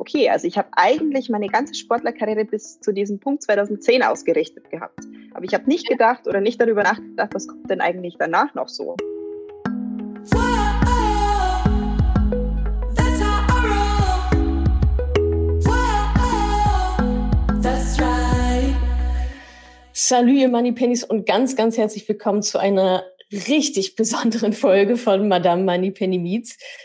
okay, 0.00 0.30
also 0.30 0.46
ich 0.46 0.56
habe 0.56 0.68
eigentlich 0.72 1.28
meine 1.28 1.46
ganze 1.48 1.74
Sportlerkarriere 1.74 2.46
bis 2.46 2.80
zu 2.80 2.92
diesem 2.92 3.20
Punkt 3.20 3.42
2010 3.42 4.02
ausgerichtet 4.02 4.70
gehabt. 4.70 5.00
Aber 5.34 5.44
ich 5.44 5.52
habe 5.52 5.68
nicht 5.68 5.86
gedacht 5.86 6.26
oder 6.26 6.40
nicht 6.40 6.60
darüber 6.60 6.82
nachgedacht, 6.82 7.34
was 7.34 7.46
kommt 7.46 7.68
denn 7.70 7.82
eigentlich 7.82 8.16
danach 8.18 8.54
noch 8.54 8.68
so. 8.68 8.96
Salut, 19.92 20.34
ihr 20.34 20.48
Money 20.48 20.72
Pennies 20.72 21.04
und 21.04 21.24
ganz, 21.24 21.54
ganz 21.54 21.76
herzlich 21.76 22.08
willkommen 22.08 22.42
zu 22.42 22.58
einer 22.58 23.04
richtig 23.32 23.94
besonderen 23.94 24.52
Folge 24.52 24.96
von 24.96 25.28
Madame 25.28 25.64
Money 25.64 25.90
Penny. 25.90 26.42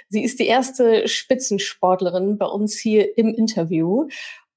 Sie 0.10 0.24
ist 0.24 0.40
die 0.40 0.48
erste 0.48 1.08
Spitzensportlerin 1.08 2.38
bei 2.38 2.46
uns 2.46 2.78
hier 2.78 3.18
im 3.18 3.34
Interview 3.34 4.08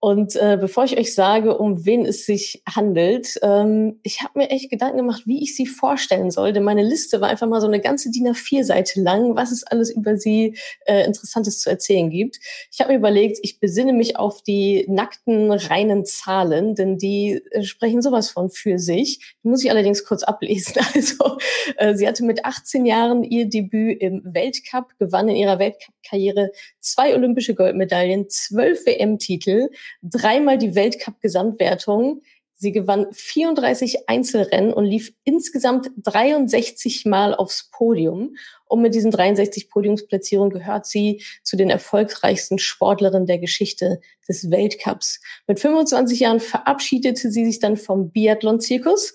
und 0.00 0.36
äh, 0.36 0.56
bevor 0.60 0.84
ich 0.84 0.96
euch 0.96 1.12
sage, 1.12 1.58
um 1.58 1.84
wen 1.84 2.06
es 2.06 2.24
sich 2.24 2.62
handelt, 2.68 3.36
ähm, 3.42 3.98
ich 4.04 4.22
habe 4.22 4.38
mir 4.38 4.50
echt 4.50 4.70
Gedanken 4.70 4.98
gemacht, 4.98 5.22
wie 5.26 5.42
ich 5.42 5.56
sie 5.56 5.66
vorstellen 5.66 6.30
soll. 6.30 6.52
Denn 6.52 6.62
meine 6.62 6.84
Liste 6.84 7.20
war 7.20 7.28
einfach 7.28 7.48
mal 7.48 7.60
so 7.60 7.66
eine 7.66 7.80
ganze 7.80 8.12
DIN 8.12 8.28
A4-Seite 8.28 9.00
lang, 9.00 9.34
was 9.34 9.50
es 9.50 9.64
alles 9.64 9.90
über 9.90 10.16
sie 10.16 10.56
äh, 10.86 11.04
Interessantes 11.04 11.58
zu 11.60 11.68
erzählen 11.68 12.10
gibt. 12.10 12.38
Ich 12.70 12.78
habe 12.78 12.92
mir 12.92 12.98
überlegt, 12.98 13.38
ich 13.42 13.58
besinne 13.58 13.92
mich 13.92 14.16
auf 14.16 14.42
die 14.42 14.86
nackten, 14.88 15.50
reinen 15.50 16.04
Zahlen, 16.04 16.76
denn 16.76 16.96
die 16.96 17.42
äh, 17.50 17.64
sprechen 17.64 18.00
sowas 18.00 18.30
von 18.30 18.50
für 18.50 18.78
sich. 18.78 19.36
Die 19.42 19.48
muss 19.48 19.64
ich 19.64 19.70
allerdings 19.70 20.04
kurz 20.04 20.22
ablesen. 20.22 20.74
Also 20.98 21.38
äh, 21.76 21.94
sie 21.94 22.08
hatte 22.08 22.24
mit 22.24 22.44
18 22.44 22.84
Jahren 22.86 23.22
ihr 23.22 23.48
Debüt 23.48 24.00
im 24.00 24.22
Weltcup, 24.24 24.98
gewann 24.98 25.28
in 25.28 25.36
ihrer 25.36 25.58
Weltcup-Karriere 25.58 26.50
zwei 26.80 27.14
olympische 27.14 27.54
Goldmedaillen, 27.54 28.28
zwölf 28.28 28.84
WM-Titel, 28.86 29.68
dreimal 30.02 30.58
die 30.58 30.74
Weltcup-Gesamtwertung. 30.74 32.22
Sie 32.60 32.72
gewann 32.72 33.06
34 33.12 34.08
Einzelrennen 34.08 34.72
und 34.72 34.84
lief 34.84 35.14
insgesamt 35.22 35.90
63 35.98 37.06
Mal 37.06 37.32
aufs 37.32 37.70
Podium. 37.70 38.36
Und 38.66 38.82
mit 38.82 38.96
diesen 38.96 39.12
63 39.12 39.70
Podiumsplatzierungen 39.70 40.50
gehört 40.52 40.84
sie 40.84 41.22
zu 41.44 41.56
den 41.56 41.70
erfolgreichsten 41.70 42.58
Sportlerinnen 42.58 43.26
der 43.26 43.38
Geschichte 43.38 44.00
des 44.28 44.50
Weltcups. 44.50 45.20
Mit 45.46 45.60
25 45.60 46.18
Jahren 46.18 46.40
verabschiedete 46.40 47.30
sie 47.30 47.44
sich 47.44 47.60
dann 47.60 47.76
vom 47.76 48.10
Biathlon-Zirkus 48.10 49.14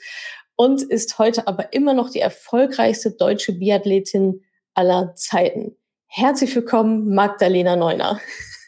und 0.56 0.82
ist 0.82 1.20
heute 1.20 1.46
aber 1.46 1.74
immer 1.74 1.94
noch 1.94 2.10
die 2.10 2.22
erfolgreichste 2.22 3.12
deutsche 3.12 3.52
Biathletin 3.52 4.42
aller 4.74 5.16
Zeiten. 5.16 5.76
Herzlich 6.08 6.56
willkommen, 6.56 7.14
Magdalena 7.14 7.76
Neuner. 7.76 8.22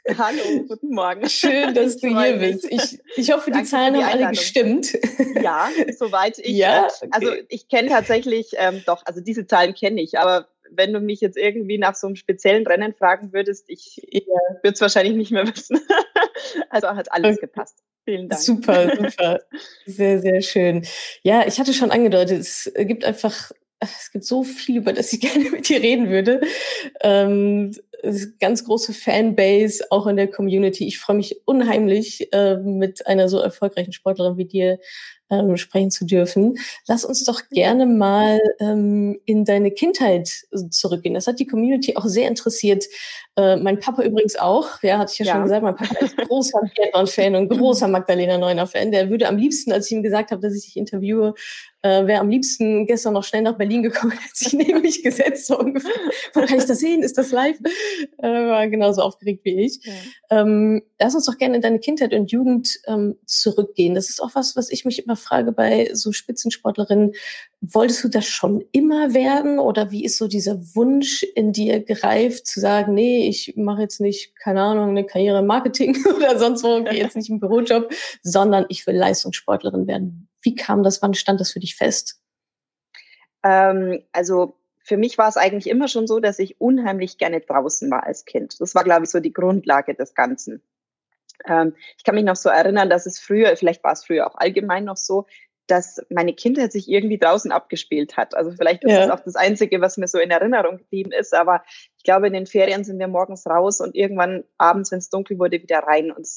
Hallo, 0.08 0.66
guten 0.68 0.94
Morgen. 0.94 1.28
Schön, 1.30 1.74
dass 1.74 1.98
du 1.98 2.08
hier 2.08 2.38
bist. 2.38 2.66
Ich, 2.70 3.00
ich 3.16 3.32
hoffe, 3.32 3.50
Danke 3.50 3.64
die 3.64 3.70
Zahlen 3.70 3.94
die 3.96 4.04
haben 4.04 4.20
alle 4.20 4.30
gestimmt. 4.30 4.98
Ja, 5.42 5.70
soweit 5.98 6.38
ich. 6.40 6.56
Ja, 6.56 6.86
okay. 6.86 7.10
Also 7.12 7.32
ich 7.50 7.68
kenne 7.68 7.90
tatsächlich, 7.90 8.52
ähm, 8.58 8.84
doch, 8.86 9.02
also 9.06 9.22
diese 9.22 9.48
Zahlen 9.48 9.74
kenne 9.74 10.02
ich, 10.02 10.20
aber 10.20 10.48
wenn 10.70 10.94
du 10.94 11.00
mich 11.00 11.22
jetzt 11.22 11.38
irgendwie 11.38 11.78
nach 11.78 11.96
so 11.96 12.08
einem 12.08 12.16
speziellen 12.16 12.68
Rennen 12.68 12.94
fragen 12.94 13.34
würdest, 13.34 13.66
ich 13.68 14.02
würde 14.62 14.74
es 14.74 14.82
wahrscheinlich 14.82 15.16
nicht 15.16 15.32
mehr 15.32 15.48
wissen. 15.56 15.80
also 16.70 16.88
hat 16.88 17.12
alles 17.12 17.40
gepasst. 17.40 17.80
Vielen 18.04 18.30
Dank. 18.30 18.42
Super, 18.42 18.96
super. 18.96 19.40
Sehr, 19.88 20.22
sehr 20.22 20.42
schön. 20.42 20.86
Ja, 21.24 21.48
ich 21.48 21.60
hatte 21.60 21.74
schon 21.74 21.90
angedeutet, 21.90 22.42
es 22.42 22.72
gibt 22.76 23.04
einfach 23.04 23.52
es 23.80 24.12
gibt 24.12 24.26
so 24.26 24.44
viel, 24.44 24.78
über 24.78 24.94
das 24.94 25.12
ich 25.14 25.22
gerne 25.22 25.50
mit 25.50 25.70
dir 25.70 25.82
reden 25.82 26.10
würde. 26.10 26.42
Ähm, 27.02 27.72
ganz 28.40 28.64
große 28.66 28.94
Fanbase, 28.94 29.84
auch 29.90 30.08
in 30.08 30.16
der 30.16 30.30
Community. 30.30 30.86
Ich 30.88 31.00
freue 31.00 31.18
mich 31.18 31.42
unheimlich, 31.46 32.32
äh, 32.34 32.58
mit 32.58 33.06
einer 33.08 33.30
so 33.30 33.40
erfolgreichen 33.40 33.94
Sportlerin 33.94 34.38
wie 34.38 34.46
dir 34.46 34.80
ähm, 35.30 35.58
sprechen 35.58 35.92
zu 35.92 36.06
dürfen. 36.06 36.58
Lass 36.88 37.06
uns 37.06 37.24
doch 37.24 37.42
gerne 37.50 37.86
mal 37.86 38.40
ähm, 38.60 39.20
in 39.26 39.46
deine 39.46 39.72
Kindheit 39.72 40.30
zurückgehen. 40.70 41.16
Das 41.16 41.28
hat 41.28 41.40
die 41.40 41.48
Community 41.48 41.96
auch 41.96 42.06
sehr 42.06 42.28
interessiert. 42.28 42.86
Äh, 43.38 43.58
mein 43.58 43.80
Papa 43.80 44.04
übrigens 44.04 44.38
auch, 44.38 44.82
ja, 44.82 44.98
hatte 44.98 45.12
ich 45.14 45.20
ja, 45.20 45.26
ja. 45.26 45.34
schon 45.34 45.44
gesagt, 45.44 45.64
mein 45.64 45.76
Papa 45.76 46.06
ist 46.06 46.16
großer 46.16 46.62
Biathlon-Fan 46.76 47.36
und 47.36 47.50
großer 47.50 47.88
Magdalena 47.88 48.38
Neuner-Fan. 48.38 48.92
Der 48.92 49.10
würde 49.10 49.28
am 49.28 49.38
liebsten, 49.38 49.72
als 49.72 49.88
ich 49.88 49.92
ihm 49.92 50.04
gesagt 50.04 50.32
habe, 50.32 50.42
dass 50.42 50.56
ich 50.56 50.64
dich 50.66 50.78
interviewe, 50.78 51.34
äh, 51.82 52.08
wäre 52.08 52.22
am 52.22 52.30
liebsten 52.30 52.88
gestern 52.88 53.14
noch 53.14 53.24
schnell 53.24 53.44
nach 53.44 53.58
Berlin 53.58 53.84
gekommen, 53.84 54.14
hat 54.14 54.36
sich 54.36 54.54
neben 54.54 54.82
mich 54.82 55.04
gesetzt, 55.04 55.48
so 55.48 55.60
ungefähr. 55.60 55.92
Wo 56.34 56.42
kann 56.42 56.58
ich 56.58 56.66
das 56.66 56.80
sehen? 56.80 57.04
Ist 57.04 57.18
das 57.18 57.32
live? 57.32 57.58
Äh, 58.18 58.28
war 58.28 58.68
genauso 58.68 59.02
aufgeregt 59.02 59.44
wie 59.44 59.66
ich. 59.66 59.80
Ja. 59.84 59.94
Ähm, 60.42 60.82
lass 61.00 61.14
uns 61.14 61.26
doch 61.26 61.38
gerne 61.38 61.58
in 61.58 61.62
deine 61.62 61.80
Kindheit 61.80 62.14
und 62.14 62.32
Jugend 62.32 62.80
ähm, 62.88 63.18
zurückgehen. 63.26 63.96
Das 63.96 64.10
ist 64.10 64.22
auch 64.22 64.32
was, 64.34 64.56
was 64.56 64.72
ich 64.72 64.86
mich 64.86 65.04
immer 65.04 65.15
frage 65.16 65.52
bei 65.52 65.90
so 65.94 66.12
Spitzensportlerinnen. 66.12 67.14
Wolltest 67.62 68.04
du 68.04 68.10
das 68.10 68.26
schon 68.28 68.64
immer 68.72 69.14
werden 69.14 69.60
oder 69.60 69.92
wie 69.92 70.06
ist 70.06 70.18
so 70.18 70.28
dieser 70.28 70.58
Wunsch 70.76 71.24
in 71.24 71.52
dir 71.52 71.84
gereift, 71.84 72.48
zu 72.48 72.60
sagen, 72.60 72.94
nee, 72.94 73.28
ich 73.28 73.54
mache 73.56 73.82
jetzt 73.82 74.02
nicht, 74.02 74.36
keine 74.36 74.62
Ahnung, 74.62 74.90
eine 74.90 75.06
Karriere 75.06 75.40
im 75.40 75.48
Marketing 75.48 75.98
oder 76.16 76.38
sonst 76.38 76.64
wo, 76.64 76.84
gehe 76.84 76.94
jetzt 76.94 77.16
nicht 77.16 77.30
im 77.30 77.40
Bürojob, 77.40 77.92
sondern 78.22 78.66
ich 78.70 78.86
will 78.88 78.96
Leistungssportlerin 78.96 79.88
werden. 79.88 80.28
Wie 80.42 80.56
kam 80.56 80.84
das? 80.84 81.02
Wann 81.02 81.14
stand 81.14 81.40
das 81.40 81.52
für 81.52 81.60
dich 81.60 81.76
fest? 81.76 82.20
Ähm, 83.44 84.04
also 84.12 84.56
für 84.86 84.98
mich 84.98 85.18
war 85.18 85.28
es 85.28 85.38
eigentlich 85.38 85.68
immer 85.68 85.88
schon 85.88 86.06
so, 86.06 86.20
dass 86.20 86.38
ich 86.38 86.62
unheimlich 86.62 87.18
gerne 87.18 87.42
draußen 87.42 87.90
war 87.90 88.04
als 88.04 88.26
Kind. 88.26 88.60
Das 88.60 88.76
war, 88.76 88.84
glaube 88.84 89.06
ich, 89.06 89.10
so 89.10 89.20
die 89.20 89.34
Grundlage 89.34 89.96
des 89.96 90.14
Ganzen. 90.14 90.62
Ähm, 91.48 91.76
ich 91.98 92.04
kann 92.04 92.16
mich 92.16 92.24
noch 92.24 92.36
so 92.36 92.50
erinnern, 92.50 92.90
dass 92.90 93.06
es 93.06 93.20
früher, 93.20 93.56
vielleicht 93.56 93.84
war 93.84 93.94
es 93.94 94.06
früher 94.06 94.28
auch 94.28 94.36
allgemein 94.36 94.86
noch 94.86 94.98
so, 94.98 95.26
dass 95.68 96.00
meine 96.10 96.34
Kindheit 96.34 96.72
sich 96.72 96.90
irgendwie 96.90 97.18
draußen 97.18 97.52
abgespielt 97.52 98.18
hat. 98.18 98.36
Also 98.36 98.52
vielleicht 98.52 98.84
ist 98.84 98.92
ja. 98.92 99.08
das 99.08 99.10
auch 99.10 99.24
das 99.24 99.36
Einzige, 99.36 99.82
was 99.82 99.98
mir 99.98 100.08
so 100.08 100.20
in 100.20 100.30
Erinnerung 100.30 100.78
geblieben 100.78 101.12
ist. 101.12 101.34
Aber 101.34 101.64
ich 101.98 102.04
glaube, 102.04 102.28
in 102.28 102.34
den 102.34 102.46
Ferien 102.46 102.84
sind 102.84 103.00
wir 103.00 103.08
morgens 103.08 103.48
raus 103.48 103.82
und 103.82 103.96
irgendwann 103.96 104.44
abends, 104.58 104.92
wenn 104.92 105.00
es 105.00 105.10
dunkel 105.10 105.40
wurde, 105.40 105.62
wieder 105.62 105.80
rein. 105.80 106.12
Und 106.12 106.28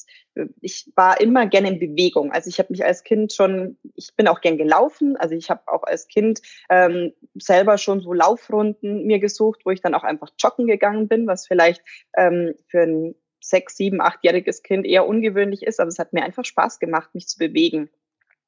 ich 0.60 0.90
war 0.96 1.20
immer 1.20 1.46
gerne 1.46 1.68
in 1.68 1.78
Bewegung. 1.78 2.32
Also 2.32 2.48
ich 2.48 2.58
habe 2.58 2.72
mich 2.72 2.84
als 2.84 3.04
Kind 3.04 3.32
schon, 3.32 3.76
ich 3.94 4.14
bin 4.16 4.28
auch 4.28 4.40
gern 4.40 4.56
gelaufen. 4.56 5.16
Also 5.18 5.34
ich 5.34 5.50
habe 5.50 5.60
auch 5.66 5.82
als 5.82 6.08
Kind 6.08 6.40
ähm, 6.70 7.12
selber 7.34 7.76
schon 7.76 8.00
so 8.00 8.14
Laufrunden 8.14 9.06
mir 9.06 9.18
gesucht, 9.18 9.60
wo 9.64 9.70
ich 9.70 9.82
dann 9.82 9.94
auch 9.94 10.04
einfach 10.04 10.30
joggen 10.38 10.66
gegangen 10.66 11.06
bin, 11.06 11.26
was 11.26 11.46
vielleicht 11.46 11.82
ähm, 12.16 12.54
für 12.68 12.80
ein 12.80 13.14
sechs, 13.40 13.76
sieben, 13.76 14.00
achtjähriges 14.00 14.62
Kind 14.62 14.86
eher 14.86 15.06
ungewöhnlich 15.06 15.62
ist. 15.62 15.80
Aber 15.80 15.88
es 15.88 15.98
hat 15.98 16.12
mir 16.12 16.24
einfach 16.24 16.44
Spaß 16.44 16.78
gemacht, 16.78 17.14
mich 17.14 17.28
zu 17.28 17.38
bewegen. 17.38 17.90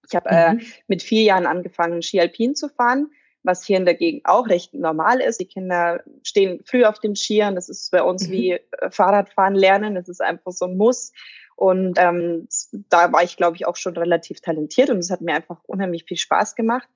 Ich 0.08 0.14
habe 0.14 0.28
äh, 0.30 0.54
mhm. 0.54 0.58
äh, 0.60 0.64
mit 0.88 1.02
vier 1.02 1.22
Jahren 1.22 1.46
angefangen, 1.46 2.02
Ski 2.02 2.20
Alpin 2.20 2.54
zu 2.54 2.68
fahren, 2.68 3.10
was 3.42 3.64
hier 3.64 3.76
in 3.76 3.84
der 3.84 3.94
Gegend 3.94 4.26
auch 4.26 4.48
recht 4.48 4.74
normal 4.74 5.20
ist. 5.20 5.40
Die 5.40 5.46
Kinder 5.46 6.02
stehen 6.22 6.60
früh 6.64 6.84
auf 6.84 6.98
den 6.98 7.16
Skiern. 7.16 7.54
Das 7.54 7.68
ist 7.68 7.90
bei 7.90 8.02
uns 8.02 8.28
mhm. 8.28 8.32
wie 8.32 8.50
äh, 8.52 8.90
Fahrradfahren 8.90 9.54
lernen. 9.54 9.94
Das 9.94 10.08
ist 10.08 10.20
einfach 10.20 10.52
so 10.52 10.66
ein 10.66 10.76
Muss. 10.76 11.12
Und 11.60 11.98
ähm, 11.98 12.48
da 12.88 13.12
war 13.12 13.22
ich, 13.22 13.37
glaube 13.37 13.54
ich, 13.54 13.66
auch 13.66 13.76
schon 13.76 13.94
relativ 13.94 14.41
talentiert 14.41 14.88
und 14.88 14.97
es 14.97 15.10
hat 15.10 15.21
mir 15.21 15.34
einfach 15.34 15.59
unheimlich 15.66 16.06
viel 16.06 16.16
Spaß 16.16 16.54
gemacht. 16.54 16.88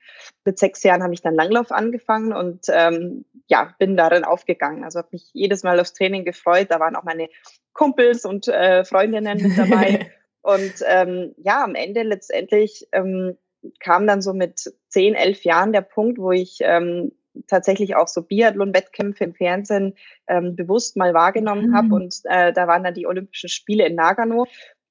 Mit 0.46 0.58
sechs 0.58 0.82
Jahren 0.82 1.02
habe 1.02 1.12
ich 1.12 1.20
dann 1.20 1.34
Langlauf 1.34 1.70
angefangen 1.70 2.32
und 2.32 2.64
ähm, 2.70 3.26
ja, 3.46 3.74
bin 3.78 3.94
darin 3.94 4.24
aufgegangen. 4.24 4.82
Also 4.82 5.00
habe 5.00 5.10
mich 5.12 5.28
jedes 5.34 5.64
Mal 5.64 5.78
aufs 5.78 5.92
Training 5.92 6.24
gefreut. 6.24 6.68
Da 6.70 6.80
waren 6.80 6.96
auch 6.96 7.02
meine 7.02 7.28
Kumpels 7.74 8.24
und 8.24 8.48
äh, 8.48 8.86
Freundinnen 8.86 9.42
mit 9.42 9.58
dabei. 9.58 10.10
Und 10.40 10.74
ähm, 10.86 11.34
ja, 11.38 11.64
am 11.64 11.74
Ende 11.74 12.02
letztendlich 12.02 12.86
ähm, 12.92 13.38
kam 13.80 14.06
dann 14.06 14.20
so 14.20 14.34
mit 14.34 14.74
zehn, 14.88 15.14
elf 15.14 15.42
Jahren 15.44 15.72
der 15.72 15.80
Punkt, 15.80 16.18
wo 16.18 16.32
ich 16.32 16.58
ähm, 16.60 17.12
tatsächlich 17.46 17.96
auch 17.96 18.08
so 18.08 18.22
Biathlon-Wettkämpfe 18.22 19.24
im 19.24 19.34
Fernsehen 19.34 19.94
ähm, 20.28 20.56
bewusst 20.56 20.96
mal 20.96 21.14
wahrgenommen 21.14 21.70
mhm. 21.70 21.76
habe. 21.76 21.94
Und 21.94 22.20
äh, 22.24 22.52
da 22.52 22.66
waren 22.66 22.84
dann 22.84 22.94
die 22.94 23.06
Olympischen 23.06 23.48
Spiele 23.48 23.86
in 23.86 23.94
Nagano. 23.94 24.46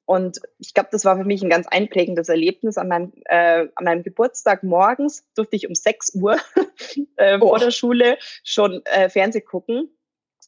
Und 0.05 0.41
ich 0.59 0.73
glaube, 0.73 0.89
das 0.91 1.05
war 1.05 1.17
für 1.17 1.23
mich 1.23 1.41
ein 1.41 1.49
ganz 1.49 1.67
einprägendes 1.67 2.27
Erlebnis. 2.27 2.77
An 2.77 2.89
meinem, 2.89 3.13
äh, 3.25 3.67
an 3.75 3.85
meinem 3.85 4.03
Geburtstag 4.03 4.63
morgens 4.63 5.25
durfte 5.35 5.55
ich 5.55 5.67
um 5.67 5.75
6 5.75 6.15
Uhr 6.15 6.37
äh, 7.17 7.37
oh. 7.39 7.47
vor 7.47 7.59
der 7.59 7.71
Schule 7.71 8.17
schon 8.43 8.81
äh, 8.85 9.09
Fernseh 9.09 9.41
gucken. 9.41 9.89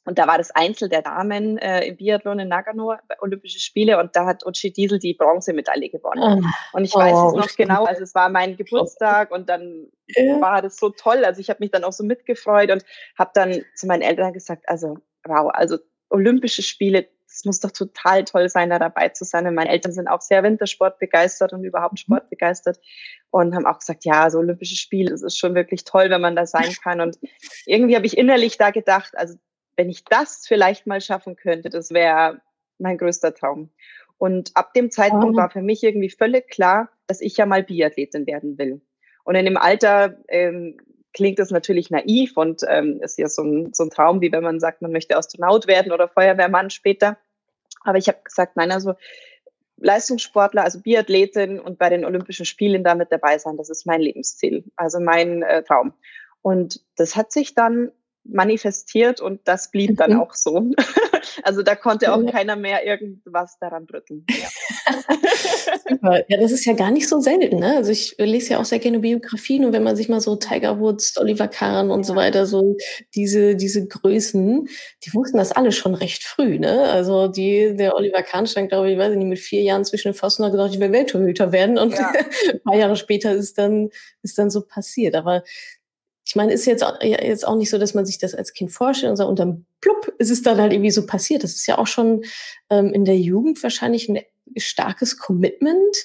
Und 0.06 0.19
da 0.19 0.28
war 0.28 0.38
das 0.38 0.52
Einzel 0.52 0.88
der 0.88 1.02
Damen 1.02 1.57
äh, 1.57 1.88
im 1.88 1.98
Biathlon 1.98 2.40
in 2.40 2.48
Nagano, 2.48 2.96
Olympische 3.19 3.60
Spiele, 3.60 4.00
und 4.00 4.16
da 4.16 4.25
hat 4.25 4.46
Uchi 4.46 4.72
Diesel 4.72 5.00
die 5.00 5.16
Bronzemedaille 5.16 5.90
gewonnen. 5.90 6.46
Oh. 6.46 6.78
Und 6.78 6.86
ich 6.86 6.94
weiß 6.94 7.13
oh, 7.13 7.30
es 7.30 7.36
noch 7.36 7.56
genau, 7.56 7.86
also 7.86 8.04
es 8.04 8.13
war 8.13 8.30
mein 8.30 8.56
Geburtstag 8.56 9.31
und 9.31 9.50
dann 9.50 9.88
ja. 10.07 10.40
war 10.40 10.62
das 10.62 10.78
so 10.78 10.90
toll. 10.90 11.25
Also 11.25 11.42
ich 11.42 11.50
habe 11.50 11.57
mich 11.60 11.72
dann 11.72 11.84
auch 11.84 11.92
so 11.92 12.04
mitgefreut 12.04 12.72
und 12.72 12.86
habe 13.18 13.31
dann 13.34 13.62
zu 13.75 13.88
meinen 13.88 14.04
Eltern 14.04 14.31
gesagt, 14.31 14.69
also 14.69 14.98
wow, 15.25 15.50
also 15.54 15.78
Olympische 16.10 16.62
Spiele, 16.62 17.08
es 17.28 17.44
muss 17.44 17.60
doch 17.60 17.72
total 17.72 18.24
toll 18.24 18.48
sein, 18.48 18.69
da 18.69 18.80
dabei 18.80 19.10
zu 19.10 19.25
sein. 19.25 19.46
Und 19.48 19.56
meine 19.56 19.69
Eltern 19.69 19.92
sind 19.92 20.08
auch 20.08 20.22
sehr 20.22 20.44
Wintersport 20.44 21.00
begeistert 21.00 21.51
und 21.51 21.63
überhaupt 21.63 21.94
mhm. 21.94 21.98
Sport 21.98 22.30
begeistert 22.30 22.80
und 23.31 23.56
haben 23.56 23.66
auch 23.66 23.80
gesagt, 23.80 24.06
ja, 24.06 24.30
so 24.30 24.38
Olympische 24.38 24.75
Spiele, 24.75 25.13
es 25.13 25.22
ist 25.22 25.38
schon 25.38 25.56
wirklich 25.56 25.84
toll, 25.84 26.10
wenn 26.10 26.22
man 26.22 26.36
da 26.36 26.46
sein 26.46 26.74
kann. 26.84 27.01
Und 27.01 27.18
irgendwie 27.66 27.96
habe 27.96 28.06
ich 28.06 28.18
innerlich 28.18 28.58
da 28.58 28.69
gedacht, 28.69 29.18
also 29.18 29.36
wenn 29.75 29.89
ich 29.89 30.06
das 30.06 30.45
vielleicht 30.48 30.88
mal 30.88 31.01
schaffen 31.01 31.36
könnte, 31.36 31.69
das 31.69 31.92
wäre 31.92 32.42
mein 32.77 32.98
größter 32.98 33.33
Traum. 33.33 33.69
Und 34.18 34.51
ab 34.56 34.74
dem 34.74 34.92
Zeitpunkt 34.92 35.36
oh. 35.36 35.38
war 35.38 35.50
für 35.50 35.62
mich 35.62 35.83
irgendwie 35.83 36.10
völlig 36.10 36.50
klar, 36.50 36.89
dass 37.07 37.22
ich 37.22 37.38
ja 37.38 37.45
mal 37.45 37.63
Biathletin 37.63 38.25
werden 38.27 38.57
will. 38.57 38.81
Und 39.24 39.36
in 39.36 39.45
dem 39.45 39.57
Alter 39.57 40.18
ähm, 40.27 40.77
klingt 41.13 41.39
das 41.39 41.51
natürlich 41.51 41.89
naiv 41.89 42.38
und 42.38 42.62
ähm, 42.68 43.00
ist 43.01 43.18
ja 43.18 43.27
so 43.27 43.44
ein, 43.44 43.74
so 43.74 43.83
ein 43.83 43.89
Traum, 43.89 44.22
wie 44.22 44.31
wenn 44.31 44.44
man 44.44 44.60
sagt, 44.60 44.81
man 44.81 44.92
möchte 44.92 45.18
Astronaut 45.18 45.68
werden 45.68 45.92
oder 45.92 46.07
Feuerwehrmann 46.07 46.69
später. 46.69 47.18
Aber 47.81 47.98
ich 47.98 48.07
habe 48.07 48.19
gesagt, 48.24 48.56
nein, 48.56 48.72
also 48.72 48.94
Leistungssportler, 49.77 50.63
also 50.63 50.81
Biathletin 50.81 51.60
und 51.60 51.77
bei 51.77 51.89
den 51.89 52.06
Olympischen 52.06 52.45
Spielen 52.45 52.83
damit 52.83 53.12
dabei 53.12 53.38
sein, 53.38 53.57
das 53.57 53.69
ist 53.69 53.86
mein 53.86 54.01
Lebensziel, 54.01 54.63
also 54.75 55.00
mein 55.00 55.44
äh, 55.44 55.63
Traum. 55.63 55.94
Und 56.42 56.81
das 56.95 57.16
hat 57.16 57.31
sich 57.31 57.56
dann 57.56 57.92
manifestiert 58.25 59.22
und 59.22 59.42
das 59.45 59.72
blieb 59.72 59.98
dann 59.98 60.13
mhm. 60.13 60.22
auch 60.22 60.33
so. 60.33 60.72
Also 61.44 61.62
da 61.63 61.75
konnte 61.75 62.13
auch 62.13 62.25
keiner 62.31 62.56
mehr 62.56 62.86
irgendwas 62.86 63.57
daran 63.60 63.86
rütteln. 63.92 64.25
Ja. 64.30 64.48
ja, 66.27 66.38
das 66.39 66.51
ist 66.51 66.66
ja 66.66 66.74
gar 66.74 66.92
nicht 66.92 67.07
so 67.07 67.19
selten. 67.19 67.60
Ne? 67.60 67.75
Also 67.75 67.92
ich 67.92 68.16
lese 68.18 68.54
ja 68.54 68.60
auch 68.60 68.66
sehr 68.66 68.80
gerne 68.80 69.00
Biografien 69.00 69.66
und 69.66 69.74
wenn 69.74 69.83
man 69.83 69.95
sich 69.95 70.10
mal 70.10 70.22
so 70.22 70.36
Tiger 70.36 70.80
Woods, 70.80 71.18
Oliver 71.18 71.48
Kahn 71.48 71.92
und 71.92 72.00
ja. 72.00 72.04
so 72.04 72.16
weiter, 72.16 72.45
so 72.45 72.75
diese, 73.16 73.56
diese 73.56 73.88
Größen, 73.88 74.68
die 75.06 75.13
wussten 75.13 75.38
das 75.38 75.51
alle 75.51 75.72
schon 75.72 75.95
recht 75.95 76.24
früh. 76.24 76.57
Ne? 76.60 76.83
Also 76.83 77.27
die, 77.27 77.75
der 77.75 77.95
Oliver 77.95 78.24
Kahn 78.24 78.48
stand, 78.48 78.69
glaube 78.69 78.92
ich, 78.92 78.98
weiß 78.98 79.12
ich 79.12 79.18
nicht, 79.18 79.27
mit 79.27 79.39
vier 79.39 79.62
Jahren 79.62 79.86
zwischen 79.86 80.10
den 80.10 80.16
Pfosten 80.16 80.44
und 80.44 80.48
hat 80.48 80.54
gesagt, 80.54 80.74
ich 80.74 80.80
will 80.80 80.92
Welttorhüter 80.92 81.51
werden 81.51 81.77
und 81.77 81.94
ja. 81.94 82.12
ein 82.51 82.62
paar 82.62 82.75
Jahre 82.75 82.95
später 82.95 83.33
ist 83.33 83.57
dann, 83.57 83.89
ist 84.22 84.38
dann 84.38 84.50
so 84.50 84.62
passiert. 84.62 85.16
Aber 85.16 85.44
ich 86.25 86.36
meine, 86.36 86.54
ist 86.54 86.66
jetzt 86.66 86.83
auch, 86.83 87.00
jetzt 87.01 87.48
auch 87.48 87.56
nicht 87.56 87.69
so, 87.69 87.77
dass 87.77 87.94
man 87.94 88.06
sich 88.06 88.18
das 88.18 88.33
als 88.33 88.54
Kind 88.54 88.72
vorstellt 88.72 89.12
und 89.12 89.18
sagt, 89.18 89.30
und 89.30 89.38
dann 89.38 89.66
plupp, 89.80 90.12
ist 90.18 90.31
es 90.31 90.42
dann 90.42 90.60
halt 90.60 90.74
irgendwie 90.74 90.92
so 90.92 91.06
passiert. 91.06 91.44
Das 91.44 91.54
ist 91.54 91.68
ja 91.68 91.77
auch 91.77 91.88
schon 91.88 92.24
ähm, 92.72 92.92
in 92.94 93.06
der 93.06 93.18
Jugend 93.18 93.62
wahrscheinlich 93.62 94.10
ein 94.10 94.22
starkes 94.57 95.19
Commitment, 95.19 95.95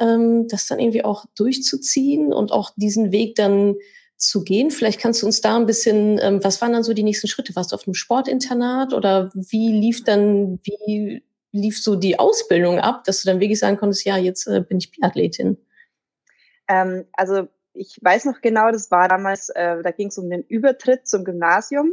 ähm, 0.00 0.48
das 0.48 0.66
dann 0.66 0.80
irgendwie 0.80 1.04
auch 1.04 1.24
durchzuziehen 1.36 2.32
und 2.32 2.50
auch 2.50 2.72
diesen 2.76 3.12
Weg 3.12 3.36
dann 3.36 3.76
zu 4.16 4.42
gehen. 4.42 4.72
Vielleicht 4.72 5.00
kannst 5.00 5.22
du 5.22 5.26
uns 5.26 5.40
da 5.40 5.56
ein 5.56 5.66
bisschen, 5.66 6.18
ähm, 6.20 6.42
was 6.42 6.60
waren 6.60 6.72
dann 6.72 6.82
so 6.82 6.92
die 6.92 7.04
nächsten 7.04 7.28
Schritte? 7.28 7.54
Warst 7.54 7.70
du 7.70 7.76
auf 7.76 7.86
einem 7.86 7.94
Sportinternat 7.94 8.92
oder 8.92 9.30
wie 9.34 9.70
lief 9.70 10.02
dann, 10.02 10.58
wie 10.64 11.22
lief 11.52 11.80
so 11.80 11.94
die 11.94 12.18
Ausbildung 12.18 12.80
ab, 12.80 13.04
dass 13.04 13.22
du 13.22 13.28
dann 13.28 13.40
wirklich 13.40 13.60
sagen 13.60 13.76
konntest, 13.76 14.04
ja, 14.04 14.16
jetzt 14.16 14.48
äh, 14.48 14.60
bin 14.60 14.78
ich 14.78 14.90
Biathletin? 14.90 15.58
Ähm, 16.68 17.04
also 17.12 17.48
ich 17.72 17.98
weiß 18.02 18.24
noch 18.24 18.40
genau, 18.40 18.70
das 18.70 18.90
war 18.90 19.08
damals, 19.08 19.48
äh, 19.50 19.82
da 19.82 19.90
ging 19.90 20.08
es 20.08 20.18
um 20.18 20.28
den 20.28 20.42
Übertritt 20.42 21.06
zum 21.06 21.24
Gymnasium 21.24 21.92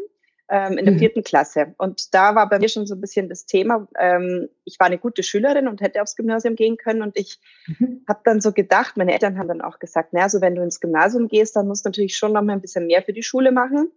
ähm, 0.50 0.77
in 0.77 0.85
der 0.85 0.94
mhm. 0.94 1.00
vierten 1.00 1.24
Klasse. 1.24 1.75
Und 1.77 2.13
da 2.13 2.35
war 2.35 2.50
bei 2.50 2.59
mir 2.59 2.69
schon 2.69 2.88
so 2.88 2.95
ein 2.95 3.01
bisschen 3.01 3.29
das 3.29 3.45
Thema, 3.45 3.88
ähm, 4.00 4.50
ich 4.63 4.79
war 4.79 4.88
eine 4.88 4.97
gute 4.97 5.24
Schülerin 5.24 5.68
und 5.68 5.81
hätte 5.81 6.01
aufs 6.01 6.15
Gymnasium 6.15 6.56
gehen 6.56 6.77
können. 6.77 7.01
Und 7.01 7.18
ich 7.18 7.39
mhm. 7.68 8.03
habe 8.07 8.21
dann 8.24 8.41
so 8.41 8.53
gedacht, 8.53 8.97
meine 8.97 9.13
Eltern 9.13 9.38
haben 9.38 9.47
dann 9.47 9.62
auch 9.62 9.79
gesagt, 9.79 10.13
naja, 10.13 10.29
so 10.29 10.41
wenn 10.41 10.56
du 10.56 10.63
ins 10.63 10.79
Gymnasium 10.79 11.27
gehst, 11.27 11.56
dann 11.56 11.68
musst 11.68 11.85
du 11.85 11.89
natürlich 11.89 12.15
schon 12.15 12.33
noch 12.33 12.41
mal 12.41 12.53
ein 12.53 12.62
bisschen 12.62 12.88
mehr 12.88 13.03
für 13.03 13.13
die 13.13 13.24
Schule 13.24 13.51
machen. 13.51 13.91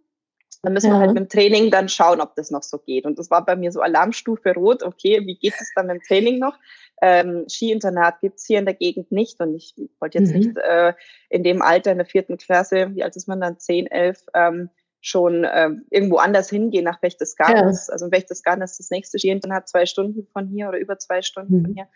Dann 0.63 0.73
müssen 0.73 0.87
ja. 0.87 0.93
wir 0.93 0.99
halt 0.99 1.13
mit 1.13 1.23
dem 1.23 1.29
Training 1.29 1.71
dann 1.71 1.89
schauen, 1.89 2.21
ob 2.21 2.35
das 2.35 2.51
noch 2.51 2.61
so 2.61 2.77
geht. 2.77 3.05
Und 3.05 3.17
das 3.17 3.31
war 3.31 3.43
bei 3.43 3.55
mir 3.55 3.71
so 3.71 3.81
Alarmstufe 3.81 4.53
rot. 4.53 4.83
Okay, 4.83 5.21
wie 5.25 5.35
geht 5.35 5.55
es 5.59 5.71
dann 5.75 5.87
mit 5.87 5.95
dem 5.95 6.01
Training 6.03 6.37
noch? 6.37 6.55
Ähm, 7.01 7.45
Skiinternat 7.49 8.21
gibt's 8.21 8.45
hier 8.45 8.59
in 8.59 8.65
der 8.65 8.75
Gegend 8.75 9.11
nicht. 9.11 9.39
Und 9.39 9.55
ich 9.55 9.75
wollte 9.99 10.19
jetzt 10.19 10.31
mhm. 10.31 10.37
nicht 10.37 10.57
äh, 10.57 10.93
in 11.29 11.43
dem 11.43 11.61
Alter 11.61 11.91
in 11.91 11.97
der 11.97 12.07
vierten 12.07 12.37
Klasse, 12.37 12.91
wie 12.93 13.03
alt 13.03 13.15
ist 13.15 13.27
man 13.27 13.41
dann, 13.41 13.59
zehn, 13.59 13.87
elf, 13.87 14.23
ähm, 14.33 14.69
schon 15.01 15.43
äh, 15.43 15.69
irgendwo 15.89 16.17
anders 16.17 16.49
hingehen 16.49 16.85
nach 16.85 16.99
Berchtesgaden. 16.99 17.73
Ja. 17.73 17.79
Also 17.89 18.09
Berchtesgaden 18.09 18.63
ist 18.63 18.77
das 18.77 18.91
nächste 18.91 19.17
Skiinternat, 19.17 19.67
zwei 19.67 19.87
Stunden 19.87 20.27
von 20.31 20.47
hier 20.47 20.69
oder 20.69 20.77
über 20.77 20.99
zwei 20.99 21.23
Stunden 21.23 21.57
mhm. 21.57 21.65
von 21.65 21.73
hier. 21.73 21.87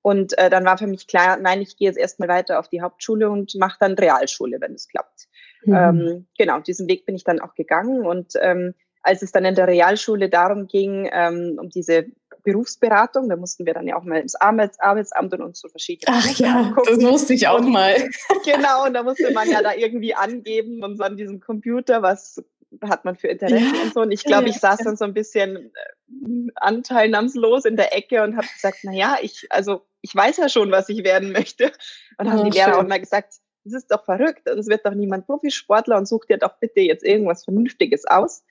Und 0.00 0.38
äh, 0.38 0.48
dann 0.50 0.64
war 0.64 0.78
für 0.78 0.86
mich 0.86 1.08
klar, 1.08 1.36
nein, 1.36 1.60
ich 1.60 1.76
gehe 1.76 1.88
jetzt 1.88 1.98
erstmal 1.98 2.28
weiter 2.28 2.60
auf 2.60 2.68
die 2.68 2.80
Hauptschule 2.80 3.28
und 3.28 3.54
mache 3.56 3.76
dann 3.80 3.94
Realschule, 3.94 4.60
wenn 4.60 4.72
es 4.72 4.88
klappt. 4.88 5.26
Mhm. 5.64 5.74
Ähm, 5.74 6.26
genau, 6.38 6.60
diesen 6.60 6.88
Weg 6.88 7.04
bin 7.06 7.16
ich 7.16 7.24
dann 7.24 7.40
auch 7.40 7.54
gegangen. 7.54 8.06
Und 8.06 8.34
ähm, 8.40 8.74
als 9.02 9.22
es 9.22 9.32
dann 9.32 9.44
in 9.44 9.56
der 9.56 9.66
Realschule 9.66 10.28
darum 10.28 10.68
ging, 10.68 11.10
ähm, 11.12 11.58
um 11.60 11.70
diese 11.70 12.06
Berufsberatung. 12.46 13.28
Da 13.28 13.36
mussten 13.36 13.66
wir 13.66 13.74
dann 13.74 13.86
ja 13.86 13.96
auch 13.96 14.04
mal 14.04 14.20
ins 14.20 14.34
Arbeitsamt 14.36 15.34
und 15.34 15.42
uns 15.42 15.60
so 15.60 15.68
verschiedene. 15.68 16.16
Ach 16.16 16.38
ja, 16.38 16.60
angucken. 16.60 16.88
das 16.88 17.04
wusste 17.04 17.34
ich 17.34 17.48
auch 17.48 17.58
und, 17.58 17.70
mal. 17.70 17.94
genau, 18.44 18.86
und 18.86 18.94
da 18.94 19.02
musste 19.02 19.30
man 19.32 19.50
ja 19.50 19.60
da 19.60 19.74
irgendwie 19.74 20.14
angeben 20.14 20.82
und 20.82 20.96
so 20.96 21.04
an 21.04 21.18
diesem 21.18 21.40
Computer, 21.40 22.00
was 22.00 22.42
hat 22.82 23.04
man 23.04 23.16
für 23.16 23.28
Interesse 23.28 23.76
ja. 23.76 23.82
und 23.82 23.94
so. 23.94 24.00
Und 24.00 24.12
ich 24.12 24.24
glaube, 24.24 24.48
ich 24.48 24.58
saß 24.58 24.78
dann 24.78 24.96
so 24.96 25.04
ein 25.04 25.14
bisschen 25.14 25.56
äh, 25.56 26.50
anteilnahmslos 26.56 27.64
in 27.64 27.76
der 27.76 27.94
Ecke 27.96 28.22
und 28.22 28.36
habe 28.36 28.46
gesagt, 28.46 28.78
na 28.82 28.92
ja, 28.92 29.18
ich, 29.20 29.46
also 29.50 29.82
ich 30.00 30.14
weiß 30.14 30.38
ja 30.38 30.48
schon, 30.48 30.70
was 30.70 30.88
ich 30.88 31.04
werden 31.04 31.32
möchte. 31.32 31.72
Und 32.18 32.30
haben 32.30 32.40
oh, 32.40 32.44
die 32.44 32.56
Lehrer 32.56 32.74
schön. 32.74 32.84
auch 32.84 32.88
mal 32.88 33.00
gesagt, 33.00 33.34
das 33.64 33.74
ist 33.74 33.90
doch 33.90 34.04
verrückt, 34.04 34.42
das 34.44 34.68
wird 34.68 34.86
doch 34.86 34.94
niemand 34.94 35.26
Profisportler 35.26 35.96
und 35.96 36.06
such 36.06 36.26
dir 36.26 36.38
doch 36.38 36.54
bitte 36.60 36.80
jetzt 36.80 37.04
irgendwas 37.04 37.44
Vernünftiges 37.44 38.04
aus. 38.06 38.44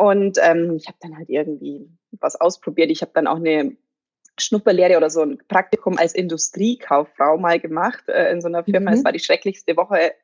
Und 0.00 0.38
ähm, 0.40 0.76
ich 0.76 0.86
habe 0.86 0.96
dann 1.02 1.18
halt 1.18 1.28
irgendwie 1.28 1.86
was 2.12 2.34
ausprobiert. 2.34 2.90
Ich 2.90 3.02
habe 3.02 3.12
dann 3.12 3.26
auch 3.26 3.36
eine 3.36 3.76
Schnupperlehre 4.38 4.96
oder 4.96 5.10
so 5.10 5.20
ein 5.20 5.36
Praktikum 5.46 5.98
als 5.98 6.14
Industriekauffrau 6.14 7.36
mal 7.36 7.60
gemacht 7.60 8.08
äh, 8.08 8.32
in 8.32 8.40
so 8.40 8.48
einer 8.48 8.64
Firma. 8.64 8.92
Mhm. 8.92 8.96
Es 8.96 9.04
war 9.04 9.12
die 9.12 9.18
schrecklichste 9.18 9.76
Woche 9.76 10.14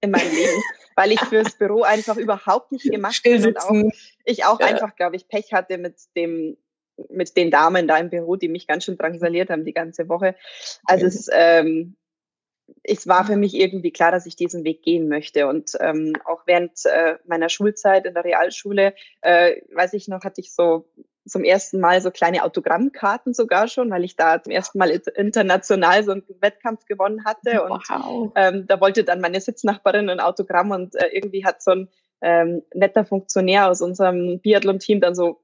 in 0.00 0.12
meinem 0.12 0.30
Leben, 0.34 0.62
weil 0.96 1.12
ich 1.12 1.20
fürs 1.20 1.58
Büro 1.58 1.82
einfach 1.82 2.16
überhaupt 2.16 2.72
nicht 2.72 2.90
gemacht 2.90 3.22
bin 3.22 3.44
und 3.44 3.60
auch, 3.60 3.92
ich 4.24 4.46
auch 4.46 4.60
ja. 4.60 4.66
einfach, 4.66 4.96
glaube 4.96 5.16
ich, 5.16 5.28
Pech 5.28 5.52
hatte 5.52 5.76
mit 5.76 5.96
dem 6.16 6.56
mit 7.10 7.36
den 7.36 7.50
Damen 7.50 7.86
da 7.86 7.98
im 7.98 8.08
Büro, 8.08 8.36
die 8.36 8.48
mich 8.48 8.66
ganz 8.66 8.84
schön 8.84 8.96
drangsaliert 8.96 9.50
haben 9.50 9.66
die 9.66 9.74
ganze 9.74 10.08
Woche. 10.08 10.36
Also 10.84 11.04
okay. 11.04 11.14
es, 11.14 11.28
ähm, 11.30 11.96
es 12.82 13.06
war 13.06 13.24
für 13.24 13.36
mich 13.36 13.54
irgendwie 13.54 13.90
klar, 13.90 14.10
dass 14.10 14.26
ich 14.26 14.36
diesen 14.36 14.64
Weg 14.64 14.82
gehen 14.82 15.08
möchte. 15.08 15.46
Und 15.46 15.72
ähm, 15.80 16.14
auch 16.24 16.42
während 16.46 16.84
äh, 16.84 17.16
meiner 17.26 17.48
Schulzeit 17.48 18.06
in 18.06 18.14
der 18.14 18.24
Realschule, 18.24 18.94
äh, 19.22 19.56
weiß 19.74 19.94
ich 19.94 20.08
noch, 20.08 20.24
hatte 20.24 20.40
ich 20.40 20.54
so 20.54 20.88
zum 21.26 21.44
ersten 21.44 21.80
Mal 21.80 22.00
so 22.00 22.10
kleine 22.10 22.42
Autogrammkarten 22.42 23.34
sogar 23.34 23.68
schon, 23.68 23.90
weil 23.90 24.04
ich 24.04 24.16
da 24.16 24.42
zum 24.42 24.52
ersten 24.52 24.78
Mal 24.78 24.90
international 25.14 26.02
so 26.04 26.12
einen 26.12 26.24
Wettkampf 26.40 26.86
gewonnen 26.86 27.24
hatte. 27.24 27.62
Und 27.62 27.82
wow. 27.88 28.32
ähm, 28.34 28.66
da 28.66 28.80
wollte 28.80 29.04
dann 29.04 29.20
meine 29.20 29.40
Sitznachbarin 29.40 30.08
ein 30.08 30.20
Autogramm 30.20 30.70
und 30.70 30.94
äh, 30.94 31.08
irgendwie 31.12 31.44
hat 31.44 31.62
so 31.62 31.72
ein 31.72 31.88
ähm, 32.20 32.62
netter 32.74 33.04
Funktionär 33.04 33.68
aus 33.68 33.80
unserem 33.80 34.40
Biathlon-Team 34.40 35.00
dann 35.00 35.14
so, 35.14 35.40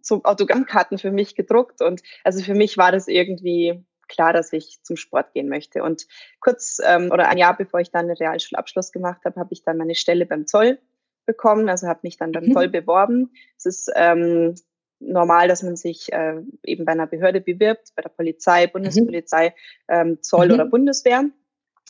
so 0.00 0.22
Autogrammkarten 0.24 0.98
für 0.98 1.10
mich 1.10 1.34
gedruckt. 1.34 1.82
Und 1.82 2.02
also 2.24 2.42
für 2.42 2.54
mich 2.54 2.78
war 2.78 2.92
das 2.92 3.06
irgendwie 3.06 3.84
klar, 4.08 4.32
dass 4.32 4.52
ich 4.52 4.82
zum 4.82 4.96
Sport 4.96 5.32
gehen 5.32 5.48
möchte. 5.48 5.82
Und 5.82 6.06
kurz 6.40 6.80
ähm, 6.84 7.10
oder 7.12 7.28
ein 7.28 7.38
Jahr 7.38 7.56
bevor 7.56 7.80
ich 7.80 7.90
dann 7.90 8.08
den 8.08 8.16
Realschulabschluss 8.16 8.92
gemacht 8.92 9.24
habe, 9.24 9.38
habe 9.40 9.52
ich 9.52 9.62
dann 9.62 9.76
meine 9.76 9.94
Stelle 9.94 10.26
beim 10.26 10.46
Zoll 10.46 10.78
bekommen, 11.26 11.68
also 11.68 11.88
habe 11.88 12.00
mich 12.02 12.16
dann 12.16 12.32
beim 12.32 12.46
mhm. 12.46 12.52
Zoll 12.52 12.68
beworben. 12.68 13.32
Es 13.58 13.66
ist 13.66 13.90
ähm, 13.94 14.54
normal, 15.00 15.48
dass 15.48 15.62
man 15.62 15.76
sich 15.76 16.12
äh, 16.12 16.40
eben 16.64 16.84
bei 16.84 16.92
einer 16.92 17.06
Behörde 17.06 17.40
bewirbt, 17.40 17.92
bei 17.94 18.02
der 18.02 18.08
Polizei, 18.08 18.66
Bundespolizei, 18.66 19.54
ähm, 19.88 20.22
Zoll 20.22 20.48
mhm. 20.48 20.54
oder 20.54 20.64
Bundeswehr, 20.66 21.24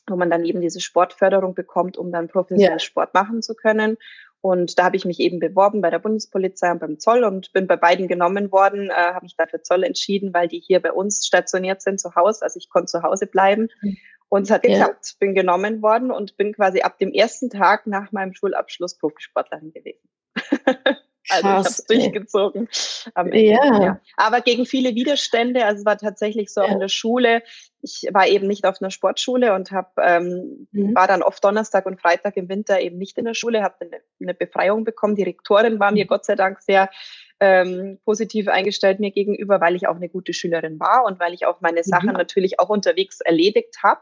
wo 0.08 0.16
man 0.16 0.30
dann 0.30 0.44
eben 0.44 0.61
diese 0.61 0.80
Sportförderung 0.80 1.54
bekommt, 1.54 1.96
um 1.96 2.11
dann 2.11 2.28
professionell 2.28 2.73
ja. 2.73 2.78
Sport 2.78 3.14
machen 3.14 3.42
zu 3.42 3.54
können. 3.54 3.96
Und 4.40 4.78
da 4.78 4.85
habe 4.85 4.97
ich 4.97 5.05
mich 5.05 5.19
eben 5.21 5.40
beworben 5.40 5.81
bei 5.81 5.90
der 5.90 5.99
Bundespolizei 5.99 6.71
und 6.71 6.78
beim 6.78 6.99
Zoll 6.99 7.25
und 7.25 7.52
bin 7.52 7.66
bei 7.66 7.76
beiden 7.76 8.07
genommen 8.07 8.52
worden, 8.52 8.90
äh, 8.90 8.95
habe 8.95 9.25
mich 9.25 9.37
dafür 9.37 9.62
Zoll 9.62 9.83
entschieden, 9.83 10.33
weil 10.33 10.47
die 10.47 10.61
hier 10.61 10.81
bei 10.81 10.93
uns 10.93 11.26
stationiert 11.26 11.83
sind 11.83 11.99
zu 11.99 12.14
Hause. 12.14 12.43
Also 12.43 12.59
ich 12.59 12.69
konnte 12.69 12.87
zu 12.87 13.02
Hause 13.02 13.26
bleiben. 13.26 13.69
Mhm. 13.83 13.97
Und 14.28 14.43
es 14.43 14.50
hat 14.50 14.62
geklappt, 14.62 15.07
ja. 15.07 15.16
bin 15.21 15.35
genommen 15.35 15.83
worden 15.83 16.11
und 16.11 16.37
bin 16.37 16.52
quasi 16.52 16.81
ab 16.81 16.99
dem 16.99 17.12
ersten 17.12 17.49
Tag 17.49 17.87
nach 17.87 18.11
meinem 18.12 18.35
Schulabschluss 18.35 18.99
Profisportlerin 18.99 19.73
gewesen. 19.73 20.09
Also 21.28 21.43
Krass, 21.43 21.49
ich 21.49 21.57
habe 21.57 21.69
es 21.69 21.85
durchgezogen. 21.87 22.69
Ende, 23.16 23.40
ja. 23.40 23.83
ja. 23.83 24.00
Aber 24.16 24.40
gegen 24.43 24.64
viele 24.64 24.95
Widerstände. 24.95 25.64
Also 25.64 25.81
es 25.81 25.85
war 25.85 25.99
tatsächlich 25.99 26.52
so 26.52 26.61
ja. 26.61 26.69
in 26.69 26.78
der 26.78 26.88
Schule. 26.88 27.43
Ich 27.87 28.09
war 28.12 28.26
eben 28.26 28.49
nicht 28.49 28.66
auf 28.66 28.83
einer 28.83 28.90
Sportschule 28.90 29.55
und 29.55 29.71
hab, 29.71 29.97
ähm, 29.99 30.66
mhm. 30.73 30.95
war 30.95 31.07
dann 31.07 31.23
oft 31.23 31.43
Donnerstag 31.45 31.87
und 31.87 32.00
Freitag 32.00 32.37
im 32.37 32.49
Winter 32.49 32.81
eben 32.81 32.99
nicht 32.99 33.16
in 33.16 33.25
der 33.25 33.35
Schule, 33.35 33.62
habe 33.62 33.76
eine, 33.81 34.00
eine 34.21 34.35
Befreiung 34.35 34.83
bekommen. 34.83 35.14
Die 35.14 35.23
Rektorin 35.23 35.78
war 35.78 35.93
mir 35.93 36.05
mhm. 36.05 36.09
Gott 36.09 36.25
sei 36.25 36.35
Dank 36.35 36.61
sehr 36.61 36.90
ähm, 37.38 37.99
positiv 38.05 38.49
eingestellt 38.49 38.99
mir 38.99 39.12
gegenüber, 39.12 39.61
weil 39.61 39.76
ich 39.76 39.87
auch 39.87 39.97
eine 39.97 40.09
gute 40.09 40.33
Schülerin 40.33 40.81
war 40.81 41.05
und 41.05 41.21
weil 41.21 41.33
ich 41.33 41.47
auch 41.47 41.61
meine 41.61 41.85
Sachen 41.85 42.09
mhm. 42.09 42.16
natürlich 42.16 42.59
auch 42.59 42.71
unterwegs 42.71 43.21
erledigt 43.21 43.76
habe 43.85 44.00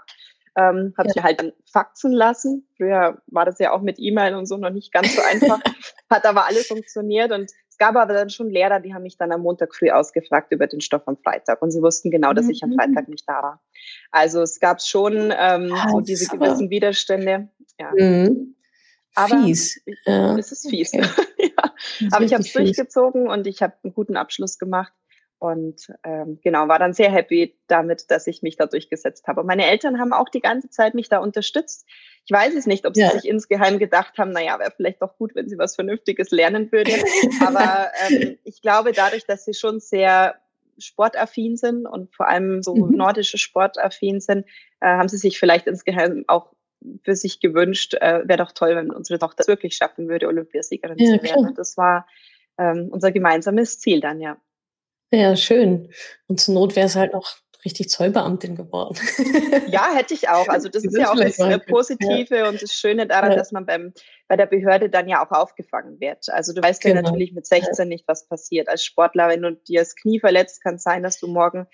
ähm, 0.57 0.95
habe 0.97 1.09
ja. 1.09 1.15
sie 1.15 1.23
halt 1.23 1.41
dann 1.41 1.53
faxen 1.71 2.13
lassen. 2.13 2.67
Früher 2.77 3.21
war 3.27 3.45
das 3.45 3.59
ja 3.59 3.73
auch 3.73 3.83
mit 3.83 3.99
E-Mail 3.99 4.35
und 4.35 4.47
so 4.47 4.57
noch 4.57 4.71
nicht 4.71 4.93
ganz 4.93 5.15
so 5.15 5.23
einfach, 5.23 5.61
hat 6.11 6.25
aber 6.27 6.47
alles 6.47 6.69
funktioniert 6.69 7.33
und 7.33 7.51
es 7.75 7.79
gab 7.79 7.97
aber 7.97 8.15
dann 8.15 8.31
schon 8.31 8.51
Lehrer, 8.51 8.79
die 8.79 8.95
haben 8.95 9.03
mich 9.03 9.17
dann 9.17 9.33
am 9.33 9.41
Montag 9.41 9.75
früh 9.75 9.91
ausgefragt 9.91 10.53
über 10.53 10.69
den 10.69 10.81
Stoff 10.81 11.03
am 11.07 11.17
Freitag 11.17 11.61
und 11.61 11.73
sie 11.73 11.83
wussten 11.83 12.09
genau, 12.09 12.33
dass 12.33 12.49
ich 12.49 12.63
am 12.63 12.71
mhm. 12.71 12.75
Freitag 12.75 13.09
nicht 13.09 13.29
da 13.29 13.43
war. 13.43 13.63
Also 14.13 14.43
es 14.43 14.61
gab 14.61 14.81
schon 14.81 15.33
ähm, 15.37 15.71
ja, 15.71 15.89
so 15.91 15.99
diese 15.99 16.29
gewissen 16.29 16.71
Widerstände. 16.71 17.49
Ja. 17.81 17.91
Mhm. 17.99 18.55
Aber 19.17 19.43
fies. 19.43 19.81
Ja. 20.07 20.39
Es 20.39 20.53
ist 20.53 20.71
fies. 20.71 20.95
Okay. 20.95 21.05
ja. 21.59 21.73
Aber 22.13 22.25
ich 22.25 22.33
habe 22.33 22.45
es 22.45 22.53
durchgezogen 22.53 23.29
und 23.29 23.49
ich 23.49 23.61
habe 23.61 23.75
einen 23.83 23.93
guten 23.93 24.17
Abschluss 24.17 24.57
gemacht 24.61 24.93
Und 25.45 25.89
ähm, 26.05 26.39
genau, 26.43 26.69
war 26.69 26.79
dann 26.79 26.95
sehr 26.95 27.11
happy 27.11 27.55
damit, 27.67 28.11
dass 28.11 28.27
ich 28.27 28.41
mich 28.41 28.57
da 28.57 28.65
durchgesetzt 28.65 29.27
habe. 29.27 29.43
Und 29.43 29.47
meine 29.47 29.67
Eltern 29.67 30.01
haben 30.01 30.15
auch 30.15 30.31
die 30.31 30.41
ganze 30.41 30.71
Zeit 30.71 30.95
mich 30.95 31.11
da 31.11 31.19
unterstützt. 31.19 31.87
Ich 32.25 32.33
weiß 32.33 32.55
es 32.55 32.65
nicht, 32.65 32.87
ob 32.87 32.95
sie 32.95 33.03
ja. 33.03 33.11
sich 33.11 33.29
insgeheim 33.29 33.79
gedacht 33.79 34.17
haben, 34.17 34.31
naja, 34.31 34.59
wäre 34.59 34.73
vielleicht 34.75 35.03
doch 35.03 35.19
gut, 35.19 35.35
wenn 35.35 35.47
sie 35.47 35.59
was 35.59 35.75
Vernünftiges 35.75 36.31
lernen 36.31 36.73
würden. 36.73 36.95
Aber 37.47 37.91
ähm, 38.09 38.39
ich 38.45 38.63
glaube, 38.63 38.93
dadurch, 38.93 39.27
dass 39.27 39.45
sie 39.45 39.53
schon 39.53 39.81
sehr 39.81 40.37
sportaffin 40.79 41.59
sind 41.59 41.85
und 41.85 42.15
vor 42.15 42.27
allem 42.27 42.63
so 42.63 42.75
mhm. 42.75 42.97
nordische 42.97 43.37
sportaffin 43.37 44.21
sind, 44.21 44.47
äh, 44.81 44.87
haben 44.87 45.09
sie 45.09 45.19
sich 45.19 45.39
vielleicht 45.39 45.67
insgeheim 45.67 46.25
auch 46.27 46.55
für 47.03 47.17
sich 47.17 47.41
gewünscht, 47.41 47.93
äh, 48.01 48.27
wäre 48.27 48.39
doch 48.39 48.53
toll, 48.53 48.77
wenn 48.77 48.91
unsere 48.91 49.19
Tochter 49.19 49.43
es 49.43 49.49
wirklich 49.49 49.77
schaffen 49.77 50.09
würde, 50.09 50.27
Olympiasiegerin 50.27 50.97
ja, 50.97 51.19
zu 51.19 51.23
werden. 51.23 51.45
Klar. 51.45 51.55
Das 51.55 51.77
war 51.77 52.07
ähm, 52.57 52.89
unser 52.91 53.13
gemeinsames 53.13 53.79
Ziel 53.79 54.01
dann, 54.01 54.23
ja. 54.23 54.39
Ja, 55.15 55.37
schön. 55.37 55.91
Und 56.27 56.41
zur 56.41 56.55
Not 56.55 56.75
wäre 56.75 56.87
es 56.87 56.97
halt 56.97 57.13
noch 57.13 57.37
richtig 57.65 57.89
Zollbeamtin 57.89 58.57
geworden. 58.57 58.99
ja, 59.69 59.95
hätte 59.95 60.13
ich 60.13 60.29
auch. 60.29 60.49
Also 60.49 60.69
das 60.69 60.85
ist 60.85 60.97
ja 60.97 61.11
auch 61.11 61.17
das 61.17 61.39
äh, 61.39 61.59
Positive 61.59 62.37
ja. 62.37 62.49
und 62.49 62.61
das 62.61 62.73
Schöne 62.73 63.07
daran, 63.07 63.31
ja. 63.31 63.37
dass 63.37 63.53
man 63.53 63.65
beim, 63.65 63.95
bei 64.29 64.37
der 64.37 64.47
Behörde 64.47 64.91
dann 64.91 65.09
ja 65.09 65.25
auch 65.25 65.31
aufgefangen 65.31 65.99
wird. 66.01 66.29
Also 66.29 66.53
du 66.53 66.63
weißt 66.63 66.83
genau. 66.83 66.97
ja 66.97 67.03
natürlich 67.03 67.33
mit 67.33 67.47
16 67.47 67.73
ja. 67.79 67.85
nicht, 67.85 68.07
was 68.07 68.27
passiert. 68.29 68.69
Als 68.69 68.85
Sportler, 68.85 69.29
wenn 69.29 69.43
du 69.43 69.53
dir 69.53 69.81
das 69.81 69.95
Knie 69.95 70.21
verletzt, 70.21 70.63
kann 70.63 70.75
es 70.75 70.83
sein, 70.83 71.03
dass 71.03 71.19
du 71.19 71.29
morgen 71.29 71.67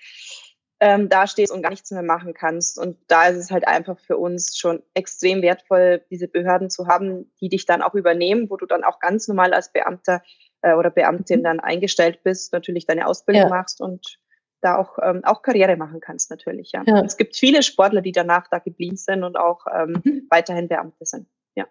ähm, 0.79 1.09
da 1.09 1.27
stehst 1.27 1.51
und 1.51 1.61
gar 1.61 1.71
nichts 1.71 1.91
mehr 1.91 2.03
machen 2.03 2.33
kannst. 2.33 2.79
Und 2.79 2.97
da 3.07 3.27
ist 3.27 3.37
es 3.37 3.51
halt 3.51 3.67
einfach 3.67 3.99
für 3.99 4.17
uns 4.17 4.57
schon 4.57 4.81
extrem 4.93 5.41
wertvoll, 5.41 6.03
diese 6.09 6.27
Behörden 6.27 6.69
zu 6.69 6.87
haben, 6.87 7.31
die 7.41 7.49
dich 7.49 7.65
dann 7.65 7.81
auch 7.81 7.95
übernehmen, 7.95 8.49
wo 8.49 8.55
du 8.55 8.65
dann 8.65 8.83
auch 8.83 8.99
ganz 8.99 9.27
normal 9.27 9.53
als 9.53 9.73
Beamter 9.73 10.21
äh, 10.61 10.73
oder 10.73 10.89
Beamtin 10.89 11.39
mhm. 11.39 11.43
dann 11.43 11.59
eingestellt 11.59 12.23
bist, 12.23 12.53
natürlich 12.53 12.85
deine 12.85 13.07
Ausbildung 13.07 13.43
ja. 13.43 13.49
machst 13.49 13.81
und 13.81 14.19
da 14.61 14.77
auch, 14.77 14.97
ähm, 15.01 15.21
auch 15.23 15.41
Karriere 15.41 15.75
machen 15.75 15.99
kannst 15.99 16.29
natürlich. 16.29 16.71
Ja. 16.71 16.83
ja. 16.85 17.01
Es 17.03 17.17
gibt 17.17 17.35
viele 17.35 17.63
Sportler, 17.63 18.01
die 18.01 18.11
danach 18.11 18.47
da 18.49 18.59
geblieben 18.59 18.97
sind 18.97 19.23
und 19.23 19.37
auch 19.37 19.65
ähm, 19.73 20.01
mhm. 20.03 20.27
weiterhin 20.29 20.67
Beamte 20.67 21.05
sind. 21.05 21.27
Ja. 21.55 21.65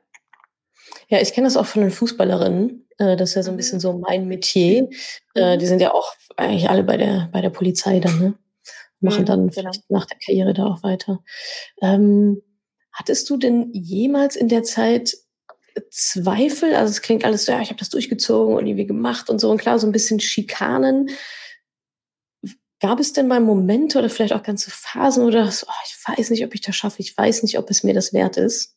Ja, 1.08 1.20
ich 1.20 1.32
kenne 1.32 1.46
das 1.46 1.56
auch 1.56 1.66
von 1.66 1.82
den 1.82 1.90
Fußballerinnen. 1.90 2.88
Äh, 2.98 3.16
das 3.16 3.30
ist 3.30 3.34
ja 3.36 3.42
so 3.42 3.50
ein 3.50 3.56
bisschen 3.56 3.78
mhm. 3.78 3.80
so 3.80 3.98
mein 3.98 4.26
Metier. 4.26 4.88
Äh, 5.34 5.56
die 5.58 5.66
sind 5.66 5.80
ja 5.80 5.92
auch 5.92 6.14
eigentlich 6.36 6.68
alle 6.68 6.82
bei 6.82 6.96
der, 6.96 7.28
bei 7.32 7.40
der 7.40 7.50
Polizei 7.50 8.00
dann, 8.00 8.18
ne? 8.18 8.34
Machen 9.02 9.24
dann 9.24 9.48
genau. 9.48 9.70
nach 9.88 10.04
der 10.04 10.18
Karriere 10.18 10.52
da 10.52 10.66
auch 10.66 10.82
weiter. 10.82 11.20
Ähm, 11.80 12.42
hattest 12.92 13.30
du 13.30 13.38
denn 13.38 13.70
jemals 13.72 14.36
in 14.36 14.48
der 14.48 14.62
Zeit 14.62 15.16
Zweifel? 15.90 16.74
Also 16.74 16.90
es 16.90 17.02
klingt 17.02 17.24
alles 17.24 17.44
so, 17.44 17.52
ja, 17.52 17.60
ich 17.60 17.68
habe 17.68 17.78
das 17.78 17.90
durchgezogen 17.90 18.56
und 18.56 18.66
irgendwie 18.66 18.86
gemacht 18.86 19.30
und 19.30 19.38
so. 19.40 19.50
Und 19.50 19.58
klar, 19.58 19.78
so 19.78 19.86
ein 19.86 19.92
bisschen 19.92 20.20
Schikanen. 20.20 21.10
Gab 22.80 22.98
es 22.98 23.12
denn 23.12 23.28
mal 23.28 23.40
Momente 23.40 23.98
oder 23.98 24.08
vielleicht 24.08 24.32
auch 24.32 24.42
ganze 24.42 24.70
Phasen, 24.70 25.24
oder 25.24 25.50
so, 25.50 25.66
oh, 25.68 25.84
ich 25.86 25.96
weiß 26.06 26.30
nicht, 26.30 26.44
ob 26.44 26.54
ich 26.54 26.62
das 26.62 26.76
schaffe, 26.76 27.00
ich 27.00 27.16
weiß 27.16 27.42
nicht, 27.42 27.58
ob 27.58 27.68
es 27.70 27.82
mir 27.82 27.92
das 27.92 28.12
wert 28.12 28.36
ist? 28.36 28.74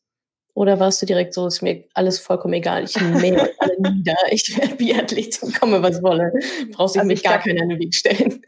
Oder 0.56 0.80
warst 0.80 1.02
du 1.02 1.08
direkt 1.08 1.34
so, 1.34 1.48
ist 1.48 1.64
mir 1.64 1.84
alles 1.96 2.20
vollkommen 2.20 2.54
egal, 2.54 2.84
ich 2.84 3.00
mähe 3.02 3.52
alle 3.58 3.76
nieder, 3.92 4.16
ich 4.30 4.56
werde 4.58 4.76
Biathletin, 4.76 5.52
komme 5.54 5.82
was 5.82 6.04
wolle, 6.04 6.32
brauchst 6.72 6.96
du 6.96 7.00
also 7.00 7.08
mich 7.08 7.24
gar 7.24 7.40
keiner 7.40 7.64
in 7.64 7.70
den 7.70 7.80
Weg 7.80 7.96
stellen. 7.96 8.42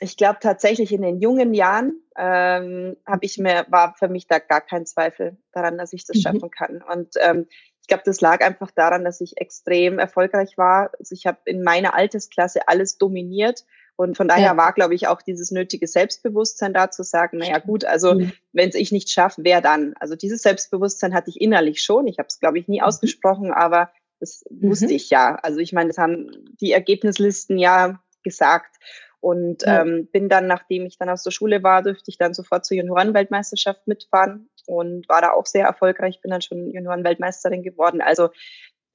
Ich 0.00 0.16
glaube 0.16 0.38
tatsächlich 0.40 0.90
in 0.92 1.02
den 1.02 1.20
jungen 1.20 1.52
Jahren 1.52 2.00
ähm, 2.16 2.96
habe 3.06 3.26
ich 3.26 3.36
mir, 3.36 3.66
war 3.68 3.94
für 3.98 4.08
mich 4.08 4.26
da 4.26 4.38
gar 4.38 4.62
kein 4.62 4.86
Zweifel 4.86 5.36
daran, 5.52 5.76
dass 5.76 5.92
ich 5.92 6.06
das 6.06 6.16
mhm. 6.16 6.20
schaffen 6.20 6.50
kann. 6.50 6.82
Und 6.82 7.14
ähm, 7.20 7.46
ich 7.84 7.88
glaube, 7.88 8.02
das 8.06 8.22
lag 8.22 8.40
einfach 8.40 8.70
daran, 8.70 9.04
dass 9.04 9.20
ich 9.20 9.36
extrem 9.36 9.98
erfolgreich 9.98 10.56
war. 10.56 10.90
Also 10.98 11.12
ich 11.12 11.26
habe 11.26 11.36
in 11.44 11.62
meiner 11.62 11.94
Altersklasse 11.94 12.66
alles 12.66 12.96
dominiert 12.96 13.66
und 13.96 14.16
von 14.16 14.26
daher 14.26 14.52
ja. 14.52 14.56
war, 14.56 14.72
glaube 14.72 14.94
ich, 14.94 15.06
auch 15.06 15.20
dieses 15.20 15.50
nötige 15.50 15.86
Selbstbewusstsein 15.86 16.72
da 16.72 16.90
zu 16.90 17.02
sagen, 17.02 17.36
naja 17.36 17.58
gut, 17.58 17.84
also 17.84 18.14
mhm. 18.14 18.32
wenn 18.54 18.70
es 18.70 18.74
ich 18.74 18.90
nicht 18.90 19.10
schaffe, 19.10 19.42
wer 19.44 19.60
dann? 19.60 19.92
Also 20.00 20.16
dieses 20.16 20.40
Selbstbewusstsein 20.40 21.12
hatte 21.12 21.28
ich 21.28 21.42
innerlich 21.42 21.82
schon. 21.82 22.06
Ich 22.06 22.18
habe 22.18 22.28
es, 22.28 22.40
glaube 22.40 22.58
ich, 22.58 22.68
nie 22.68 22.80
mhm. 22.80 22.86
ausgesprochen, 22.86 23.52
aber 23.52 23.92
das 24.18 24.46
mhm. 24.48 24.70
wusste 24.70 24.94
ich 24.94 25.10
ja. 25.10 25.34
Also 25.42 25.58
ich 25.58 25.74
meine, 25.74 25.88
das 25.88 25.98
haben 25.98 26.30
die 26.62 26.72
Ergebnislisten 26.72 27.58
ja 27.58 28.00
gesagt. 28.22 28.76
Und 29.20 29.62
ja. 29.62 29.82
ähm, 29.82 30.08
bin 30.10 30.30
dann, 30.30 30.46
nachdem 30.46 30.86
ich 30.86 30.96
dann 30.96 31.10
aus 31.10 31.22
der 31.22 31.32
Schule 31.32 31.62
war, 31.62 31.82
dürfte 31.82 32.10
ich 32.10 32.16
dann 32.16 32.32
sofort 32.32 32.64
zur 32.64 32.78
Juniorenweltmeisterschaft 32.78 33.86
mitfahren 33.86 34.48
und 34.66 35.08
war 35.08 35.20
da 35.20 35.32
auch 35.32 35.46
sehr 35.46 35.66
erfolgreich. 35.66 36.20
Bin 36.20 36.30
dann 36.30 36.42
schon 36.42 36.70
Juniorenweltmeisterin 36.70 37.62
geworden. 37.62 38.00
Also 38.00 38.30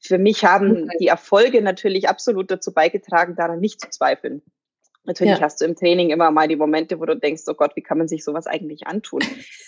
für 0.02 0.18
mich 0.18 0.46
haben 0.46 0.90
die 1.00 1.08
Erfolge 1.08 1.62
natürlich 1.62 2.08
absolut 2.08 2.50
dazu 2.52 2.74
beigetragen, 2.74 3.36
daran 3.36 3.60
nicht 3.60 3.82
zu 3.82 3.90
zweifeln. 3.90 4.42
Natürlich 5.10 5.40
ja. 5.40 5.42
hast 5.42 5.60
du 5.60 5.66
im 5.66 5.76
Training 5.76 6.12
immer 6.12 6.30
mal 6.30 6.48
die 6.48 6.56
Momente, 6.56 7.00
wo 7.00 7.06
du 7.06 7.16
denkst, 7.16 7.42
oh 7.48 7.56
Gott, 7.56 7.76
wie 7.76 7.82
kann 7.82 7.98
man 7.98 8.08
sich 8.08 8.24
sowas 8.24 8.46
eigentlich 8.46 8.86
antun? 8.86 9.24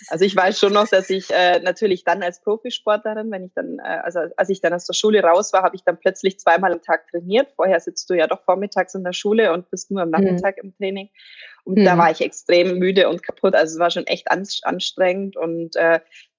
Also 0.06 0.24
ich 0.24 0.36
weiß 0.36 0.56
schon 0.56 0.72
noch, 0.72 0.86
dass 0.86 1.10
ich 1.10 1.32
äh, 1.32 1.58
natürlich 1.58 2.04
dann 2.04 2.22
als 2.22 2.40
Profisportlerin, 2.40 3.28
wenn 3.32 3.46
ich 3.46 3.52
dann, 3.52 3.80
äh, 3.80 3.98
also 4.04 4.20
als 4.36 4.50
ich 4.50 4.60
dann 4.60 4.72
aus 4.72 4.86
der 4.86 4.94
Schule 4.94 5.20
raus 5.20 5.52
war, 5.52 5.64
habe 5.64 5.74
ich 5.74 5.82
dann 5.82 5.98
plötzlich 5.98 6.38
zweimal 6.38 6.72
am 6.72 6.80
Tag 6.80 7.08
trainiert. 7.08 7.48
Vorher 7.56 7.80
sitzt 7.80 8.08
du 8.08 8.14
ja 8.14 8.28
doch 8.28 8.44
vormittags 8.44 8.94
in 8.94 9.02
der 9.02 9.14
Schule 9.14 9.52
und 9.52 9.68
bist 9.68 9.90
nur 9.90 10.02
am 10.02 10.10
mhm. 10.10 10.12
Nachmittag 10.12 10.58
mhm. 10.58 10.68
im 10.68 10.76
Training. 10.76 11.08
Und 11.64 11.78
mhm. 11.78 11.86
da 11.86 11.98
war 11.98 12.12
ich 12.12 12.20
extrem 12.20 12.78
müde 12.78 13.08
und 13.08 13.24
kaputt. 13.24 13.56
Also 13.56 13.74
es 13.74 13.78
war 13.80 13.90
schon 13.90 14.06
echt 14.06 14.28
anstrengend 14.30 15.36
und 15.36 15.74
äh, 15.74 15.98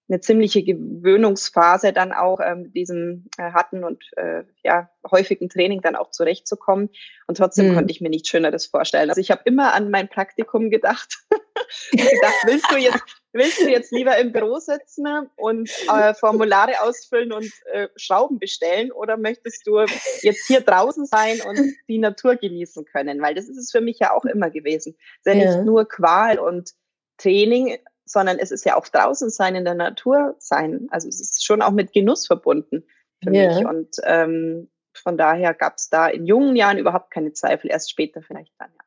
eine 0.10 0.20
ziemliche 0.20 0.64
Gewöhnungsphase 0.64 1.94
dann 1.94 2.12
auch 2.12 2.40
ähm, 2.44 2.72
diesem 2.74 3.26
äh, 3.38 3.52
harten 3.52 3.84
und 3.84 4.04
äh, 4.18 4.44
ja, 4.64 4.90
häufigen 5.10 5.50
Training 5.50 5.82
dann 5.82 5.96
auch 5.96 6.12
zurechtzukommen. 6.12 6.90
Und 7.28 7.38
trotzdem 7.38 7.70
mhm. 7.70 7.76
konnte 7.76 7.92
ich 7.92 8.02
mir 8.02 8.10
nichts 8.10 8.30
Schöneres 8.30 8.66
vorstellen. 8.66 9.10
Also 9.10 9.22
ich 9.22 9.32
habe 9.32 9.42
immer 9.46 9.74
an 9.74 9.90
mein 9.90 10.10
Praktikum 10.10 10.70
gedacht. 10.70 11.26
gedacht, 11.92 12.36
willst 12.46 12.70
du 12.70 12.78
jetzt, 12.78 13.02
willst 13.32 13.62
du 13.62 13.70
jetzt 13.70 13.92
lieber 13.92 14.18
im 14.18 14.34
Büro 14.34 14.60
sitzen 14.60 15.06
und 15.38 15.70
äh, 15.90 16.14
Formulare 16.14 16.82
ausfüllen 16.82 17.32
und 17.32 17.50
äh, 17.72 17.88
Schrauben 17.96 18.40
bestellen 18.40 18.92
oder 18.92 19.16
möchtest 19.16 19.66
du 19.66 19.80
jetzt 20.22 20.48
hier 20.48 20.62
draußen 20.62 21.06
sein 21.06 21.40
und 21.42 21.60
die 21.88 21.98
Natur 21.98 22.36
genießen 22.36 22.86
können? 22.86 23.22
Weil 23.22 23.36
das 23.36 23.48
ist 23.48 23.58
es 23.58 23.72
für 23.72 23.82
mich 23.82 24.00
ja 24.00 24.12
auch 24.14 24.26
immer 24.26 24.50
gewesen. 24.50 24.96
Es 25.24 25.32
ist 25.32 25.40
ja, 25.40 25.46
ja. 25.46 25.56
nicht 25.56 25.66
nur 25.66 25.88
Qual 25.88 26.40
und 26.40 26.72
Training, 27.18 27.78
sondern 28.06 28.40
es 28.40 28.52
ist 28.52 28.66
ja 28.66 28.76
auch 28.76 28.88
draußen 28.88 29.30
sein, 29.30 29.56
in 29.56 29.66
der 29.66 29.76
Natur 29.76 30.36
sein. 30.40 30.88
Also 30.92 31.08
es 31.08 31.20
ist 31.22 31.46
schon 31.46 31.62
auch 31.62 31.72
mit 31.72 31.94
Genuss 31.94 32.28
verbunden 32.28 32.84
für 33.24 33.32
yeah. 33.32 33.56
mich. 33.56 33.66
Und 33.66 33.96
ähm, 34.04 34.70
von 34.94 35.18
daher 35.18 35.54
gab 35.54 35.78
es 35.78 35.90
da 35.90 36.08
in 36.08 36.26
jungen 36.26 36.56
Jahren 36.56 36.78
überhaupt 36.78 37.12
keine 37.12 37.34
Zweifel, 37.34 37.72
erst 37.72 37.90
später 37.90 38.22
vielleicht 38.22 38.54
dann, 38.60 38.70
ja. 38.74 38.84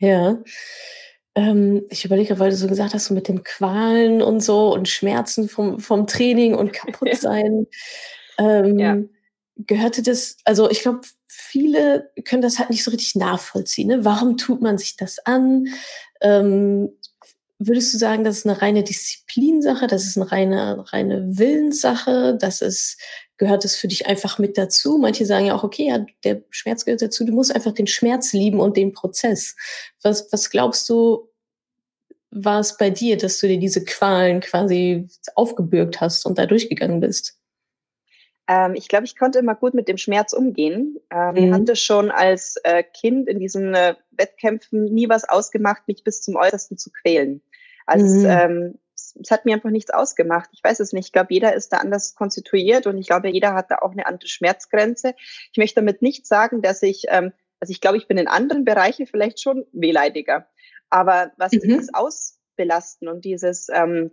Ja. 0.00 0.38
Ähm, 1.34 1.86
ich 1.90 2.04
überlege, 2.04 2.38
weil 2.38 2.50
du 2.50 2.56
so 2.56 2.66
gesagt 2.66 2.94
hast, 2.94 3.06
so 3.06 3.14
mit 3.14 3.28
den 3.28 3.44
Qualen 3.44 4.20
und 4.22 4.40
so 4.40 4.72
und 4.72 4.88
Schmerzen 4.88 5.48
vom, 5.48 5.78
vom 5.78 6.06
Training 6.06 6.54
und 6.54 6.72
kaputt 6.72 7.14
sein. 7.16 7.66
ähm, 8.38 8.78
ja. 8.78 8.96
Gehörte 9.56 10.02
das, 10.02 10.38
also 10.44 10.70
ich 10.70 10.80
glaube, 10.80 11.00
viele 11.26 12.10
können 12.24 12.40
das 12.40 12.58
halt 12.58 12.70
nicht 12.70 12.82
so 12.82 12.90
richtig 12.90 13.14
nachvollziehen. 13.14 13.88
Ne? 13.88 14.04
Warum 14.04 14.38
tut 14.38 14.62
man 14.62 14.78
sich 14.78 14.96
das 14.96 15.18
an? 15.26 15.66
Ähm, 16.22 16.90
Würdest 17.62 17.92
du 17.92 17.98
sagen, 17.98 18.24
das 18.24 18.38
ist 18.38 18.46
eine 18.46 18.62
reine 18.62 18.82
Disziplinsache, 18.82 19.86
das 19.86 20.06
ist 20.06 20.16
eine 20.16 20.32
reine, 20.32 20.82
reine 20.94 21.38
Willenssache, 21.38 22.34
das 22.40 22.62
ist, 22.62 22.98
gehört 23.36 23.66
es 23.66 23.76
für 23.76 23.86
dich 23.86 24.06
einfach 24.06 24.38
mit 24.38 24.56
dazu? 24.56 24.96
Manche 24.96 25.26
sagen 25.26 25.44
ja 25.44 25.54
auch, 25.54 25.62
okay, 25.62 25.88
ja, 25.88 26.06
der 26.24 26.42
Schmerz 26.48 26.86
gehört 26.86 27.02
dazu, 27.02 27.22
du 27.22 27.34
musst 27.34 27.54
einfach 27.54 27.72
den 27.72 27.86
Schmerz 27.86 28.32
lieben 28.32 28.60
und 28.60 28.78
den 28.78 28.94
Prozess. 28.94 29.56
Was, 30.02 30.32
was 30.32 30.48
glaubst 30.48 30.88
du, 30.88 31.28
war 32.30 32.60
es 32.60 32.78
bei 32.78 32.88
dir, 32.88 33.18
dass 33.18 33.38
du 33.38 33.46
dir 33.46 33.58
diese 33.58 33.84
Qualen 33.84 34.40
quasi 34.40 35.08
aufgebürgt 35.34 36.00
hast 36.00 36.24
und 36.24 36.38
da 36.38 36.46
durchgegangen 36.46 37.00
bist? 37.00 37.40
Ähm, 38.50 38.74
ich 38.74 38.88
glaube, 38.88 39.04
ich 39.04 39.16
konnte 39.16 39.38
immer 39.38 39.54
gut 39.54 39.74
mit 39.74 39.86
dem 39.86 39.96
Schmerz 39.96 40.32
umgehen. 40.32 40.98
Ähm, 41.10 41.34
mhm. 41.34 41.54
hatte 41.54 41.76
schon 41.76 42.10
als 42.10 42.56
äh, 42.64 42.82
Kind 42.82 43.28
in 43.28 43.38
diesen 43.38 43.74
äh, 43.74 43.94
Wettkämpfen 44.10 44.84
nie 44.84 45.08
was 45.08 45.28
ausgemacht, 45.28 45.86
mich 45.86 46.02
bis 46.02 46.22
zum 46.22 46.36
Äußersten 46.36 46.78
zu 46.78 46.90
quälen. 46.90 47.42
Also 47.90 48.20
mhm. 48.20 48.26
ähm, 48.26 48.78
es 49.20 49.30
hat 49.30 49.44
mir 49.44 49.54
einfach 49.54 49.70
nichts 49.70 49.90
ausgemacht. 49.90 50.48
Ich 50.52 50.62
weiß 50.62 50.80
es 50.80 50.92
nicht. 50.92 51.06
Ich 51.06 51.12
glaube, 51.12 51.34
jeder 51.34 51.54
ist 51.54 51.72
da 51.72 51.78
anders 51.78 52.14
konstituiert 52.14 52.86
und 52.86 52.98
ich 52.98 53.08
glaube, 53.08 53.28
jeder 53.28 53.54
hat 53.54 53.70
da 53.70 53.78
auch 53.78 53.90
eine 53.92 54.06
andere 54.06 54.28
Schmerzgrenze. 54.28 55.14
Ich 55.52 55.58
möchte 55.58 55.76
damit 55.76 56.02
nicht 56.02 56.26
sagen, 56.26 56.62
dass 56.62 56.82
ich, 56.82 57.04
ähm, 57.08 57.32
also 57.58 57.72
ich 57.72 57.80
glaube, 57.80 57.96
ich 57.96 58.06
bin 58.06 58.18
in 58.18 58.28
anderen 58.28 58.64
Bereichen 58.64 59.06
vielleicht 59.06 59.40
schon 59.40 59.66
wehleidiger. 59.72 60.46
Aber 60.88 61.32
was 61.36 61.52
mhm. 61.52 61.60
dieses 61.60 61.92
Ausbelasten 61.92 63.08
und 63.08 63.24
dieses 63.24 63.68
ähm, 63.72 64.12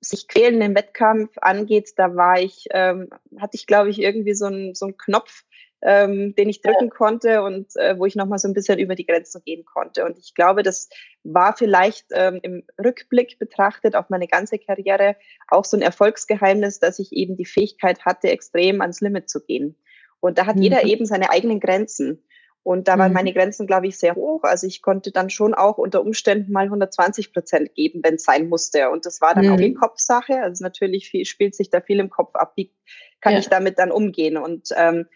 sich 0.00 0.28
quälen 0.28 0.62
im 0.62 0.74
Wettkampf 0.74 1.32
angeht, 1.40 1.92
da 1.96 2.14
war 2.14 2.40
ich, 2.40 2.66
ähm, 2.70 3.10
hatte 3.38 3.56
ich, 3.56 3.66
glaube 3.66 3.90
ich, 3.90 4.00
irgendwie 4.00 4.34
so 4.34 4.46
einen 4.46 4.74
so 4.74 4.86
einen 4.86 4.96
Knopf, 4.96 5.44
ähm, 5.82 6.34
den 6.34 6.48
ich 6.48 6.62
drücken 6.62 6.90
konnte 6.90 7.42
und 7.42 7.76
äh, 7.76 7.98
wo 7.98 8.06
ich 8.06 8.16
nochmal 8.16 8.38
so 8.38 8.48
ein 8.48 8.54
bisschen 8.54 8.78
über 8.78 8.94
die 8.94 9.06
Grenzen 9.06 9.42
gehen 9.44 9.64
konnte. 9.64 10.04
Und 10.04 10.18
ich 10.18 10.34
glaube, 10.34 10.62
das 10.62 10.88
war 11.22 11.56
vielleicht 11.56 12.06
ähm, 12.12 12.40
im 12.42 12.64
Rückblick 12.82 13.38
betrachtet 13.38 13.94
auf 13.94 14.08
meine 14.08 14.26
ganze 14.26 14.58
Karriere 14.58 15.16
auch 15.48 15.64
so 15.64 15.76
ein 15.76 15.82
Erfolgsgeheimnis, 15.82 16.80
dass 16.80 16.98
ich 16.98 17.12
eben 17.12 17.36
die 17.36 17.44
Fähigkeit 17.44 18.04
hatte, 18.04 18.30
extrem 18.30 18.80
ans 18.80 19.00
Limit 19.00 19.28
zu 19.28 19.44
gehen. 19.44 19.76
Und 20.20 20.38
da 20.38 20.46
hat 20.46 20.56
mhm. 20.56 20.62
jeder 20.62 20.84
eben 20.84 21.06
seine 21.06 21.30
eigenen 21.30 21.60
Grenzen. 21.60 22.22
Und 22.62 22.88
da 22.88 22.98
waren 22.98 23.12
mhm. 23.12 23.14
meine 23.14 23.32
Grenzen, 23.32 23.68
glaube 23.68 23.86
ich, 23.86 23.96
sehr 23.96 24.16
hoch. 24.16 24.42
Also 24.42 24.66
ich 24.66 24.82
konnte 24.82 25.12
dann 25.12 25.30
schon 25.30 25.54
auch 25.54 25.78
unter 25.78 26.00
Umständen 26.00 26.50
mal 26.50 26.64
120 26.64 27.32
Prozent 27.32 27.74
geben, 27.76 28.00
wenn 28.02 28.14
es 28.14 28.24
sein 28.24 28.48
musste. 28.48 28.90
Und 28.90 29.06
das 29.06 29.20
war 29.20 29.36
dann 29.36 29.46
mhm. 29.46 29.52
auch 29.52 29.56
die 29.56 29.74
Kopfsache. 29.74 30.42
Also 30.42 30.64
natürlich 30.64 31.08
viel, 31.08 31.24
spielt 31.26 31.54
sich 31.54 31.70
da 31.70 31.80
viel 31.80 32.00
im 32.00 32.10
Kopf 32.10 32.34
ab. 32.34 32.54
Wie 32.56 32.72
kann 33.20 33.34
ja. 33.34 33.38
ich 33.38 33.48
damit 33.48 33.78
dann 33.78 33.92
umgehen? 33.92 34.36
Und 34.36 34.70
ähm, 34.76 35.06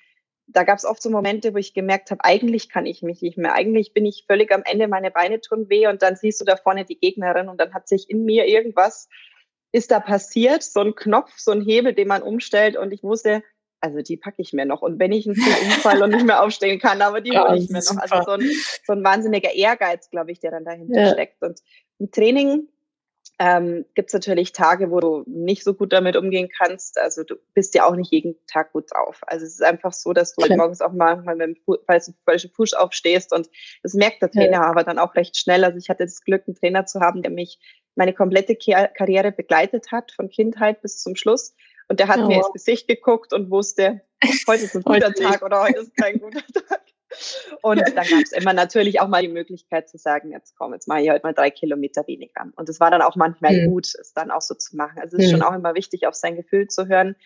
da 0.52 0.64
gab 0.64 0.78
es 0.78 0.85
oft 0.85 1.02
so 1.02 1.11
Momente, 1.11 1.54
wo 1.54 1.59
ich 1.59 1.75
gemerkt 1.75 2.11
habe, 2.11 2.25
eigentlich 2.25 2.69
kann 2.69 2.87
ich 2.87 3.02
mich 3.02 3.23
nicht 3.23 3.38
mehr. 3.38 3.54
Eigentlich 3.54 3.92
bin 3.92 4.07
ich 4.07 4.25
völlig 4.26 4.52
am 4.52 4.62
Ende, 4.64 4.88
meine 4.88 5.11
Beine 5.11 5.40
tun 5.40 5.69
weh 5.69 5.87
und 5.87 6.02
dann 6.02 6.16
siehst 6.16 6.40
du 6.40 6.45
da 6.45 6.57
vorne 6.57 6.85
die 6.85 6.99
Gegnerin 6.99 7.49
und 7.49 7.61
dann 7.61 7.75
hat 7.75 7.88
sich 7.88 8.11
in 8.11 8.25
mir 8.25 8.47
irgendwas, 8.47 9.09
ist 9.73 9.90
da 9.90 10.00
passiert, 10.00 10.62
so 10.62 10.80
ein 10.80 10.95
Knopf, 10.95 11.33
so 11.37 11.52
ein 11.52 11.62
Hebel, 11.62 11.95
den 11.95 12.09
man 12.09 12.23
umstellt 12.23 12.76
und 12.76 12.92
ich 12.92 13.02
wusste, 13.02 13.42
also 13.80 14.02
die 14.02 14.16
packe 14.16 14.42
ich 14.42 14.52
mir 14.52 14.66
noch. 14.66 14.83
Und 14.83 14.99
wenn 14.99 15.12
ich 15.12 15.26
einen 15.26 15.37
umfalle 15.37 16.04
und 16.04 16.11
nicht 16.11 16.26
mehr 16.26 16.42
aufstehen 16.42 16.78
kann, 16.78 17.00
aber 17.02 17.21
die 17.21 17.30
hole 17.38 17.57
ich 17.57 17.71
mir 17.71 17.80
noch. 17.80 17.97
Also 17.99 18.23
so 18.25 18.33
ein, 18.33 18.50
so 18.87 18.92
ein 18.92 19.04
wahnsinniger 19.04 19.54
Ehrgeiz, 19.54 20.11
glaube 20.11 20.33
ich, 20.33 20.40
der 20.40 20.50
dann 20.50 20.64
dahinter 20.64 21.00
ja. 21.00 21.12
steckt. 21.12 21.42
Und 21.42 21.61
im 21.99 22.11
Training 22.11 22.69
ähm, 23.40 23.87
gibt 23.94 24.11
es 24.11 24.12
natürlich 24.12 24.52
Tage, 24.52 24.90
wo 24.90 25.00
du 25.00 25.25
nicht 25.26 25.64
so 25.64 25.73
gut 25.73 25.94
damit 25.94 26.14
umgehen 26.14 26.50
kannst. 26.59 27.00
Also 27.00 27.25
du 27.25 27.37
bist 27.54 27.75
ja 27.75 27.87
auch 27.87 27.97
nicht 27.97 28.12
jeden 28.12 28.37
Tag 28.47 28.73
gut 28.73 28.92
drauf. 28.92 29.23
Also 29.23 29.47
es 29.47 29.54
ist 29.54 29.62
einfach 29.62 29.94
so, 29.94 30.12
dass 30.12 30.35
du 30.35 30.42
halt 30.42 30.54
morgens 30.59 30.82
auch 30.82 30.92
mal, 30.92 31.23
mal 31.23 31.37
mit 31.37 31.56
dem 31.56 31.78
falschen 31.87 32.50
Fuß 32.54 32.75
aufstehst 32.75 33.32
und 33.32 33.49
das 33.82 33.94
merkt 33.94 34.20
der 34.20 34.30
Trainer 34.30 34.59
ja. 34.59 34.62
aber 34.64 34.85
dann 34.85 34.99
auch 34.99 35.14
recht 35.14 35.38
schnell. 35.38 35.64
Also 35.64 35.78
ich 35.78 35.88
hatte 35.88 36.04
das 36.04 36.20
Glück, 36.20 36.42
einen 36.47 36.54
Trainer 36.54 36.85
zu 36.85 37.00
haben, 37.00 37.23
der 37.23 37.30
mich 37.32 37.59
meine 37.94 38.12
komplette 38.12 38.56
Karriere 38.56 39.32
begleitet 39.32 39.90
hat, 39.90 40.12
von 40.12 40.28
Kindheit 40.28 40.82
bis 40.82 40.99
zum 40.99 41.16
Schluss. 41.16 41.54
Und 41.88 41.99
der 41.99 42.09
hat 42.09 42.20
oh. 42.20 42.26
mir 42.26 42.37
ins 42.37 42.52
Gesicht 42.52 42.88
geguckt 42.88 43.32
und 43.32 43.50
wusste, 43.50 44.02
heute 44.47 44.64
ist 44.64 44.76
ein 44.76 44.82
guter 44.82 45.14
Tag 45.14 45.42
oder 45.42 45.62
heute 45.62 45.80
ist 45.80 45.97
kein 45.97 46.20
guter 46.20 46.42
Tag. 46.68 46.82
Und 47.62 47.81
dann 47.95 47.95
gab 47.95 48.23
es 48.23 48.33
immer 48.33 48.52
natürlich 48.52 49.00
auch 49.00 49.09
mal 49.09 49.23
die 49.23 49.29
Möglichkeit 49.29 49.88
zu 49.88 49.99
sagen, 49.99 50.33
jetzt 50.33 50.57
komm, 50.57 50.73
jetzt 50.73 50.88
mache 50.88 51.02
ich 51.02 51.11
heute 51.11 51.26
mal 51.26 51.35
drei 51.35 51.50
Kilometer 51.50 52.07
weniger. 52.07 52.47
Und 52.57 52.69
es 52.69 52.81
war 52.81 52.90
dann 52.90 53.02
auch 53.02 53.17
manchmal 53.17 53.52
mhm. 53.52 53.71
gut, 53.71 53.87
es 53.87 54.12
dann 54.14 54.31
auch 54.31 54.43
so 54.43 54.55
zu 54.55 54.76
machen. 54.76 54.99
Also 55.00 55.17
es 55.17 55.25
ist 55.25 55.33
mhm. 55.33 55.38
schon 55.38 55.43
auch 55.43 55.55
immer 55.55 55.75
wichtig, 55.75 56.07
auf 56.07 56.14
sein 56.14 56.37
Gefühl 56.37 56.69
zu 56.69 56.88
hören. 56.88 57.17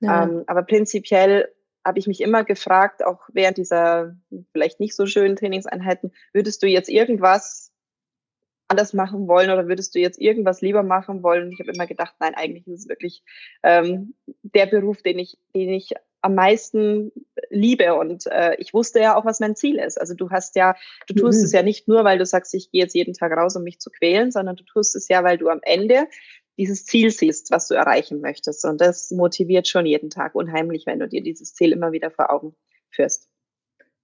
Ja. 0.00 0.24
Ähm, 0.24 0.44
aber 0.46 0.62
prinzipiell 0.62 1.48
habe 1.84 1.98
ich 1.98 2.06
mich 2.06 2.20
immer 2.20 2.44
gefragt, 2.44 3.04
auch 3.04 3.28
während 3.32 3.56
dieser 3.56 4.16
vielleicht 4.52 4.80
nicht 4.80 4.94
so 4.94 5.06
schönen 5.06 5.36
Trainingseinheiten, 5.36 6.12
würdest 6.32 6.62
du 6.62 6.66
jetzt 6.66 6.88
irgendwas 6.88 7.72
anders 8.68 8.92
machen 8.92 9.26
wollen 9.26 9.50
oder 9.50 9.66
würdest 9.66 9.94
du 9.94 9.98
jetzt 9.98 10.20
irgendwas 10.20 10.60
lieber 10.60 10.82
machen 10.82 11.22
wollen? 11.22 11.50
Ich 11.50 11.58
habe 11.60 11.72
immer 11.72 11.86
gedacht, 11.86 12.14
nein, 12.20 12.34
eigentlich 12.34 12.66
ist 12.66 12.82
es 12.82 12.88
wirklich 12.88 13.22
ähm, 13.62 14.14
der 14.42 14.66
Beruf, 14.66 15.02
den 15.02 15.18
ich, 15.18 15.38
den 15.54 15.70
ich 15.70 15.94
am 16.20 16.34
meisten 16.34 17.12
liebe. 17.50 17.94
Und 17.94 18.26
äh, 18.26 18.56
ich 18.58 18.74
wusste 18.74 19.00
ja 19.00 19.16
auch, 19.16 19.24
was 19.24 19.40
mein 19.40 19.56
Ziel 19.56 19.76
ist. 19.76 20.00
Also 20.00 20.14
du 20.14 20.30
hast 20.30 20.56
ja, 20.56 20.74
du 21.06 21.14
tust 21.14 21.40
mhm. 21.40 21.44
es 21.44 21.52
ja 21.52 21.62
nicht 21.62 21.88
nur, 21.88 22.04
weil 22.04 22.18
du 22.18 22.26
sagst, 22.26 22.54
ich 22.54 22.70
gehe 22.70 22.82
jetzt 22.82 22.94
jeden 22.94 23.14
Tag 23.14 23.32
raus, 23.32 23.56
um 23.56 23.62
mich 23.62 23.78
zu 23.78 23.90
quälen, 23.90 24.30
sondern 24.30 24.56
du 24.56 24.64
tust 24.64 24.96
es 24.96 25.08
ja, 25.08 25.24
weil 25.24 25.38
du 25.38 25.48
am 25.48 25.60
Ende 25.62 26.06
dieses 26.56 26.84
Ziel 26.84 27.10
siehst, 27.10 27.50
was 27.50 27.68
du 27.68 27.74
erreichen 27.74 28.20
möchtest. 28.20 28.64
Und 28.64 28.80
das 28.80 29.10
motiviert 29.12 29.68
schon 29.68 29.86
jeden 29.86 30.10
Tag 30.10 30.34
unheimlich, 30.34 30.86
wenn 30.86 30.98
du 30.98 31.08
dir 31.08 31.22
dieses 31.22 31.54
Ziel 31.54 31.72
immer 31.72 31.92
wieder 31.92 32.10
vor 32.10 32.32
Augen 32.32 32.56
führst. 32.90 33.28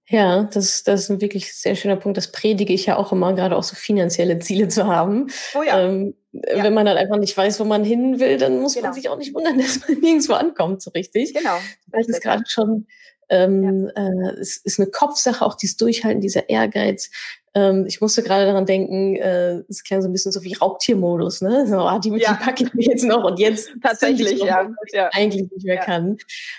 Ja, 0.07 0.43
das, 0.43 0.83
das 0.83 1.03
ist 1.03 1.09
ein 1.09 1.21
wirklich 1.21 1.53
sehr 1.53 1.75
schöner 1.75 1.95
Punkt. 1.95 2.17
Das 2.17 2.31
predige 2.31 2.73
ich 2.73 2.85
ja 2.85 2.97
auch 2.97 3.11
immer, 3.11 3.33
gerade 3.33 3.57
auch 3.57 3.63
so 3.63 3.75
finanzielle 3.75 4.37
Ziele 4.37 4.67
zu 4.67 4.85
haben. 4.85 5.31
Oh 5.55 5.63
ja. 5.63 5.79
Ähm, 5.79 6.13
ja. 6.31 6.63
Wenn 6.63 6.73
man 6.73 6.85
dann 6.85 6.97
einfach 6.97 7.17
nicht 7.17 7.35
weiß, 7.35 7.59
wo 7.59 7.63
man 7.63 7.83
hin 7.83 8.19
will, 8.19 8.37
dann 8.37 8.59
muss 8.59 8.75
genau. 8.75 8.87
man 8.87 8.93
sich 8.93 9.09
auch 9.09 9.17
nicht 9.17 9.33
wundern, 9.33 9.57
dass 9.59 9.87
man 9.87 9.99
nirgendwo 9.99 10.33
ankommt, 10.33 10.81
so 10.83 10.91
richtig. 10.91 11.33
Genau. 11.33 11.57
Das 11.87 12.07
ist 12.07 12.21
gerade 12.21 12.43
schon, 12.47 12.85
ähm, 13.29 13.89
ja. 13.95 14.07
äh, 14.07 14.39
es 14.39 14.57
ist 14.57 14.79
eine 14.79 14.89
Kopfsache, 14.91 15.43
auch 15.43 15.55
dieses 15.55 15.77
Durchhalten, 15.77 16.21
dieser 16.21 16.49
Ehrgeiz. 16.49 17.09
Ähm, 17.55 17.85
ich 17.87 17.99
musste 17.99 18.21
gerade 18.21 18.45
daran 18.45 18.67
denken, 18.67 19.15
äh, 19.15 19.63
es 19.69 19.83
klang 19.83 20.03
so 20.03 20.09
ein 20.09 20.11
bisschen 20.11 20.31
so 20.31 20.43
wie 20.43 20.53
Raubtiermodus, 20.53 21.41
ne? 21.41 21.65
So, 21.67 21.77
ah, 21.77 21.97
die, 21.97 22.09
ja. 22.09 22.33
die 22.33 22.43
packe 22.43 22.65
ich 22.65 22.73
mir 22.75 22.85
jetzt 22.85 23.05
noch 23.05 23.23
und 23.23 23.39
jetzt 23.39 23.71
tatsächlich, 23.81 24.43
ja. 24.43 24.69
ich 24.85 24.93
ja. 24.93 25.09
eigentlich 25.13 25.49
nicht 25.49 25.65
mehr 25.65 25.77
kann. 25.77 26.17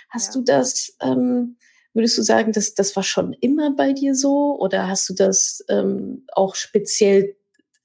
Hast 0.09 0.35
du 0.35 0.43
das, 0.43 0.97
ähm, 1.01 1.59
Würdest 1.97 2.19
du 2.19 2.23
sagen, 2.23 2.53
dass 2.53 2.75
das 2.75 2.95
war 2.95 3.03
schon 3.03 3.33
immer 3.41 3.75
bei 3.75 3.95
dir 3.95 4.15
so 4.15 4.55
oder 4.61 4.87
hast 4.87 5.09
du 5.09 5.15
das 5.15 5.65
ähm, 5.71 6.27
auch 6.31 6.55
speziell 6.55 7.37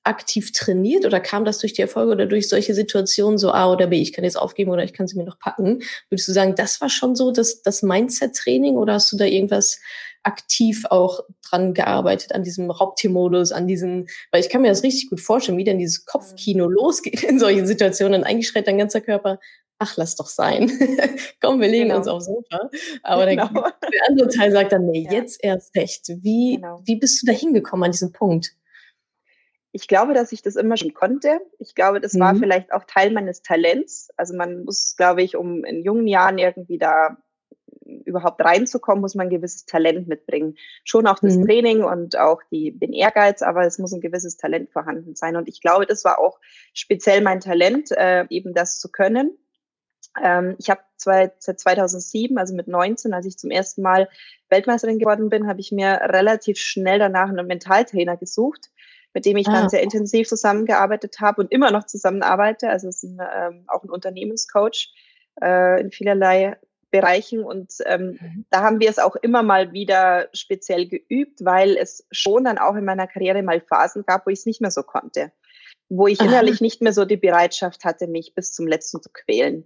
aktiv 0.03 0.51
trainiert 0.51 1.05
oder 1.05 1.21
kam 1.21 1.45
das 1.45 1.59
durch 1.59 1.71
die 1.71 1.81
Erfolge 1.81 2.11
oder 2.11 2.25
durch 2.25 2.49
solche 2.49 2.73
Situationen 2.73 3.37
so 3.37 3.51
A 3.51 3.71
oder 3.71 3.87
B, 3.87 4.01
ich 4.01 4.11
kann 4.11 4.25
jetzt 4.25 4.35
aufgeben 4.35 4.69
oder 4.69 4.83
ich 4.83 4.91
kann 4.91 5.07
sie 5.07 5.15
mir 5.15 5.23
noch 5.23 5.39
packen? 5.39 5.81
Würdest 6.09 6.27
du 6.27 6.33
sagen, 6.33 6.55
das 6.55 6.81
war 6.81 6.89
schon 6.89 7.15
so 7.15 7.31
das, 7.31 7.61
das 7.61 7.83
Mindset-Training 7.83 8.75
oder 8.75 8.95
hast 8.95 9.13
du 9.13 9.17
da 9.17 9.23
irgendwas 9.23 9.79
aktiv 10.23 10.83
auch 10.89 11.21
dran 11.47 11.73
gearbeitet, 11.73 12.35
an 12.35 12.43
diesem 12.43 12.69
Raubtiermodus, 12.69 13.53
an 13.53 13.65
diesen, 13.65 14.07
weil 14.31 14.41
ich 14.41 14.49
kann 14.49 14.61
mir 14.61 14.67
das 14.67 14.83
richtig 14.83 15.09
gut 15.09 15.21
vorstellen, 15.21 15.57
wie 15.57 15.63
denn 15.63 15.79
dieses 15.79 16.05
Kopfkino 16.05 16.67
losgeht 16.67 17.23
in 17.23 17.39
solchen 17.39 17.65
Situationen. 17.65 18.25
Eigentlich 18.25 18.49
schreit 18.49 18.67
dein 18.67 18.77
ganzer 18.77 18.99
Körper, 18.99 19.39
ach, 19.81 19.97
lass 19.97 20.15
doch 20.15 20.27
sein. 20.27 20.69
Komm, 21.41 21.59
wir 21.59 21.67
legen 21.67 21.85
genau. 21.85 21.97
uns 21.97 22.07
aufs 22.07 22.25
Sofa. 22.25 22.69
Aber 23.03 23.25
genau. 23.25 23.47
der, 23.47 23.73
der, 23.91 24.01
andere 24.09 24.29
Teil 24.29 24.51
sagt 24.51 24.71
dann, 24.71 24.85
nee, 24.85 25.03
ja. 25.03 25.13
jetzt 25.13 25.43
erst 25.43 25.75
recht. 25.75 26.07
Wie, 26.07 26.55
genau. 26.55 26.81
wie 26.85 26.95
bist 26.97 27.21
du 27.21 27.25
da 27.25 27.33
hingekommen 27.33 27.85
an 27.85 27.91
diesem 27.91 28.11
Punkt? 28.11 28.55
Ich 29.73 29.87
glaube, 29.87 30.13
dass 30.13 30.31
ich 30.31 30.41
das 30.41 30.55
immer 30.55 30.77
schon 30.77 30.93
konnte. 30.93 31.39
Ich 31.57 31.75
glaube, 31.75 31.99
das 31.99 32.13
mhm. 32.13 32.19
war 32.19 32.35
vielleicht 32.35 32.71
auch 32.71 32.83
Teil 32.83 33.11
meines 33.11 33.41
Talents. 33.41 34.09
Also 34.17 34.35
man 34.35 34.65
muss, 34.65 34.95
glaube 34.95 35.23
ich, 35.23 35.35
um 35.35 35.63
in 35.63 35.83
jungen 35.83 36.07
Jahren 36.07 36.37
irgendwie 36.37 36.77
da 36.77 37.17
überhaupt 38.05 38.43
reinzukommen, 38.43 39.01
muss 39.01 39.15
man 39.15 39.27
ein 39.27 39.31
gewisses 39.31 39.65
Talent 39.65 40.07
mitbringen. 40.07 40.55
Schon 40.83 41.07
auch 41.07 41.19
das 41.19 41.37
mhm. 41.37 41.45
Training 41.45 41.83
und 41.83 42.17
auch 42.17 42.41
die, 42.51 42.77
den 42.77 42.93
Ehrgeiz, 42.93 43.41
aber 43.41 43.65
es 43.65 43.79
muss 43.79 43.93
ein 43.93 44.01
gewisses 44.01 44.37
Talent 44.37 44.69
vorhanden 44.71 45.15
sein. 45.15 45.35
Und 45.35 45.47
ich 45.49 45.61
glaube, 45.61 45.85
das 45.85 46.05
war 46.05 46.19
auch 46.19 46.39
speziell 46.73 47.21
mein 47.21 47.39
Talent, 47.39 47.91
äh, 47.91 48.25
eben 48.29 48.53
das 48.53 48.79
zu 48.79 48.91
können. 48.91 49.37
Ähm, 50.21 50.55
ich 50.57 50.69
habe 50.69 50.81
seit 50.97 51.41
2007, 51.41 52.37
also 52.37 52.55
mit 52.55 52.67
19, 52.67 53.13
als 53.13 53.25
ich 53.25 53.37
zum 53.37 53.51
ersten 53.51 53.81
Mal 53.81 54.09
Weltmeisterin 54.49 54.99
geworden 54.99 55.29
bin, 55.29 55.47
habe 55.47 55.59
ich 55.59 55.71
mir 55.71 55.99
relativ 56.03 56.57
schnell 56.57 56.99
danach 56.99 57.29
einen 57.29 57.47
Mentaltrainer 57.47 58.17
gesucht, 58.17 58.69
mit 59.13 59.25
dem 59.25 59.37
ich 59.37 59.47
ah. 59.47 59.53
dann 59.53 59.69
sehr 59.69 59.81
intensiv 59.81 60.27
zusammengearbeitet 60.27 61.17
habe 61.19 61.41
und 61.41 61.51
immer 61.51 61.71
noch 61.71 61.85
zusammenarbeite. 61.85 62.69
Also 62.69 62.89
es 62.89 63.03
ist 63.03 63.03
ein, 63.03 63.19
ähm, 63.19 63.63
auch 63.67 63.83
ein 63.83 63.89
Unternehmenscoach 63.89 64.93
äh, 65.41 65.81
in 65.81 65.91
vielerlei 65.91 66.57
Bereichen 66.91 67.43
und 67.43 67.71
ähm, 67.85 68.19
mhm. 68.19 68.45
da 68.49 68.63
haben 68.63 68.81
wir 68.81 68.89
es 68.89 68.99
auch 68.99 69.15
immer 69.15 69.43
mal 69.43 69.71
wieder 69.71 70.27
speziell 70.33 70.87
geübt, 70.87 71.43
weil 71.43 71.77
es 71.77 72.05
schon 72.11 72.43
dann 72.43 72.57
auch 72.57 72.75
in 72.75 72.83
meiner 72.83 73.07
Karriere 73.07 73.41
mal 73.43 73.61
Phasen 73.61 74.03
gab, 74.05 74.27
wo 74.27 74.29
ich 74.29 74.39
es 74.39 74.45
nicht 74.45 74.59
mehr 74.59 74.71
so 74.71 74.83
konnte, 74.83 75.31
wo 75.87 76.07
ich 76.07 76.19
innerlich 76.19 76.59
nicht 76.59 76.81
mehr 76.81 76.91
so 76.91 77.05
die 77.05 77.15
Bereitschaft 77.15 77.85
hatte, 77.85 78.07
mich 78.07 78.35
bis 78.35 78.51
zum 78.51 78.67
letzten 78.67 79.01
zu 79.01 79.09
quälen. 79.09 79.65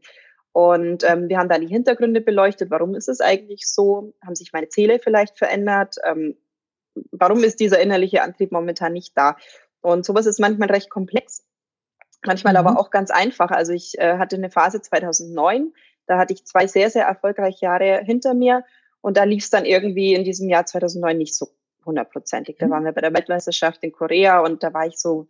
Und 0.56 1.04
ähm, 1.04 1.28
wir 1.28 1.38
haben 1.38 1.50
dann 1.50 1.60
die 1.60 1.68
Hintergründe 1.68 2.22
beleuchtet. 2.22 2.72
Warum 2.72 2.96
ist 2.96 3.10
es 3.10 3.20
eigentlich 3.20 3.68
so? 3.68 4.14
Haben 4.26 4.36
sich 4.36 4.54
meine 4.54 4.70
Ziele 4.70 5.00
vielleicht 5.00 5.38
verändert? 5.38 5.98
Ähm, 6.06 6.38
warum 7.12 7.44
ist 7.44 7.60
dieser 7.60 7.82
innerliche 7.82 8.22
Antrieb 8.22 8.54
momentan 8.54 8.94
nicht 8.94 9.18
da? 9.18 9.36
Und 9.82 10.06
sowas 10.06 10.26
ist 10.26 10.40
manchmal 10.40 10.72
recht 10.72 10.90
komplex, 10.90 11.44
manchmal 12.26 12.54
mhm. 12.54 12.60
aber 12.60 12.80
auch 12.80 12.90
ganz 12.90 13.12
einfach. 13.12 13.52
Also 13.52 13.74
ich 13.74 14.00
äh, 14.00 14.18
hatte 14.18 14.38
eine 14.38 14.50
Phase 14.50 14.80
2009, 14.80 15.74
da 16.08 16.18
hatte 16.18 16.34
ich 16.34 16.46
zwei 16.46 16.68
sehr, 16.68 16.90
sehr 16.90 17.04
erfolgreiche 17.04 17.66
Jahre 17.66 18.02
hinter 18.06 18.34
mir 18.34 18.64
und 19.02 19.18
da 19.18 19.26
lief 19.26 19.44
es 19.44 19.50
dann 19.50 19.66
irgendwie 19.66 20.14
in 20.14 20.24
diesem 20.24 20.48
Jahr 20.48 20.66
2009 20.66 21.18
nicht 21.18 21.36
so 21.36 21.50
hundertprozentig. 21.86 22.56
Da 22.60 22.68
mhm. 22.68 22.72
waren 22.72 22.86
wir 22.86 22.94
bei 22.94 23.02
der 23.02 23.14
Weltmeisterschaft 23.14 23.84
in 23.84 23.92
Korea 23.92 24.40
und 24.40 24.64
da 24.64 24.74
war 24.74 24.88
ich 24.88 24.98
so 24.98 25.28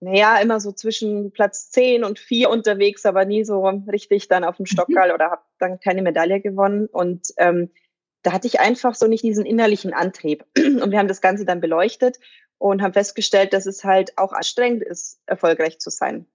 naja, 0.00 0.38
immer 0.40 0.60
so 0.60 0.72
zwischen 0.72 1.32
Platz 1.32 1.70
10 1.70 2.04
und 2.04 2.18
4 2.18 2.50
unterwegs, 2.50 3.04
aber 3.04 3.24
nie 3.24 3.44
so 3.44 3.66
richtig 3.90 4.28
dann 4.28 4.44
auf 4.44 4.56
dem 4.56 4.62
mhm. 4.62 4.66
Stockerl 4.66 5.12
oder 5.12 5.30
habe 5.30 5.42
dann 5.58 5.80
keine 5.80 6.02
Medaille 6.02 6.40
gewonnen. 6.40 6.86
Und 6.86 7.28
ähm, 7.36 7.70
da 8.22 8.32
hatte 8.32 8.46
ich 8.46 8.60
einfach 8.60 8.94
so 8.94 9.06
nicht 9.06 9.24
diesen 9.24 9.46
innerlichen 9.46 9.92
Antrieb. 9.92 10.44
Und 10.56 10.90
wir 10.90 10.98
haben 10.98 11.08
das 11.08 11.20
Ganze 11.20 11.44
dann 11.44 11.60
beleuchtet 11.60 12.18
und 12.58 12.82
haben 12.82 12.92
festgestellt, 12.92 13.52
dass 13.52 13.66
es 13.66 13.84
halt 13.84 14.18
auch 14.18 14.32
anstrengend 14.32 14.82
ist, 14.82 15.20
erfolgreich 15.26 15.78
zu 15.78 15.90
sein. 15.90 16.26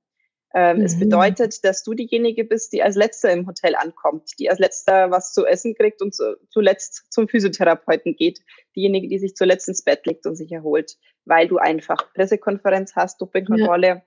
Ähm, 0.55 0.77
mhm. 0.77 0.85
Es 0.85 0.99
bedeutet, 0.99 1.63
dass 1.63 1.83
du 1.83 1.93
diejenige 1.93 2.43
bist, 2.43 2.73
die 2.73 2.83
als 2.83 2.95
Letzter 2.95 3.31
im 3.31 3.47
Hotel 3.47 3.75
ankommt, 3.75 4.31
die 4.37 4.49
als 4.49 4.59
Letzter 4.59 5.09
was 5.09 5.33
zu 5.33 5.45
essen 5.45 5.73
kriegt 5.75 6.01
und 6.01 6.13
zu, 6.13 6.37
zuletzt 6.49 7.11
zum 7.11 7.27
Physiotherapeuten 7.27 8.15
geht, 8.15 8.41
diejenige, 8.75 9.07
die 9.07 9.17
sich 9.17 9.35
zuletzt 9.35 9.67
ins 9.67 9.83
Bett 9.83 10.05
legt 10.05 10.27
und 10.27 10.35
sich 10.35 10.51
erholt, 10.51 10.97
weil 11.25 11.47
du 11.47 11.57
einfach 11.57 12.13
Pressekonferenz 12.13 12.95
hast, 12.95 13.19
Dopingkontrolle. 13.19 13.87
Ja. 13.87 14.01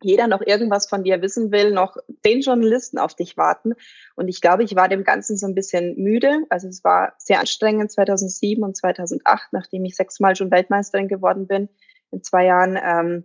Jeder 0.00 0.28
noch 0.28 0.42
irgendwas 0.42 0.88
von 0.88 1.02
dir 1.02 1.22
wissen 1.22 1.50
will, 1.50 1.72
noch 1.72 1.96
zehn 2.24 2.40
Journalisten 2.40 2.98
auf 2.98 3.16
dich 3.16 3.36
warten. 3.36 3.72
Und 4.14 4.28
ich 4.28 4.40
glaube, 4.40 4.62
ich 4.62 4.76
war 4.76 4.88
dem 4.88 5.02
Ganzen 5.02 5.36
so 5.36 5.46
ein 5.46 5.56
bisschen 5.56 5.96
müde. 5.96 6.44
Also 6.50 6.68
es 6.68 6.84
war 6.84 7.14
sehr 7.18 7.40
anstrengend 7.40 7.90
2007 7.90 8.62
und 8.62 8.76
2008, 8.76 9.52
nachdem 9.52 9.84
ich 9.84 9.96
sechsmal 9.96 10.36
schon 10.36 10.52
Weltmeisterin 10.52 11.08
geworden 11.08 11.48
bin 11.48 11.68
in 12.12 12.22
zwei 12.22 12.44
Jahren. 12.44 12.78
Ähm, 12.80 13.24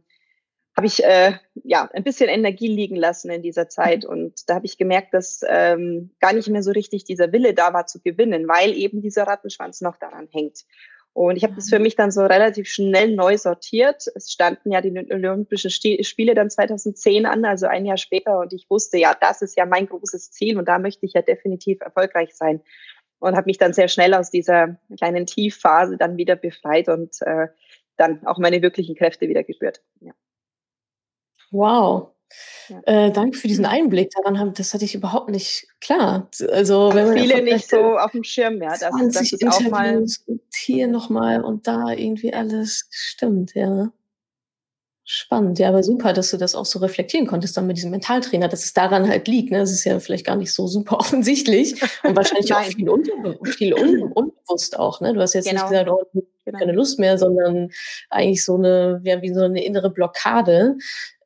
habe 0.76 0.88
ich 0.88 1.04
äh, 1.04 1.34
ja 1.64 1.90
ein 1.94 2.04
bisschen 2.04 2.30
Energie 2.30 2.68
liegen 2.68 2.96
lassen 2.96 3.30
in 3.30 3.42
dieser 3.42 3.70
Zeit. 3.70 4.04
Mhm. 4.04 4.10
Und 4.10 4.50
da 4.50 4.56
habe 4.56 4.66
ich 4.66 4.78
gemerkt, 4.78 5.14
dass 5.14 5.42
ähm, 5.48 6.12
gar 6.20 6.34
nicht 6.34 6.50
mehr 6.50 6.64
so 6.64 6.72
richtig 6.72 7.04
dieser 7.04 7.32
Wille 7.32 7.54
da 7.54 7.74
war 7.74 7.86
zu 7.86 8.02
gewinnen, 8.02 8.48
weil 8.48 8.74
eben 8.74 9.02
dieser 9.02 9.24
Rattenschwanz 9.24 9.82
noch 9.82 9.98
daran 9.98 10.28
hängt. 10.32 10.66
Und 11.14 11.36
ich 11.36 11.44
habe 11.44 11.54
das 11.54 11.70
für 11.70 11.78
mich 11.78 11.96
dann 11.96 12.10
so 12.10 12.22
relativ 12.22 12.68
schnell 12.68 13.16
neu 13.16 13.38
sortiert. 13.38 14.08
Es 14.16 14.32
standen 14.32 14.72
ja 14.72 14.82
die 14.82 14.90
Olympischen 15.12 15.70
Spiele 15.70 16.34
dann 16.34 16.50
2010 16.50 17.28
an, 17.28 17.46
also 17.46 17.68
ein 17.68 17.86
Jahr 17.86 17.98
später. 17.98 18.40
Und 18.40 18.52
ich 18.52 18.68
wusste, 18.68 18.98
ja, 18.98 19.16
das 19.20 19.44
ist 19.44 19.56
ja 19.56 19.68
mein 19.68 19.86
großes 19.86 20.32
Ziel 20.32 20.58
und 20.58 20.68
da 20.68 20.80
möchte 20.80 21.06
ich 21.06 21.14
ja 21.14 21.22
definitiv 21.22 21.82
erfolgreich 21.82 22.34
sein. 22.34 22.62
Und 23.20 23.36
habe 23.36 23.46
mich 23.46 23.60
dann 23.60 23.74
sehr 23.74 23.90
schnell 23.90 24.16
aus 24.16 24.32
dieser 24.32 24.80
kleinen 24.98 25.28
Tiefphase 25.28 25.98
dann 25.98 26.18
wieder 26.18 26.36
befreit 26.36 26.90
und 26.90 27.22
äh, 27.22 27.48
dann 27.96 28.26
auch 28.26 28.40
meine 28.40 28.64
wirklichen 28.64 28.96
Kräfte 28.96 29.30
wieder 29.30 29.44
gespürt. 29.44 29.82
Ja. 30.02 30.14
Wow. 31.54 32.10
Ja. 32.68 32.82
Äh, 32.86 33.12
danke 33.12 33.38
für 33.38 33.48
diesen 33.48 33.66
Einblick. 33.66 34.10
Daran 34.12 34.40
haben, 34.40 34.54
das 34.54 34.74
hatte 34.74 34.86
ich 34.86 34.96
überhaupt 34.96 35.30
nicht 35.30 35.68
klar. 35.80 36.30
Also 36.52 36.92
wenn 36.94 37.08
man 37.08 37.18
viele 37.18 37.44
nicht 37.44 37.70
so 37.70 37.98
auf 37.98 38.12
dem 38.12 38.24
Schirm, 38.24 38.62
ja, 38.62 38.70
das, 38.70 38.82
das 39.12 39.32
ist 39.32 39.48
auch 39.48 39.62
mal 39.70 40.04
hier 40.54 40.88
nochmal 40.88 41.44
und 41.44 41.68
da 41.68 41.92
irgendwie 41.92 42.34
alles 42.34 42.88
stimmt, 42.90 43.54
ja. 43.54 43.92
Spannend, 45.06 45.60
ja, 45.60 45.68
aber 45.68 45.84
super, 45.84 46.14
dass 46.14 46.32
du 46.32 46.38
das 46.38 46.56
auch 46.56 46.64
so 46.64 46.80
reflektieren 46.80 47.28
konntest 47.28 47.58
dann 47.58 47.68
mit 47.68 47.76
diesem 47.76 47.92
Mentaltrainer, 47.92 48.48
dass 48.48 48.64
es 48.64 48.72
daran 48.72 49.10
halt 49.10 49.28
liegt. 49.28 49.52
Ne? 49.52 49.60
Das 49.60 49.70
ist 49.70 49.84
ja 49.84 50.00
vielleicht 50.00 50.26
gar 50.26 50.38
nicht 50.38 50.54
so 50.54 50.66
super 50.66 50.98
offensichtlich 51.00 51.82
und 52.04 52.16
wahrscheinlich 52.16 52.54
auch 52.54 52.64
viel, 52.64 52.90
unbe 52.90 53.38
viel 53.52 53.74
un 53.74 54.04
unbewusst 54.14 54.80
auch. 54.80 55.02
Ne? 55.02 55.14
Du 55.14 55.20
hast 55.20 55.34
jetzt 55.34 55.50
genau. 55.50 55.64
nicht 55.64 55.72
gesagt, 55.72 55.90
oh, 55.90 56.06
genau. 56.46 56.58
keine 56.58 56.72
Lust 56.72 57.00
mehr, 57.00 57.18
sondern 57.18 57.70
eigentlich 58.10 58.46
so 58.46 58.56
eine, 58.56 59.02
ja, 59.04 59.22
wie 59.22 59.34
so 59.34 59.42
eine 59.42 59.62
innere 59.66 59.90
Blockade, 59.90 60.78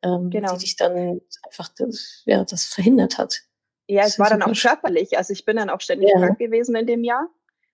ähm, 0.02 0.28
genau. 0.30 0.54
die 0.54 0.64
dich 0.64 0.74
dann 0.74 1.20
einfach 1.46 1.68
das, 1.76 2.22
ja, 2.26 2.44
das 2.44 2.64
verhindert 2.64 3.16
hat. 3.16 3.42
Ja, 3.86 4.02
es 4.02 4.18
war 4.18 4.28
dann 4.28 4.42
auch 4.42 4.54
körperlich. 4.54 5.16
Also 5.16 5.32
ich 5.32 5.44
bin 5.44 5.56
dann 5.56 5.70
auch 5.70 5.80
ständig 5.80 6.10
ja. 6.12 6.18
krank 6.18 6.38
gewesen 6.40 6.74
in 6.74 6.86
dem 6.86 7.04
Jahr. 7.04 7.28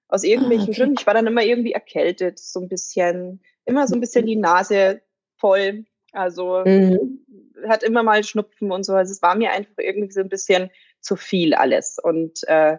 Aus 0.08 0.22
irgendwelchen 0.22 0.66
ah, 0.66 0.68
okay. 0.68 0.80
Gründen. 0.80 0.96
Ich 1.00 1.06
war 1.06 1.14
dann 1.14 1.26
immer 1.26 1.42
irgendwie 1.42 1.72
erkältet, 1.72 2.38
so 2.38 2.60
ein 2.60 2.68
bisschen, 2.68 3.42
immer 3.64 3.88
so 3.88 3.94
ein 3.94 4.00
bisschen 4.00 4.26
die 4.26 4.36
Nase 4.36 5.00
voll 5.38 5.86
also 6.14 6.62
mhm. 6.64 7.24
hat 7.68 7.82
immer 7.82 8.02
mal 8.02 8.22
Schnupfen 8.24 8.70
und 8.70 8.84
so. 8.84 8.94
Also 8.94 9.12
es 9.12 9.22
war 9.22 9.34
mir 9.34 9.50
einfach 9.50 9.78
irgendwie 9.78 10.12
so 10.12 10.20
ein 10.20 10.28
bisschen 10.28 10.70
zu 11.00 11.16
viel 11.16 11.54
alles. 11.54 11.98
Und 12.02 12.46
äh, 12.46 12.78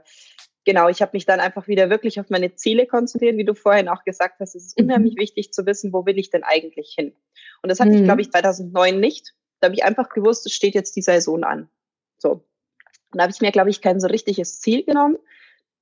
genau, 0.63 0.87
ich 0.89 1.01
habe 1.01 1.11
mich 1.13 1.25
dann 1.25 1.39
einfach 1.39 1.67
wieder 1.67 1.89
wirklich 1.89 2.19
auf 2.19 2.29
meine 2.29 2.55
Ziele 2.55 2.87
konzentriert, 2.87 3.37
wie 3.37 3.45
du 3.45 3.53
vorhin 3.53 3.89
auch 3.89 4.03
gesagt 4.03 4.39
hast. 4.39 4.55
Es 4.55 4.65
ist 4.65 4.79
mhm. 4.79 4.85
unheimlich 4.85 5.17
wichtig 5.17 5.53
zu 5.53 5.65
wissen, 5.65 5.93
wo 5.93 6.05
will 6.05 6.17
ich 6.17 6.29
denn 6.29 6.43
eigentlich 6.43 6.93
hin? 6.97 7.13
Und 7.61 7.69
das 7.69 7.79
hatte 7.79 7.91
mhm. 7.91 7.97
ich, 7.97 8.03
glaube 8.03 8.21
ich, 8.21 8.31
2009 8.31 8.99
nicht. 8.99 9.33
Da 9.59 9.67
habe 9.67 9.75
ich 9.75 9.83
einfach 9.83 10.09
gewusst, 10.09 10.45
es 10.45 10.53
steht 10.53 10.75
jetzt 10.75 10.95
die 10.95 11.01
Saison 11.01 11.43
an. 11.43 11.69
So. 12.17 12.31
Und 12.31 13.19
da 13.19 13.23
habe 13.23 13.31
ich 13.31 13.41
mir, 13.41 13.51
glaube 13.51 13.69
ich, 13.69 13.81
kein 13.81 13.99
so 13.99 14.07
richtiges 14.07 14.59
Ziel 14.59 14.83
genommen, 14.83 15.17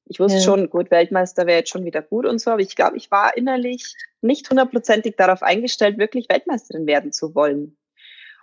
ich 0.06 0.20
wusste 0.20 0.40
ja. 0.40 0.44
schon, 0.44 0.70
gut, 0.70 0.92
Weltmeister 0.92 1.46
wäre 1.46 1.60
jetzt 1.60 1.70
schon 1.70 1.86
wieder 1.86 2.02
gut 2.02 2.26
und 2.26 2.40
so, 2.40 2.52
aber 2.52 2.62
ich 2.62 2.76
glaube, 2.76 2.98
ich 2.98 3.10
war 3.12 3.36
innerlich 3.38 3.96
nicht 4.22 4.50
hundertprozentig 4.50 5.16
darauf 5.16 5.44
eingestellt, 5.44 5.98
wirklich 5.98 6.28
Weltmeisterin 6.30 6.86
werden 6.88 7.12
zu 7.12 7.36
wollen. 7.36 7.78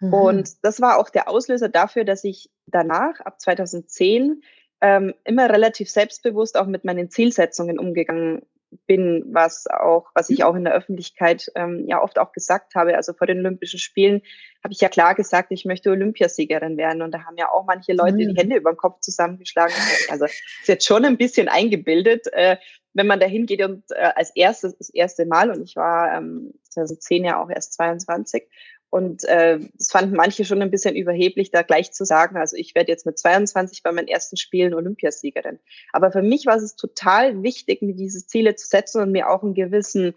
Mhm. 0.00 0.14
Und 0.14 0.64
das 0.64 0.80
war 0.80 0.98
auch 0.98 1.10
der 1.10 1.28
Auslöser 1.28 1.68
dafür, 1.68 2.04
dass 2.04 2.24
ich 2.24 2.50
danach, 2.66 3.20
ab 3.20 3.40
2010, 3.40 4.42
ähm, 4.80 5.14
immer 5.24 5.50
relativ 5.50 5.90
selbstbewusst 5.90 6.56
auch 6.56 6.66
mit 6.66 6.84
meinen 6.84 7.10
Zielsetzungen 7.10 7.78
umgegangen 7.78 8.42
bin, 8.86 9.24
was 9.28 9.66
auch, 9.66 10.10
was 10.14 10.30
ich 10.30 10.44
auch 10.44 10.54
in 10.54 10.64
der 10.64 10.74
Öffentlichkeit 10.74 11.50
ähm, 11.54 11.84
ja 11.86 12.02
oft 12.02 12.18
auch 12.18 12.32
gesagt 12.32 12.74
habe. 12.74 12.96
Also 12.96 13.12
vor 13.12 13.26
den 13.26 13.38
Olympischen 13.40 13.78
Spielen 13.78 14.22
habe 14.62 14.72
ich 14.72 14.80
ja 14.80 14.88
klar 14.88 15.14
gesagt, 15.14 15.50
ich 15.50 15.64
möchte 15.64 15.90
Olympiasiegerin 15.90 16.76
werden. 16.76 17.02
Und 17.02 17.12
da 17.12 17.24
haben 17.24 17.36
ja 17.36 17.50
auch 17.50 17.64
manche 17.66 17.92
Leute 17.92 18.14
mhm. 18.14 18.34
die 18.34 18.36
Hände 18.36 18.56
über 18.56 18.72
den 18.72 18.76
Kopf 18.76 19.00
zusammengeschlagen. 19.00 19.74
Also 20.10 20.26
ist 20.26 20.68
jetzt 20.68 20.86
schon 20.86 21.04
ein 21.04 21.16
bisschen 21.16 21.48
eingebildet, 21.48 22.26
äh, 22.32 22.56
wenn 22.92 23.06
man 23.06 23.20
da 23.20 23.26
hingeht 23.26 23.62
und 23.62 23.84
äh, 23.90 24.10
als 24.14 24.34
erstes 24.34 24.76
das 24.76 24.90
erste 24.90 25.26
Mal, 25.26 25.50
und 25.50 25.62
ich 25.62 25.76
war 25.76 26.16
ähm, 26.16 26.54
2010 26.70 27.24
ja 27.24 27.42
auch 27.42 27.50
erst 27.50 27.74
22, 27.74 28.48
und 28.90 29.24
äh, 29.24 29.60
das 29.78 29.90
fanden 29.90 30.16
manche 30.16 30.44
schon 30.44 30.60
ein 30.62 30.70
bisschen 30.70 30.96
überheblich, 30.96 31.52
da 31.52 31.62
gleich 31.62 31.92
zu 31.92 32.04
sagen, 32.04 32.36
also 32.36 32.56
ich 32.56 32.74
werde 32.74 32.90
jetzt 32.90 33.06
mit 33.06 33.18
22 33.18 33.84
bei 33.84 33.92
meinen 33.92 34.08
ersten 34.08 34.36
Spielen 34.36 34.74
Olympiasiegerin. 34.74 35.60
Aber 35.92 36.10
für 36.10 36.22
mich 36.22 36.46
war 36.46 36.56
es 36.56 36.74
total 36.74 37.44
wichtig, 37.44 37.82
mir 37.82 37.94
diese 37.94 38.26
Ziele 38.26 38.56
zu 38.56 38.66
setzen 38.66 39.00
und 39.00 39.12
mir 39.12 39.30
auch 39.30 39.44
einen 39.44 39.54
gewissen 39.54 40.14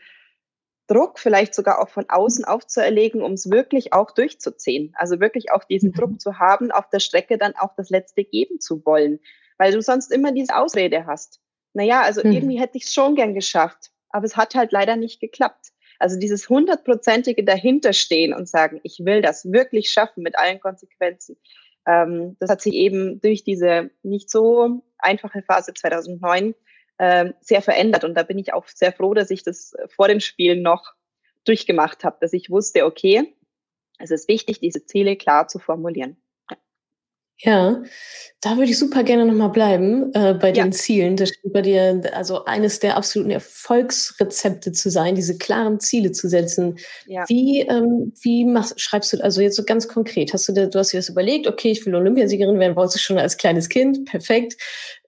Druck 0.87 1.19
vielleicht 1.19 1.53
sogar 1.53 1.79
auch 1.79 1.89
von 1.89 2.09
außen 2.09 2.45
aufzuerlegen, 2.45 3.21
um 3.21 3.33
es 3.33 3.51
wirklich 3.51 3.93
auch 3.93 4.11
durchzuziehen. 4.11 4.93
Also 4.97 5.19
wirklich 5.19 5.51
auch 5.51 5.63
diesen 5.63 5.89
mhm. 5.89 5.93
Druck 5.93 6.21
zu 6.21 6.39
haben, 6.39 6.71
auf 6.71 6.89
der 6.89 6.99
Strecke 6.99 7.37
dann 7.37 7.53
auch 7.55 7.75
das 7.77 7.91
Letzte 7.91 8.23
geben 8.23 8.59
zu 8.59 8.83
wollen. 8.85 9.19
Weil 9.59 9.71
du 9.71 9.83
sonst 9.83 10.11
immer 10.11 10.31
diese 10.31 10.55
Ausrede 10.55 11.05
hast. 11.05 11.39
Naja, 11.73 12.01
also 12.01 12.21
mhm. 12.23 12.31
irgendwie 12.31 12.59
hätte 12.59 12.77
ich 12.77 12.85
es 12.85 12.93
schon 12.93 13.15
gern 13.15 13.35
geschafft, 13.35 13.91
aber 14.09 14.25
es 14.25 14.35
hat 14.35 14.55
halt 14.55 14.71
leider 14.71 14.95
nicht 14.95 15.19
geklappt. 15.19 15.72
Also 15.99 16.19
dieses 16.19 16.49
hundertprozentige 16.49 17.43
dahinterstehen 17.43 18.33
und 18.33 18.47
sagen, 18.47 18.79
ich 18.83 18.99
will 19.05 19.21
das 19.21 19.51
wirklich 19.51 19.89
schaffen 19.89 20.23
mit 20.23 20.37
allen 20.37 20.59
Konsequenzen. 20.59 21.37
Ähm, 21.87 22.37
das 22.39 22.49
hat 22.49 22.61
sich 22.61 22.73
eben 22.73 23.19
durch 23.21 23.43
diese 23.43 23.89
nicht 24.03 24.29
so 24.29 24.83
einfache 24.97 25.41
Phase 25.43 25.73
2009 25.73 26.55
ähm, 26.99 27.33
sehr 27.41 27.61
verändert. 27.61 28.03
Und 28.03 28.15
da 28.15 28.23
bin 28.23 28.37
ich 28.37 28.53
auch 28.53 28.67
sehr 28.67 28.93
froh, 28.93 29.13
dass 29.13 29.31
ich 29.31 29.43
das 29.43 29.73
vor 29.87 30.07
dem 30.07 30.19
Spiel 30.19 30.61
noch 30.61 30.93
durchgemacht 31.45 32.03
habe, 32.03 32.17
dass 32.21 32.33
ich 32.33 32.49
wusste, 32.49 32.85
okay, 32.85 33.35
es 33.99 34.11
ist 34.11 34.27
wichtig, 34.27 34.59
diese 34.59 34.85
Ziele 34.85 35.15
klar 35.15 35.47
zu 35.47 35.59
formulieren. 35.59 36.17
Ja, 37.45 37.83
da 38.39 38.57
würde 38.57 38.71
ich 38.71 38.79
super 38.79 39.03
gerne 39.03 39.25
nochmal 39.25 39.49
bleiben 39.49 40.13
äh, 40.13 40.33
bei 40.33 40.53
den 40.53 40.71
Zielen. 40.71 41.17
Das 41.17 41.29
steht 41.29 41.51
bei 41.51 41.61
dir 41.61 42.01
also 42.13 42.45
eines 42.45 42.79
der 42.79 42.95
absoluten 42.95 43.31
Erfolgsrezepte 43.31 44.71
zu 44.71 44.89
sein, 44.89 45.15
diese 45.15 45.37
klaren 45.37 45.79
Ziele 45.81 46.13
zu 46.13 46.29
setzen. 46.29 46.77
Ja. 47.05 47.25
Wie, 47.27 47.61
ähm, 47.61 48.13
wie 48.21 48.45
machst, 48.45 48.79
schreibst 48.79 49.11
du, 49.11 49.21
also 49.21 49.41
jetzt 49.41 49.57
so 49.57 49.63
ganz 49.63 49.89
konkret, 49.89 50.33
hast 50.33 50.47
du, 50.47 50.53
du 50.53 50.79
hast 50.79 50.93
dir 50.93 50.97
das 50.97 51.09
überlegt, 51.09 51.47
okay, 51.47 51.71
ich 51.71 51.85
will 51.85 51.95
Olympiasiegerin 51.95 52.59
werden, 52.59 52.77
wolltest 52.77 52.95
du 52.95 52.99
schon 52.99 53.17
als 53.17 53.37
kleines 53.37 53.67
Kind, 53.67 54.05
perfekt. 54.05 54.55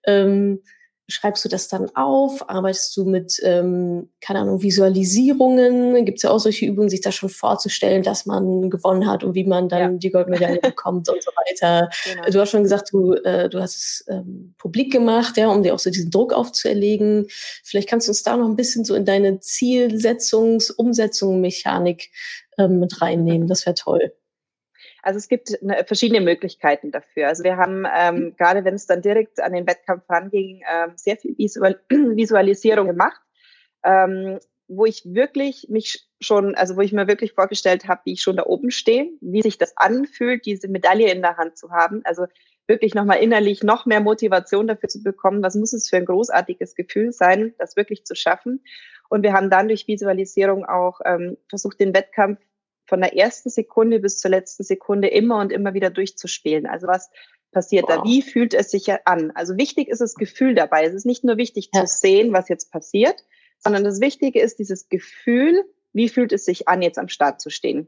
Ähm, 0.05 0.61
schreibst 1.07 1.45
du 1.45 1.49
das 1.49 1.67
dann 1.67 1.89
auf? 1.95 2.49
Arbeitest 2.49 2.95
du 2.97 3.05
mit, 3.05 3.39
ähm, 3.43 4.09
keine 4.21 4.39
Ahnung, 4.39 4.61
Visualisierungen? 4.61 6.03
Gibt 6.05 6.17
es 6.17 6.23
ja 6.23 6.31
auch 6.31 6.39
solche 6.39 6.65
Übungen, 6.65 6.89
sich 6.89 7.01
da 7.01 7.11
schon 7.11 7.29
vorzustellen, 7.29 8.01
dass 8.03 8.25
man 8.25 8.69
gewonnen 8.69 9.07
hat 9.07 9.23
und 9.23 9.35
wie 9.35 9.43
man 9.43 9.69
dann 9.69 9.93
ja. 9.93 9.97
die 9.97 10.11
Goldmedaille 10.11 10.59
bekommt 10.61 11.07
und 11.09 11.23
so 11.23 11.31
weiter. 11.31 11.89
Genau. 12.05 12.29
Du 12.29 12.39
hast 12.39 12.49
schon 12.49 12.63
gesagt, 12.63 12.91
du, 12.91 13.13
äh, 13.13 13.49
du 13.49 13.61
hast 13.61 13.75
es 13.75 14.05
ähm, 14.07 14.55
publik 14.57 14.91
gemacht, 14.91 15.37
ja, 15.37 15.49
um 15.49 15.61
dir 15.61 15.75
auch 15.75 15.79
so 15.79 15.89
diesen 15.89 16.09
Druck 16.09 16.33
aufzuerlegen. 16.33 17.27
Vielleicht 17.63 17.89
kannst 17.89 18.07
du 18.07 18.11
uns 18.11 18.23
da 18.23 18.35
noch 18.35 18.47
ein 18.47 18.55
bisschen 18.55 18.83
so 18.83 18.95
in 18.95 19.05
deine 19.05 19.39
Zielsetzungs-, 19.39 20.73
Umsetzung, 20.75 21.39
Mechanik 21.41 22.09
ähm, 22.57 22.79
mit 22.79 23.01
reinnehmen. 23.01 23.47
Das 23.47 23.65
wäre 23.65 23.75
toll. 23.75 24.11
Also 25.05 25.17
es 25.17 25.27
gibt 25.27 25.61
eine, 25.61 25.85
verschiedene 25.85 26.19
Möglichkeiten 26.19 26.91
dafür. 26.91 27.27
Also 27.27 27.43
wir 27.43 27.57
haben 27.57 27.85
ähm, 27.95 28.15
mhm. 28.15 28.35
gerade, 28.37 28.65
wenn 28.65 28.73
es 28.73 28.87
dann 28.87 29.03
direkt 29.03 29.39
an 29.39 29.53
den 29.53 29.67
Wettkampf 29.67 30.03
ranging, 30.09 30.63
ähm, 30.67 30.93
sehr 30.95 31.15
viel 31.15 31.37
Visual 31.37 31.79
Visualisierung 31.89 32.87
gemacht, 32.87 33.21
ähm, 33.83 34.39
wo 34.67 34.85
ich 34.85 35.03
wirklich 35.05 35.67
mich 35.69 36.09
schon, 36.19 36.55
also 36.55 36.75
wo 36.75 36.81
ich 36.81 36.91
mir 36.91 37.07
wirklich 37.07 37.33
vorgestellt 37.33 37.87
habe, 37.87 38.01
wie 38.05 38.13
ich 38.13 38.23
schon 38.23 38.37
da 38.37 38.47
oben 38.47 38.71
stehe, 38.71 39.11
wie 39.21 39.43
sich 39.43 39.59
das 39.59 39.77
anfühlt, 39.77 40.47
diese 40.47 40.69
Medaille 40.69 41.11
in 41.11 41.21
der 41.21 41.37
Hand 41.37 41.55
zu 41.55 41.69
haben. 41.69 42.01
Also 42.03 42.25
wirklich 42.65 42.95
nochmal 42.95 43.19
innerlich 43.19 43.61
noch 43.61 43.85
mehr 43.85 44.01
Motivation 44.01 44.65
dafür 44.65 44.89
zu 44.89 45.03
bekommen, 45.03 45.43
was 45.43 45.53
muss 45.53 45.73
es 45.73 45.87
für 45.87 45.97
ein 45.97 46.05
großartiges 46.05 46.73
Gefühl 46.73 47.11
sein, 47.11 47.53
das 47.59 47.75
wirklich 47.75 48.05
zu 48.05 48.15
schaffen. 48.15 48.63
Und 49.07 49.21
wir 49.21 49.33
haben 49.33 49.51
dann 49.51 49.67
durch 49.67 49.87
Visualisierung 49.87 50.65
auch 50.65 50.99
ähm, 51.05 51.37
versucht, 51.47 51.79
den 51.79 51.93
Wettkampf 51.93 52.39
von 52.85 53.01
der 53.01 53.15
ersten 53.17 53.49
Sekunde 53.49 53.99
bis 53.99 54.19
zur 54.19 54.31
letzten 54.31 54.63
Sekunde 54.63 55.07
immer 55.07 55.39
und 55.39 55.51
immer 55.51 55.73
wieder 55.73 55.89
durchzuspielen. 55.89 56.65
Also 56.65 56.87
was 56.87 57.09
passiert 57.51 57.85
wow. 57.87 57.97
da? 57.97 58.03
Wie 58.03 58.21
fühlt 58.21 58.53
es 58.53 58.71
sich 58.71 58.91
an? 59.05 59.31
Also 59.35 59.57
wichtig 59.57 59.87
ist 59.87 60.01
das 60.01 60.15
Gefühl 60.15 60.55
dabei. 60.55 60.85
Es 60.85 60.93
ist 60.93 61.05
nicht 61.05 61.23
nur 61.23 61.37
wichtig 61.37 61.69
ja. 61.73 61.85
zu 61.85 61.97
sehen, 61.97 62.33
was 62.33 62.49
jetzt 62.49 62.71
passiert, 62.71 63.23
sondern 63.59 63.83
das 63.83 64.01
Wichtige 64.01 64.41
ist 64.41 64.59
dieses 64.59 64.89
Gefühl, 64.89 65.63
wie 65.93 66.09
fühlt 66.09 66.33
es 66.33 66.45
sich 66.45 66.67
an, 66.67 66.81
jetzt 66.81 66.99
am 66.99 67.07
Start 67.07 67.41
zu 67.41 67.49
stehen? 67.49 67.87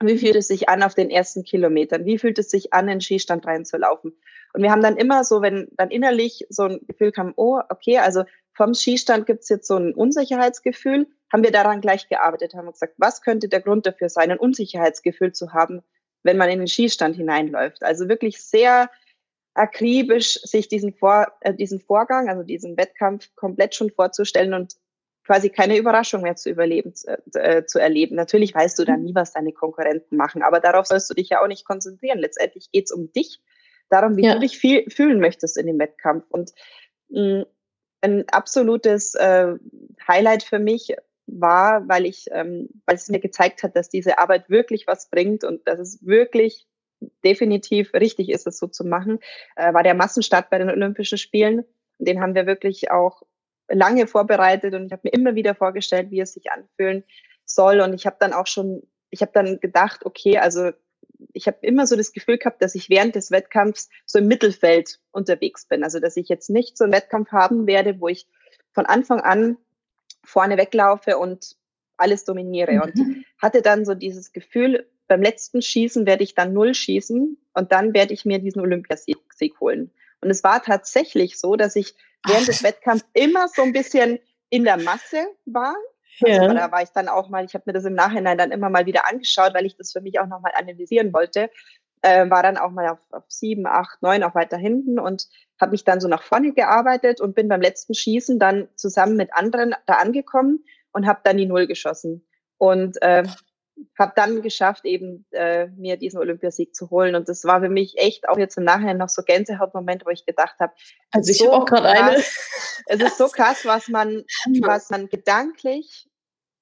Wie 0.00 0.18
fühlt 0.18 0.36
es 0.36 0.48
sich 0.48 0.68
an 0.68 0.82
auf 0.82 0.94
den 0.94 1.10
ersten 1.10 1.44
Kilometern? 1.44 2.04
Wie 2.04 2.18
fühlt 2.18 2.38
es 2.38 2.50
sich 2.50 2.72
an, 2.72 2.86
in 2.86 2.96
den 2.96 3.00
Skistand 3.00 3.46
reinzulaufen? 3.46 4.12
Und 4.52 4.62
wir 4.62 4.70
haben 4.70 4.82
dann 4.82 4.96
immer 4.96 5.24
so, 5.24 5.42
wenn 5.42 5.68
dann 5.76 5.90
innerlich 5.90 6.46
so 6.48 6.64
ein 6.64 6.80
Gefühl 6.86 7.12
kam, 7.12 7.32
oh, 7.36 7.60
okay, 7.68 7.98
also 7.98 8.24
vom 8.52 8.74
Skistand 8.74 9.26
gibt 9.26 9.42
es 9.42 9.48
jetzt 9.48 9.66
so 9.66 9.76
ein 9.76 9.94
Unsicherheitsgefühl, 9.94 11.06
haben 11.32 11.42
wir 11.42 11.50
daran 11.50 11.80
gleich 11.80 12.08
gearbeitet, 12.08 12.54
haben 12.54 12.70
gesagt, 12.70 12.94
was 12.98 13.22
könnte 13.22 13.48
der 13.48 13.60
Grund 13.60 13.86
dafür 13.86 14.08
sein, 14.08 14.30
ein 14.30 14.38
Unsicherheitsgefühl 14.38 15.32
zu 15.32 15.52
haben, 15.52 15.82
wenn 16.22 16.36
man 16.36 16.50
in 16.50 16.58
den 16.58 16.68
Skistand 16.68 17.16
hineinläuft. 17.16 17.82
Also 17.82 18.08
wirklich 18.08 18.42
sehr 18.42 18.90
akribisch 19.54 20.40
sich 20.42 20.68
diesen, 20.68 20.92
Vor, 20.92 21.32
äh, 21.40 21.54
diesen 21.54 21.80
Vorgang, 21.80 22.28
also 22.28 22.42
diesen 22.42 22.76
Wettkampf 22.76 23.34
komplett 23.34 23.74
schon 23.74 23.90
vorzustellen 23.90 24.54
und 24.54 24.76
quasi 25.24 25.50
keine 25.50 25.76
Überraschung 25.76 26.22
mehr 26.22 26.36
zu 26.36 26.50
überleben, 26.50 26.92
äh, 27.34 27.64
zu 27.64 27.78
erleben. 27.78 28.16
Natürlich 28.16 28.54
weißt 28.54 28.78
du 28.78 28.84
dann 28.84 29.00
mhm. 29.00 29.06
nie, 29.06 29.14
was 29.14 29.32
deine 29.32 29.52
Konkurrenten 29.52 30.16
machen, 30.16 30.42
aber 30.42 30.60
darauf 30.60 30.86
sollst 30.86 31.08
du 31.10 31.14
dich 31.14 31.30
ja 31.30 31.42
auch 31.42 31.48
nicht 31.48 31.64
konzentrieren. 31.64 32.18
Letztendlich 32.18 32.70
geht 32.70 32.86
es 32.86 32.92
um 32.92 33.12
dich, 33.12 33.40
darum, 33.88 34.16
wie 34.16 34.24
ja. 34.24 34.34
du 34.34 34.40
dich 34.40 34.58
viel, 34.58 34.88
fühlen 34.90 35.20
möchtest 35.20 35.56
in 35.56 35.66
dem 35.66 35.78
Wettkampf. 35.78 36.24
Und 36.28 36.52
mh, 37.08 37.40
mm, 37.40 37.46
ein 38.02 38.28
absolutes 38.30 39.14
äh, 39.14 39.54
Highlight 40.08 40.42
für 40.42 40.58
mich 40.58 40.94
war, 41.26 41.88
weil 41.88 42.06
ich, 42.06 42.26
ähm, 42.32 42.68
weil 42.86 42.96
es 42.96 43.08
mir 43.08 43.20
gezeigt 43.20 43.62
hat, 43.62 43.76
dass 43.76 43.88
diese 43.88 44.18
Arbeit 44.18 44.50
wirklich 44.50 44.86
was 44.86 45.08
bringt 45.08 45.44
und 45.44 45.66
dass 45.66 45.78
es 45.78 46.04
wirklich 46.04 46.66
definitiv 47.24 47.94
richtig 47.94 48.28
ist, 48.30 48.46
es 48.46 48.58
so 48.58 48.66
zu 48.66 48.84
machen, 48.84 49.18
äh, 49.56 49.72
war 49.72 49.82
der 49.82 49.94
Massenstart 49.94 50.50
bei 50.50 50.58
den 50.58 50.70
Olympischen 50.70 51.18
Spielen. 51.18 51.64
Den 51.98 52.20
haben 52.20 52.34
wir 52.34 52.46
wirklich 52.46 52.90
auch 52.90 53.22
lange 53.68 54.06
vorbereitet 54.06 54.74
und 54.74 54.86
ich 54.86 54.92
habe 54.92 55.02
mir 55.04 55.12
immer 55.12 55.34
wieder 55.34 55.54
vorgestellt, 55.54 56.10
wie 56.10 56.20
es 56.20 56.34
sich 56.34 56.50
anfühlen 56.50 57.04
soll. 57.44 57.80
Und 57.80 57.94
ich 57.94 58.06
habe 58.06 58.16
dann 58.18 58.32
auch 58.32 58.46
schon, 58.46 58.82
ich 59.10 59.22
habe 59.22 59.32
dann 59.32 59.60
gedacht, 59.60 60.04
okay, 60.04 60.38
also 60.38 60.70
ich 61.32 61.46
habe 61.46 61.58
immer 61.62 61.86
so 61.86 61.96
das 61.96 62.12
Gefühl 62.12 62.38
gehabt, 62.38 62.62
dass 62.62 62.74
ich 62.74 62.90
während 62.90 63.14
des 63.14 63.30
Wettkampfs 63.30 63.88
so 64.06 64.18
im 64.18 64.26
Mittelfeld 64.26 65.00
unterwegs 65.12 65.66
bin. 65.66 65.84
Also 65.84 66.00
dass 66.00 66.16
ich 66.16 66.28
jetzt 66.28 66.50
nicht 66.50 66.76
so 66.76 66.84
einen 66.84 66.92
Wettkampf 66.92 67.30
haben 67.30 67.66
werde, 67.66 68.00
wo 68.00 68.08
ich 68.08 68.26
von 68.72 68.86
Anfang 68.86 69.20
an 69.20 69.56
vorne 70.24 70.56
weglaufe 70.56 71.18
und 71.18 71.56
alles 71.96 72.24
dominiere. 72.24 72.72
Mhm. 72.72 72.82
Und 72.82 73.24
hatte 73.40 73.62
dann 73.62 73.84
so 73.84 73.94
dieses 73.94 74.32
Gefühl, 74.32 74.88
beim 75.08 75.22
letzten 75.22 75.62
Schießen 75.62 76.06
werde 76.06 76.24
ich 76.24 76.34
dann 76.34 76.52
null 76.52 76.74
schießen 76.74 77.36
und 77.54 77.72
dann 77.72 77.92
werde 77.94 78.14
ich 78.14 78.24
mir 78.24 78.38
diesen 78.38 78.60
Olympiasieg 78.62 79.18
holen. 79.60 79.90
Und 80.20 80.30
es 80.30 80.42
war 80.44 80.62
tatsächlich 80.62 81.38
so, 81.38 81.56
dass 81.56 81.76
ich 81.76 81.94
während 82.26 82.48
des 82.48 82.62
Wettkampfs 82.62 83.04
immer 83.12 83.48
so 83.48 83.62
ein 83.62 83.72
bisschen 83.72 84.20
in 84.48 84.64
der 84.64 84.76
Masse 84.76 85.26
war. 85.44 85.74
Also 86.20 86.42
ja. 86.42 86.54
Da 86.54 86.70
war 86.70 86.82
ich 86.82 86.90
dann 86.90 87.08
auch 87.08 87.28
mal, 87.28 87.44
ich 87.44 87.54
habe 87.54 87.64
mir 87.66 87.72
das 87.72 87.84
im 87.84 87.94
Nachhinein 87.94 88.38
dann 88.38 88.52
immer 88.52 88.70
mal 88.70 88.86
wieder 88.86 89.08
angeschaut, 89.08 89.54
weil 89.54 89.66
ich 89.66 89.76
das 89.76 89.92
für 89.92 90.00
mich 90.00 90.20
auch 90.20 90.26
nochmal 90.26 90.52
analysieren 90.54 91.12
wollte. 91.12 91.50
Äh, 92.02 92.28
war 92.30 92.42
dann 92.42 92.56
auch 92.56 92.70
mal 92.70 92.88
auf, 92.88 92.98
auf 93.12 93.24
sieben, 93.28 93.66
acht, 93.66 94.02
neun 94.02 94.24
auch 94.24 94.34
weiter 94.34 94.56
hinten 94.56 94.98
und 94.98 95.28
habe 95.60 95.70
mich 95.70 95.84
dann 95.84 96.00
so 96.00 96.08
nach 96.08 96.22
vorne 96.22 96.52
gearbeitet 96.52 97.20
und 97.20 97.34
bin 97.34 97.48
beim 97.48 97.60
letzten 97.60 97.94
Schießen 97.94 98.40
dann 98.40 98.68
zusammen 98.74 99.16
mit 99.16 99.32
anderen 99.32 99.74
da 99.86 99.94
angekommen 99.94 100.64
und 100.92 101.06
habe 101.06 101.20
dann 101.22 101.36
die 101.36 101.46
Null 101.46 101.66
geschossen. 101.66 102.26
Und 102.58 103.00
äh, 103.02 103.24
habe 103.98 104.12
dann 104.16 104.42
geschafft, 104.42 104.84
eben 104.84 105.24
äh, 105.30 105.66
mir 105.68 105.96
diesen 105.96 106.18
Olympiasieg 106.18 106.74
zu 106.74 106.90
holen. 106.90 107.14
Und 107.14 107.28
das 107.28 107.44
war 107.44 107.60
für 107.60 107.68
mich 107.68 107.98
echt 107.98 108.28
auch 108.28 108.38
jetzt 108.38 108.56
im 108.56 108.64
Nachhinein 108.64 108.98
noch 108.98 109.08
so 109.08 109.22
Gänsehautmoment, 109.22 110.04
wo 110.06 110.10
ich 110.10 110.26
gedacht 110.26 110.56
habe, 110.60 110.72
also 111.10 111.30
ich 111.30 111.38
so 111.38 111.46
habe 111.46 111.56
auch 111.56 111.66
gerade 111.66 111.88
eine. 111.88 112.16
Es 112.16 113.00
ist 113.00 113.18
so 113.18 113.28
krass, 113.32 113.64
was 113.64 113.88
man, 113.88 114.24
was 114.62 114.90
man 114.90 115.08
gedanklich, 115.08 116.08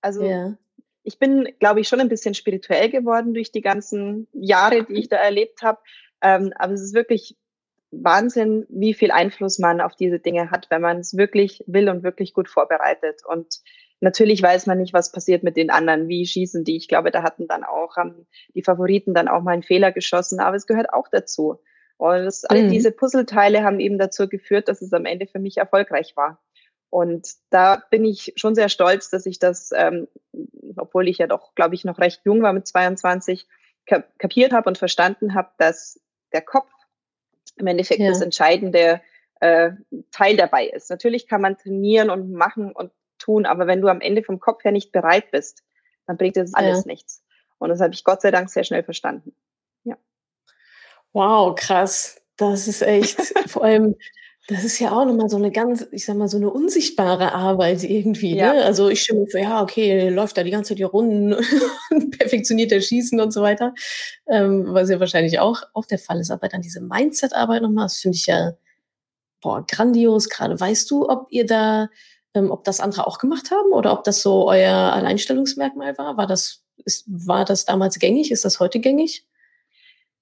also 0.00 0.22
ja. 0.22 0.54
Ich 1.02 1.18
bin, 1.18 1.48
glaube 1.58 1.80
ich, 1.80 1.88
schon 1.88 2.00
ein 2.00 2.08
bisschen 2.08 2.34
spirituell 2.34 2.90
geworden 2.90 3.34
durch 3.34 3.52
die 3.52 3.62
ganzen 3.62 4.28
Jahre, 4.32 4.84
die 4.84 4.94
ich 4.94 5.08
da 5.08 5.16
erlebt 5.16 5.62
habe. 5.62 5.78
Ähm, 6.22 6.52
aber 6.56 6.72
es 6.72 6.82
ist 6.82 6.94
wirklich 6.94 7.36
Wahnsinn, 7.90 8.66
wie 8.68 8.94
viel 8.94 9.10
Einfluss 9.10 9.58
man 9.58 9.80
auf 9.80 9.96
diese 9.96 10.18
Dinge 10.18 10.50
hat, 10.50 10.66
wenn 10.70 10.82
man 10.82 10.98
es 10.98 11.16
wirklich 11.16 11.64
will 11.66 11.88
und 11.88 12.02
wirklich 12.02 12.34
gut 12.34 12.48
vorbereitet. 12.48 13.22
Und 13.26 13.62
Natürlich 14.00 14.42
weiß 14.42 14.66
man 14.66 14.78
nicht, 14.78 14.94
was 14.94 15.12
passiert 15.12 15.42
mit 15.42 15.56
den 15.56 15.70
anderen, 15.70 16.08
wie 16.08 16.26
schießen 16.26 16.64
die. 16.64 16.76
Ich 16.76 16.88
glaube, 16.88 17.10
da 17.10 17.22
hatten 17.22 17.46
dann 17.46 17.64
auch 17.64 17.96
haben 17.96 18.26
die 18.54 18.62
Favoriten 18.62 19.12
dann 19.12 19.28
auch 19.28 19.42
mal 19.42 19.52
einen 19.52 19.62
Fehler 19.62 19.92
geschossen, 19.92 20.40
aber 20.40 20.56
es 20.56 20.66
gehört 20.66 20.92
auch 20.92 21.08
dazu. 21.08 21.60
Und 21.98 22.24
das, 22.24 22.44
alle 22.46 22.62
mhm. 22.62 22.70
diese 22.70 22.92
Puzzleteile 22.92 23.62
haben 23.62 23.78
eben 23.78 23.98
dazu 23.98 24.26
geführt, 24.26 24.68
dass 24.68 24.80
es 24.80 24.94
am 24.94 25.04
Ende 25.04 25.26
für 25.26 25.38
mich 25.38 25.58
erfolgreich 25.58 26.16
war. 26.16 26.42
Und 26.90 27.28
da 27.50 27.82
bin 27.90 28.04
ich 28.04 28.32
schon 28.36 28.54
sehr 28.54 28.68
stolz, 28.68 29.10
dass 29.10 29.24
ich 29.24 29.38
das, 29.38 29.70
ähm, 29.74 30.08
obwohl 30.76 31.08
ich 31.08 31.18
ja 31.18 31.28
doch, 31.28 31.54
glaube 31.54 31.76
ich, 31.76 31.84
noch 31.84 31.98
recht 31.98 32.22
jung 32.24 32.42
war 32.42 32.52
mit 32.52 32.66
22, 32.66 33.46
kapiert 34.18 34.52
habe 34.52 34.68
und 34.68 34.78
verstanden 34.78 35.34
habe, 35.34 35.50
dass 35.58 36.00
der 36.32 36.42
Kopf 36.42 36.70
im 37.56 37.66
Endeffekt 37.66 38.00
ja. 38.00 38.08
das 38.08 38.20
entscheidende 38.20 39.00
äh, 39.40 39.72
Teil 40.10 40.36
dabei 40.36 40.66
ist. 40.66 40.90
Natürlich 40.90 41.26
kann 41.26 41.40
man 41.40 41.56
trainieren 41.56 42.10
und 42.10 42.32
machen 42.32 42.72
und 42.72 42.92
tun. 43.18 43.46
Aber 43.46 43.66
wenn 43.66 43.80
du 43.80 43.88
am 43.88 44.00
Ende 44.00 44.22
vom 44.22 44.40
Kopf 44.40 44.64
her 44.64 44.72
nicht 44.72 44.92
bereit 44.92 45.30
bist, 45.30 45.62
dann 46.06 46.16
bringt 46.16 46.36
das 46.36 46.54
alles 46.54 46.80
ja. 46.80 46.86
nichts. 46.86 47.22
Und 47.58 47.68
das 47.68 47.80
habe 47.80 47.94
ich 47.94 48.04
Gott 48.04 48.22
sei 48.22 48.30
Dank 48.30 48.50
sehr 48.50 48.64
schnell 48.64 48.82
verstanden. 48.82 49.34
Ja. 49.84 49.96
Wow, 51.12 51.54
krass. 51.54 52.20
Das 52.36 52.68
ist 52.68 52.82
echt, 52.82 53.20
vor 53.48 53.64
allem, 53.64 53.96
das 54.50 54.64
ist 54.64 54.78
ja 54.78 54.92
auch 54.92 55.04
nochmal 55.04 55.28
so 55.28 55.36
eine 55.36 55.50
ganz, 55.50 55.86
ich 55.92 56.04
sag 56.04 56.16
mal, 56.16 56.28
so 56.28 56.36
eine 56.36 56.50
unsichtbare 56.50 57.32
Arbeit 57.32 57.84
irgendwie. 57.84 58.36
Ja. 58.36 58.52
Ne? 58.52 58.64
Also 58.64 58.88
ich 58.88 59.02
stimme 59.02 59.26
vor, 59.26 59.40
ja, 59.40 59.62
okay, 59.62 60.08
läuft 60.08 60.36
da 60.36 60.42
die 60.42 60.50
ganze 60.50 60.70
Zeit 60.70 60.78
die 60.78 60.82
Runden, 60.82 61.36
perfektioniert 62.18 62.70
der 62.70 62.80
Schießen 62.80 63.20
und 63.20 63.32
so 63.32 63.42
weiter, 63.42 63.74
ähm, 64.28 64.66
was 64.68 64.90
ja 64.90 65.00
wahrscheinlich 65.00 65.38
auch, 65.38 65.62
auch 65.74 65.86
der 65.86 65.98
Fall 65.98 66.20
ist. 66.20 66.30
Aber 66.30 66.48
dann 66.48 66.62
diese 66.62 66.80
Mindset-Arbeit 66.80 67.62
nochmal, 67.62 67.86
das 67.86 67.98
finde 67.98 68.16
ich 68.16 68.26
ja 68.26 68.52
boah, 69.40 69.64
grandios. 69.66 70.28
Gerade 70.28 70.58
weißt 70.58 70.90
du, 70.90 71.08
ob 71.08 71.26
ihr 71.30 71.46
da 71.46 71.88
ähm, 72.34 72.50
ob 72.50 72.64
das 72.64 72.80
andere 72.80 73.06
auch 73.06 73.18
gemacht 73.18 73.50
haben 73.50 73.72
oder 73.72 73.92
ob 73.92 74.04
das 74.04 74.22
so 74.22 74.48
euer 74.48 74.74
Alleinstellungsmerkmal 74.92 75.98
war. 75.98 76.16
War 76.16 76.26
das, 76.26 76.62
ist, 76.84 77.04
war 77.08 77.44
das 77.44 77.64
damals 77.64 77.98
gängig? 77.98 78.30
Ist 78.30 78.44
das 78.44 78.60
heute 78.60 78.80
gängig? 78.80 79.26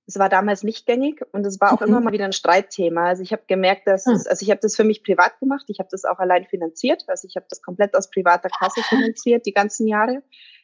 Es 0.09 0.19
war 0.19 0.31
damals 0.31 0.63
nicht 0.63 0.87
gängig 0.87 1.23
und 1.33 1.47
es 1.47 1.61
war 1.61 1.75
auch 1.75 1.81
mhm. 1.83 1.89
immer 1.89 2.01
mal 2.01 2.13
wieder 2.15 2.25
ein 2.25 2.33
Streitthema. 2.33 3.09
Also 3.09 3.23
ich 3.23 3.33
habe 3.33 3.43
gemerkt, 3.47 3.87
dass 3.87 4.07
mhm. 4.07 4.15
es, 4.15 4.27
also 4.27 4.43
ich 4.43 4.51
habe 4.51 4.61
das 4.63 4.75
für 4.75 4.85
mich 4.85 5.05
privat 5.05 5.39
gemacht. 5.39 5.67
Ich 5.69 5.81
habe 5.81 5.91
das 5.93 6.07
auch 6.07 6.19
allein 6.19 6.47
finanziert. 6.47 7.05
Also 7.09 7.29
ich 7.29 7.37
habe 7.37 7.45
das 7.51 7.61
komplett 7.61 7.95
aus 7.95 8.11
privater 8.11 8.49
Kasse 8.49 8.83
finanziert 8.89 9.45
die 9.45 9.53
ganzen 9.53 9.87
Jahre. 9.87 10.23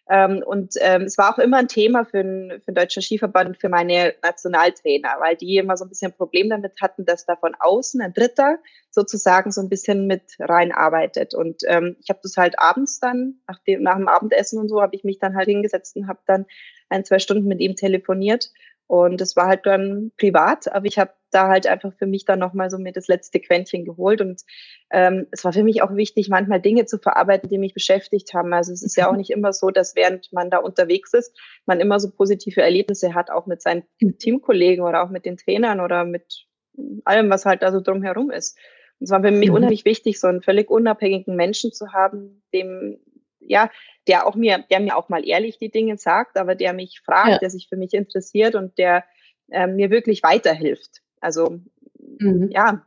Ähm, 0.09 0.43
und 0.47 0.75
ähm, 0.81 1.03
es 1.03 1.17
war 1.17 1.33
auch 1.33 1.39
immer 1.39 1.59
ein 1.59 1.69
Thema 1.69 2.05
für 2.05 2.23
den, 2.23 2.51
für 2.61 2.73
den 2.73 2.75
Deutschen 2.75 3.03
Skiverband, 3.03 3.59
für 3.59 3.71
meine 3.71 4.15
Nationaltrainer, 4.23 5.17
weil 5.19 5.37
die 5.37 5.57
immer 5.57 5.77
so 5.77 5.85
ein 5.85 5.89
bisschen 5.89 6.13
ein 6.13 6.17
Problem 6.17 6.51
damit 6.51 6.81
hatten, 6.81 7.07
dass 7.07 7.25
da 7.25 7.37
von 7.37 7.55
außen 7.59 8.03
ein 8.03 8.13
Dritter 8.13 8.59
sozusagen 8.91 9.51
so 9.51 9.63
ein 9.63 9.71
bisschen 9.71 10.07
mit 10.07 10.23
reinarbeitet. 10.39 11.35
Und 11.35 11.63
ähm, 11.67 11.97
ich 12.01 12.11
habe 12.11 12.21
das 12.23 12.37
halt 12.37 12.59
abends 12.59 13.01
dann, 13.01 13.41
nach 13.49 13.59
dem, 13.61 13.83
nach 13.83 13.97
dem 13.97 14.09
Abendessen 14.09 14.59
und 14.59 14.69
so, 14.69 14.83
habe 14.83 14.95
ich 14.95 15.05
mich 15.05 15.19
dann 15.19 15.37
halt 15.37 15.49
hingesetzt 15.49 15.97
und 15.97 16.07
habe 16.07 16.21
dann 16.27 16.45
ein, 16.91 17.05
zwei 17.05 17.19
Stunden 17.19 17.49
mit 17.49 17.61
ihm 17.61 17.75
telefoniert 17.75 18.51
und 18.87 19.21
es 19.21 19.35
war 19.35 19.47
halt 19.47 19.65
dann 19.65 20.13
privat, 20.19 20.71
aber 20.71 20.87
ich 20.87 20.99
habe 20.99 21.13
da 21.31 21.49
halt 21.49 21.67
einfach 21.67 21.93
für 21.95 22.07
mich 22.07 22.27
dann 22.27 22.39
nochmal 22.39 22.71
so 22.71 22.79
mir 22.79 22.93
das 22.93 23.09
letzte 23.09 23.41
Quäntchen 23.41 23.85
geholt. 23.85 24.21
Und 24.21 24.43
ähm, 24.91 25.27
es 25.31 25.45
war 25.45 25.53
für 25.53 25.65
mich 25.65 25.83
auch 25.83 25.97
wichtig, 25.97 26.29
manchmal 26.29 26.61
Dinge 26.61 26.85
zu 26.85 26.99
verarbeiten, 26.99 27.49
die 27.49 27.59
mich 27.59 27.75
beschäftigt 27.75 28.35
haben. 28.35 28.53
Also 28.53 28.73
es 28.73 28.83
ist 28.83 28.97
ja 28.97 29.11
auch 29.11 29.17
nicht 29.17 29.31
immer 29.31 29.53
so, 29.53 29.71
dass 29.71 29.97
während 29.97 30.33
man 30.33 30.51
da 30.51 30.59
unterwegs 30.59 31.15
ist, 31.15 31.37
man 31.67 31.81
immer 31.81 31.99
so 31.99 32.11
positive 32.11 32.61
Erlebnisse 32.61 33.15
hat, 33.15 33.31
auch 33.31 33.47
mit 33.47 33.63
seinen 33.63 33.85
Teamkollegen 34.19 34.85
oder 34.85 35.03
auch 35.03 35.11
mit 35.11 35.25
den 35.25 35.39
Trainern 35.39 35.81
oder 35.81 36.05
mit 36.05 36.47
allem, 37.05 37.31
was 37.31 37.47
halt 37.47 37.63
da 37.63 37.73
so 37.73 37.81
drumherum 37.81 38.31
ist. 38.31 38.59
Und 39.01 39.07
es 39.07 39.11
war 39.11 39.23
für 39.23 39.31
mich 39.31 39.49
mhm. 39.49 39.57
unheimlich 39.57 39.85
wichtig, 39.85 40.21
so 40.21 40.29
einen 40.29 40.43
völlig 40.43 40.71
unabhängigen 40.71 41.37
Menschen 41.37 41.73
zu 41.73 41.93
haben, 41.93 42.43
dem 42.53 42.99
ja, 43.47 43.71
der 44.07 44.27
auch 44.27 44.35
mir, 44.35 44.65
der 44.71 44.81
mir 44.81 44.97
auch 44.97 45.09
mal 45.09 45.27
ehrlich 45.27 45.59
die 45.59 45.71
Dinge 45.71 45.97
sagt, 45.97 46.37
aber 46.37 46.55
der 46.55 46.73
mich 46.73 47.01
fragt, 47.01 47.29
ja. 47.29 47.39
der 47.39 47.51
sich 47.51 47.69
für 47.69 47.77
mich 47.77 47.95
interessiert 47.95 48.55
und 48.55 48.79
der 48.79 49.05
äh, 49.51 49.67
mir 49.67 49.91
wirklich 49.91 50.23
weiterhilft. 50.23 51.03
Also 51.21 51.61
mhm. 51.99 52.51
ja, 52.51 52.85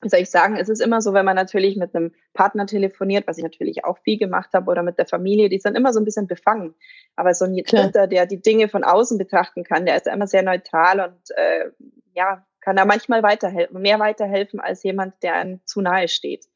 wie 0.00 0.08
soll 0.08 0.20
ich 0.20 0.30
sagen, 0.30 0.56
es 0.56 0.68
ist 0.68 0.80
immer 0.80 1.00
so, 1.00 1.12
wenn 1.12 1.24
man 1.24 1.34
natürlich 1.34 1.76
mit 1.76 1.94
einem 1.94 2.12
Partner 2.32 2.66
telefoniert, 2.66 3.26
was 3.26 3.38
ich 3.38 3.42
natürlich 3.42 3.84
auch 3.84 3.98
viel 3.98 4.16
gemacht 4.18 4.50
habe, 4.52 4.70
oder 4.70 4.82
mit 4.82 4.96
der 4.96 5.06
Familie, 5.06 5.48
die 5.48 5.58
sind 5.58 5.76
immer 5.76 5.92
so 5.92 6.00
ein 6.00 6.04
bisschen 6.04 6.28
befangen. 6.28 6.74
Aber 7.16 7.34
so 7.34 7.44
ein 7.44 7.56
Dritter, 7.56 8.06
der 8.06 8.26
die 8.26 8.40
Dinge 8.40 8.68
von 8.68 8.84
außen 8.84 9.18
betrachten 9.18 9.64
kann, 9.64 9.86
der 9.86 9.96
ist 9.96 10.06
immer 10.06 10.28
sehr 10.28 10.42
neutral 10.42 11.00
und 11.00 11.36
äh, 11.36 11.70
ja, 12.14 12.46
kann 12.60 12.76
da 12.76 12.84
manchmal 12.84 13.22
weiterhelfen, 13.22 13.80
mehr 13.80 13.98
weiterhelfen 13.98 14.60
als 14.60 14.82
jemand, 14.82 15.20
der 15.22 15.34
einem 15.34 15.60
zu 15.64 15.80
nahe 15.80 16.06
steht. 16.06 16.46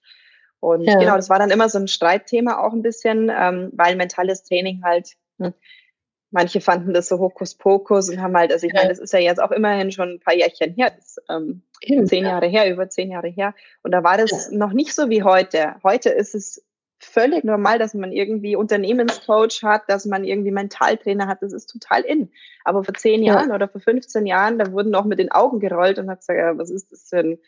Und 0.62 0.85
ja. 0.85 0.96
genau, 0.96 1.16
das 1.16 1.29
war 1.29 1.40
dann 1.40 1.51
immer 1.51 1.68
so 1.68 1.77
ein 1.79 1.88
Streitthema 1.88 2.64
auch 2.64 2.72
ein 2.72 2.83
bisschen, 2.83 3.33
ähm, 3.37 3.72
weil 3.72 3.96
mentales 3.96 4.44
Training 4.44 4.83
halt, 4.85 5.14
hm, 5.40 5.53
manche 6.31 6.61
fanden 6.61 6.94
das 6.94 7.09
so 7.09 7.18
Hokuspokus 7.18 8.09
und 8.09 8.22
haben 8.22 8.37
halt, 8.37 8.53
also 8.53 8.68
ich 8.68 8.72
ja. 8.72 8.79
meine, 8.79 8.90
das 8.90 9.01
ist 9.01 9.12
ja 9.12 9.18
jetzt 9.18 9.42
auch 9.42 9.51
immerhin 9.51 9.90
schon 9.90 10.11
ein 10.11 10.20
paar 10.20 10.35
Jährchen 10.35 10.72
her, 10.75 10.92
das, 10.96 11.16
ähm, 11.29 11.62
zehn 12.05 12.25
Jahre 12.25 12.46
her, 12.46 12.70
über 12.70 12.88
zehn 12.88 13.11
Jahre 13.11 13.27
her. 13.27 13.57
Und 13.83 13.90
da 13.90 14.05
war 14.05 14.16
das 14.16 14.51
ja. 14.53 14.57
noch 14.57 14.72
nicht 14.72 14.94
so 14.94 15.11
wie 15.11 15.25
heute. 15.25 15.75
Heute 15.83 16.11
ist 16.11 16.37
es 16.37 16.64
völlig 17.01 17.42
normal, 17.42 17.81
dass 17.81 17.92
man 17.92 18.12
irgendwie 18.12 18.55
Unternehmenscoach 18.55 19.64
hat, 19.64 19.83
dass 19.88 20.07
man 20.07 20.22
irgendwie 20.22 20.53
Mentaltrainer 20.53 21.27
hat. 21.27 21.42
Das 21.42 21.53
ist 21.53 21.66
total 21.66 22.03
in. 22.03 22.31
Aber 22.62 22.85
vor 22.85 22.94
zehn 22.94 23.25
Jahren 23.25 23.51
oder 23.51 23.66
vor 23.66 23.81
15 23.81 24.27
Jahren, 24.27 24.61
da 24.61 24.70
wurden 24.70 24.94
auch 24.94 25.07
mit 25.07 25.18
den 25.18 25.33
Augen 25.33 25.59
gerollt 25.59 25.98
und 25.98 26.09
hat 26.09 26.20
gesagt, 26.20 26.38
ja, 26.38 26.57
was 26.57 26.70
ist 26.70 26.92
das 26.92 27.09
für 27.09 27.18
ein 27.18 27.38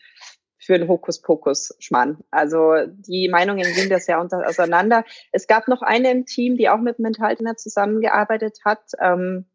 für 0.64 0.74
einen 0.74 0.88
Hokuspokus-Schmann. 0.88 2.18
Also 2.30 2.74
die 2.86 3.28
Meinungen 3.28 3.64
gingen 3.74 3.90
das 3.90 4.06
ja 4.06 4.20
unter, 4.20 4.48
auseinander. 4.48 5.04
Es 5.32 5.46
gab 5.46 5.68
noch 5.68 5.82
eine 5.82 6.10
im 6.10 6.26
Team, 6.26 6.56
die 6.56 6.68
auch 6.68 6.80
mit 6.80 6.98
Mentaltrainer 6.98 7.56
zusammengearbeitet 7.56 8.58
hat, 8.64 8.80
ähm, 9.00 9.46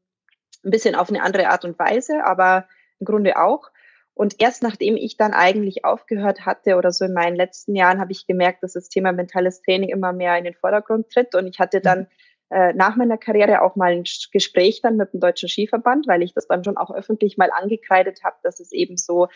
ein 0.64 0.72
bisschen 0.72 0.96
auf 0.96 1.10
eine 1.10 1.24
andere 1.24 1.50
Art 1.50 1.66
und 1.66 1.80
Weise, 1.80 2.26
aber 2.26 2.68
im 3.00 3.06
Grunde 3.06 3.38
auch. 3.38 3.70
Und 4.14 4.36
erst 4.42 4.64
nachdem 4.64 4.98
ich 4.98 5.16
dann 5.16 5.34
eigentlich 5.34 5.86
aufgehört 5.86 6.46
hatte 6.46 6.76
oder 6.76 6.92
so 6.92 7.06
in 7.06 7.14
meinen 7.14 7.38
letzten 7.38 7.74
Jahren, 7.76 8.02
habe 8.02 8.12
ich 8.12 8.28
gemerkt, 8.28 8.62
dass 8.64 8.74
das 8.74 8.90
Thema 8.90 9.14
mentales 9.14 9.62
Training 9.62 9.90
immer 9.90 10.12
mehr 10.12 10.38
in 10.38 10.44
den 10.44 10.56
Vordergrund 10.56 11.10
tritt. 11.10 11.36
Und 11.36 11.48
ich 11.48 11.60
hatte 11.60 11.78
mhm. 11.78 11.84
dann 11.84 12.08
äh, 12.50 12.74
nach 12.74 12.96
meiner 12.96 13.18
Karriere 13.18 13.62
auch 13.62 13.76
mal 13.76 13.94
ein 13.94 14.04
Gespräch 14.32 14.82
dann 14.82 14.98
mit 14.98 15.14
dem 15.14 15.20
Deutschen 15.20 15.48
Skiverband, 15.48 16.08
weil 16.08 16.24
ich 16.24 16.34
das 16.34 16.48
dann 16.48 16.64
schon 16.64 16.78
auch 16.78 16.92
öffentlich 16.92 17.38
mal 17.38 17.50
angekreidet 17.52 18.24
habe, 18.24 18.36
dass 18.44 18.60
es 18.60 18.72
eben 18.72 18.98
so 18.98 19.28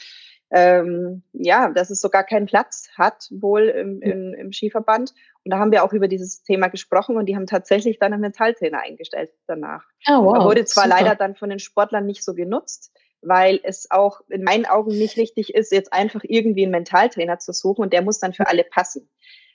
ähm, 0.55 1.23
ja, 1.33 1.69
dass 1.69 1.89
es 1.89 1.99
sogar 1.99 2.23
keinen 2.23 2.45
Platz 2.45 2.87
hat, 2.95 3.27
wohl 3.31 3.63
im, 3.69 4.01
im, 4.03 4.35
im 4.35 4.53
Skiverband. 4.53 5.13
Und 5.43 5.51
da 5.51 5.57
haben 5.57 5.71
wir 5.71 5.83
auch 5.83 5.93
über 5.93 6.07
dieses 6.07 6.43
Thema 6.43 6.67
gesprochen 6.67 7.17
und 7.17 7.25
die 7.25 7.35
haben 7.35 7.47
tatsächlich 7.47 7.97
dann 7.97 8.13
einen 8.13 8.21
Mentaltrainer 8.21 8.79
eingestellt 8.79 9.31
danach. 9.47 9.83
Oh, 10.07 10.23
wow, 10.23 10.35
er 10.35 10.45
wurde 10.45 10.65
zwar 10.65 10.83
super. 10.83 10.95
leider 10.95 11.15
dann 11.15 11.35
von 11.35 11.49
den 11.49 11.57
Sportlern 11.57 12.05
nicht 12.05 12.23
so 12.23 12.35
genutzt, 12.35 12.91
weil 13.23 13.61
es 13.63 13.89
auch 13.89 14.21
in 14.29 14.43
meinen 14.43 14.67
Augen 14.67 14.91
nicht 14.91 15.17
richtig 15.17 15.55
ist, 15.55 15.71
jetzt 15.71 15.91
einfach 15.91 16.21
irgendwie 16.23 16.63
einen 16.63 16.71
Mentaltrainer 16.71 17.39
zu 17.39 17.51
suchen 17.51 17.81
und 17.81 17.93
der 17.93 18.03
muss 18.03 18.19
dann 18.19 18.33
für 18.33 18.47
alle 18.47 18.63
passen. 18.63 19.09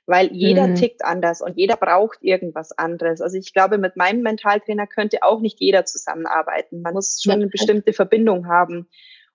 Weil 0.05 0.33
jeder 0.33 0.67
mhm. 0.67 0.75
tickt 0.75 1.05
anders 1.05 1.43
und 1.43 1.57
jeder 1.59 1.77
braucht 1.77 2.19
irgendwas 2.23 2.73
anderes. 2.77 3.21
Also 3.21 3.37
ich 3.37 3.53
glaube, 3.53 3.79
mit 3.79 3.95
meinem 3.95 4.23
Mentaltrainer 4.23 4.87
könnte 4.89 5.23
auch 5.23 5.41
nicht 5.41 5.61
jeder 5.61 5.85
zusammenarbeiten. 5.85 6.83
Man 6.83 6.95
muss 6.95 7.21
schon 7.23 7.35
eine 7.35 7.47
bestimmte 7.47 7.93
Verbindung 7.93 8.49
haben. 8.49 8.89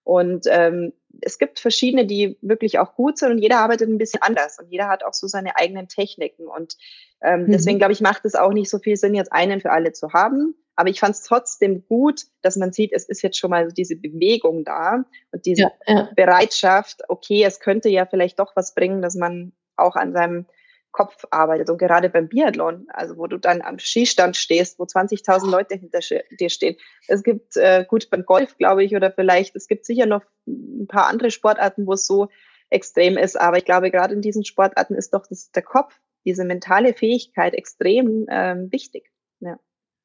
Und 0.04 0.45
ähm, 0.49 0.91
es 1.21 1.38
gibt 1.38 1.60
verschiedene, 1.60 2.06
die 2.06 2.38
wirklich 2.41 2.80
auch 2.80 2.95
gut 2.95 3.17
sind 3.17 3.32
und 3.32 3.38
jeder 3.38 3.60
arbeitet 3.60 3.89
ein 3.89 3.97
bisschen 3.97 4.21
anders 4.21 4.60
und 4.60 4.69
jeder 4.71 4.88
hat 4.88 5.04
auch 5.04 5.13
so 5.13 5.28
seine 5.28 5.56
eigenen 5.56 5.88
Techniken. 5.88 6.47
Und 6.47 6.76
ähm, 7.21 7.43
mhm. 7.43 7.52
deswegen 7.52 7.78
glaube 7.78 7.93
ich, 7.93 8.02
macht 8.02 8.26
es 8.26 8.36
auch 8.36 8.54
nicht 8.54 8.69
so 8.69 8.80
viel 8.80 8.97
Sinn, 8.97 9.15
jetzt 9.15 9.32
einen 9.32 9.62
für 9.62 9.71
alle 9.71 9.93
zu 9.93 10.13
haben. 10.13 10.56
Aber 10.76 10.89
ich 10.89 10.99
fand 10.99 11.15
es 11.15 11.21
trotzdem 11.21 11.86
gut, 11.88 12.21
dass 12.41 12.56
man 12.56 12.73
sieht, 12.73 12.93
es 12.93 13.08
ist 13.08 13.21
jetzt 13.21 13.38
schon 13.38 13.52
mal 13.52 13.71
diese 13.71 13.95
Bewegung 13.95 14.63
da 14.63 15.04
und 15.32 15.45
diese 15.45 15.63
ja, 15.63 15.71
ja. 15.86 16.10
Bereitschaft, 16.15 17.02
okay, 17.10 17.43
es 17.43 17.60
könnte 17.60 17.89
ja 17.89 18.08
vielleicht 18.08 18.39
doch 18.39 18.56
was 18.56 18.73
bringen, 18.73 19.02
dass 19.02 19.15
man 19.15 19.54
auch 19.76 19.95
an 19.95 20.13
seinem 20.13 20.47
Kopf 20.93 21.25
arbeitet. 21.32 21.69
Und 21.69 21.79
gerade 21.79 22.10
beim 22.10 22.29
Biathlon, 22.29 22.86
also 22.93 23.17
wo 23.17 23.27
du 23.27 23.38
dann 23.38 23.62
am 23.62 23.79
Skistand 23.79 24.38
stehst, 24.38 24.79
wo 24.79 24.84
20.000 24.84 25.49
Leute 25.49 25.75
hinter 25.75 25.99
dir 26.39 26.49
stehen. 26.49 26.77
Es 27.08 27.23
gibt, 27.23 27.58
äh, 27.58 27.84
gut, 27.86 28.10
beim 28.10 28.23
Golf, 28.25 28.58
glaube 28.58 28.86
ich, 28.86 28.95
oder 28.95 29.12
vielleicht, 29.12 29.56
es 29.56 29.67
gibt 29.67 29.86
sicher 29.86 30.06
noch 30.06 30.21
ein 30.47 30.88
paar 30.88 31.08
andere 31.08 31.32
Sportarten, 31.32 31.86
wo 31.86 31.93
es 31.93 32.06
so 32.06 32.29
extrem 32.69 33.17
ist. 33.17 33.39
Aber 33.39 33.58
ich 33.58 33.65
glaube, 33.65 33.91
gerade 33.91 34.13
in 34.13 34.21
diesen 34.21 34.45
Sportarten 34.45 34.95
ist 34.95 35.13
doch 35.13 35.25
das, 35.27 35.51
der 35.51 35.63
Kopf, 35.63 35.99
diese 36.25 36.45
mentale 36.45 36.93
Fähigkeit 36.93 37.53
extrem 37.53 38.27
ähm, 38.29 38.71
wichtig. 38.71 39.12
Ja. 39.41 39.60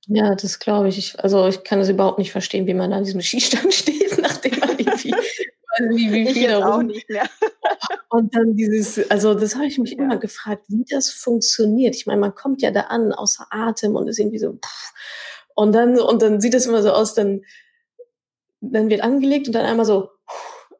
Ja, 0.07 0.35
das 0.35 0.59
glaube 0.59 0.89
ich. 0.89 0.97
ich. 0.97 1.21
Also 1.21 1.47
ich 1.49 1.65
kann 1.65 1.81
es 1.81 1.91
überhaupt 1.91 2.19
nicht 2.19 2.33
verstehen, 2.33 2.67
wie 2.67 2.75
man 2.75 2.95
an 2.95 3.05
diesem 3.05 3.21
Skistand 3.21 3.75
steht, 3.75 4.19
nachdem 4.21 4.59
man 4.59 4.79
irgendwie 4.79 5.15
nicht, 5.81 6.13
wie 6.13 6.27
viel 6.33 6.49
darum. 6.49 6.73
auch 6.73 6.83
nicht 6.83 7.09
mehr. 7.09 7.29
Und 8.11 8.35
dann 8.35 8.55
dieses, 8.55 9.11
also 9.11 9.35
das 9.35 9.55
habe 9.55 9.67
ich 9.67 9.79
mich 9.79 9.93
ja. 9.93 9.99
immer 9.99 10.17
gefragt, 10.19 10.65
wie 10.69 10.85
das 10.89 11.11
funktioniert. 11.11 11.95
Ich 11.95 12.07
meine, 12.07 12.21
man 12.21 12.35
kommt 12.35 12.63
ja 12.63 12.71
da 12.71 12.83
an, 12.83 13.13
außer 13.13 13.47
Atem 13.51 13.97
und 13.97 14.09
ist 14.09 14.19
irgendwie 14.19 14.39
so, 14.39 14.53
pff. 14.53 14.93
und 15.55 15.73
dann, 15.73 15.99
und 16.01 16.23
dann 16.23 16.41
sieht 16.41 16.55
es 16.55 16.67
immer 16.67 16.83
so 16.83 16.91
aus, 16.91 17.15
dann, 17.15 17.43
dann 18.61 18.89
wird 18.89 19.03
angelegt 19.03 19.47
und 19.47 19.53
dann 19.53 19.67
einmal 19.67 19.85
so 19.85 20.09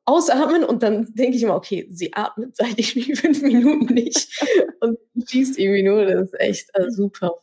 ausatmen 0.09 0.65
und 0.65 0.83
dann 0.83 1.07
denke 1.15 1.37
ich 1.37 1.43
immer, 1.43 1.55
okay, 1.55 1.87
sie 1.91 2.15
atmet 2.15 2.57
seit 2.57 2.79
ich 2.79 2.95
fünf 3.21 3.43
Minuten 3.43 3.93
nicht 3.93 4.43
und 4.81 4.99
schießt 5.29 5.59
irgendwie 5.59 5.83
nur. 5.83 6.07
Das 6.07 6.33
ist 6.33 6.41
echt 6.41 6.75
also 6.75 7.03
super 7.03 7.35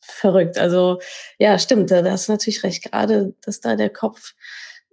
verrückt. 0.00 0.58
Also 0.58 1.00
ja, 1.38 1.58
stimmt, 1.58 1.90
da, 1.90 2.02
da 2.02 2.12
hast 2.12 2.28
du 2.28 2.32
natürlich 2.32 2.62
recht. 2.62 2.84
Gerade, 2.84 3.34
dass 3.42 3.60
da 3.60 3.74
der 3.74 3.90
Kopf 3.90 4.34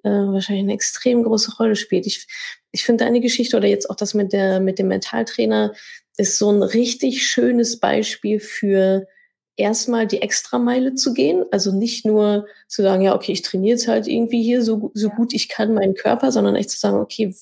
äh, 0.04 0.10
wahrscheinlich 0.10 0.64
eine 0.64 0.74
extrem 0.74 1.24
große 1.24 1.56
Rolle 1.58 1.76
spielt. 1.76 2.06
Ich, 2.06 2.28
ich 2.72 2.84
finde 2.84 3.06
deine 3.06 3.22
Geschichte 3.22 3.58
oder 3.58 3.68
jetzt 3.68 3.90
auch 3.90 3.96
das 3.96 4.14
mit, 4.14 4.34
der, 4.34 4.60
mit 4.60 4.80
dem 4.80 4.88
Mentaltrainer 4.88 5.74
ist 6.18 6.38
so 6.38 6.52
ein 6.52 6.64
richtig 6.64 7.28
schönes 7.28 7.80
Beispiel 7.80 8.40
für 8.40 9.08
erstmal 9.56 10.08
die 10.08 10.22
Extrameile 10.22 10.96
zu 10.96 11.14
gehen. 11.14 11.44
Also 11.52 11.72
nicht 11.72 12.06
nur 12.06 12.48
zu 12.68 12.82
sagen, 12.82 13.02
ja, 13.02 13.16
okay, 13.16 13.32
ich 13.32 13.42
trainiere 13.42 13.76
jetzt 13.76 13.88
halt 13.88 14.08
irgendwie 14.08 14.44
hier 14.44 14.64
so, 14.64 14.92
so 14.94 15.10
gut 15.10 15.34
ich 15.34 15.50
kann 15.50 15.74
meinen 15.74 15.96
Körper, 15.96 16.32
sondern 16.32 16.56
echt 16.56 16.70
zu 16.70 16.80
sagen, 16.80 16.98
okay, 16.98 17.36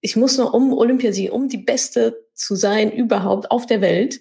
ich 0.00 0.16
muss 0.16 0.38
noch 0.38 0.52
um 0.52 0.72
Olympiasieg, 0.72 1.32
um 1.32 1.48
die 1.48 1.58
Beste 1.58 2.26
zu 2.34 2.54
sein 2.54 2.92
überhaupt 2.92 3.50
auf 3.50 3.66
der 3.66 3.80
Welt, 3.80 4.20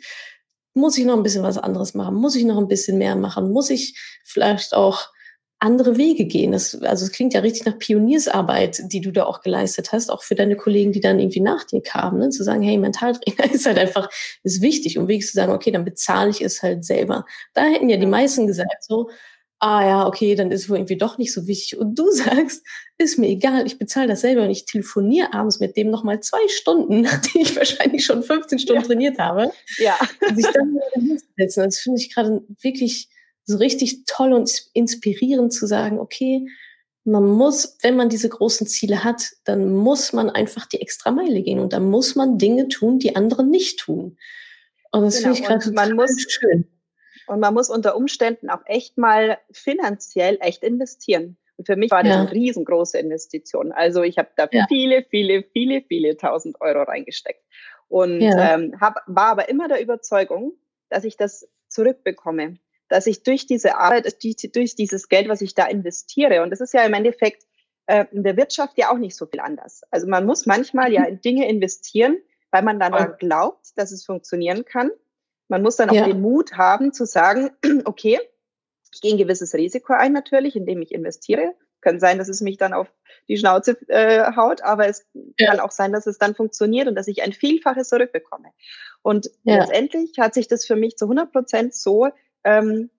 muss 0.73 0.97
ich 0.97 1.05
noch 1.05 1.15
ein 1.15 1.23
bisschen 1.23 1.43
was 1.43 1.57
anderes 1.57 1.93
machen? 1.93 2.15
Muss 2.15 2.35
ich 2.35 2.43
noch 2.43 2.57
ein 2.57 2.67
bisschen 2.67 2.97
mehr 2.97 3.15
machen? 3.15 3.51
Muss 3.51 3.69
ich 3.69 3.97
vielleicht 4.23 4.73
auch 4.73 5.09
andere 5.59 5.97
Wege 5.97 6.25
gehen. 6.25 6.51
Das, 6.51 6.81
also 6.81 7.05
es 7.05 7.11
klingt 7.11 7.33
ja 7.33 7.39
richtig 7.39 7.65
nach 7.65 7.79
Pioniersarbeit, 7.79 8.81
die 8.91 9.01
du 9.01 9.11
da 9.11 9.25
auch 9.25 9.41
geleistet 9.41 9.91
hast, 9.91 10.09
auch 10.09 10.23
für 10.23 10.35
deine 10.35 10.55
Kollegen, 10.55 10.91
die 10.91 10.99
dann 10.99 11.19
irgendwie 11.19 11.39
nach 11.39 11.63
dir 11.63 11.81
kamen, 11.81 12.19
ne? 12.19 12.29
zu 12.29 12.43
sagen, 12.43 12.61
hey, 12.61 12.77
Mentaltrainer 12.77 13.51
ist 13.53 13.65
halt 13.65 13.77
einfach, 13.77 14.09
ist 14.43 14.61
wichtig, 14.61 14.97
um 14.97 15.07
wirklich 15.07 15.27
zu 15.27 15.33
sagen, 15.33 15.53
okay, 15.53 15.71
dann 15.71 15.85
bezahle 15.85 16.29
ich 16.29 16.41
es 16.41 16.61
halt 16.61 16.85
selber. 16.85 17.25
Da 17.53 17.63
hätten 17.63 17.89
ja 17.89 17.97
die 17.97 18.05
meisten 18.05 18.47
gesagt, 18.47 18.83
so, 18.83 19.09
ah 19.59 19.83
ja, 19.87 20.07
okay, 20.07 20.35
dann 20.35 20.51
ist 20.51 20.63
es 20.63 20.69
wohl 20.69 20.77
irgendwie 20.77 20.97
doch 20.97 21.17
nicht 21.17 21.33
so 21.33 21.47
wichtig. 21.47 21.79
Und 21.79 21.97
du 21.97 22.11
sagst, 22.11 22.63
ist 22.97 23.17
mir 23.17 23.27
egal, 23.27 23.65
ich 23.65 23.79
bezahle 23.79 24.07
das 24.07 24.21
selber 24.21 24.43
und 24.43 24.49
ich 24.49 24.65
telefoniere 24.65 25.33
abends 25.33 25.59
mit 25.59 25.77
dem 25.77 25.89
nochmal 25.89 26.19
zwei 26.19 26.47
Stunden, 26.49 27.01
nachdem 27.01 27.41
ich 27.41 27.55
wahrscheinlich 27.55 28.05
schon 28.05 28.23
15 28.23 28.59
Stunden 28.59 28.81
ja. 28.81 28.87
trainiert 28.87 29.19
habe. 29.19 29.51
Ja. 29.77 29.97
Und 30.27 30.35
sich 30.35 30.45
dann 30.47 30.73
wieder 30.73 31.17
hinsetzen. 31.37 31.63
Das 31.63 31.79
finde 31.79 32.01
ich 32.01 32.13
gerade 32.13 32.43
wirklich 32.61 33.09
so 33.45 33.57
richtig 33.57 34.05
toll 34.05 34.33
und 34.33 34.51
inspirierend 34.73 35.53
zu 35.53 35.67
sagen, 35.67 35.99
okay, 35.99 36.47
man 37.03 37.23
muss, 37.23 37.77
wenn 37.81 37.95
man 37.95 38.09
diese 38.09 38.29
großen 38.29 38.65
Ziele 38.65 39.03
hat, 39.03 39.33
dann 39.43 39.71
muss 39.71 40.11
man 40.11 40.29
einfach 40.29 40.65
die 40.65 40.81
extra 40.81 41.11
Meile 41.11 41.43
gehen 41.43 41.59
und 41.59 41.71
dann 41.71 41.89
muss 41.89 42.15
man 42.15 42.39
Dinge 42.39 42.67
tun, 42.67 42.97
die 42.97 43.15
andere 43.15 43.45
nicht 43.45 43.79
tun. 43.79 44.17
Und 44.91 45.03
das 45.03 45.21
genau. 45.21 45.35
finde 45.35 45.39
ich 45.39 45.45
gerade 45.45 45.71
man 45.73 45.95
muss, 45.95 46.25
schön. 46.27 46.67
Und 47.27 47.39
man 47.39 47.53
muss 47.53 47.69
unter 47.69 47.95
Umständen 47.95 48.49
auch 48.49 48.61
echt 48.65 48.97
mal 48.97 49.37
finanziell 49.51 50.37
echt 50.41 50.63
investieren. 50.63 51.37
Und 51.57 51.67
für 51.67 51.75
mich 51.75 51.91
war 51.91 52.03
das 52.03 52.11
ja. 52.11 52.21
eine 52.21 52.31
riesengroße 52.31 52.97
Investition. 52.97 53.71
Also 53.71 54.03
ich 54.03 54.17
habe 54.17 54.29
da 54.35 54.47
ja. 54.51 54.65
viele, 54.67 55.05
viele, 55.09 55.43
viele, 55.53 55.83
viele 55.83 56.17
tausend 56.17 56.59
Euro 56.59 56.83
reingesteckt. 56.83 57.43
Und 57.87 58.19
ja. 58.21 58.55
ähm, 58.55 58.75
hab, 58.81 58.95
war 59.05 59.27
aber 59.27 59.47
immer 59.47 59.67
der 59.67 59.81
Überzeugung, 59.81 60.53
dass 60.89 61.03
ich 61.03 61.17
das 61.17 61.47
zurückbekomme 61.67 62.57
dass 62.87 63.07
ich 63.07 63.23
durch 63.23 63.47
diese 63.47 63.77
Arbeit, 63.77 64.23
durch 64.55 64.75
dieses 64.75 65.09
Geld, 65.09 65.27
was 65.27 65.41
ich 65.41 65.55
da 65.55 65.65
investiere, 65.65 66.43
und 66.43 66.51
das 66.51 66.61
ist 66.61 66.73
ja 66.73 66.83
im 66.83 66.93
Endeffekt 66.93 67.43
äh, 67.87 68.05
in 68.11 68.23
der 68.23 68.37
Wirtschaft 68.37 68.77
ja 68.77 68.91
auch 68.91 68.97
nicht 68.97 69.15
so 69.15 69.25
viel 69.25 69.39
anders. 69.39 69.81
Also 69.91 70.07
man 70.07 70.25
muss 70.25 70.45
manchmal 70.45 70.91
ja 70.91 71.03
in 71.03 71.21
Dinge 71.21 71.47
investieren, 71.47 72.17
weil 72.51 72.63
man 72.63 72.79
dann 72.79 72.93
daran 72.93 73.15
glaubt, 73.19 73.67
dass 73.75 73.91
es 73.91 74.05
funktionieren 74.05 74.65
kann. 74.65 74.91
Man 75.47 75.61
muss 75.61 75.75
dann 75.75 75.89
auch 75.89 75.95
ja. 75.95 76.05
den 76.05 76.21
Mut 76.21 76.53
haben 76.53 76.93
zu 76.93 77.05
sagen, 77.05 77.51
okay, 77.85 78.19
ich 78.93 79.01
gehe 79.01 79.13
ein 79.13 79.17
gewisses 79.17 79.53
Risiko 79.53 79.93
ein 79.93 80.13
natürlich, 80.13 80.55
indem 80.55 80.81
ich 80.81 80.93
investiere. 80.93 81.53
Kann 81.81 81.99
sein, 81.99 82.17
dass 82.17 82.29
es 82.29 82.41
mich 82.41 82.57
dann 82.57 82.73
auf 82.73 82.91
die 83.27 83.37
Schnauze 83.37 83.77
äh, 83.89 84.35
haut, 84.35 84.63
aber 84.63 84.87
es 84.87 85.05
ja. 85.37 85.49
kann 85.49 85.59
auch 85.59 85.71
sein, 85.71 85.91
dass 85.91 86.07
es 86.07 86.17
dann 86.17 86.33
funktioniert 86.33 86.87
und 86.87 86.95
dass 86.95 87.07
ich 87.07 87.21
ein 87.21 87.33
Vielfaches 87.33 87.89
zurückbekomme. 87.89 88.49
Und 89.03 89.29
ja. 89.43 89.59
letztendlich 89.59 90.17
hat 90.17 90.33
sich 90.33 90.47
das 90.47 90.65
für 90.65 90.75
mich 90.75 90.97
zu 90.97 91.05
100 91.05 91.31
Prozent 91.31 91.75
so 91.75 92.07
ähm, 92.45 92.89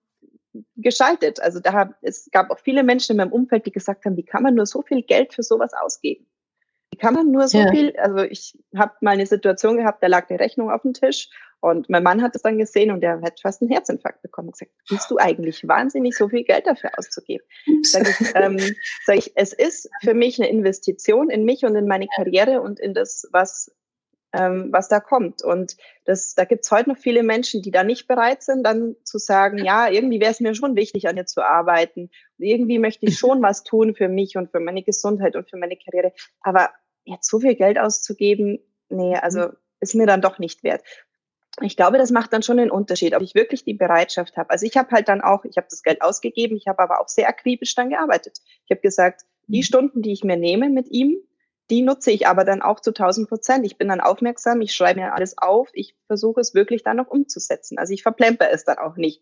geschaltet. 0.75 1.39
Also 1.41 1.59
da 1.59 1.93
es 2.01 2.29
gab 2.31 2.51
auch 2.51 2.59
viele 2.59 2.83
Menschen 2.83 3.13
in 3.13 3.17
meinem 3.17 3.31
Umfeld, 3.31 3.65
die 3.65 3.71
gesagt 3.71 4.05
haben, 4.05 4.17
wie 4.17 4.25
kann 4.25 4.43
man 4.43 4.55
nur 4.55 4.65
so 4.65 4.81
viel 4.81 5.01
Geld 5.01 5.33
für 5.33 5.43
sowas 5.43 5.71
ausgeben? 5.73 6.27
Wie 6.91 6.97
kann 6.97 7.13
man 7.13 7.31
nur 7.31 7.47
so 7.47 7.59
ja. 7.59 7.71
viel, 7.71 7.95
also 7.97 8.19
ich 8.19 8.57
habe 8.75 8.93
mal 9.01 9.11
eine 9.11 9.25
Situation 9.25 9.77
gehabt, 9.77 10.01
da 10.01 10.07
lag 10.07 10.29
eine 10.29 10.39
Rechnung 10.39 10.71
auf 10.71 10.83
dem 10.83 10.93
Tisch 10.93 11.29
und 11.59 11.89
mein 11.89 12.03
Mann 12.03 12.21
hat 12.21 12.35
es 12.35 12.43
dann 12.43 12.57
gesehen 12.57 12.91
und 12.91 13.01
der 13.01 13.21
hat 13.21 13.39
fast 13.41 13.61
einen 13.61 13.71
Herzinfarkt 13.71 14.21
bekommen 14.21 14.49
und 14.49 14.57
gesagt, 14.57 14.71
bist 14.89 15.09
du 15.09 15.17
eigentlich 15.17 15.67
wahnsinnig, 15.67 16.15
so 16.15 16.29
viel 16.29 16.43
Geld 16.43 16.67
dafür 16.67 16.91
auszugeben? 16.97 17.45
Sag 17.81 18.07
ich, 18.09 18.27
ähm, 18.35 18.57
sag 19.05 19.17
ich, 19.17 19.31
es 19.35 19.53
ist 19.53 19.89
für 20.01 20.13
mich 20.13 20.39
eine 20.39 20.49
Investition 20.49 21.29
in 21.29 21.45
mich 21.45 21.65
und 21.65 21.75
in 21.75 21.87
meine 21.87 22.07
Karriere 22.15 22.61
und 22.61 22.79
in 22.79 22.93
das, 22.93 23.27
was 23.31 23.71
ähm, 24.33 24.69
was 24.71 24.89
da 24.89 24.99
kommt. 24.99 25.43
Und 25.43 25.77
das, 26.05 26.35
da 26.35 26.45
gibt 26.45 26.65
es 26.65 26.71
heute 26.71 26.89
noch 26.89 26.97
viele 26.97 27.23
Menschen, 27.23 27.61
die 27.61 27.71
da 27.71 27.83
nicht 27.83 28.07
bereit 28.07 28.43
sind, 28.43 28.63
dann 28.63 28.95
zu 29.03 29.17
sagen, 29.17 29.63
ja, 29.63 29.89
irgendwie 29.89 30.19
wäre 30.19 30.31
es 30.31 30.39
mir 30.39 30.53
schon 30.55 30.75
wichtig, 30.75 31.07
an 31.07 31.15
dir 31.15 31.25
zu 31.25 31.41
arbeiten. 31.41 32.09
Und 32.37 32.45
irgendwie 32.45 32.79
möchte 32.79 33.05
ich 33.05 33.17
schon 33.17 33.41
was 33.41 33.63
tun 33.63 33.95
für 33.95 34.09
mich 34.09 34.37
und 34.37 34.51
für 34.51 34.59
meine 34.59 34.83
Gesundheit 34.83 35.35
und 35.35 35.49
für 35.49 35.57
meine 35.57 35.77
Karriere. 35.77 36.13
Aber 36.41 36.69
jetzt 37.05 37.29
so 37.29 37.39
viel 37.39 37.55
Geld 37.55 37.79
auszugeben, 37.79 38.59
nee, 38.89 39.15
also 39.15 39.49
ist 39.79 39.95
mir 39.95 40.07
dann 40.07 40.21
doch 40.21 40.39
nicht 40.39 40.63
wert. 40.63 40.83
Ich 41.61 41.75
glaube, 41.75 41.97
das 41.97 42.11
macht 42.11 42.33
dann 42.33 42.43
schon 42.43 42.59
einen 42.59 42.69
Unterschied, 42.69 43.15
ob 43.15 43.23
ich 43.23 43.33
wirklich 43.33 43.63
die 43.63 43.73
Bereitschaft 43.73 44.37
habe. 44.37 44.51
Also 44.51 44.65
ich 44.65 44.77
habe 44.77 44.91
halt 44.91 45.07
dann 45.07 45.21
auch, 45.21 45.43
ich 45.43 45.57
habe 45.57 45.67
das 45.69 45.81
Geld 45.81 46.03
ausgegeben, 46.03 46.55
ich 46.55 46.67
habe 46.67 46.79
aber 46.79 47.01
auch 47.01 47.07
sehr 47.07 47.27
akribisch 47.27 47.73
dann 47.73 47.89
gearbeitet. 47.89 48.39
Ich 48.65 48.71
habe 48.71 48.81
gesagt, 48.81 49.21
die 49.47 49.59
mhm. 49.59 49.63
Stunden, 49.63 50.01
die 50.01 50.11
ich 50.11 50.23
mir 50.23 50.37
nehme 50.37 50.69
mit 50.69 50.87
ihm, 50.89 51.17
die 51.69 51.81
nutze 51.81 52.11
ich 52.11 52.27
aber 52.27 52.45
dann 52.45 52.61
auch 52.61 52.79
zu 52.79 52.91
1000 52.91 53.27
Prozent. 53.27 53.65
Ich 53.65 53.77
bin 53.77 53.89
dann 53.89 53.99
aufmerksam, 53.99 54.61
ich 54.61 54.73
schreibe 54.73 55.01
mir 55.01 55.13
alles 55.13 55.37
auf, 55.37 55.69
ich 55.73 55.95
versuche 56.07 56.39
es 56.39 56.53
wirklich 56.53 56.83
dann 56.83 56.97
noch 56.97 57.07
umzusetzen. 57.07 57.77
Also 57.77 57.93
ich 57.93 58.03
verplemper 58.03 58.49
es 58.51 58.63
dann 58.63 58.77
auch 58.77 58.95
nicht, 58.95 59.21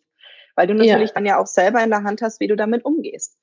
weil 0.56 0.68
du 0.68 0.74
natürlich 0.74 1.10
ja. 1.10 1.16
dann 1.16 1.26
ja 1.26 1.40
auch 1.40 1.48
selber 1.48 1.84
in 1.84 1.90
der 1.90 2.04
Hand 2.04 2.22
hast, 2.22 2.40
wie 2.40 2.48
du 2.48 2.56
damit 2.56 2.86
umgehst. 2.86 3.38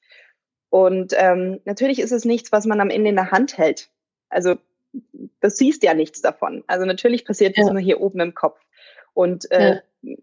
Und 0.70 1.12
ähm, 1.16 1.60
natürlich 1.64 1.98
ist 1.98 2.12
es 2.12 2.24
nichts, 2.24 2.52
was 2.52 2.64
man 2.64 2.80
am 2.80 2.90
Ende 2.90 3.10
in 3.10 3.16
der 3.16 3.30
Hand 3.30 3.58
hält. 3.58 3.90
Also 4.28 4.56
das 5.40 5.56
siehst 5.56 5.82
ja 5.82 5.94
nichts 5.94 6.22
davon. 6.22 6.64
Also 6.66 6.86
natürlich 6.86 7.24
passiert 7.24 7.58
das 7.58 7.70
nur 7.70 7.80
hier 7.80 8.00
oben 8.00 8.20
im 8.20 8.34
Kopf. 8.34 8.58
Und 9.14 9.50
äh, 9.50 9.74
ja. 9.74 10.16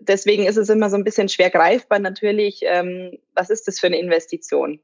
deswegen 0.00 0.46
ist 0.46 0.56
es 0.56 0.68
immer 0.68 0.90
so 0.90 0.96
ein 0.96 1.04
bisschen 1.04 1.28
schwer 1.28 1.50
greifbar 1.50 1.98
natürlich, 1.98 2.60
ähm, 2.62 3.18
was 3.34 3.50
ist 3.50 3.66
das 3.66 3.80
für 3.80 3.88
eine 3.88 3.98
Investition? 3.98 4.80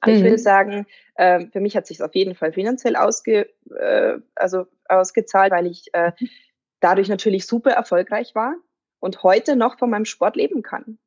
Aber 0.00 0.12
mhm. 0.12 0.18
ich 0.18 0.24
würde 0.24 0.38
sagen, 0.38 0.86
äh, 1.14 1.46
für 1.46 1.60
mich 1.60 1.76
hat 1.76 1.86
sich 1.86 2.02
auf 2.02 2.14
jeden 2.14 2.34
Fall 2.34 2.52
finanziell 2.52 2.96
ausge, 2.96 3.48
äh, 3.78 4.18
also 4.34 4.66
ausgezahlt, 4.88 5.52
weil 5.52 5.66
ich 5.66 5.92
äh, 5.92 6.12
dadurch 6.80 7.08
natürlich 7.08 7.46
super 7.46 7.72
erfolgreich 7.72 8.34
war 8.34 8.54
und 9.00 9.22
heute 9.22 9.56
noch 9.56 9.78
von 9.78 9.90
meinem 9.90 10.04
Sport 10.04 10.36
leben 10.36 10.62
kann. 10.62 10.98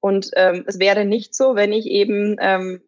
Und 0.00 0.30
ähm, 0.36 0.64
es 0.66 0.78
wäre 0.78 1.04
nicht 1.04 1.34
so, 1.34 1.54
wenn 1.54 1.72
ich 1.72 1.86
eben 1.86 2.36
ähm, 2.40 2.82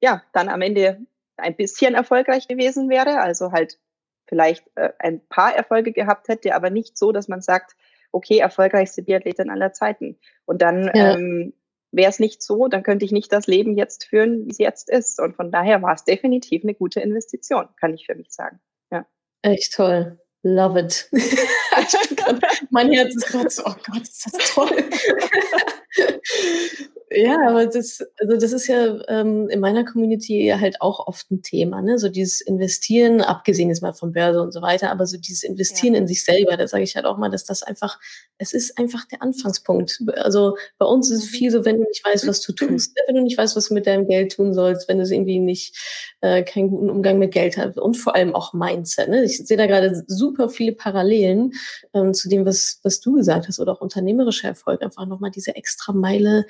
ja 0.00 0.22
dann 0.32 0.48
am 0.48 0.60
Ende 0.60 1.00
ein 1.36 1.56
bisschen 1.56 1.94
erfolgreich 1.94 2.48
gewesen 2.48 2.90
wäre, 2.90 3.20
also 3.20 3.52
halt 3.52 3.78
vielleicht 4.26 4.64
äh, 4.74 4.90
ein 4.98 5.26
paar 5.28 5.56
Erfolge 5.56 5.92
gehabt 5.92 6.28
hätte, 6.28 6.54
aber 6.54 6.70
nicht 6.70 6.98
so, 6.98 7.12
dass 7.12 7.28
man 7.28 7.40
sagt, 7.40 7.76
okay, 8.12 8.38
erfolgreichste 8.38 9.02
Biathletin 9.02 9.50
aller 9.50 9.72
Zeiten. 9.72 10.18
Und 10.44 10.62
dann 10.62 10.90
ja. 10.94 11.14
ähm, 11.14 11.54
wäre 11.92 12.10
es 12.10 12.18
nicht 12.18 12.42
so, 12.42 12.68
dann 12.68 12.82
könnte 12.82 13.04
ich 13.04 13.12
nicht 13.12 13.32
das 13.32 13.46
Leben 13.46 13.76
jetzt 13.76 14.04
führen, 14.04 14.46
wie 14.46 14.50
es 14.50 14.58
jetzt 14.58 14.90
ist. 14.90 15.20
Und 15.20 15.36
von 15.36 15.50
daher 15.50 15.82
war 15.82 15.94
es 15.94 16.04
definitiv 16.04 16.62
eine 16.62 16.74
gute 16.74 17.00
Investition, 17.00 17.68
kann 17.78 17.94
ich 17.94 18.06
für 18.06 18.14
mich 18.14 18.32
sagen. 18.32 18.60
Ja. 18.90 19.06
Echt 19.42 19.74
toll. 19.74 20.18
Love 20.42 20.80
it. 20.80 21.10
grad, 22.16 22.40
mein 22.70 22.92
Herz 22.92 23.14
ist 23.14 23.26
gerade 23.26 23.50
so, 23.50 23.62
oh 23.66 23.74
Gott, 23.86 24.02
ist 24.02 24.26
das 24.26 24.54
toll. 24.54 24.70
Ja, 27.12 27.48
aber 27.48 27.66
das, 27.66 28.04
also 28.20 28.36
das 28.36 28.52
ist 28.52 28.68
ja 28.68 28.96
ähm, 29.08 29.48
in 29.48 29.58
meiner 29.58 29.84
Community 29.84 30.54
halt 30.56 30.80
auch 30.80 31.08
oft 31.08 31.28
ein 31.32 31.42
Thema, 31.42 31.82
ne? 31.82 31.98
So 31.98 32.08
dieses 32.08 32.40
Investieren, 32.40 33.20
abgesehen 33.20 33.68
jetzt 33.68 33.82
mal 33.82 33.92
von 33.92 34.12
Börse 34.12 34.40
und 34.40 34.52
so 34.52 34.62
weiter, 34.62 34.92
aber 34.92 35.06
so 35.06 35.18
dieses 35.18 35.42
Investieren 35.42 35.94
ja. 35.94 36.00
in 36.00 36.06
sich 36.06 36.24
selber, 36.24 36.56
da 36.56 36.68
sage 36.68 36.84
ich 36.84 36.94
halt 36.94 37.06
auch 37.06 37.18
mal, 37.18 37.28
dass 37.28 37.44
das 37.44 37.64
einfach, 37.64 37.98
es 38.38 38.52
ist 38.52 38.78
einfach 38.78 39.06
der 39.06 39.22
Anfangspunkt. 39.22 39.98
Also 40.14 40.56
bei 40.78 40.86
uns 40.86 41.10
ist 41.10 41.24
es 41.24 41.32
mhm. 41.32 41.34
viel 41.34 41.50
so, 41.50 41.64
wenn 41.64 41.78
du 41.78 41.82
nicht 41.82 42.04
weißt, 42.04 42.28
was 42.28 42.42
du 42.42 42.52
tust, 42.52 42.94
ne? 42.94 43.02
wenn 43.08 43.16
du 43.16 43.22
nicht 43.22 43.36
weißt, 43.36 43.56
was 43.56 43.68
du 43.68 43.74
mit 43.74 43.88
deinem 43.88 44.06
Geld 44.06 44.36
tun 44.36 44.54
sollst, 44.54 44.88
wenn 44.88 44.98
du 44.98 45.04
irgendwie 45.04 45.40
nicht 45.40 45.76
äh, 46.20 46.44
keinen 46.44 46.70
guten 46.70 46.90
Umgang 46.90 47.18
mit 47.18 47.32
Geld 47.32 47.56
hast 47.56 47.76
und 47.76 47.94
vor 47.94 48.14
allem 48.14 48.36
auch 48.36 48.52
Mindset. 48.52 49.08
Ne? 49.08 49.24
Ich 49.24 49.38
sehe 49.38 49.56
da 49.56 49.66
gerade 49.66 50.04
super 50.06 50.48
viele 50.48 50.72
Parallelen 50.72 51.54
ähm, 51.92 52.14
zu 52.14 52.28
dem, 52.28 52.46
was, 52.46 52.78
was 52.84 53.00
du 53.00 53.16
gesagt 53.16 53.48
hast, 53.48 53.58
oder 53.58 53.72
auch 53.72 53.80
unternehmerischer 53.80 54.46
Erfolg, 54.46 54.80
einfach 54.80 55.06
nochmal 55.06 55.32
diese 55.32 55.56
extra 55.56 55.92
Meile 55.92 56.46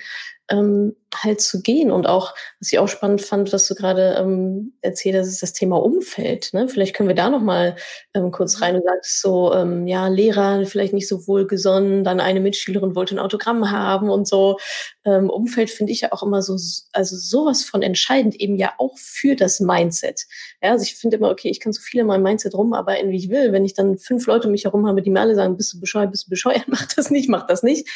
ähm, 0.51 0.97
halt 1.15 1.41
zu 1.41 1.63
gehen. 1.63 1.91
Und 1.91 2.07
auch, 2.07 2.35
was 2.61 2.73
ich 2.73 2.79
auch 2.79 2.89
spannend 2.89 3.23
fand, 3.23 3.53
was 3.53 3.67
du 3.67 3.75
gerade 3.75 4.17
ähm, 4.19 4.75
erzählt 4.81 5.17
hast, 5.17 5.29
ist 5.29 5.43
das 5.43 5.53
Thema 5.53 5.83
Umfeld. 5.83 6.51
Ne? 6.53 6.69
Vielleicht 6.69 6.95
können 6.95 7.09
wir 7.09 7.17
da 7.17 7.31
noch 7.31 7.41
mal 7.41 7.77
ähm, 8.15 8.31
kurz 8.31 8.61
rein. 8.61 8.75
Du 8.75 8.83
sagst 8.83 9.21
so, 9.21 9.53
ähm, 9.55 9.87
ja, 9.87 10.09
Lehrer 10.09 10.65
vielleicht 10.67 10.93
nicht 10.93 11.09
so 11.09 11.27
wohlgesonnen, 11.27 12.05
dann 12.05 12.21
eine 12.21 12.41
Mitschülerin 12.41 12.95
wollte 12.95 13.15
ein 13.15 13.19
Autogramm 13.19 13.71
haben 13.71 14.09
und 14.11 14.29
so. 14.29 14.59
Ähm, 15.05 15.31
Umfeld 15.31 15.71
finde 15.71 15.93
ich 15.93 16.03
ja 16.03 16.13
auch 16.13 16.23
immer 16.23 16.43
so, 16.43 16.57
also 16.93 17.17
sowas 17.17 17.65
von 17.65 17.83
entscheidend 17.83 18.37
eben 18.37 18.57
ja 18.57 18.73
auch 18.79 18.97
für 18.97 19.35
das 19.35 19.61
Mindset. 19.61 20.27
Ja, 20.63 20.73
also 20.73 20.83
ich 20.83 20.95
finde 20.95 21.17
immer, 21.17 21.31
okay, 21.31 21.49
ich 21.49 21.61
kann 21.61 21.73
so 21.73 21.81
viel 21.81 22.01
in 22.01 22.07
meinem 22.07 22.23
Mindset 22.23 22.55
rumarbeiten, 22.55 23.11
wie 23.11 23.17
ich 23.17 23.31
will. 23.31 23.53
Wenn 23.53 23.65
ich 23.65 23.75
dann 23.75 23.99
fünf 23.99 24.27
Leute 24.27 24.47
um 24.47 24.53
mich 24.53 24.65
herum 24.65 24.87
habe, 24.87 25.03
die 25.03 25.11
mir 25.11 25.21
alle 25.21 25.35
sagen, 25.35 25.57
bist 25.57 25.75
du 25.75 25.81
bescheuert, 25.81 26.11
bist 26.11 26.27
du 26.27 26.31
bescheuert, 26.31 26.65
mach 26.67 26.87
das 26.87 27.11
nicht, 27.11 27.29
mach 27.29 27.47
das 27.47 27.63
nicht 27.63 27.89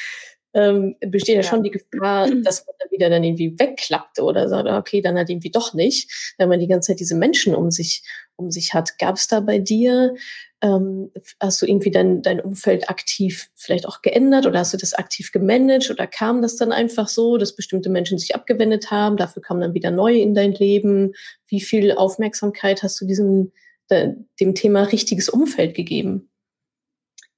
ähm, 0.55 0.95
besteht 1.01 1.37
ja, 1.37 1.43
ja, 1.43 1.49
schon 1.49 1.63
die 1.63 1.71
Gefahr, 1.71 2.29
dass 2.45 2.67
man 2.67 2.77
dann 2.79 2.91
wieder 2.91 3.11
dann 3.11 3.25
irgendwie 3.25 3.59
wegklappt 3.59 4.21
oder 4.21 4.49
sagt, 4.49 4.69
okay, 4.69 5.01
dann 5.01 5.17
halt 5.17 5.29
irgendwie 5.29 5.51
doch 5.51 5.75
nicht, 5.75 6.35
wenn 6.39 6.49
man 6.49 6.61
die 6.61 6.69
ganze 6.69 6.93
Zeit 6.93 7.01
diese 7.01 7.17
Menschen 7.17 7.55
um 7.55 7.71
sich, 7.71 8.05
um 8.37 8.51
sich 8.51 8.73
hat. 8.73 8.99
Gab 8.99 9.17
es 9.17 9.27
da 9.27 9.41
bei 9.41 9.59
dir, 9.59 10.15
ähm, 10.63 11.11
hast 11.41 11.61
du 11.61 11.67
irgendwie 11.67 11.91
dein, 11.91 12.23
dein 12.23 12.41
Umfeld 12.41 12.89
aktiv 12.89 13.51
vielleicht 13.57 13.87
auch 13.87 14.01
geändert 14.01 14.47
oder 14.47 14.61
hast 14.61 14.73
du 14.73 14.79
das 14.79 14.95
aktiv 14.95 15.33
gemanagt 15.33 15.91
oder 15.91 16.07
kam 16.07 16.41
das 16.41 16.57
dann 16.57 16.73
einfach 16.73 17.09
so, 17.09 17.37
dass 17.37 17.57
bestimmte 17.57 17.91
Menschen 17.91 18.19
sich 18.19 18.35
abgewendet 18.35 18.91
haben, 18.91 19.17
dafür 19.17 19.43
kamen 19.43 19.61
dann 19.61 19.75
wieder 19.75 19.91
neue 19.91 20.21
in 20.21 20.35
dein 20.35 20.53
Leben? 20.53 21.15
Wie 21.49 21.61
viel 21.61 21.93
Aufmerksamkeit 21.93 22.83
hast 22.83 23.01
du 23.01 23.07
diesem, 23.07 23.53
dem 23.91 24.55
Thema 24.55 24.85
richtiges 24.85 25.29
Umfeld 25.29 25.75
gegeben? 25.75 26.31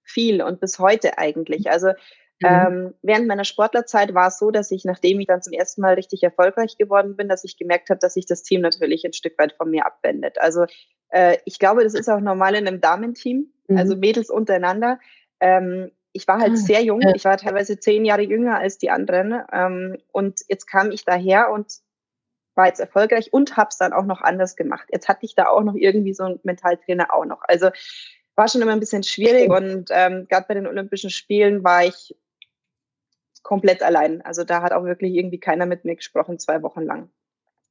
Viel 0.04 0.42
und 0.42 0.60
bis 0.60 0.78
heute 0.78 1.18
eigentlich. 1.18 1.70
Also 1.70 1.88
Mhm. 2.40 2.48
Ähm, 2.48 2.94
während 3.02 3.26
meiner 3.28 3.44
Sportlerzeit 3.44 4.14
war 4.14 4.28
es 4.28 4.38
so, 4.38 4.50
dass 4.50 4.70
ich, 4.70 4.84
nachdem 4.84 5.20
ich 5.20 5.26
dann 5.26 5.42
zum 5.42 5.54
ersten 5.54 5.80
Mal 5.80 5.94
richtig 5.94 6.22
erfolgreich 6.22 6.76
geworden 6.76 7.16
bin, 7.16 7.28
dass 7.28 7.44
ich 7.44 7.56
gemerkt 7.56 7.88
habe, 7.88 7.98
dass 7.98 8.14
sich 8.14 8.26
das 8.26 8.42
Team 8.42 8.60
natürlich 8.60 9.04
ein 9.04 9.14
Stück 9.14 9.38
weit 9.38 9.52
von 9.52 9.70
mir 9.70 9.86
abwendet. 9.86 10.38
Also 10.38 10.66
äh, 11.10 11.38
ich 11.44 11.58
glaube, 11.58 11.82
das 11.82 11.94
ist 11.94 12.08
auch 12.08 12.20
normal 12.20 12.54
in 12.54 12.66
einem 12.66 12.80
Damenteam, 12.80 13.52
mhm. 13.68 13.78
also 13.78 13.96
Mädels 13.96 14.28
untereinander. 14.28 14.98
Ähm, 15.40 15.90
ich 16.12 16.28
war 16.28 16.38
halt 16.40 16.52
ah, 16.52 16.56
sehr 16.56 16.82
jung, 16.82 17.02
ich 17.14 17.24
war 17.26 17.36
teilweise 17.36 17.78
zehn 17.78 18.04
Jahre 18.04 18.22
jünger 18.22 18.58
als 18.58 18.78
die 18.78 18.90
anderen. 18.90 19.42
Ähm, 19.52 19.98
und 20.12 20.40
jetzt 20.48 20.66
kam 20.66 20.90
ich 20.90 21.04
daher 21.04 21.50
und 21.50 21.72
war 22.54 22.66
jetzt 22.66 22.80
erfolgreich 22.80 23.32
und 23.32 23.56
habe 23.56 23.68
es 23.70 23.76
dann 23.76 23.92
auch 23.92 24.06
noch 24.06 24.22
anders 24.22 24.56
gemacht. 24.56 24.88
Jetzt 24.90 25.08
hatte 25.08 25.26
ich 25.26 25.34
da 25.34 25.48
auch 25.48 25.62
noch 25.62 25.74
irgendwie 25.74 26.14
so 26.14 26.24
einen 26.24 26.40
Mentaltrainer 26.42 27.12
auch 27.12 27.26
noch. 27.26 27.42
Also 27.42 27.70
war 28.34 28.48
schon 28.48 28.62
immer 28.62 28.72
ein 28.72 28.80
bisschen 28.80 29.02
schwierig 29.02 29.50
und 29.50 29.90
ähm, 29.90 30.26
gerade 30.28 30.46
bei 30.48 30.54
den 30.54 30.66
Olympischen 30.66 31.10
Spielen 31.10 31.64
war 31.64 31.84
ich 31.84 32.14
komplett 33.46 33.80
allein. 33.80 34.22
Also 34.22 34.42
da 34.42 34.60
hat 34.60 34.72
auch 34.72 34.82
wirklich 34.82 35.14
irgendwie 35.14 35.38
keiner 35.38 35.66
mit 35.66 35.84
mir 35.84 35.94
gesprochen, 35.94 36.40
zwei 36.40 36.64
Wochen 36.64 36.82
lang. 36.82 37.10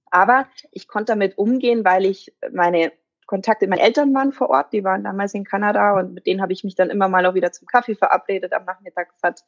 Aber 0.09 0.47
ich 0.71 0.88
konnte 0.88 1.11
damit 1.11 1.38
umgehen, 1.38 1.84
weil 1.84 2.05
ich 2.05 2.34
meine 2.53 2.93
Kontakte, 3.26 3.67
meine 3.67 3.82
Eltern 3.82 4.13
waren 4.13 4.32
vor 4.32 4.49
Ort, 4.51 4.71
die 4.71 4.86
waren 4.86 5.03
damals 5.03 5.34
in 5.34 5.43
Kanada 5.43 5.99
und 5.99 6.13
mit 6.13 6.28
denen 6.28 6.41
habe 6.41 6.53
ich 6.53 6.63
mich 6.63 6.76
dann 6.76 6.89
immer 6.89 7.09
mal 7.09 7.26
auch 7.26 7.34
wieder 7.34 7.51
zum 7.51 7.67
Kaffee 7.67 7.95
verabredet 7.95 8.53
am 8.53 8.63
Nachmittag. 8.63 9.09
Das 9.11 9.21
hat, 9.21 9.43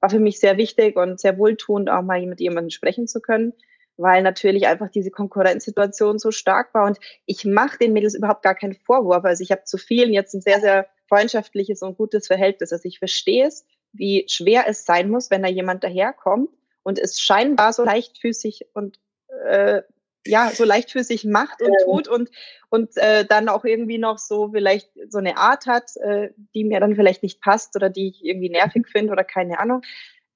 war 0.00 0.10
für 0.10 0.18
mich 0.18 0.38
sehr 0.38 0.58
wichtig 0.58 0.96
und 0.96 1.18
sehr 1.18 1.38
wohltuend, 1.38 1.88
auch 1.88 2.02
mal 2.02 2.20
mit 2.26 2.40
jemandem 2.40 2.68
sprechen 2.68 3.06
zu 3.06 3.22
können, 3.22 3.54
weil 3.96 4.22
natürlich 4.22 4.66
einfach 4.66 4.90
diese 4.90 5.10
Konkurrenzsituation 5.10 6.18
so 6.18 6.30
stark 6.30 6.74
war. 6.74 6.84
Und 6.84 6.98
ich 7.24 7.46
mache 7.46 7.78
den 7.78 7.94
Mädels 7.94 8.14
überhaupt 8.14 8.42
gar 8.42 8.54
keinen 8.54 8.74
Vorwurf. 8.74 9.24
Also 9.24 9.42
ich 9.42 9.50
habe 9.50 9.64
zu 9.64 9.78
vielen 9.78 10.12
jetzt 10.12 10.34
ein 10.34 10.42
sehr, 10.42 10.60
sehr 10.60 10.88
freundschaftliches 11.08 11.80
und 11.80 11.96
gutes 11.96 12.26
Verhältnis. 12.26 12.70
Also 12.70 12.86
ich 12.86 12.98
verstehe 12.98 13.46
es 13.46 13.64
wie 13.92 14.26
schwer 14.28 14.64
es 14.66 14.84
sein 14.84 15.10
muss, 15.10 15.30
wenn 15.30 15.42
da 15.42 15.48
jemand 15.48 15.84
daherkommt 15.84 16.50
und 16.82 16.98
es 16.98 17.20
scheinbar 17.20 17.72
so 17.72 17.84
leichtfüßig 17.84 18.66
und 18.74 18.98
äh, 19.46 19.82
ja, 20.26 20.50
so 20.50 20.64
leichtfüßig 20.64 21.24
macht 21.24 21.62
und 21.62 21.74
tut 21.84 22.08
und, 22.08 22.30
und 22.68 22.96
äh, 22.96 23.24
dann 23.24 23.48
auch 23.48 23.64
irgendwie 23.64 23.98
noch 23.98 24.18
so 24.18 24.50
vielleicht 24.52 24.90
so 25.08 25.18
eine 25.18 25.38
Art 25.38 25.66
hat, 25.66 25.96
äh, 25.96 26.30
die 26.54 26.64
mir 26.64 26.80
dann 26.80 26.94
vielleicht 26.94 27.22
nicht 27.22 27.40
passt 27.40 27.74
oder 27.74 27.88
die 27.88 28.08
ich 28.08 28.24
irgendwie 28.24 28.50
nervig 28.50 28.86
finde 28.92 29.12
oder 29.12 29.24
keine 29.24 29.58
Ahnung. 29.58 29.82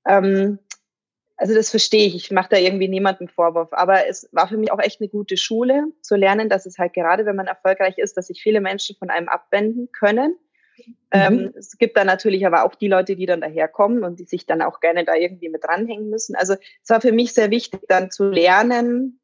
Ähm, 0.06 0.58
also 1.36 1.54
das 1.54 1.70
verstehe 1.70 2.06
ich. 2.06 2.14
Ich 2.14 2.30
mache 2.30 2.48
da 2.50 2.56
irgendwie 2.56 2.88
niemanden 2.88 3.28
Vorwurf. 3.28 3.72
Aber 3.72 4.06
es 4.06 4.28
war 4.32 4.48
für 4.48 4.56
mich 4.56 4.72
auch 4.72 4.78
echt 4.78 5.00
eine 5.00 5.08
gute 5.08 5.36
Schule, 5.36 5.88
zu 6.00 6.14
lernen, 6.16 6.48
dass 6.48 6.64
es 6.64 6.78
halt 6.78 6.94
gerade, 6.94 7.26
wenn 7.26 7.36
man 7.36 7.46
erfolgreich 7.46 7.98
ist, 7.98 8.16
dass 8.16 8.28
sich 8.28 8.40
viele 8.40 8.60
Menschen 8.60 8.96
von 8.96 9.10
einem 9.10 9.28
abwenden 9.28 9.90
können 9.92 10.38
ähm, 11.10 11.36
mhm. 11.36 11.54
es 11.56 11.78
gibt 11.78 11.96
dann 11.96 12.06
natürlich 12.06 12.46
aber 12.46 12.64
auch 12.64 12.74
die 12.74 12.88
Leute, 12.88 13.16
die 13.16 13.26
dann 13.26 13.40
daherkommen 13.40 14.04
und 14.04 14.18
die 14.18 14.24
sich 14.24 14.46
dann 14.46 14.62
auch 14.62 14.80
gerne 14.80 15.04
da 15.04 15.14
irgendwie 15.14 15.48
mit 15.48 15.64
dranhängen 15.64 16.10
müssen. 16.10 16.34
Also 16.34 16.54
es 16.54 16.90
war 16.90 17.00
für 17.00 17.12
mich 17.12 17.32
sehr 17.32 17.50
wichtig, 17.50 17.82
dann 17.88 18.10
zu 18.10 18.24
lernen, 18.24 19.20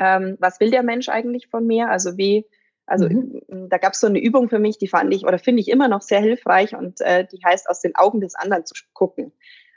ähm, 0.00 0.36
was 0.38 0.60
will 0.60 0.70
der 0.70 0.82
Mensch 0.82 1.08
eigentlich 1.08 1.48
von 1.48 1.66
mir? 1.66 1.90
Also 1.90 2.16
wie, 2.16 2.46
also 2.86 3.08
mhm. 3.08 3.68
da 3.68 3.78
gab 3.78 3.94
es 3.94 4.00
so 4.00 4.06
eine 4.06 4.20
Übung 4.20 4.48
für 4.48 4.58
mich, 4.58 4.78
die 4.78 4.88
fand 4.88 5.12
ich 5.12 5.24
oder 5.24 5.38
finde 5.38 5.60
ich 5.60 5.68
immer 5.68 5.88
noch 5.88 6.02
sehr 6.02 6.20
hilfreich 6.20 6.74
und 6.76 7.00
äh, 7.00 7.26
die 7.26 7.40
heißt, 7.44 7.68
aus 7.68 7.80
den 7.80 7.96
Augen 7.96 8.20
des 8.20 8.34
anderen 8.34 8.64
zu 8.64 8.74
gucken. 8.92 9.32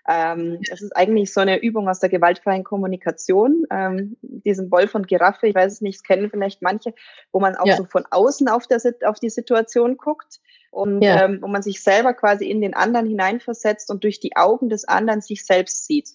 Ähm, 0.08 0.60
das 0.68 0.82
ist 0.82 0.96
eigentlich 0.96 1.32
so 1.32 1.42
eine 1.42 1.62
Übung 1.62 1.88
aus 1.88 2.00
der 2.00 2.10
gewaltfreien 2.10 2.64
Kommunikation, 2.64 3.66
ähm, 3.70 4.18
diesem 4.22 4.72
Wolf 4.72 4.96
und 4.96 5.08
Giraffe, 5.08 5.48
ich 5.48 5.56
weiß 5.56 5.74
es 5.74 5.82
nicht, 5.82 6.06
kennen 6.06 6.30
vielleicht 6.32 6.62
manche, 6.62 6.94
wo 7.32 7.40
man 7.40 7.56
auch 7.56 7.68
ja. 7.68 7.78
so 7.78 7.86
von 7.86 8.06
außen 8.10 8.48
auf, 8.48 8.66
der, 8.68 8.80
auf 9.06 9.20
die 9.20 9.30
Situation 9.30 9.98
guckt 9.98 10.40
und 10.72 11.02
ja. 11.02 11.26
ähm, 11.26 11.40
wo 11.42 11.48
man 11.48 11.62
sich 11.62 11.84
selber 11.84 12.14
quasi 12.14 12.50
in 12.50 12.62
den 12.62 12.74
anderen 12.74 13.06
hineinversetzt 13.06 13.92
und 13.92 14.04
durch 14.04 14.20
die 14.20 14.36
Augen 14.36 14.70
des 14.70 14.86
anderen 14.86 15.22
sich 15.22 15.46
selbst 15.46 15.86
sieht. 15.86 16.10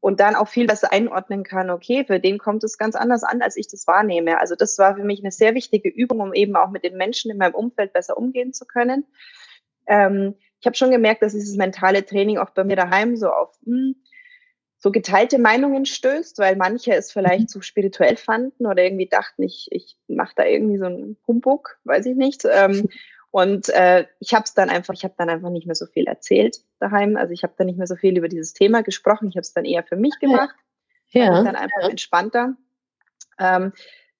Und 0.00 0.20
dann 0.20 0.36
auch 0.36 0.46
viel 0.46 0.68
besser 0.68 0.92
einordnen 0.92 1.42
kann, 1.42 1.70
okay, 1.70 2.04
für 2.04 2.20
den 2.20 2.38
kommt 2.38 2.62
es 2.62 2.78
ganz 2.78 2.94
anders 2.94 3.24
an, 3.24 3.42
als 3.42 3.56
ich 3.56 3.66
das 3.66 3.88
wahrnehme. 3.88 4.38
Also 4.38 4.54
das 4.54 4.78
war 4.78 4.94
für 4.94 5.02
mich 5.02 5.20
eine 5.20 5.32
sehr 5.32 5.56
wichtige 5.56 5.88
Übung, 5.88 6.20
um 6.20 6.32
eben 6.32 6.54
auch 6.54 6.70
mit 6.70 6.84
den 6.84 6.96
Menschen 6.96 7.32
in 7.32 7.36
meinem 7.36 7.56
Umfeld 7.56 7.92
besser 7.92 8.16
umgehen 8.16 8.52
zu 8.52 8.64
können. 8.64 9.04
Ähm, 9.88 10.36
ich 10.60 10.66
habe 10.66 10.76
schon 10.76 10.92
gemerkt, 10.92 11.22
dass 11.22 11.32
dieses 11.32 11.56
mentale 11.56 12.06
Training 12.06 12.38
auch 12.38 12.50
bei 12.50 12.62
mir 12.62 12.76
daheim 12.76 13.16
so 13.16 13.28
auf 13.28 13.58
mh, 13.62 13.76
hm, 13.76 13.94
so 14.80 14.92
geteilte 14.92 15.38
Meinungen 15.38 15.86
stößt, 15.86 16.38
weil 16.38 16.54
manche 16.54 16.94
es 16.94 17.10
vielleicht 17.10 17.40
mhm. 17.42 17.48
zu 17.48 17.62
spirituell 17.62 18.16
fanden 18.16 18.66
oder 18.66 18.84
irgendwie 18.84 19.08
dachten, 19.08 19.42
ich, 19.42 19.66
ich 19.72 19.96
mache 20.06 20.34
da 20.36 20.44
irgendwie 20.44 20.78
so 20.78 20.84
einen 20.84 21.16
Humbug, 21.26 21.78
weiß 21.82 22.06
ich 22.06 22.16
nicht. 22.16 22.44
Ähm, 22.48 22.88
und 23.30 23.68
äh, 23.68 24.06
ich 24.20 24.32
habe 24.32 24.44
es 24.44 24.54
dann 24.54 24.70
einfach, 24.70 24.94
ich 24.94 25.04
habe 25.04 25.14
dann 25.18 25.28
einfach 25.28 25.50
nicht 25.50 25.66
mehr 25.66 25.74
so 25.74 25.86
viel 25.86 26.06
erzählt 26.06 26.62
daheim. 26.78 27.16
Also 27.16 27.32
ich 27.32 27.42
habe 27.42 27.52
dann 27.56 27.66
nicht 27.66 27.76
mehr 27.76 27.86
so 27.86 27.96
viel 27.96 28.16
über 28.16 28.28
dieses 28.28 28.54
Thema 28.54 28.82
gesprochen. 28.82 29.28
Ich 29.28 29.36
habe 29.36 29.42
es 29.42 29.52
dann 29.52 29.64
eher 29.64 29.84
für 29.84 29.96
mich 29.96 30.18
gemacht. 30.18 30.54
Ja. 31.10 31.42
Dann 31.42 31.56
einfach 31.56 31.82
ja. 31.82 31.88
entspannter. 31.88 32.54
Ähm, 33.38 33.72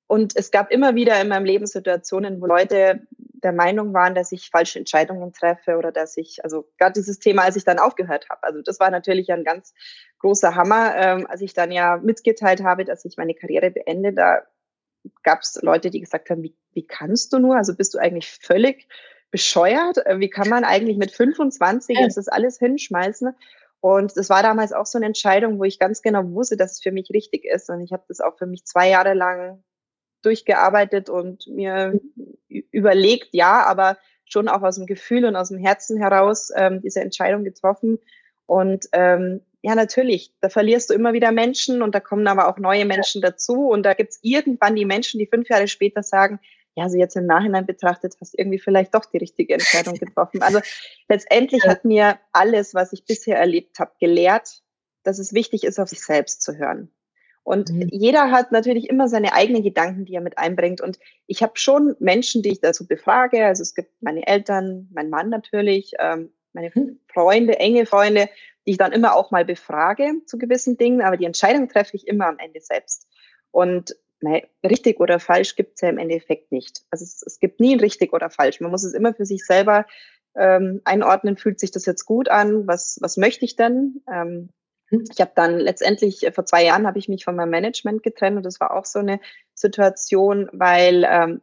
und 0.06 0.36
es 0.36 0.50
gab 0.50 0.70
immer 0.70 0.94
wieder 0.94 1.20
in 1.20 1.28
meinem 1.28 1.44
Leben 1.44 1.66
Situationen, 1.66 2.40
wo 2.40 2.46
Leute 2.46 3.06
der 3.42 3.52
Meinung 3.52 3.92
waren, 3.94 4.14
dass 4.14 4.32
ich 4.32 4.50
falsche 4.50 4.78
Entscheidungen 4.78 5.32
treffe 5.32 5.76
oder 5.76 5.92
dass 5.92 6.16
ich, 6.16 6.42
also 6.44 6.68
gerade 6.78 6.94
dieses 6.94 7.18
Thema, 7.18 7.42
als 7.42 7.56
ich 7.56 7.64
dann 7.64 7.78
aufgehört 7.78 8.28
habe. 8.30 8.42
Also 8.42 8.62
das 8.62 8.80
war 8.80 8.90
natürlich 8.90 9.30
ein 9.30 9.44
ganz 9.44 9.74
großer 10.18 10.54
Hammer, 10.54 10.96
ähm, 10.96 11.26
als 11.28 11.42
ich 11.42 11.54
dann 11.54 11.70
ja 11.70 11.98
mitgeteilt 11.98 12.62
habe, 12.62 12.84
dass 12.84 13.04
ich 13.04 13.16
meine 13.16 13.34
Karriere 13.34 13.70
beende. 13.70 14.12
Da 14.12 14.42
gab 15.22 15.40
es 15.40 15.58
Leute, 15.62 15.90
die 15.90 16.00
gesagt 16.00 16.30
haben, 16.30 16.42
wie, 16.42 16.56
wie 16.72 16.86
kannst 16.86 17.32
du 17.32 17.38
nur? 17.38 17.56
Also 17.56 17.74
bist 17.74 17.94
du 17.94 17.98
eigentlich 17.98 18.30
völlig 18.30 18.88
bescheuert? 19.30 19.98
Äh, 20.06 20.20
wie 20.20 20.30
kann 20.30 20.48
man 20.48 20.64
eigentlich 20.64 20.96
mit 20.96 21.10
25 21.10 21.98
ja. 21.98 22.06
das 22.06 22.28
alles 22.28 22.58
hinschmeißen? 22.58 23.34
Und 23.80 24.16
das 24.16 24.28
war 24.28 24.42
damals 24.42 24.72
auch 24.72 24.86
so 24.86 24.98
eine 24.98 25.06
Entscheidung, 25.06 25.58
wo 25.58 25.64
ich 25.64 25.78
ganz 25.78 26.02
genau 26.02 26.28
wusste, 26.32 26.56
dass 26.56 26.72
es 26.72 26.82
für 26.82 26.90
mich 26.90 27.10
richtig 27.10 27.44
ist. 27.44 27.70
Und 27.70 27.80
ich 27.80 27.92
habe 27.92 28.04
das 28.08 28.20
auch 28.20 28.36
für 28.36 28.46
mich 28.46 28.64
zwei 28.64 28.88
Jahre 28.88 29.14
lang 29.14 29.62
durchgearbeitet 30.22 31.08
und 31.08 31.46
mir 31.46 32.00
überlegt, 32.48 33.28
ja, 33.32 33.64
aber 33.64 33.96
schon 34.24 34.48
auch 34.48 34.62
aus 34.62 34.76
dem 34.76 34.86
Gefühl 34.86 35.24
und 35.24 35.36
aus 35.36 35.48
dem 35.48 35.58
Herzen 35.58 35.96
heraus 35.98 36.50
ähm, 36.56 36.80
diese 36.82 37.00
Entscheidung 37.00 37.44
getroffen. 37.44 37.98
Und 38.46 38.86
ähm, 38.92 39.42
ja, 39.62 39.74
natürlich, 39.74 40.32
da 40.40 40.48
verlierst 40.48 40.90
du 40.90 40.94
immer 40.94 41.12
wieder 41.12 41.32
Menschen 41.32 41.82
und 41.82 41.94
da 41.94 42.00
kommen 42.00 42.26
aber 42.28 42.48
auch 42.48 42.58
neue 42.58 42.84
Menschen 42.84 43.20
dazu. 43.20 43.68
Und 43.68 43.82
da 43.82 43.94
gibt's 43.94 44.20
irgendwann 44.22 44.76
die 44.76 44.84
Menschen, 44.84 45.18
die 45.18 45.26
fünf 45.26 45.48
Jahre 45.48 45.66
später 45.66 46.02
sagen, 46.02 46.38
ja, 46.76 46.84
also 46.84 46.96
jetzt 46.96 47.16
im 47.16 47.26
Nachhinein 47.26 47.66
betrachtet, 47.66 48.14
hast 48.20 48.34
du 48.34 48.38
irgendwie 48.38 48.60
vielleicht 48.60 48.94
doch 48.94 49.04
die 49.04 49.18
richtige 49.18 49.54
Entscheidung 49.54 49.94
getroffen. 49.98 50.42
Also 50.42 50.60
letztendlich 51.08 51.64
hat 51.64 51.84
mir 51.84 52.20
alles, 52.32 52.72
was 52.72 52.92
ich 52.92 53.04
bisher 53.04 53.36
erlebt 53.36 53.80
habe, 53.80 53.90
gelehrt, 53.98 54.62
dass 55.02 55.18
es 55.18 55.32
wichtig 55.32 55.64
ist, 55.64 55.80
auf 55.80 55.88
sich 55.88 56.04
selbst 56.04 56.42
zu 56.42 56.56
hören. 56.56 56.92
Und 57.42 57.70
mhm. 57.70 57.88
jeder 57.90 58.30
hat 58.30 58.52
natürlich 58.52 58.88
immer 58.88 59.08
seine 59.08 59.32
eigenen 59.32 59.62
Gedanken, 59.64 60.04
die 60.04 60.14
er 60.14 60.20
mit 60.20 60.38
einbringt. 60.38 60.80
Und 60.80 61.00
ich 61.26 61.42
habe 61.42 61.54
schon 61.56 61.96
Menschen, 61.98 62.42
die 62.42 62.50
ich 62.50 62.60
dazu 62.60 62.86
befrage. 62.86 63.44
Also 63.44 63.62
es 63.62 63.74
gibt 63.74 63.90
meine 64.00 64.26
Eltern, 64.26 64.88
mein 64.92 65.10
Mann 65.10 65.30
natürlich, 65.30 65.94
ähm, 65.98 66.30
meine 66.52 66.70
mhm. 66.74 67.00
Freunde, 67.12 67.58
enge 67.58 67.86
Freunde, 67.86 68.28
die 68.66 68.72
ich 68.72 68.78
dann 68.78 68.92
immer 68.92 69.14
auch 69.14 69.30
mal 69.30 69.44
befrage 69.44 70.12
zu 70.26 70.38
gewissen 70.38 70.76
Dingen. 70.76 71.02
Aber 71.02 71.16
die 71.16 71.24
Entscheidung 71.24 71.68
treffe 71.68 71.96
ich 71.96 72.06
immer 72.06 72.26
am 72.26 72.38
Ende 72.38 72.60
selbst. 72.60 73.06
Und 73.50 73.96
nein, 74.20 74.42
richtig 74.64 75.00
oder 75.00 75.20
falsch 75.20 75.56
gibt 75.56 75.76
es 75.76 75.80
ja 75.80 75.88
im 75.88 75.98
Endeffekt 75.98 76.52
nicht. 76.52 76.82
Also 76.90 77.04
es, 77.04 77.22
es, 77.22 77.38
gibt 77.38 77.60
nie 77.60 77.74
ein 77.74 77.80
richtig 77.80 78.12
oder 78.12 78.30
falsch. 78.30 78.60
Man 78.60 78.70
muss 78.70 78.84
es 78.84 78.94
immer 78.94 79.14
für 79.14 79.24
sich 79.24 79.44
selber 79.44 79.86
ähm, 80.36 80.80
einordnen. 80.84 81.36
Fühlt 81.36 81.60
sich 81.60 81.70
das 81.70 81.86
jetzt 81.86 82.04
gut 82.04 82.28
an? 82.28 82.66
Was, 82.66 82.98
was 83.00 83.16
möchte 83.16 83.44
ich 83.44 83.56
denn? 83.56 84.02
Ähm, 84.12 84.50
Mhm. 84.90 85.04
Ich 85.12 85.20
habe 85.20 85.32
dann 85.34 85.58
letztendlich, 85.58 86.26
äh, 86.26 86.32
vor 86.32 86.46
zwei 86.46 86.64
Jahren 86.64 86.86
habe 86.86 86.98
ich 86.98 87.08
mich 87.08 87.24
von 87.24 87.36
meinem 87.36 87.50
Management 87.50 88.02
getrennt 88.02 88.36
und 88.36 88.46
das 88.46 88.60
war 88.60 88.74
auch 88.74 88.84
so 88.84 88.98
eine 88.98 89.20
Situation, 89.54 90.48
weil 90.52 91.06
ähm, 91.08 91.40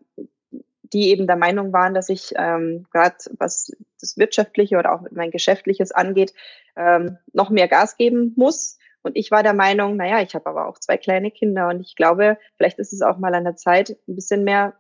die 0.93 1.09
eben 1.09 1.27
der 1.27 1.35
Meinung 1.35 1.73
waren, 1.73 1.93
dass 1.93 2.09
ich 2.09 2.33
ähm, 2.35 2.85
gerade 2.91 3.15
was 3.37 3.71
das 3.99 4.17
Wirtschaftliche 4.17 4.77
oder 4.77 4.93
auch 4.93 5.01
mein 5.11 5.31
Geschäftliches 5.31 5.91
angeht, 5.91 6.33
ähm, 6.75 7.17
noch 7.33 7.49
mehr 7.49 7.67
Gas 7.67 7.97
geben 7.97 8.33
muss. 8.35 8.77
Und 9.01 9.15
ich 9.15 9.31
war 9.31 9.43
der 9.43 9.53
Meinung, 9.53 9.97
naja, 9.97 10.21
ich 10.21 10.33
habe 10.33 10.47
aber 10.47 10.67
auch 10.67 10.79
zwei 10.79 10.97
kleine 10.97 11.31
Kinder 11.31 11.67
und 11.69 11.79
ich 11.79 11.95
glaube, 11.95 12.37
vielleicht 12.57 12.79
ist 12.79 12.93
es 12.93 13.01
auch 13.01 13.17
mal 13.17 13.35
an 13.35 13.43
der 13.43 13.55
Zeit, 13.55 13.97
ein 14.07 14.15
bisschen 14.15 14.43
mehr 14.43 14.73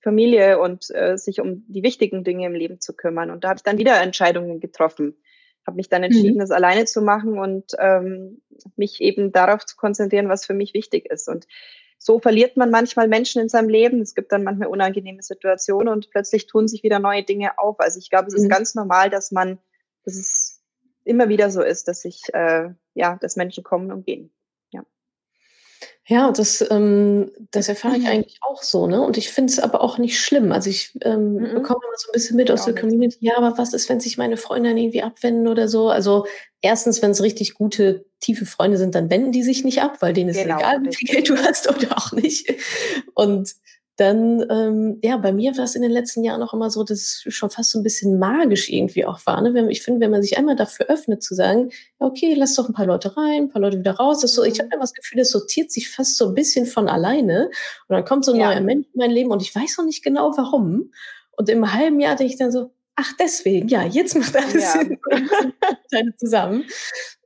Familie 0.00 0.58
und 0.58 0.90
äh, 0.94 1.16
sich 1.16 1.40
um 1.40 1.64
die 1.68 1.82
wichtigen 1.82 2.24
Dinge 2.24 2.46
im 2.46 2.54
Leben 2.54 2.80
zu 2.80 2.94
kümmern. 2.94 3.30
Und 3.30 3.44
da 3.44 3.50
habe 3.50 3.58
ich 3.58 3.62
dann 3.62 3.78
wieder 3.78 4.00
Entscheidungen 4.02 4.60
getroffen 4.60 5.16
habe 5.66 5.76
mich 5.76 5.88
dann 5.88 6.02
entschieden, 6.02 6.36
mhm. 6.36 6.40
das 6.40 6.50
alleine 6.50 6.84
zu 6.84 7.02
machen 7.02 7.38
und 7.38 7.72
ähm, 7.78 8.42
mich 8.76 9.00
eben 9.00 9.32
darauf 9.32 9.64
zu 9.64 9.76
konzentrieren, 9.76 10.28
was 10.28 10.44
für 10.44 10.54
mich 10.54 10.74
wichtig 10.74 11.06
ist. 11.06 11.28
Und 11.28 11.46
so 12.06 12.20
verliert 12.20 12.58
man 12.58 12.70
manchmal 12.70 13.08
Menschen 13.08 13.40
in 13.40 13.48
seinem 13.48 13.70
Leben. 13.70 14.02
Es 14.02 14.14
gibt 14.14 14.30
dann 14.30 14.44
manchmal 14.44 14.68
unangenehme 14.68 15.22
Situationen 15.22 15.88
und 15.88 16.10
plötzlich 16.10 16.46
tun 16.46 16.68
sich 16.68 16.82
wieder 16.82 16.98
neue 16.98 17.22
Dinge 17.22 17.58
auf. 17.58 17.80
Also 17.80 17.98
ich 17.98 18.10
glaube, 18.10 18.28
es 18.28 18.34
ist 18.34 18.44
mhm. 18.44 18.50
ganz 18.50 18.74
normal, 18.74 19.08
dass 19.08 19.32
man, 19.32 19.58
dass 20.04 20.16
es 20.16 20.60
immer 21.04 21.30
wieder 21.30 21.50
so 21.50 21.62
ist, 21.62 21.88
dass 21.88 22.02
sich, 22.02 22.24
äh, 22.34 22.68
ja, 22.92 23.16
dass 23.22 23.36
Menschen 23.36 23.64
kommen 23.64 23.90
und 23.90 24.04
gehen. 24.04 24.30
Ja, 26.06 26.32
das, 26.32 26.62
ähm, 26.70 27.30
das 27.50 27.68
erfahre 27.68 27.96
ich 27.96 28.02
mhm. 28.02 28.08
eigentlich 28.08 28.38
auch 28.42 28.62
so, 28.62 28.86
ne? 28.86 29.00
Und 29.00 29.16
ich 29.16 29.30
finde 29.30 29.50
es 29.50 29.58
aber 29.58 29.80
auch 29.80 29.96
nicht 29.96 30.20
schlimm. 30.20 30.52
Also 30.52 30.68
ich 30.68 30.92
ähm, 31.00 31.34
mhm. 31.34 31.54
bekomme 31.54 31.80
immer 31.82 31.96
so 31.96 32.08
ein 32.08 32.12
bisschen 32.12 32.36
mit 32.36 32.50
aus 32.50 32.66
der 32.66 32.74
Community, 32.74 33.16
ja, 33.20 33.38
aber 33.38 33.56
was 33.56 33.72
ist, 33.72 33.88
wenn 33.88 34.00
sich 34.00 34.18
meine 34.18 34.36
Freunde 34.36 34.70
irgendwie 34.70 35.02
abwenden 35.02 35.48
oder 35.48 35.66
so? 35.66 35.88
Also 35.88 36.26
erstens, 36.60 37.00
wenn 37.00 37.12
es 37.12 37.22
richtig 37.22 37.54
gute, 37.54 38.04
tiefe 38.20 38.44
Freunde 38.44 38.76
sind, 38.76 38.94
dann 38.94 39.08
wenden 39.08 39.32
die 39.32 39.42
sich 39.42 39.64
nicht 39.64 39.80
ab, 39.80 39.96
weil 40.00 40.12
denen 40.12 40.28
ist 40.28 40.42
genau, 40.42 40.58
egal, 40.58 40.82
wie 40.84 40.94
viel 40.94 41.08
Geld 41.08 41.28
du 41.30 41.36
hast 41.38 41.70
oder 41.70 41.96
auch 41.96 42.12
nicht. 42.12 42.52
Und 43.14 43.54
dann, 43.96 44.44
ähm, 44.50 44.98
ja, 45.02 45.16
bei 45.16 45.32
mir 45.32 45.56
war 45.56 45.64
es 45.64 45.76
in 45.76 45.82
den 45.82 45.90
letzten 45.90 46.24
Jahren 46.24 46.42
auch 46.42 46.52
immer 46.52 46.68
so, 46.68 46.82
dass 46.82 46.98
es 46.98 47.24
schon 47.28 47.50
fast 47.50 47.70
so 47.70 47.78
ein 47.78 47.84
bisschen 47.84 48.18
magisch 48.18 48.68
irgendwie 48.68 49.06
auch 49.06 49.24
war. 49.24 49.40
Ne? 49.40 49.70
Ich 49.70 49.82
finde, 49.82 50.00
wenn 50.00 50.10
man 50.10 50.20
sich 50.20 50.36
einmal 50.36 50.56
dafür 50.56 50.86
öffnet, 50.86 51.22
zu 51.22 51.34
sagen, 51.34 51.70
ja, 52.00 52.06
okay, 52.06 52.34
lass 52.34 52.54
doch 52.54 52.68
ein 52.68 52.74
paar 52.74 52.86
Leute 52.86 53.16
rein, 53.16 53.44
ein 53.44 53.48
paar 53.50 53.62
Leute 53.62 53.78
wieder 53.78 53.92
raus. 53.92 54.20
Das 54.20 54.34
so, 54.34 54.42
ich 54.42 54.58
habe 54.58 54.70
immer 54.72 54.82
das 54.82 54.94
Gefühl, 54.94 55.18
das 55.18 55.30
sortiert 55.30 55.70
sich 55.70 55.88
fast 55.90 56.16
so 56.16 56.26
ein 56.26 56.34
bisschen 56.34 56.66
von 56.66 56.88
alleine. 56.88 57.50
Und 57.88 57.94
dann 57.94 58.04
kommt 58.04 58.24
so 58.24 58.32
ein 58.32 58.40
ja. 58.40 58.50
neuer 58.50 58.60
Mensch 58.60 58.86
in 58.92 58.98
mein 58.98 59.12
Leben 59.12 59.30
und 59.30 59.42
ich 59.42 59.54
weiß 59.54 59.78
noch 59.78 59.84
nicht 59.84 60.02
genau 60.02 60.36
warum. 60.36 60.92
Und 61.36 61.48
im 61.48 61.72
halben 61.72 62.00
Jahr 62.00 62.16
denke 62.16 62.32
ich 62.32 62.38
dann 62.38 62.50
so, 62.50 62.72
ach 62.96 63.12
deswegen, 63.18 63.68
ja, 63.68 63.84
jetzt 63.84 64.16
macht 64.16 64.36
alles 64.36 64.74
ja. 64.74 64.82
Sinn 65.88 66.14
zusammen. 66.16 66.64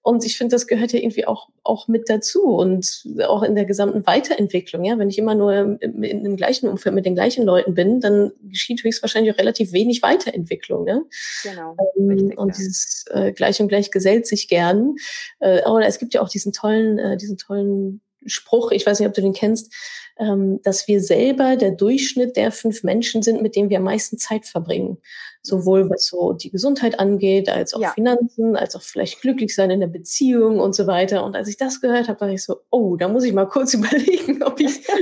Und 0.09 0.25
ich 0.25 0.39
finde, 0.39 0.55
das 0.55 0.67
gehört 0.67 0.93
ja 0.93 1.01
irgendwie 1.01 1.27
auch, 1.27 1.51
auch 1.65 1.87
mit 1.87 2.09
dazu 2.09 2.45
und 2.45 3.05
auch 3.27 3.43
in 3.43 3.55
der 3.55 3.67
gesamten 3.67 4.07
Weiterentwicklung. 4.07 4.83
Ja, 4.85 4.99
wenn 4.99 5.11
ich 5.11 5.19
immer 5.19 5.35
nur 5.35 5.79
im, 5.83 6.03
in 6.03 6.25
dem 6.25 6.37
gleichen 6.37 6.67
Umfeld 6.67 6.95
mit 6.95 7.05
den 7.05 7.15
gleichen 7.15 7.45
Leuten 7.45 7.75
bin, 7.75 8.01
dann 8.01 8.33
geschieht 8.43 8.83
höchstwahrscheinlich 8.83 9.35
auch 9.35 9.39
relativ 9.39 9.73
wenig 9.73 10.01
Weiterentwicklung. 10.01 10.85
Ne? 10.85 11.05
Genau. 11.43 11.77
Ähm, 11.99 12.09
richtig, 12.09 12.39
und 12.39 12.49
ja. 12.49 12.55
dieses 12.57 13.05
äh, 13.11 13.33
Gleich 13.33 13.61
und 13.61 13.69
Gleich 13.69 13.91
gesellt 13.91 14.27
sich 14.27 14.49
gern. 14.49 14.95
Äh, 15.41 15.61
aber 15.63 15.85
es 15.85 15.99
gibt 15.99 16.15
ja 16.15 16.23
auch 16.23 16.31
diesen 16.31 16.55
tollen, 16.55 16.99
äh, 16.99 17.19
diesen 17.19 17.37
tollen 17.37 18.01
Spruch, 18.29 18.71
ich 18.71 18.87
weiß 18.87 19.01
nicht, 19.01 19.09
ob 19.09 19.15
du 19.15 19.23
den 19.23 19.33
kennst, 19.33 19.73
ähm, 20.19 20.61
dass 20.63 20.89
wir 20.89 21.01
selber 21.01 21.57
der 21.57 21.71
Durchschnitt 21.71 22.37
der 22.37 22.51
fünf 22.51 22.83
Menschen 22.83 23.23
sind, 23.23 23.41
mit 23.43 23.55
denen 23.57 23.71
wir 23.71 23.79
am 23.79 23.85
meisten 23.85 24.19
Zeit 24.19 24.47
verbringen. 24.47 24.99
Sowohl 25.43 25.89
was 25.89 26.07
so 26.07 26.33
die 26.33 26.51
Gesundheit 26.51 26.99
angeht, 26.99 27.49
als 27.49 27.73
auch 27.73 27.81
ja. 27.81 27.91
Finanzen, 27.91 28.57
als 28.57 28.75
auch 28.75 28.83
vielleicht 28.83 29.21
glücklich 29.21 29.55
sein 29.55 29.71
in 29.71 29.81
der 29.81 29.87
Beziehung 29.87 30.59
und 30.59 30.75
so 30.75 30.87
weiter. 30.87 31.25
Und 31.25 31.37
als 31.37 31.49
ich 31.49 31.57
das 31.57 31.81
gehört 31.81 32.09
habe, 32.09 32.19
dachte 32.19 32.35
ich 32.35 32.45
so, 32.45 32.57
oh, 32.71 32.97
da 32.97 33.09
muss 33.09 33.25
ich 33.25 33.33
mal 33.33 33.47
kurz 33.47 33.75
überlegen, 33.75 34.43
ob 34.43 34.61
ich 34.61 34.85
das 34.87 34.97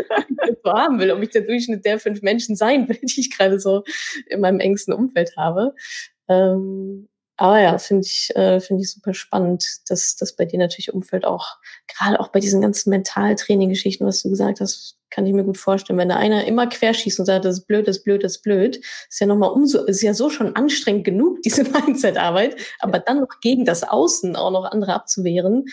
so 0.62 0.72
haben 0.72 0.99
will, 0.99 1.11
ob 1.11 1.22
ich 1.22 1.31
der 1.31 1.43
Durchschnitt 1.43 1.85
der 1.85 1.99
fünf 1.99 2.22
Menschen 2.22 2.55
sein 2.55 2.89
will, 2.89 2.99
die 3.03 3.20
ich 3.20 3.37
gerade 3.37 3.59
so 3.59 3.85
in 4.27 4.41
meinem 4.41 4.61
engsten 4.61 4.93
Umfeld 4.93 5.37
habe. 5.37 5.74
Ähm, 6.29 7.09
aber 7.37 7.61
ja, 7.61 7.78
finde 7.78 8.07
ich, 8.07 8.34
äh, 8.34 8.61
finde 8.61 8.82
ich 8.82 8.93
super 8.93 9.12
spannend, 9.12 9.66
dass 9.89 10.16
das 10.16 10.34
bei 10.34 10.47
dir 10.47 10.59
natürlich 10.59 10.93
Umfeld 10.95 11.26
auch, 11.26 11.57
gerade 11.87 12.18
auch 12.18 12.28
bei 12.28 12.41
diesen 12.41 12.62
ganzen 12.62 12.91
Mentaltraining-Geschichten, 12.91 14.07
was 14.07 14.22
du 14.22 14.30
gesagt 14.30 14.61
hast, 14.61 14.97
kann 15.11 15.26
ich 15.26 15.34
mir 15.34 15.45
gut 15.45 15.59
vorstellen. 15.59 15.99
Wenn 15.99 16.09
da 16.09 16.16
einer 16.16 16.47
immer 16.47 16.66
querschießt 16.66 17.20
und 17.20 17.26
sagt, 17.26 17.45
das 17.45 17.59
ist 17.59 17.66
blöd, 17.66 17.87
das 17.87 17.99
ist 17.99 18.05
blöd, 18.05 18.24
das 18.24 18.37
ist 18.37 18.43
blöd, 18.43 18.76
ist 18.76 19.20
ja 19.20 19.26
nochmal 19.26 19.51
umso, 19.51 19.84
ist 19.84 20.03
ja 20.03 20.14
so 20.14 20.30
schon 20.30 20.57
anstrengend 20.57 21.05
genug, 21.05 21.43
diese 21.45 21.64
Mindset-Arbeit, 21.64 22.57
aber 22.80 22.99
dann 22.99 23.20
noch 23.20 23.41
gegen 23.41 23.64
das 23.66 23.82
Außen 23.82 24.34
auch 24.34 24.51
noch 24.51 24.64
andere 24.64 24.95
abzuwehren, 24.95 25.66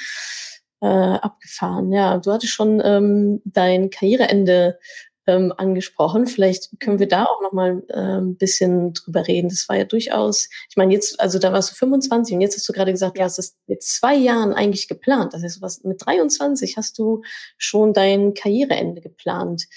äh, 0.81 0.87
abgefahren. 0.87 1.93
Ja, 1.93 2.17
du 2.17 2.31
hattest 2.31 2.53
schon 2.53 2.81
ähm, 2.83 3.41
dein 3.45 3.89
Karriereende 3.89 4.79
ähm, 5.27 5.53
angesprochen. 5.55 6.27
Vielleicht 6.27 6.69
können 6.79 6.99
wir 6.99 7.07
da 7.07 7.25
auch 7.25 7.41
noch 7.41 7.53
mal 7.53 7.83
äh, 7.89 8.19
ein 8.19 8.35
bisschen 8.35 8.93
drüber 8.93 9.27
reden. 9.27 9.49
Das 9.49 9.67
war 9.69 9.77
ja 9.77 9.85
durchaus, 9.85 10.49
ich 10.69 10.75
meine, 10.75 10.93
jetzt, 10.93 11.19
also 11.19 11.39
da 11.39 11.53
warst 11.53 11.71
du 11.71 11.75
25 11.75 12.35
und 12.35 12.41
jetzt 12.41 12.55
hast 12.55 12.67
du 12.67 12.73
gerade 12.73 12.91
gesagt, 12.91 13.17
du 13.17 13.23
hast 13.23 13.39
es 13.39 13.55
mit 13.67 13.83
zwei 13.83 14.15
Jahren 14.15 14.53
eigentlich 14.53 14.87
geplant. 14.87 15.33
Das 15.33 15.43
heißt, 15.43 15.61
was, 15.61 15.83
mit 15.83 16.05
23 16.05 16.77
hast 16.77 16.97
du 16.99 17.21
schon 17.57 17.93
dein 17.93 18.33
Karriereende 18.33 19.01
geplant. 19.01 19.67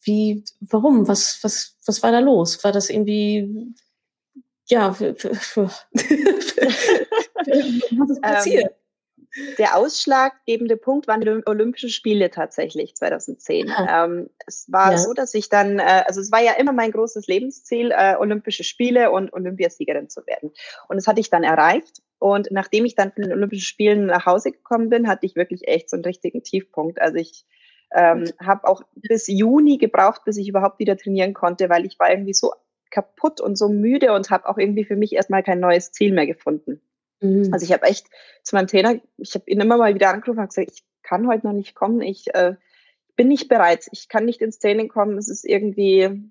Wie, 0.00 0.44
warum? 0.60 1.08
Was, 1.08 1.38
was, 1.42 1.76
was 1.86 2.02
war 2.02 2.12
da 2.12 2.20
los? 2.20 2.62
War 2.64 2.72
das 2.72 2.88
irgendwie, 2.88 3.74
ja, 4.66 4.92
für, 4.92 5.14
für, 5.14 5.34
für 5.34 5.64
was 5.92 8.10
ist 8.10 8.22
passiert? 8.22 8.77
Der 9.58 9.76
ausschlaggebende 9.76 10.76
Punkt 10.76 11.08
waren 11.08 11.20
die 11.20 11.42
Olympischen 11.46 11.90
Spiele 11.90 12.30
tatsächlich 12.30 12.94
2010. 12.94 13.72
Ähm, 13.88 14.28
es 14.46 14.70
war 14.70 14.92
ja. 14.92 14.98
so, 14.98 15.14
dass 15.14 15.34
ich 15.34 15.48
dann, 15.48 15.78
äh, 15.78 16.04
also 16.06 16.20
es 16.20 16.30
war 16.30 16.42
ja 16.42 16.52
immer 16.52 16.72
mein 16.72 16.90
großes 16.90 17.26
Lebensziel, 17.26 17.90
äh, 17.90 18.16
Olympische 18.16 18.64
Spiele 18.64 19.10
und 19.10 19.32
Olympiasiegerin 19.32 20.08
zu 20.08 20.26
werden. 20.26 20.52
Und 20.88 20.96
das 20.96 21.06
hatte 21.06 21.20
ich 21.20 21.30
dann 21.30 21.44
erreicht. 21.44 22.02
Und 22.18 22.48
nachdem 22.50 22.84
ich 22.84 22.94
dann 22.94 23.12
von 23.12 23.22
den 23.22 23.32
Olympischen 23.32 23.64
Spielen 23.64 24.06
nach 24.06 24.26
Hause 24.26 24.52
gekommen 24.52 24.90
bin, 24.90 25.08
hatte 25.08 25.26
ich 25.26 25.36
wirklich 25.36 25.66
echt 25.68 25.88
so 25.88 25.96
einen 25.96 26.04
richtigen 26.04 26.42
Tiefpunkt. 26.42 27.00
Also 27.00 27.16
ich 27.16 27.46
ähm, 27.94 28.30
habe 28.44 28.66
auch 28.68 28.82
bis 28.94 29.26
Juni 29.28 29.78
gebraucht, 29.78 30.22
bis 30.24 30.36
ich 30.36 30.48
überhaupt 30.48 30.78
wieder 30.78 30.96
trainieren 30.96 31.34
konnte, 31.34 31.68
weil 31.68 31.86
ich 31.86 31.98
war 31.98 32.10
irgendwie 32.10 32.34
so 32.34 32.52
kaputt 32.90 33.40
und 33.40 33.56
so 33.56 33.68
müde 33.68 34.12
und 34.12 34.30
habe 34.30 34.48
auch 34.48 34.58
irgendwie 34.58 34.84
für 34.84 34.96
mich 34.96 35.12
erstmal 35.12 35.42
kein 35.42 35.60
neues 35.60 35.92
Ziel 35.92 36.12
mehr 36.12 36.26
gefunden. 36.26 36.80
Mhm. 37.20 37.50
Also 37.52 37.64
ich 37.64 37.72
habe 37.72 37.86
echt 37.86 38.06
zu 38.42 38.56
meinem 38.56 38.66
Trainer, 38.66 38.96
ich 39.16 39.34
habe 39.34 39.50
ihn 39.50 39.60
immer 39.60 39.76
mal 39.76 39.94
wieder 39.94 40.10
angerufen 40.10 40.40
und 40.40 40.48
gesagt, 40.48 40.70
ich 40.70 40.84
kann 41.02 41.26
heute 41.26 41.46
noch 41.46 41.54
nicht 41.54 41.74
kommen, 41.74 42.00
ich 42.00 42.34
äh, 42.34 42.54
bin 43.16 43.28
nicht 43.28 43.48
bereit, 43.48 43.86
ich 43.92 44.08
kann 44.08 44.24
nicht 44.24 44.40
ins 44.40 44.58
Training 44.58 44.88
kommen, 44.88 45.18
es 45.18 45.28
ist 45.28 45.44
irgendwie 45.44 46.30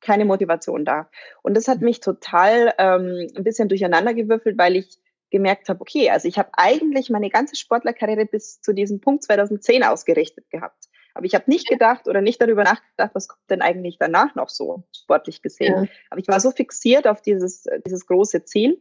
keine 0.00 0.24
Motivation 0.24 0.84
da. 0.84 1.08
Und 1.42 1.56
das 1.56 1.68
hat 1.68 1.80
mich 1.80 2.00
total 2.00 2.74
ähm, 2.78 3.28
ein 3.36 3.44
bisschen 3.44 3.68
durcheinander 3.68 4.14
gewürfelt, 4.14 4.58
weil 4.58 4.76
ich 4.76 4.98
gemerkt 5.30 5.68
habe, 5.68 5.80
okay, 5.80 6.10
also 6.10 6.28
ich 6.28 6.38
habe 6.38 6.50
eigentlich 6.52 7.10
meine 7.10 7.30
ganze 7.30 7.56
Sportlerkarriere 7.56 8.26
bis 8.26 8.60
zu 8.60 8.72
diesem 8.72 9.00
Punkt 9.00 9.24
2010 9.24 9.82
ausgerichtet 9.82 10.48
gehabt. 10.50 10.88
Aber 11.14 11.26
ich 11.26 11.34
habe 11.34 11.44
nicht 11.48 11.68
gedacht 11.68 12.08
oder 12.08 12.20
nicht 12.20 12.40
darüber 12.40 12.64
nachgedacht, 12.64 13.10
was 13.14 13.28
kommt 13.28 13.48
denn 13.48 13.62
eigentlich 13.62 13.96
danach 13.98 14.34
noch 14.34 14.48
so 14.48 14.84
sportlich 14.94 15.42
gesehen. 15.42 15.84
Ja. 15.84 15.88
Aber 16.10 16.20
ich 16.20 16.28
war 16.28 16.40
so 16.40 16.50
fixiert 16.50 17.06
auf 17.06 17.22
dieses, 17.22 17.64
dieses 17.86 18.06
große 18.06 18.44
Ziel. 18.44 18.80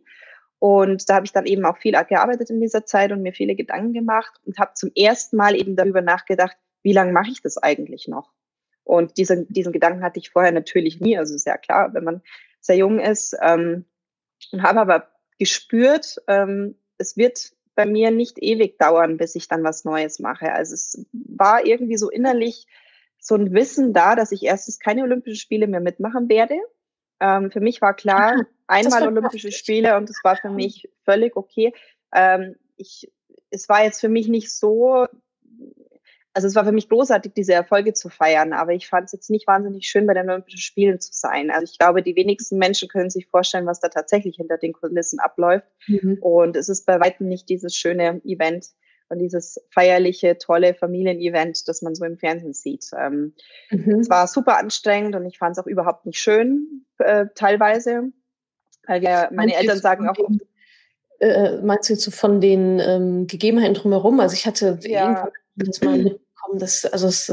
Und 0.63 1.09
da 1.09 1.15
habe 1.15 1.25
ich 1.25 1.33
dann 1.33 1.45
eben 1.45 1.65
auch 1.65 1.75
viel 1.75 1.91
gearbeitet 1.91 2.49
in 2.49 2.61
dieser 2.61 2.85
Zeit 2.85 3.11
und 3.11 3.21
mir 3.21 3.33
viele 3.33 3.53
Gedanken 3.53 3.91
gemacht 3.91 4.39
und 4.45 4.59
habe 4.59 4.71
zum 4.75 4.91
ersten 4.95 5.35
Mal 5.35 5.57
eben 5.57 5.75
darüber 5.75 5.99
nachgedacht, 6.01 6.55
wie 6.83 6.93
lange 6.93 7.11
mache 7.11 7.31
ich 7.31 7.41
das 7.41 7.57
eigentlich 7.57 8.07
noch? 8.07 8.31
Und 8.85 9.17
diesen, 9.17 9.45
diesen 9.49 9.73
Gedanken 9.73 10.05
hatte 10.05 10.19
ich 10.19 10.29
vorher 10.29 10.53
natürlich 10.53 11.01
nie. 11.01 11.17
Also 11.17 11.35
ja 11.45 11.57
klar, 11.57 11.93
wenn 11.93 12.05
man 12.05 12.21
sehr 12.61 12.77
jung 12.77 13.01
ist. 13.01 13.35
Ähm, 13.41 13.83
und 14.53 14.63
habe 14.63 14.79
aber 14.79 15.09
gespürt, 15.37 16.21
ähm, 16.29 16.75
es 16.97 17.17
wird 17.17 17.51
bei 17.75 17.85
mir 17.85 18.11
nicht 18.11 18.41
ewig 18.41 18.79
dauern, 18.79 19.17
bis 19.17 19.35
ich 19.35 19.49
dann 19.49 19.65
was 19.65 19.83
Neues 19.83 20.19
mache. 20.19 20.53
Also 20.53 20.75
es 20.75 21.05
war 21.11 21.65
irgendwie 21.65 21.97
so 21.97 22.09
innerlich 22.09 22.67
so 23.19 23.35
ein 23.35 23.51
Wissen 23.51 23.91
da, 23.91 24.15
dass 24.15 24.31
ich 24.31 24.43
erstens 24.43 24.79
keine 24.79 25.03
Olympischen 25.03 25.41
Spiele 25.41 25.67
mehr 25.67 25.81
mitmachen 25.81 26.29
werde. 26.29 26.55
Ähm, 27.19 27.51
für 27.51 27.59
mich 27.59 27.81
war 27.81 27.93
klar, 27.93 28.45
einmal 28.67 29.07
Olympische 29.07 29.51
Spiele 29.51 29.97
und 29.97 30.09
es 30.09 30.19
war 30.23 30.35
für 30.37 30.49
mich 30.49 30.89
völlig 31.05 31.35
okay. 31.35 31.73
Ähm, 32.13 32.55
ich, 32.77 33.11
es 33.49 33.69
war 33.69 33.83
jetzt 33.83 34.01
für 34.01 34.09
mich 34.09 34.27
nicht 34.27 34.51
so 34.51 35.07
also 36.33 36.47
es 36.47 36.55
war 36.55 36.65
für 36.65 36.71
mich 36.71 36.89
großartig, 36.89 37.33
diese 37.33 37.53
Erfolge 37.53 37.93
zu 37.93 38.09
feiern, 38.09 38.53
aber 38.53 38.73
ich 38.73 38.87
fand 38.87 39.05
es 39.05 39.11
jetzt 39.11 39.29
nicht 39.29 39.47
wahnsinnig 39.47 39.87
schön, 39.87 40.07
bei 40.07 40.15
den 40.15 40.29
Olympischen 40.29 40.59
Spielen 40.59 40.99
zu 40.99 41.11
sein. 41.13 41.51
Also 41.51 41.63
ich 41.65 41.77
glaube, 41.77 42.01
die 42.01 42.15
wenigsten 42.15 42.57
Menschen 42.57 42.89
können 42.89 43.11
sich 43.11 43.27
vorstellen, 43.27 43.67
was 43.67 43.79
da 43.79 43.89
tatsächlich 43.89 44.37
hinter 44.37 44.57
den 44.57 44.73
Kulissen 44.73 45.19
abläuft. 45.19 45.67
Mhm. 45.87 46.17
Und 46.21 46.55
es 46.55 46.69
ist 46.69 46.85
bei 46.85 46.99
weitem 46.99 47.27
nicht 47.27 47.49
dieses 47.49 47.75
schöne 47.75 48.19
Event 48.25 48.65
und 49.09 49.19
dieses 49.19 49.63
feierliche, 49.69 50.39
tolle 50.39 50.73
Familienevent, 50.73 51.67
das 51.67 51.83
man 51.83 51.93
so 51.93 52.03
im 52.03 52.17
Fernsehen 52.17 52.53
sieht. 52.53 52.85
Ähm, 52.97 53.35
mhm. 53.69 53.99
Es 53.99 54.09
war 54.09 54.27
super 54.27 54.57
anstrengend 54.57 55.15
und 55.15 55.25
ich 55.27 55.37
fand 55.37 55.55
es 55.55 55.63
auch 55.63 55.67
überhaupt 55.67 56.07
nicht 56.07 56.19
schön, 56.19 56.85
äh, 56.97 57.27
teilweise. 57.35 58.11
Weil 58.87 59.01
wir, 59.01 59.29
meine 59.31 59.55
Eltern 59.55 59.79
sagen 59.79 60.09
auch, 60.09 60.15
äh, 61.19 61.57
meinst 61.61 61.89
du 61.89 61.93
jetzt 61.93 62.03
so 62.03 62.11
von 62.11 62.41
den 62.41 62.79
ähm, 62.79 63.27
Gegebenheiten 63.27 63.75
drumherum? 63.75 64.19
Also 64.19 64.35
ich 64.35 64.45
hatte 64.45 64.79
ja. 64.81 65.01
irgendwann 65.01 65.31
das 65.55 65.81
mal 65.81 65.97
mitbekommen, 65.97 66.59
dass, 66.59 66.85
also 66.85 67.07
es 67.07 67.31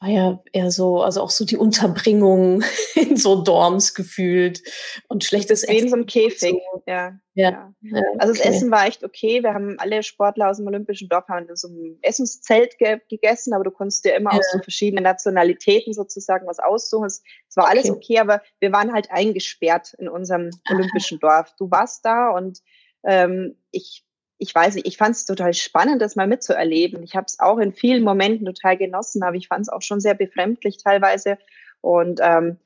war 0.00 0.08
ja 0.10 0.42
eher 0.52 0.70
so, 0.70 1.02
also 1.02 1.22
auch 1.22 1.30
so 1.30 1.44
die 1.44 1.56
Unterbringung 1.56 2.62
in 2.94 3.16
so 3.16 3.42
Dorms 3.42 3.94
gefühlt 3.94 4.62
und 5.08 5.24
schlechtes 5.24 5.62
Essen. 5.64 5.84
In 5.84 5.88
so 5.88 5.96
einem 5.96 6.06
Käfig, 6.06 6.54
so. 6.72 6.82
ja. 6.86 7.18
Ja. 7.34 7.70
ja. 7.82 8.02
Also 8.18 8.32
das 8.32 8.42
Essen 8.42 8.70
war 8.70 8.86
echt 8.86 9.04
okay. 9.04 9.42
Wir 9.42 9.52
haben 9.52 9.76
alle 9.78 10.02
Sportler 10.02 10.48
aus 10.48 10.56
dem 10.56 10.66
Olympischen 10.66 11.10
Dorf 11.10 11.28
haben 11.28 11.46
in 11.46 11.56
so 11.56 11.68
einem 11.68 11.98
Essenszelt 12.00 12.78
ge 12.78 12.98
gegessen, 13.10 13.52
aber 13.52 13.64
du 13.64 13.70
konntest 13.70 14.06
dir 14.06 14.14
immer 14.14 14.32
ja. 14.32 14.38
aus 14.38 14.46
so 14.52 14.58
verschiedenen 14.58 15.04
Nationalitäten 15.04 15.92
sozusagen 15.92 16.46
was 16.46 16.58
aussuchen. 16.58 17.04
Es, 17.04 17.22
es 17.46 17.56
war 17.56 17.64
okay. 17.64 17.72
alles 17.72 17.90
okay, 17.90 18.18
aber 18.20 18.40
wir 18.60 18.72
waren 18.72 18.92
halt 18.94 19.10
eingesperrt 19.10 19.94
in 19.98 20.08
unserem 20.08 20.50
Olympischen 20.70 21.18
Dorf. 21.18 21.52
Du 21.58 21.70
warst 21.70 22.06
da 22.06 22.30
und 22.30 22.60
ähm, 23.04 23.56
ich 23.70 24.05
ich 24.38 24.54
weiß 24.54 24.74
nicht, 24.74 24.86
ich 24.86 24.96
fand 24.96 25.16
es 25.16 25.24
total 25.24 25.54
spannend, 25.54 26.02
das 26.02 26.16
mal 26.16 26.26
mitzuerleben. 26.26 27.02
Ich 27.02 27.16
habe 27.16 27.26
es 27.26 27.38
auch 27.40 27.58
in 27.58 27.72
vielen 27.72 28.04
Momenten 28.04 28.46
total 28.46 28.76
genossen, 28.76 29.22
aber 29.22 29.36
ich 29.36 29.48
fand 29.48 29.62
es 29.62 29.68
auch 29.68 29.82
schon 29.82 30.00
sehr 30.00 30.14
befremdlich 30.14 30.78
teilweise. 30.82 31.38
Und 31.80 32.20
ähm, 32.22 32.58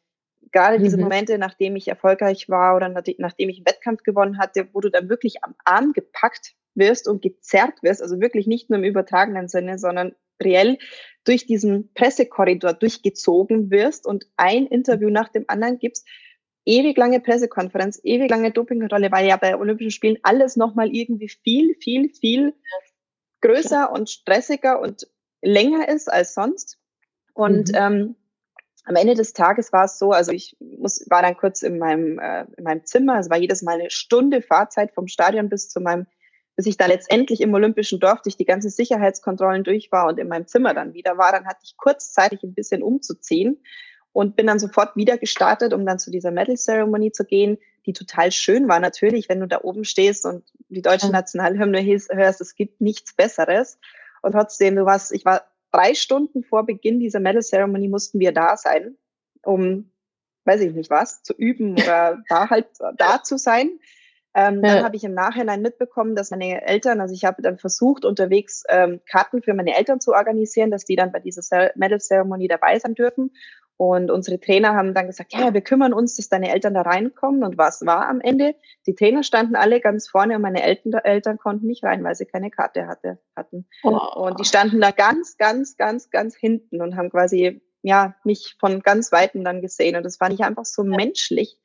gerade 0.52 0.78
mhm. 0.78 0.84
diese 0.84 0.98
Momente, 0.98 1.38
nachdem 1.38 1.76
ich 1.76 1.88
erfolgreich 1.88 2.48
war 2.48 2.74
oder 2.76 2.88
nachdem 2.88 3.48
ich 3.48 3.58
einen 3.58 3.66
Wettkampf 3.66 4.02
gewonnen 4.02 4.38
hatte, 4.38 4.68
wo 4.72 4.80
du 4.80 4.90
dann 4.90 5.08
wirklich 5.08 5.44
am 5.44 5.54
Arm 5.64 5.92
gepackt 5.92 6.54
wirst 6.74 7.06
und 7.06 7.22
gezerrt 7.22 7.82
wirst, 7.82 8.02
also 8.02 8.20
wirklich 8.20 8.46
nicht 8.46 8.70
nur 8.70 8.78
im 8.78 8.84
übertragenen 8.84 9.48
Sinne, 9.48 9.78
sondern 9.78 10.14
reell 10.42 10.78
durch 11.24 11.46
diesen 11.46 11.92
Pressekorridor 11.94 12.72
durchgezogen 12.72 13.70
wirst 13.70 14.06
und 14.06 14.26
ein 14.36 14.66
Interview 14.66 15.10
nach 15.10 15.28
dem 15.28 15.44
anderen 15.48 15.78
gibst, 15.78 16.08
ewig 16.64 16.96
lange 16.96 17.20
Pressekonferenz, 17.20 18.00
ewig 18.02 18.30
lange 18.30 18.50
Dopingkontrolle, 18.50 19.10
weil 19.10 19.26
ja 19.26 19.36
bei 19.36 19.56
Olympischen 19.56 19.90
Spielen 19.90 20.18
alles 20.22 20.56
nochmal 20.56 20.94
irgendwie 20.94 21.28
viel, 21.28 21.74
viel, 21.80 22.10
viel 22.10 22.54
größer 23.40 23.90
und 23.90 24.10
stressiger 24.10 24.80
und 24.80 25.06
länger 25.42 25.88
ist 25.88 26.12
als 26.12 26.34
sonst. 26.34 26.78
Und 27.32 27.68
mhm. 27.68 27.74
ähm, 27.74 28.16
am 28.84 28.96
Ende 28.96 29.14
des 29.14 29.32
Tages 29.32 29.72
war 29.72 29.84
es 29.84 29.98
so, 29.98 30.12
also 30.12 30.32
ich 30.32 30.56
muss, 30.60 31.04
war 31.08 31.22
dann 31.22 31.36
kurz 31.36 31.62
in 31.62 31.78
meinem, 31.78 32.18
äh, 32.18 32.46
in 32.56 32.64
meinem 32.64 32.84
Zimmer, 32.84 33.18
es 33.18 33.30
war 33.30 33.38
jedes 33.38 33.62
Mal 33.62 33.80
eine 33.80 33.90
Stunde 33.90 34.42
Fahrzeit 34.42 34.92
vom 34.92 35.06
Stadion 35.06 35.48
bis 35.48 35.68
zu 35.68 35.80
meinem, 35.80 36.06
bis 36.56 36.66
ich 36.66 36.76
da 36.76 36.86
letztendlich 36.86 37.40
im 37.40 37.54
Olympischen 37.54 38.00
Dorf 38.00 38.22
durch 38.22 38.36
die 38.36 38.44
ganzen 38.44 38.70
Sicherheitskontrollen 38.70 39.64
durch 39.64 39.90
war 39.92 40.08
und 40.08 40.18
in 40.18 40.28
meinem 40.28 40.46
Zimmer 40.46 40.74
dann 40.74 40.92
wieder 40.92 41.16
war, 41.16 41.32
dann 41.32 41.46
hatte 41.46 41.60
ich 41.64 41.76
kurzzeitig 41.76 42.42
ein 42.42 42.54
bisschen 42.54 42.82
umzuziehen 42.82 43.62
und 44.12 44.36
bin 44.36 44.46
dann 44.46 44.58
sofort 44.58 44.96
wieder 44.96 45.18
gestartet, 45.18 45.72
um 45.72 45.86
dann 45.86 45.98
zu 45.98 46.10
dieser 46.10 46.30
Medal 46.30 46.56
Ceremony 46.56 47.12
zu 47.12 47.24
gehen, 47.24 47.58
die 47.86 47.92
total 47.92 48.32
schön 48.32 48.68
war. 48.68 48.80
Natürlich, 48.80 49.28
wenn 49.28 49.40
du 49.40 49.46
da 49.46 49.60
oben 49.62 49.84
stehst 49.84 50.26
und 50.26 50.44
die 50.68 50.82
deutsche 50.82 51.10
Nationalhymne 51.10 51.82
hörst, 51.82 52.40
es 52.40 52.54
gibt 52.54 52.80
nichts 52.80 53.14
Besseres. 53.14 53.78
Und 54.22 54.32
trotzdem, 54.32 54.76
du 54.76 54.84
warst, 54.84 55.12
ich 55.12 55.24
war 55.24 55.42
drei 55.72 55.94
Stunden 55.94 56.42
vor 56.42 56.66
Beginn 56.66 57.00
dieser 57.00 57.20
Medal 57.20 57.42
Ceremony 57.42 57.88
mussten 57.88 58.18
wir 58.18 58.32
da 58.32 58.56
sein, 58.56 58.96
um, 59.44 59.90
weiß 60.44 60.60
ich 60.62 60.74
nicht 60.74 60.90
was, 60.90 61.22
zu 61.22 61.32
üben 61.32 61.72
oder 61.82 62.22
da 62.28 62.50
halt 62.50 62.66
da 62.96 63.22
zu 63.22 63.38
sein. 63.38 63.78
Ähm, 64.32 64.62
ja. 64.62 64.76
Dann 64.76 64.84
habe 64.84 64.94
ich 64.94 65.02
im 65.02 65.14
Nachhinein 65.14 65.60
mitbekommen, 65.60 66.14
dass 66.14 66.30
meine 66.30 66.64
Eltern, 66.64 67.00
also 67.00 67.12
ich 67.12 67.24
habe 67.24 67.42
dann 67.42 67.58
versucht, 67.58 68.04
unterwegs 68.04 68.62
ähm, 68.68 69.00
Karten 69.10 69.42
für 69.42 69.54
meine 69.54 69.76
Eltern 69.76 70.00
zu 70.00 70.12
organisieren, 70.12 70.70
dass 70.70 70.84
die 70.84 70.94
dann 70.94 71.10
bei 71.10 71.18
dieser 71.18 71.72
Medal 71.74 71.98
Ceremony 71.98 72.46
dabei 72.46 72.78
sein 72.78 72.94
dürfen. 72.94 73.32
Und 73.80 74.10
unsere 74.10 74.38
Trainer 74.38 74.74
haben 74.74 74.92
dann 74.92 75.06
gesagt, 75.06 75.32
ja, 75.32 75.54
wir 75.54 75.62
kümmern 75.62 75.94
uns, 75.94 76.14
dass 76.16 76.28
deine 76.28 76.52
Eltern 76.52 76.74
da 76.74 76.82
reinkommen. 76.82 77.42
Und 77.42 77.56
was 77.56 77.86
war 77.86 78.10
am 78.10 78.20
Ende? 78.20 78.54
Die 78.86 78.94
Trainer 78.94 79.22
standen 79.22 79.56
alle 79.56 79.80
ganz 79.80 80.06
vorne 80.06 80.36
und 80.36 80.42
meine 80.42 80.62
Eltern, 80.62 80.92
Eltern 81.02 81.38
konnten 81.38 81.66
nicht 81.66 81.82
rein, 81.82 82.04
weil 82.04 82.14
sie 82.14 82.26
keine 82.26 82.50
Karte 82.50 82.86
hatte, 82.86 83.18
hatten. 83.34 83.64
Oh. 83.82 83.96
Und 84.16 84.38
die 84.38 84.44
standen 84.44 84.82
da 84.82 84.90
ganz, 84.90 85.38
ganz, 85.38 85.78
ganz, 85.78 86.10
ganz 86.10 86.36
hinten 86.36 86.82
und 86.82 86.94
haben 86.94 87.08
quasi, 87.08 87.62
ja, 87.80 88.16
mich 88.22 88.56
von 88.60 88.80
ganz 88.80 89.12
Weitem 89.12 89.44
dann 89.44 89.62
gesehen. 89.62 89.96
Und 89.96 90.02
das 90.02 90.18
fand 90.18 90.34
ich 90.34 90.44
einfach 90.44 90.66
so 90.66 90.84
menschlich. 90.84 91.56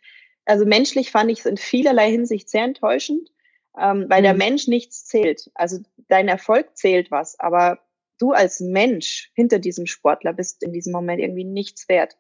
Also 0.46 0.66
menschlich 0.66 1.12
fand 1.12 1.30
ich 1.30 1.40
es 1.40 1.46
in 1.46 1.58
vielerlei 1.58 2.12
Hinsicht 2.12 2.50
sehr 2.50 2.64
enttäuschend, 2.64 3.30
ähm, 3.78 4.06
weil 4.08 4.22
mhm. 4.22 4.24
der 4.24 4.34
Mensch 4.36 4.70
nichts 4.70 5.04
zählt. 5.04 5.52
Also 5.54 5.80
dein 6.08 6.30
Erfolg 6.30 6.78
zählt 6.78 7.12
was, 7.12 7.38
aber 7.42 7.80
du 8.20 8.32
als 8.32 8.60
Mensch 8.60 9.32
hinter 9.34 9.60
diesem 9.60 9.86
Sportler 9.86 10.34
bist 10.34 10.64
in 10.64 10.74
diesem 10.74 10.92
Moment 10.92 11.22
irgendwie 11.22 11.44
nichts 11.44 11.88
wert. 11.90 12.18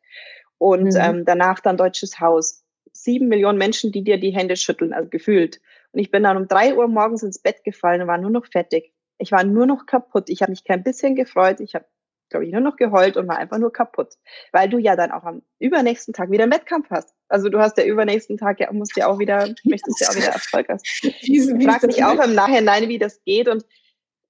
Und 0.57 0.93
mhm. 0.93 0.99
ähm, 0.99 1.25
danach 1.25 1.59
dann 1.59 1.77
Deutsches 1.77 2.19
Haus. 2.19 2.63
Sieben 2.93 3.27
Millionen 3.27 3.57
Menschen, 3.57 3.91
die 3.91 4.03
dir 4.03 4.17
die 4.17 4.31
Hände 4.31 4.55
schütteln, 4.55 4.93
also 4.93 5.09
gefühlt. 5.09 5.59
Und 5.91 5.99
ich 5.99 6.11
bin 6.11 6.23
dann 6.23 6.37
um 6.37 6.47
drei 6.47 6.75
Uhr 6.75 6.87
morgens 6.87 7.23
ins 7.23 7.39
Bett 7.39 7.63
gefallen 7.63 8.01
und 8.01 8.07
war 8.07 8.17
nur 8.17 8.29
noch 8.29 8.45
fertig. 8.45 8.93
Ich 9.17 9.31
war 9.31 9.43
nur 9.43 9.65
noch 9.65 9.85
kaputt. 9.85 10.29
Ich 10.29 10.41
habe 10.41 10.51
mich 10.51 10.63
kein 10.63 10.83
bisschen 10.83 11.15
gefreut. 11.15 11.59
Ich 11.59 11.75
habe, 11.75 11.85
glaube 12.29 12.45
ich, 12.45 12.51
nur 12.51 12.61
noch 12.61 12.77
geheult 12.77 13.17
und 13.17 13.27
war 13.27 13.37
einfach 13.37 13.57
nur 13.57 13.71
kaputt. 13.71 14.15
Weil 14.51 14.69
du 14.69 14.77
ja 14.77 14.95
dann 14.95 15.11
auch 15.11 15.23
am 15.23 15.41
übernächsten 15.59 16.13
Tag 16.13 16.31
wieder 16.31 16.43
einen 16.43 16.53
Wettkampf 16.53 16.89
hast. 16.89 17.13
Also 17.27 17.49
du 17.49 17.59
hast 17.59 17.77
ja 17.77 17.85
übernächsten 17.85 18.37
Tag 18.37 18.59
ja, 18.59 18.71
musst 18.71 18.95
ja 18.95 19.07
auch 19.07 19.19
wieder, 19.19 19.53
möchtest 19.63 20.01
ja 20.01 20.09
auch 20.09 20.15
wieder 20.15 20.27
Erfolg 20.27 20.67
hast. 20.69 20.85
Ich 21.21 21.43
frage 21.65 21.87
mich 21.87 22.03
auch 22.03 22.23
im 22.23 22.33
Nachhinein, 22.33 22.87
wie 22.87 22.99
das 22.99 23.21
geht. 23.23 23.49
Und 23.49 23.65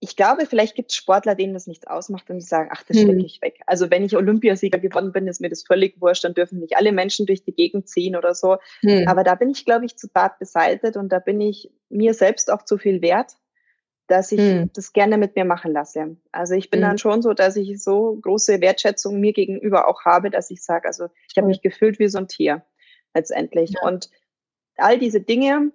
ich 0.05 0.15
glaube, 0.15 0.45
vielleicht 0.45 0.75
gibt 0.75 0.91
es 0.91 0.97
Sportler, 0.97 1.33
denen 1.33 1.53
das 1.53 1.65
nichts 1.65 1.87
ausmacht 1.87 2.29
und 2.29 2.37
die 2.37 2.45
sagen, 2.45 2.69
ach, 2.71 2.83
das 2.83 2.97
stecke 2.97 3.13
hm. 3.13 3.25
ich 3.25 3.41
weg. 3.41 3.59
Also 3.65 3.89
wenn 3.89 4.05
ich 4.05 4.15
Olympiasieger 4.15 4.77
gewonnen 4.77 5.11
bin, 5.11 5.27
ist 5.27 5.41
mir 5.41 5.49
das 5.49 5.63
völlig 5.63 5.99
wurscht, 5.99 6.23
dann 6.23 6.35
dürfen 6.35 6.59
mich 6.59 6.77
alle 6.77 6.91
Menschen 6.91 7.25
durch 7.25 7.43
die 7.43 7.53
Gegend 7.53 7.89
ziehen 7.89 8.15
oder 8.15 8.35
so. 8.35 8.57
Hm. 8.81 9.07
Aber 9.07 9.23
da 9.23 9.33
bin 9.33 9.49
ich, 9.49 9.65
glaube 9.65 9.85
ich, 9.85 9.97
zu 9.97 10.07
zart 10.07 10.37
beseitet 10.37 10.95
und 10.95 11.09
da 11.09 11.17
bin 11.17 11.41
ich 11.41 11.71
mir 11.89 12.13
selbst 12.13 12.51
auch 12.51 12.63
zu 12.63 12.77
viel 12.77 13.01
wert, 13.01 13.33
dass 14.07 14.31
ich 14.31 14.39
hm. 14.39 14.69
das 14.73 14.93
gerne 14.93 15.17
mit 15.17 15.35
mir 15.35 15.45
machen 15.45 15.73
lasse. 15.73 16.17
Also 16.31 16.53
ich 16.53 16.69
bin 16.69 16.81
hm. 16.81 16.89
dann 16.89 16.97
schon 16.99 17.23
so, 17.23 17.33
dass 17.33 17.55
ich 17.55 17.81
so 17.81 18.19
große 18.21 18.61
Wertschätzung 18.61 19.19
mir 19.19 19.33
gegenüber 19.33 19.87
auch 19.87 20.05
habe, 20.05 20.29
dass 20.29 20.51
ich 20.51 20.63
sage, 20.63 20.87
also 20.87 21.07
ich 21.31 21.37
habe 21.37 21.47
mich 21.47 21.61
gefühlt 21.61 21.97
wie 21.97 22.09
so 22.09 22.19
ein 22.19 22.27
Tier 22.27 22.63
letztendlich. 23.15 23.71
Ja. 23.71 23.89
Und 23.89 24.11
all 24.77 24.99
diese 24.99 25.21
Dinge, 25.21 25.71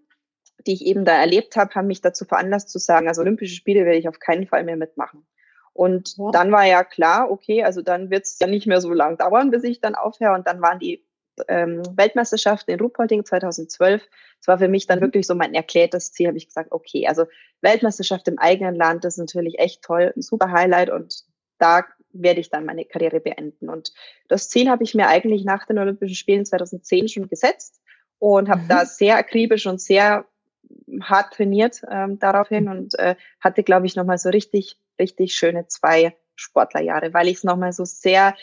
die 0.66 0.74
ich 0.74 0.84
eben 0.84 1.04
da 1.04 1.12
erlebt 1.12 1.56
habe, 1.56 1.74
haben 1.74 1.86
mich 1.86 2.00
dazu 2.00 2.24
veranlasst 2.24 2.70
zu 2.70 2.78
sagen, 2.78 3.08
also 3.08 3.22
Olympische 3.22 3.54
Spiele 3.54 3.84
werde 3.84 3.98
ich 3.98 4.08
auf 4.08 4.18
keinen 4.18 4.46
Fall 4.46 4.64
mehr 4.64 4.76
mitmachen. 4.76 5.26
Und 5.72 6.16
ja. 6.18 6.30
dann 6.32 6.52
war 6.52 6.66
ja 6.66 6.84
klar, 6.84 7.30
okay, 7.30 7.62
also 7.62 7.82
dann 7.82 8.10
wird 8.10 8.24
es 8.24 8.38
ja 8.38 8.46
nicht 8.46 8.66
mehr 8.66 8.80
so 8.80 8.92
lang 8.92 9.16
dauern, 9.18 9.50
bis 9.50 9.64
ich 9.64 9.80
dann 9.80 9.94
aufhöre. 9.94 10.34
Und 10.34 10.46
dann 10.46 10.60
waren 10.60 10.78
die 10.78 11.04
ähm, 11.48 11.82
Weltmeisterschaften 11.96 12.72
in 12.72 12.80
Ruhpolding 12.80 13.24
2012. 13.24 14.02
Das 14.38 14.48
war 14.48 14.58
für 14.58 14.68
mich 14.68 14.86
dann 14.86 14.98
mhm. 14.98 15.04
wirklich 15.04 15.26
so 15.26 15.34
mein 15.34 15.54
erklärtes 15.54 16.12
Ziel, 16.12 16.26
habe 16.26 16.38
ich 16.38 16.46
gesagt, 16.46 16.72
okay, 16.72 17.06
also 17.06 17.26
Weltmeisterschaft 17.60 18.28
im 18.28 18.38
eigenen 18.38 18.74
Land, 18.74 19.04
das 19.04 19.14
ist 19.14 19.20
natürlich 19.20 19.58
echt 19.58 19.82
toll, 19.82 20.12
ein 20.16 20.22
super 20.22 20.50
Highlight 20.50 20.90
und 20.90 21.24
da 21.58 21.84
werde 22.12 22.40
ich 22.40 22.50
dann 22.50 22.64
meine 22.64 22.84
Karriere 22.84 23.20
beenden. 23.20 23.68
Und 23.68 23.92
das 24.28 24.48
Ziel 24.48 24.68
habe 24.68 24.82
ich 24.82 24.94
mir 24.94 25.08
eigentlich 25.08 25.44
nach 25.44 25.66
den 25.66 25.78
Olympischen 25.78 26.16
Spielen 26.16 26.44
2010 26.44 27.08
schon 27.08 27.28
gesetzt 27.28 27.80
und 28.18 28.48
habe 28.48 28.62
mhm. 28.62 28.68
da 28.68 28.86
sehr 28.86 29.16
akribisch 29.16 29.66
und 29.66 29.80
sehr 29.80 30.26
hart 31.02 31.34
trainiert 31.34 31.82
ähm, 31.90 32.18
daraufhin 32.18 32.68
und 32.68 32.98
äh, 32.98 33.16
hatte, 33.40 33.62
glaube 33.62 33.86
ich, 33.86 33.96
nochmal 33.96 34.18
so 34.18 34.30
richtig, 34.30 34.78
richtig 34.98 35.34
schöne 35.34 35.66
zwei 35.66 36.16
Sportlerjahre, 36.36 37.12
weil 37.12 37.28
ich 37.28 37.38
es 37.38 37.44
nochmal 37.44 37.72
so 37.72 37.84
sehr 37.84 38.34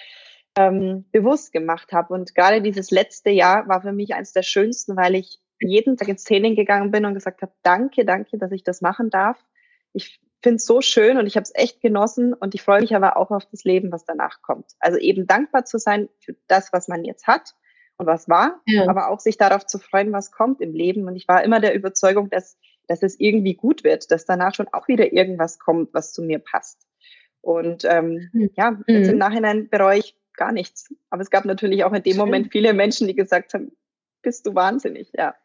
ähm, 0.56 1.06
bewusst 1.12 1.52
gemacht 1.52 1.91
habe. 1.91 2.14
Und 2.14 2.36
gerade 2.36 2.62
dieses 2.62 2.91
letzte 2.91 3.30
Jahr 3.30 3.68
war 3.68 3.82
für 3.82 3.93
mich 3.93 4.14
eines 4.14 4.34
der 4.34 4.43
schönsten, 4.43 4.95
weil 4.95 5.16
ich 5.16 5.39
jeden 5.60 5.98
Tag 5.98 6.08
ins 6.08 6.24
Training 6.24 6.56
gegangen 6.56 6.91
bin 6.91 7.06
und 7.06 7.14
gesagt 7.14 7.41
habe, 7.41 7.52
danke, 7.64 8.06
danke, 8.06 8.38
dass 8.38 8.52
ich 8.52 8.64
das 8.64 8.82
machen 8.82 9.10
darf. 9.10 9.38
Ich 9.93 10.20
finde 10.41 10.58
es 10.58 10.66
so 10.66 10.82
schön 10.82 11.18
und 11.18 11.26
ich 11.26 11.36
habe 11.36 11.43
es 11.43 11.56
echt 11.56 11.82
genossen 11.82 12.34
und 12.34 12.54
ich 12.54 12.62
freue 12.62 12.82
mich 12.82 12.95
aber 12.95 13.18
auch 13.18 13.32
auf 13.32 13.45
das 13.50 13.64
Leben, 13.64 13.91
was 13.91 14.06
danach 14.06 14.41
kommt. 14.41 14.74
Also 14.80 15.00
eben 15.00 15.26
dankbar 15.26 15.66
zu 15.66 15.80
sein 15.80 16.10
für 16.20 16.36
das, 16.48 16.72
was 16.74 16.88
man 16.88 17.04
jetzt 17.04 17.26
hat 17.28 17.56
was 17.98 18.30
war, 18.30 18.62
ja. 18.66 18.88
aber 18.88 19.10
auch 19.10 19.20
sich 19.20 19.38
darauf 19.38 19.66
zu 19.66 19.80
freuen, 19.80 20.12
was 20.12 20.32
kommt 20.32 20.62
im 20.62 20.74
Leben. 20.74 21.08
Und 21.08 21.16
ich 21.16 21.28
war 21.28 21.43
immer 21.43 21.60
der 21.60 21.74
Überzeugung, 21.74 22.30
dass, 22.30 22.58
dass 22.88 23.04
es 23.04 23.20
irgendwie 23.20 23.56
gut 23.56 23.84
wird, 23.84 24.12
dass 24.12 24.26
danach 24.26 24.54
schon 24.54 24.68
auch 24.72 24.88
wieder 24.88 25.12
irgendwas 25.14 25.60
kommt, 25.60 25.93
was 25.93 26.14
zu 26.14 26.22
mir 26.22 26.39
passt. 26.39 26.88
Und 27.41 27.86
ähm, 27.86 28.30
mhm. 28.34 28.50
ja, 28.56 28.78
jetzt 28.88 29.08
im 29.08 29.14
mhm. 29.14 29.20
Nachhinein 29.20 29.70
bereue 29.70 30.00
ich 30.00 30.16
gar 30.34 30.52
nichts. 30.52 30.93
Aber 31.10 31.22
es 31.22 31.30
gab 31.30 31.45
natürlich 31.45 31.84
auch 31.84 31.93
in 31.93 32.04
dem 32.04 32.18
Moment 32.18 32.52
viele 32.52 32.74
Menschen, 32.74 33.08
die 33.08 33.16
gesagt 33.16 33.54
haben, 33.54 33.72
bist 34.22 34.45
du 34.45 34.54
wahnsinnig, 34.56 35.10
ja. 35.14 35.36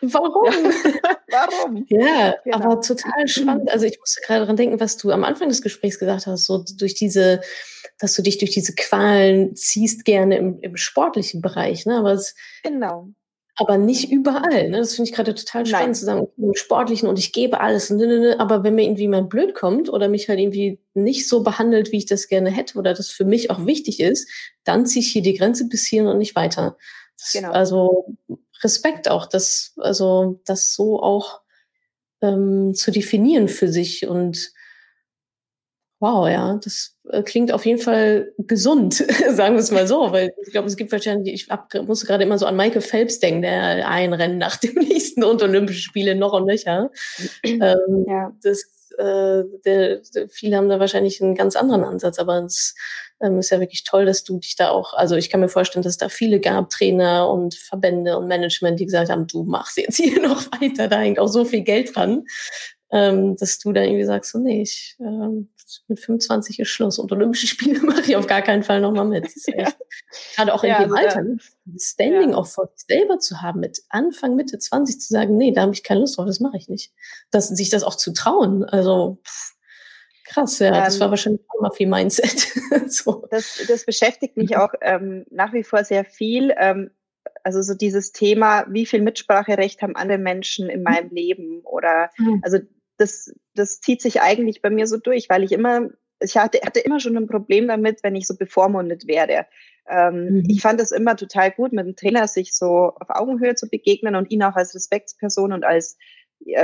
Warum? 0.00 0.52
Ja. 0.52 1.13
Warum? 1.34 1.84
Ja, 1.88 2.34
genau. 2.44 2.56
aber 2.56 2.80
total 2.80 3.26
spannend. 3.26 3.70
Also 3.70 3.86
ich 3.86 3.98
musste 3.98 4.20
gerade 4.24 4.40
daran 4.40 4.56
denken, 4.56 4.80
was 4.80 4.96
du 4.96 5.10
am 5.10 5.24
Anfang 5.24 5.48
des 5.48 5.62
Gesprächs 5.62 5.98
gesagt 5.98 6.26
hast, 6.26 6.46
so 6.46 6.64
durch 6.78 6.94
diese, 6.94 7.40
dass 7.98 8.14
du 8.14 8.22
dich 8.22 8.38
durch 8.38 8.52
diese 8.52 8.74
Qualen 8.74 9.56
ziehst 9.56 10.04
gerne 10.04 10.36
im, 10.36 10.60
im 10.60 10.76
sportlichen 10.76 11.40
Bereich, 11.40 11.86
ne? 11.86 11.98
Aber 11.98 12.12
es, 12.12 12.34
genau. 12.62 13.08
Aber 13.56 13.78
nicht 13.78 14.10
überall. 14.10 14.68
Ne? 14.68 14.78
Das 14.78 14.96
finde 14.96 15.10
ich 15.10 15.14
gerade 15.14 15.34
total 15.34 15.64
spannend 15.64 15.86
Nein. 15.88 15.94
zu 15.94 16.04
sagen, 16.04 16.26
im 16.36 16.54
Sportlichen 16.54 17.08
und 17.08 17.20
ich 17.20 17.32
gebe 17.32 17.60
alles. 17.60 17.88
Ne, 17.88 18.06
ne, 18.06 18.18
ne, 18.18 18.40
aber 18.40 18.64
wenn 18.64 18.74
mir 18.74 18.82
irgendwie 18.82 19.06
mal 19.06 19.22
blöd 19.22 19.54
kommt 19.54 19.88
oder 19.88 20.08
mich 20.08 20.28
halt 20.28 20.40
irgendwie 20.40 20.80
nicht 20.94 21.28
so 21.28 21.44
behandelt, 21.44 21.92
wie 21.92 21.98
ich 21.98 22.06
das 22.06 22.26
gerne 22.26 22.50
hätte 22.50 22.78
oder 22.78 22.94
das 22.94 23.10
für 23.10 23.24
mich 23.24 23.50
auch 23.50 23.64
wichtig 23.64 24.00
ist, 24.00 24.28
dann 24.64 24.86
ziehe 24.86 25.04
ich 25.04 25.12
hier 25.12 25.22
die 25.22 25.34
Grenze 25.34 25.68
bis 25.68 25.86
hierhin 25.86 26.08
und 26.08 26.18
nicht 26.18 26.34
weiter. 26.34 26.76
Das, 27.16 27.32
genau. 27.32 27.52
Also 27.52 28.16
Respekt 28.64 29.08
auch, 29.08 29.26
das, 29.26 29.74
also 29.76 30.40
das 30.46 30.74
so 30.74 31.00
auch 31.02 31.42
ähm, 32.22 32.74
zu 32.74 32.90
definieren 32.90 33.48
für 33.48 33.68
sich 33.68 34.06
und 34.06 34.52
wow, 36.00 36.28
ja, 36.28 36.60
das 36.62 36.96
äh, 37.10 37.22
klingt 37.22 37.52
auf 37.52 37.64
jeden 37.64 37.80
Fall 37.80 38.32
gesund, 38.38 38.94
sagen 39.30 39.54
wir 39.54 39.60
es 39.60 39.70
mal 39.70 39.86
so, 39.86 40.12
weil 40.12 40.32
ich 40.44 40.52
glaube, 40.52 40.68
es 40.68 40.76
gibt 40.76 40.92
wahrscheinlich, 40.92 41.32
ich 41.32 41.48
hab, 41.48 41.72
musste 41.86 42.06
gerade 42.06 42.24
immer 42.24 42.38
so 42.38 42.46
an 42.46 42.56
Michael 42.56 42.82
Phelps 42.82 43.20
denken, 43.20 43.42
der 43.42 43.88
ein 43.88 44.12
Rennen 44.12 44.38
nach 44.38 44.56
dem 44.56 44.74
nächsten 44.74 45.24
und 45.24 45.42
Olympische 45.42 45.80
Spiele 45.80 46.14
noch 46.14 46.32
und 46.32 46.46
nöcher. 46.46 46.90
ähm, 47.42 48.04
ja. 48.06 48.32
das, 48.42 48.64
äh, 48.98 49.44
der, 49.64 50.00
der, 50.14 50.28
viele 50.28 50.56
haben 50.56 50.68
da 50.68 50.78
wahrscheinlich 50.78 51.22
einen 51.22 51.34
ganz 51.34 51.56
anderen 51.56 51.84
Ansatz, 51.84 52.18
aber 52.18 52.44
es 52.44 52.74
ähm, 53.20 53.38
ist 53.38 53.50
ja 53.50 53.60
wirklich 53.60 53.84
toll, 53.84 54.04
dass 54.04 54.24
du 54.24 54.38
dich 54.38 54.56
da 54.56 54.70
auch, 54.70 54.94
also 54.94 55.16
ich 55.16 55.30
kann 55.30 55.40
mir 55.40 55.48
vorstellen, 55.48 55.82
dass 55.82 55.94
es 55.94 55.98
da 55.98 56.08
viele 56.08 56.40
gab, 56.40 56.70
Trainer 56.70 57.28
und 57.28 57.54
Verbände 57.54 58.18
und 58.18 58.28
Management, 58.28 58.80
die 58.80 58.86
gesagt 58.86 59.10
haben, 59.10 59.26
du 59.26 59.44
machst 59.44 59.76
jetzt 59.76 59.96
hier 59.96 60.20
noch 60.26 60.44
weiter, 60.52 60.88
da 60.88 60.98
hängt 60.98 61.18
auch 61.18 61.28
so 61.28 61.44
viel 61.44 61.62
Geld 61.62 61.94
dran, 61.94 62.24
ähm, 62.90 63.36
dass 63.36 63.58
du 63.58 63.72
dann 63.72 63.84
irgendwie 63.84 64.04
sagst, 64.04 64.32
so 64.32 64.38
nee, 64.38 64.62
ich, 64.62 64.96
ähm, 65.00 65.48
mit 65.88 65.98
25 65.98 66.60
ist 66.60 66.68
Schluss 66.68 66.98
und 66.98 67.10
Olympische 67.10 67.46
Spiele 67.46 67.80
mache 67.82 68.02
ich 68.02 68.16
auf 68.16 68.26
gar 68.26 68.42
keinen 68.42 68.62
Fall 68.62 68.80
nochmal 68.80 69.06
mit. 69.06 69.28
Ja. 69.46 69.72
Gerade 70.34 70.54
auch 70.54 70.64
in 70.64 70.70
ja, 70.70 70.82
dem 70.82 70.92
also, 70.92 71.06
Alter, 71.06 71.22
ne? 71.22 71.38
Standing 71.78 72.30
ja. 72.30 72.36
auch 72.36 72.46
vor 72.46 72.68
sich 72.74 72.86
selber 72.86 73.18
zu 73.18 73.40
haben, 73.40 73.60
mit 73.60 73.82
Anfang, 73.88 74.34
Mitte 74.34 74.58
20 74.58 75.00
zu 75.00 75.12
sagen, 75.12 75.36
nee, 75.36 75.52
da 75.52 75.62
habe 75.62 75.72
ich 75.72 75.82
keine 75.82 76.00
Lust 76.00 76.16
drauf, 76.16 76.26
das 76.26 76.40
mache 76.40 76.56
ich 76.56 76.68
nicht. 76.68 76.92
Das, 77.30 77.48
sich 77.48 77.70
das 77.70 77.84
auch 77.84 77.96
zu 77.96 78.12
trauen, 78.12 78.64
also 78.64 79.18
pff, 79.24 79.53
krass, 80.24 80.58
ja, 80.58 80.68
ähm, 80.68 80.84
das 80.84 80.98
war 81.00 81.06
ähm, 81.06 81.10
wahrscheinlich 81.10 81.42
auch 81.48 81.60
mal 81.60 81.70
viel 81.70 81.88
Mindset. 81.88 82.52
so. 82.88 83.26
das, 83.30 83.62
das 83.68 83.84
beschäftigt 83.84 84.36
mich 84.36 84.50
mhm. 84.50 84.56
auch 84.56 84.72
ähm, 84.80 85.24
nach 85.30 85.52
wie 85.52 85.64
vor 85.64 85.84
sehr 85.84 86.04
viel. 86.04 86.52
Ähm, 86.56 86.90
also 87.42 87.62
so 87.62 87.74
dieses 87.74 88.12
Thema, 88.12 88.66
wie 88.70 88.86
viel 88.86 89.02
Mitspracherecht 89.02 89.82
haben 89.82 89.96
andere 89.96 90.18
Menschen 90.18 90.68
in 90.68 90.80
mhm. 90.80 90.84
meinem 90.84 91.10
Leben 91.10 91.60
oder 91.64 92.10
mhm. 92.18 92.40
also 92.42 92.58
das, 92.96 93.34
das 93.54 93.80
zieht 93.80 94.00
sich 94.00 94.20
eigentlich 94.20 94.62
bei 94.62 94.70
mir 94.70 94.86
so 94.86 94.96
durch, 94.96 95.28
weil 95.28 95.42
ich 95.42 95.52
immer, 95.52 95.88
ich 96.20 96.36
hatte, 96.36 96.60
hatte 96.64 96.80
immer 96.80 97.00
schon 97.00 97.16
ein 97.16 97.26
Problem 97.26 97.68
damit, 97.68 98.02
wenn 98.02 98.14
ich 98.14 98.26
so 98.26 98.36
bevormundet 98.36 99.06
werde. 99.06 99.46
Ähm, 99.88 100.36
mhm. 100.36 100.44
Ich 100.48 100.62
fand 100.62 100.80
es 100.80 100.92
immer 100.92 101.16
total 101.16 101.50
gut, 101.50 101.72
mit 101.72 101.86
dem 101.86 101.96
Trainer 101.96 102.28
sich 102.28 102.56
so 102.56 102.92
auf 102.94 103.10
Augenhöhe 103.10 103.54
zu 103.54 103.68
begegnen 103.68 104.16
und 104.16 104.30
ihn 104.30 104.42
auch 104.42 104.54
als 104.54 104.74
Respektsperson 104.74 105.52
und 105.52 105.64
als 105.64 105.98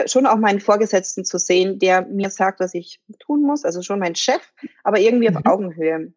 schon 0.07 0.27
auch 0.27 0.37
meinen 0.37 0.61
Vorgesetzten 0.61 1.25
zu 1.25 1.39
sehen, 1.39 1.79
der 1.79 2.03
mir 2.03 2.31
sagt, 2.31 2.61
was 2.61 2.75
ich 2.75 3.01
tun 3.19 3.43
muss, 3.43 3.65
also 3.65 3.83
schon 3.83 3.99
mein 3.99 4.15
Chef, 4.15 4.53
aber 4.85 4.99
irgendwie 4.99 5.31
mhm. 5.31 5.37
auf 5.37 5.47
Augenhöhe. 5.47 6.13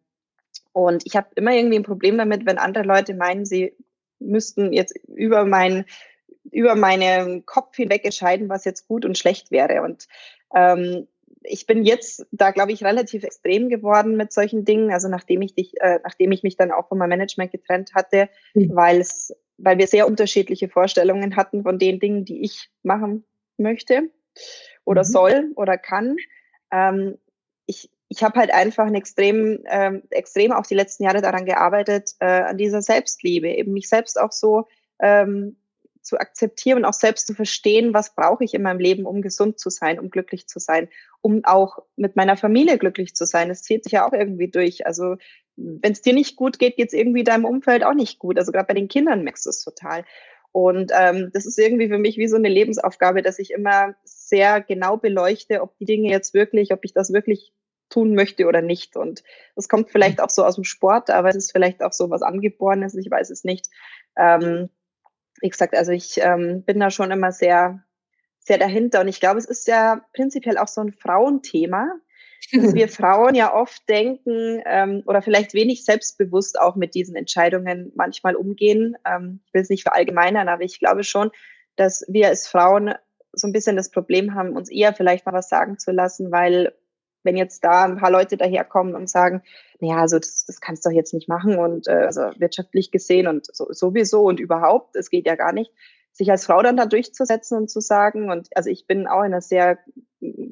Und 0.72 1.06
ich 1.06 1.16
habe 1.16 1.28
immer 1.36 1.52
irgendwie 1.52 1.78
ein 1.78 1.84
Problem 1.84 2.18
damit, 2.18 2.46
wenn 2.46 2.58
andere 2.58 2.84
Leute 2.84 3.14
meinen, 3.14 3.44
sie 3.46 3.74
müssten 4.18 4.72
jetzt 4.72 4.96
über 5.08 5.44
mein 5.44 5.84
über 6.50 6.74
meinen 6.74 7.46
Kopf 7.46 7.76
hinweg 7.76 8.04
entscheiden, 8.04 8.50
was 8.50 8.66
jetzt 8.66 8.86
gut 8.86 9.06
und 9.06 9.16
schlecht 9.16 9.50
wäre. 9.50 9.80
Und 9.82 10.06
ähm, 10.54 11.08
ich 11.42 11.66
bin 11.66 11.84
jetzt 11.84 12.26
da, 12.32 12.50
glaube 12.50 12.72
ich, 12.72 12.84
relativ 12.84 13.24
extrem 13.24 13.68
geworden 13.68 14.16
mit 14.16 14.32
solchen 14.32 14.64
Dingen. 14.64 14.92
Also 14.92 15.08
nachdem 15.08 15.42
ich 15.42 15.54
dich, 15.54 15.80
äh, 15.80 16.00
nachdem 16.04 16.32
ich 16.32 16.42
mich 16.42 16.56
dann 16.56 16.70
auch 16.70 16.88
von 16.88 16.98
meinem 16.98 17.10
Management 17.10 17.50
getrennt 17.50 17.94
hatte, 17.94 18.28
mhm. 18.52 18.74
weil 18.74 19.00
es, 19.00 19.34
weil 19.56 19.78
wir 19.78 19.86
sehr 19.86 20.06
unterschiedliche 20.06 20.68
Vorstellungen 20.68 21.36
hatten 21.36 21.62
von 21.62 21.78
den 21.78 21.98
Dingen, 21.98 22.24
die 22.24 22.42
ich 22.42 22.70
machen 22.82 23.24
möchte 23.56 24.10
oder 24.84 25.02
mhm. 25.02 25.06
soll 25.06 25.52
oder 25.56 25.78
kann. 25.78 26.16
Ähm, 26.70 27.18
ich 27.66 27.90
ich 28.08 28.22
habe 28.22 28.38
halt 28.38 28.52
einfach 28.52 28.86
ein 28.86 28.94
extrem, 28.94 29.64
ähm, 29.66 30.02
extrem 30.10 30.52
auch 30.52 30.66
die 30.66 30.74
letzten 30.74 31.04
Jahre 31.04 31.20
daran 31.20 31.46
gearbeitet, 31.46 32.12
äh, 32.20 32.26
an 32.26 32.58
dieser 32.58 32.82
Selbstliebe, 32.82 33.48
eben 33.48 33.72
mich 33.72 33.88
selbst 33.88 34.20
auch 34.20 34.30
so 34.30 34.68
ähm, 35.00 35.56
zu 36.00 36.18
akzeptieren 36.18 36.78
und 36.78 36.84
auch 36.84 36.92
selbst 36.92 37.26
zu 37.26 37.34
verstehen, 37.34 37.94
was 37.94 38.14
brauche 38.14 38.44
ich 38.44 38.54
in 38.54 38.62
meinem 38.62 38.78
Leben, 38.78 39.06
um 39.06 39.22
gesund 39.22 39.58
zu 39.58 39.70
sein, 39.70 39.98
um 39.98 40.10
glücklich 40.10 40.46
zu 40.46 40.58
sein, 40.58 40.88
um 41.22 41.44
auch 41.44 41.78
mit 41.96 42.14
meiner 42.14 42.36
Familie 42.36 42.78
glücklich 42.78 43.14
zu 43.14 43.24
sein. 43.24 43.48
Das 43.48 43.62
zieht 43.62 43.84
sich 43.84 43.94
ja 43.94 44.06
auch 44.06 44.12
irgendwie 44.12 44.48
durch. 44.48 44.86
Also 44.86 45.16
wenn 45.56 45.92
es 45.92 46.02
dir 46.02 46.12
nicht 46.12 46.36
gut 46.36 46.58
geht, 46.58 46.76
geht 46.76 46.88
es 46.88 46.92
irgendwie 46.92 47.24
deinem 47.24 47.46
Umfeld 47.46 47.84
auch 47.84 47.94
nicht 47.94 48.18
gut. 48.18 48.38
Also 48.38 48.52
gerade 48.52 48.66
bei 48.66 48.74
den 48.74 48.88
Kindern 48.88 49.24
merkst 49.24 49.46
du 49.46 49.50
es 49.50 49.64
total. 49.64 50.04
Und 50.54 50.92
ähm, 50.94 51.30
das 51.32 51.46
ist 51.46 51.58
irgendwie 51.58 51.88
für 51.88 51.98
mich 51.98 52.16
wie 52.16 52.28
so 52.28 52.36
eine 52.36 52.48
Lebensaufgabe, 52.48 53.22
dass 53.22 53.40
ich 53.40 53.50
immer 53.50 53.96
sehr 54.04 54.60
genau 54.60 54.96
beleuchte, 54.96 55.60
ob 55.60 55.76
die 55.78 55.84
Dinge 55.84 56.08
jetzt 56.10 56.32
wirklich, 56.32 56.72
ob 56.72 56.84
ich 56.84 56.94
das 56.94 57.12
wirklich 57.12 57.52
tun 57.90 58.14
möchte 58.14 58.46
oder 58.46 58.62
nicht. 58.62 58.96
Und 58.96 59.24
das 59.56 59.68
kommt 59.68 59.90
vielleicht 59.90 60.20
auch 60.20 60.30
so 60.30 60.44
aus 60.44 60.54
dem 60.54 60.62
Sport, 60.62 61.10
aber 61.10 61.30
es 61.30 61.34
ist 61.34 61.50
vielleicht 61.50 61.82
auch 61.82 61.92
so 61.92 62.08
was 62.08 62.22
Angeborenes, 62.22 62.94
ich 62.94 63.10
weiß 63.10 63.30
es 63.30 63.42
nicht. 63.42 63.66
Ähm, 64.16 64.70
wie 65.40 65.48
gesagt, 65.48 65.74
also 65.74 65.90
ich 65.90 66.18
ähm, 66.18 66.62
bin 66.62 66.78
da 66.78 66.88
schon 66.92 67.10
immer 67.10 67.32
sehr, 67.32 67.82
sehr 68.38 68.58
dahinter. 68.58 69.00
Und 69.00 69.08
ich 69.08 69.18
glaube, 69.18 69.40
es 69.40 69.46
ist 69.46 69.66
ja 69.66 70.06
prinzipiell 70.12 70.56
auch 70.56 70.68
so 70.68 70.82
ein 70.82 70.92
Frauenthema, 70.92 71.90
wir 72.50 72.88
Frauen 72.88 73.34
ja 73.34 73.54
oft 73.54 73.88
denken 73.88 74.62
ähm, 74.66 75.02
oder 75.06 75.22
vielleicht 75.22 75.54
wenig 75.54 75.84
selbstbewusst 75.84 76.58
auch 76.60 76.76
mit 76.76 76.94
diesen 76.94 77.16
Entscheidungen 77.16 77.92
manchmal 77.94 78.36
umgehen. 78.36 78.96
Ähm, 79.06 79.40
ich 79.46 79.54
will 79.54 79.62
es 79.62 79.70
nicht 79.70 79.82
verallgemeinern, 79.82 80.48
aber 80.48 80.62
ich 80.62 80.78
glaube 80.78 81.04
schon, 81.04 81.30
dass 81.76 82.04
wir 82.08 82.28
als 82.28 82.46
Frauen 82.46 82.94
so 83.32 83.48
ein 83.48 83.52
bisschen 83.52 83.76
das 83.76 83.90
Problem 83.90 84.34
haben, 84.34 84.56
uns 84.56 84.70
eher 84.70 84.94
vielleicht 84.94 85.26
mal 85.26 85.32
was 85.32 85.48
sagen 85.48 85.78
zu 85.78 85.90
lassen, 85.90 86.30
weil 86.30 86.72
wenn 87.24 87.36
jetzt 87.36 87.64
da 87.64 87.84
ein 87.84 87.96
paar 87.96 88.10
Leute 88.10 88.36
daherkommen 88.36 88.94
und 88.94 89.08
sagen, 89.08 89.42
naja, 89.80 89.96
also 89.96 90.18
das, 90.18 90.44
das 90.44 90.60
kannst 90.60 90.84
du 90.84 90.90
doch 90.90 90.96
jetzt 90.96 91.14
nicht 91.14 91.28
machen 91.28 91.58
und 91.58 91.88
äh, 91.88 91.92
also 91.92 92.30
wirtschaftlich 92.36 92.90
gesehen 92.90 93.26
und 93.26 93.46
so, 93.54 93.66
sowieso 93.70 94.24
und 94.24 94.40
überhaupt, 94.40 94.94
es 94.94 95.10
geht 95.10 95.26
ja 95.26 95.34
gar 95.34 95.52
nicht, 95.52 95.72
sich 96.14 96.30
als 96.30 96.46
Frau 96.46 96.62
dann 96.62 96.76
da 96.76 96.86
durchzusetzen 96.86 97.58
und 97.58 97.70
zu 97.70 97.80
sagen, 97.80 98.30
und 98.30 98.48
also 98.56 98.70
ich 98.70 98.86
bin 98.86 99.06
auch 99.06 99.20
in 99.20 99.26
einer 99.26 99.40
sehr 99.40 99.78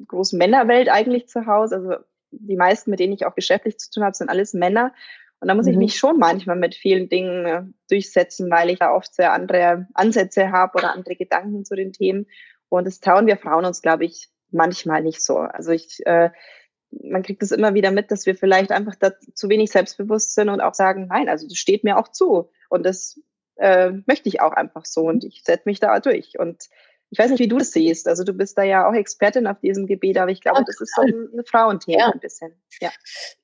großen 0.07 0.37
Männerwelt 0.37 0.89
eigentlich 0.89 1.27
zu 1.27 1.45
Hause, 1.47 1.75
also 1.77 1.95
die 2.31 2.57
meisten, 2.57 2.91
mit 2.91 2.99
denen 2.99 3.13
ich 3.13 3.25
auch 3.25 3.35
geschäftlich 3.35 3.77
zu 3.77 3.89
tun 3.89 4.03
habe, 4.03 4.15
sind 4.15 4.29
alles 4.29 4.53
Männer. 4.53 4.93
Und 5.39 5.47
da 5.47 5.55
muss 5.55 5.65
mhm. 5.65 5.71
ich 5.73 5.77
mich 5.77 5.97
schon 5.97 6.19
manchmal 6.19 6.57
mit 6.57 6.75
vielen 6.75 7.09
Dingen 7.09 7.45
äh, 7.45 7.63
durchsetzen, 7.89 8.49
weil 8.51 8.69
ich 8.69 8.79
da 8.79 8.93
oft 8.93 9.13
sehr 9.13 9.33
andere 9.33 9.87
Ansätze 9.93 10.51
habe 10.51 10.77
oder 10.77 10.93
andere 10.93 11.15
Gedanken 11.15 11.63
zu 11.63 11.75
den 11.75 11.93
Themen. 11.93 12.27
Und 12.69 12.85
das 12.85 12.99
trauen 12.99 13.27
wir 13.27 13.37
Frauen 13.37 13.65
uns, 13.65 13.81
glaube 13.81 14.05
ich, 14.05 14.29
manchmal 14.51 15.01
nicht 15.01 15.23
so. 15.23 15.37
Also 15.37 15.71
ich 15.71 16.05
äh, 16.05 16.29
man 17.01 17.23
kriegt 17.23 17.41
es 17.41 17.51
immer 17.51 17.73
wieder 17.73 17.91
mit, 17.91 18.11
dass 18.11 18.25
wir 18.25 18.35
vielleicht 18.35 18.71
einfach 18.71 18.95
da 18.95 19.13
zu 19.33 19.49
wenig 19.49 19.71
selbstbewusst 19.71 20.33
sind 20.33 20.49
und 20.49 20.61
auch 20.61 20.73
sagen, 20.73 21.07
nein, 21.07 21.29
also 21.29 21.47
das 21.47 21.57
steht 21.57 21.83
mir 21.83 21.97
auch 21.97 22.09
zu. 22.09 22.49
Und 22.69 22.85
das 22.85 23.19
äh, 23.55 23.91
möchte 24.05 24.29
ich 24.29 24.41
auch 24.41 24.53
einfach 24.53 24.85
so 24.85 25.01
und 25.01 25.23
ich 25.23 25.43
setze 25.43 25.63
mich 25.65 25.79
da 25.79 25.99
durch. 25.99 26.39
Und 26.39 26.69
ich 27.13 27.19
weiß 27.19 27.29
nicht, 27.29 27.39
wie 27.39 27.47
du 27.47 27.59
das 27.59 27.71
siehst. 27.71 28.07
Also 28.07 28.23
du 28.23 28.33
bist 28.33 28.57
da 28.57 28.63
ja 28.63 28.89
auch 28.89 28.93
Expertin 28.93 29.45
auf 29.45 29.59
diesem 29.59 29.85
Gebiet, 29.85 30.17
aber 30.17 30.31
ich 30.31 30.41
glaube, 30.41 30.59
ja, 30.59 30.63
das 30.65 30.81
ist 30.81 30.95
so 30.95 31.03
ein 31.03 31.29
Frauenthema 31.45 31.99
ja. 31.99 32.11
ein 32.11 32.19
bisschen. 32.19 32.53
Ja. 32.81 32.89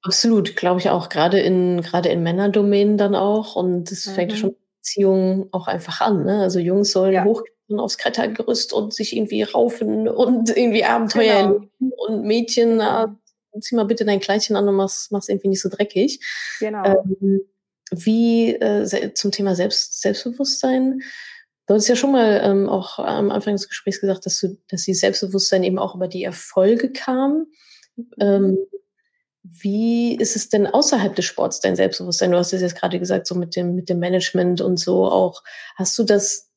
Absolut, 0.02 0.56
glaube 0.56 0.80
ich 0.80 0.90
auch. 0.90 1.10
Gerade 1.10 1.40
in, 1.40 1.82
gerade 1.82 2.10
in 2.10 2.24
Männerdomänen 2.24 2.98
dann 2.98 3.14
auch. 3.14 3.56
Und 3.56 3.92
das 3.92 4.08
mhm. 4.08 4.12
fängt 4.12 4.34
schon 4.34 4.56
Beziehungen 4.80 5.50
auch 5.52 5.68
einfach 5.68 6.02
an. 6.02 6.26
Ne? 6.26 6.42
Also 6.42 6.60
Jungs 6.60 6.92
sollen 6.92 7.14
ja. 7.14 7.24
hochklettern 7.24 7.80
aufs 7.80 8.00
Klettergerüst 8.00 8.74
und 8.74 8.94
sich 8.94 9.16
irgendwie 9.16 9.44
raufen 9.44 10.08
und 10.08 10.50
irgendwie 10.50 10.84
Abenteuer 10.84 11.44
genau. 11.44 11.54
erleben. 11.54 11.92
Und 12.08 12.24
Mädchen, 12.24 12.78
na, 12.78 13.20
zieh 13.62 13.76
mal 13.76 13.86
bitte 13.86 14.04
dein 14.04 14.20
Kleidchen 14.20 14.56
an 14.56 14.68
und 14.68 14.76
mach's, 14.76 15.10
mach's 15.12 15.30
irgendwie 15.30 15.50
nicht 15.50 15.62
so 15.62 15.70
dreckig. 15.70 16.20
Genau. 16.60 16.84
Ähm, 16.84 17.42
wie 17.92 18.56
äh, 18.56 19.14
zum 19.14 19.32
Thema 19.32 19.56
Selbst, 19.56 20.02
Selbstbewusstsein. 20.02 21.02
Du 21.68 21.76
hast 21.76 21.88
ja 21.88 21.96
schon 21.96 22.12
mal 22.12 22.42
ähm, 22.44 22.68
auch 22.68 23.00
am 23.00 23.32
Anfang 23.32 23.54
des 23.54 23.68
Gesprächs 23.68 24.02
gesagt, 24.02 24.26
dass 24.26 24.40
du, 24.40 24.58
dass 24.70 24.84
die 24.84 24.94
Selbstbewusstsein 24.94 25.64
eben 25.64 25.80
auch 25.80 25.96
über 25.96 26.08
die 26.08 26.24
Erfolge 26.24 26.92
kam. 26.92 27.48
Ähm, 28.20 28.58
wie 29.44 30.16
ist 30.16 30.36
es 30.36 30.50
denn 30.50 30.68
außerhalb 30.68 31.16
des 31.16 31.26
Sports, 31.26 31.60
dein 31.60 31.76
Selbstbewusstsein? 31.76 32.32
Du 32.32 32.38
hast 32.38 32.54
es 32.54 32.62
jetzt 32.62 32.76
gerade 32.76 33.00
gesagt, 33.00 33.28
so 33.28 33.36
mit 33.36 33.56
dem, 33.56 33.76
mit 33.76 33.90
dem 33.90 34.00
Management 34.00 34.62
und 34.62 34.78
so 34.78 35.06
auch. 35.06 35.44
Hast 35.76 35.98
du 35.98 36.04
das, 36.04 36.50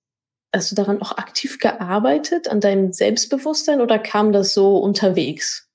hast 0.53 0.71
du 0.71 0.75
daran 0.75 1.01
auch 1.01 1.13
aktiv 1.13 1.59
gearbeitet, 1.59 2.49
an 2.49 2.61
deinem 2.61 2.93
Selbstbewusstsein 2.93 3.81
oder 3.81 3.99
kam 3.99 4.33
das 4.33 4.53
so 4.53 4.79
unterwegs? 4.79 5.69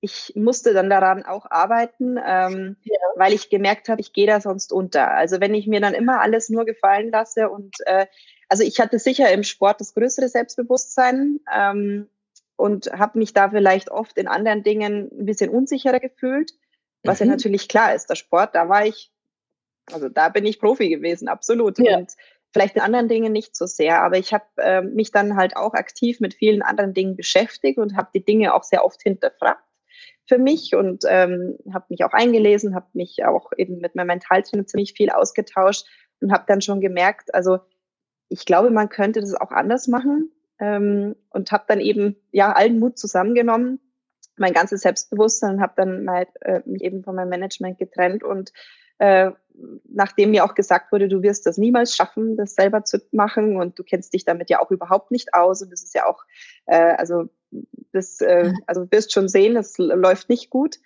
Ich 0.00 0.32
musste 0.34 0.72
dann 0.72 0.88
daran 0.88 1.24
auch 1.24 1.50
arbeiten, 1.50 2.18
ähm, 2.24 2.76
ja. 2.82 2.98
weil 3.16 3.34
ich 3.34 3.50
gemerkt 3.50 3.88
habe, 3.88 4.00
ich 4.00 4.12
gehe 4.12 4.26
da 4.26 4.40
sonst 4.40 4.72
unter. 4.72 5.10
Also 5.10 5.40
wenn 5.40 5.54
ich 5.54 5.66
mir 5.66 5.80
dann 5.80 5.94
immer 5.94 6.20
alles 6.20 6.48
nur 6.48 6.64
gefallen 6.64 7.10
lasse 7.10 7.50
und 7.50 7.76
äh, 7.86 8.06
also 8.48 8.64
ich 8.64 8.80
hatte 8.80 8.98
sicher 8.98 9.30
im 9.30 9.44
Sport 9.44 9.80
das 9.80 9.94
größere 9.94 10.28
Selbstbewusstsein 10.28 11.40
ähm, 11.54 12.08
und 12.56 12.90
habe 12.92 13.18
mich 13.18 13.34
da 13.34 13.50
vielleicht 13.50 13.90
oft 13.90 14.16
in 14.16 14.26
anderen 14.26 14.62
Dingen 14.62 15.10
ein 15.12 15.26
bisschen 15.26 15.50
unsicherer 15.50 16.00
gefühlt, 16.00 16.52
was 17.04 17.20
mhm. 17.20 17.26
ja 17.26 17.32
natürlich 17.32 17.68
klar 17.68 17.94
ist. 17.94 18.08
Der 18.08 18.16
Sport, 18.16 18.54
da 18.54 18.68
war 18.68 18.86
ich, 18.86 19.12
also 19.92 20.08
da 20.08 20.30
bin 20.30 20.46
ich 20.46 20.58
Profi 20.58 20.88
gewesen, 20.88 21.28
absolut. 21.28 21.78
Ja. 21.78 21.98
Und 21.98 22.12
vielleicht 22.52 22.76
in 22.76 22.82
anderen 22.82 23.08
Dingen 23.08 23.32
nicht 23.32 23.54
so 23.54 23.66
sehr, 23.66 24.02
aber 24.02 24.16
ich 24.16 24.32
habe 24.32 24.46
äh, 24.56 24.80
mich 24.80 25.12
dann 25.12 25.36
halt 25.36 25.56
auch 25.56 25.74
aktiv 25.74 26.20
mit 26.20 26.34
vielen 26.34 26.62
anderen 26.62 26.94
Dingen 26.94 27.16
beschäftigt 27.16 27.78
und 27.78 27.96
habe 27.96 28.08
die 28.14 28.24
Dinge 28.24 28.54
auch 28.54 28.64
sehr 28.64 28.84
oft 28.84 29.02
hinterfragt 29.02 29.62
für 30.30 30.38
mich 30.38 30.76
und 30.76 31.02
ähm, 31.08 31.58
habe 31.74 31.86
mich 31.88 32.04
auch 32.04 32.12
eingelesen, 32.12 32.76
habe 32.76 32.86
mich 32.92 33.24
auch 33.24 33.50
eben 33.56 33.78
mit 33.78 33.96
meinem 33.96 34.06
Mentaltrainer 34.06 34.64
ziemlich 34.64 34.92
viel 34.92 35.10
ausgetauscht 35.10 35.88
und 36.20 36.30
habe 36.30 36.44
dann 36.46 36.60
schon 36.60 36.80
gemerkt, 36.80 37.34
also 37.34 37.58
ich 38.28 38.44
glaube, 38.44 38.70
man 38.70 38.88
könnte 38.88 39.20
das 39.20 39.34
auch 39.34 39.50
anders 39.50 39.88
machen 39.88 40.30
ähm, 40.60 41.16
und 41.30 41.50
habe 41.50 41.64
dann 41.66 41.80
eben 41.80 42.14
ja 42.30 42.52
allen 42.52 42.78
Mut 42.78 42.96
zusammengenommen, 42.96 43.80
mein 44.36 44.52
ganzes 44.52 44.82
Selbstbewusstsein 44.82 45.60
habe 45.60 45.72
dann 45.76 46.04
mal 46.04 46.28
äh, 46.42 46.60
mich 46.64 46.82
eben 46.82 47.02
von 47.02 47.16
meinem 47.16 47.30
Management 47.30 47.78
getrennt 47.80 48.22
und 48.22 48.52
äh, 48.98 49.32
nachdem 49.88 50.30
mir 50.30 50.44
auch 50.44 50.54
gesagt 50.54 50.92
wurde, 50.92 51.08
du 51.08 51.22
wirst 51.22 51.44
das 51.44 51.58
niemals 51.58 51.96
schaffen, 51.96 52.36
das 52.36 52.54
selber 52.54 52.84
zu 52.84 52.98
machen 53.10 53.56
und 53.56 53.80
du 53.80 53.82
kennst 53.82 54.14
dich 54.14 54.24
damit 54.24 54.48
ja 54.48 54.60
auch 54.60 54.70
überhaupt 54.70 55.10
nicht 55.10 55.34
aus 55.34 55.60
und 55.60 55.72
das 55.72 55.82
ist 55.82 55.94
ja 55.96 56.06
auch, 56.06 56.22
äh, 56.66 56.94
also 56.96 57.28
das, 57.92 58.20
äh, 58.20 58.52
also 58.66 58.84
du 58.84 58.92
wirst 58.92 59.12
schon 59.12 59.28
sehen, 59.28 59.56
es 59.56 59.78
läuft 59.78 60.28
nicht 60.28 60.50
gut, 60.50 60.76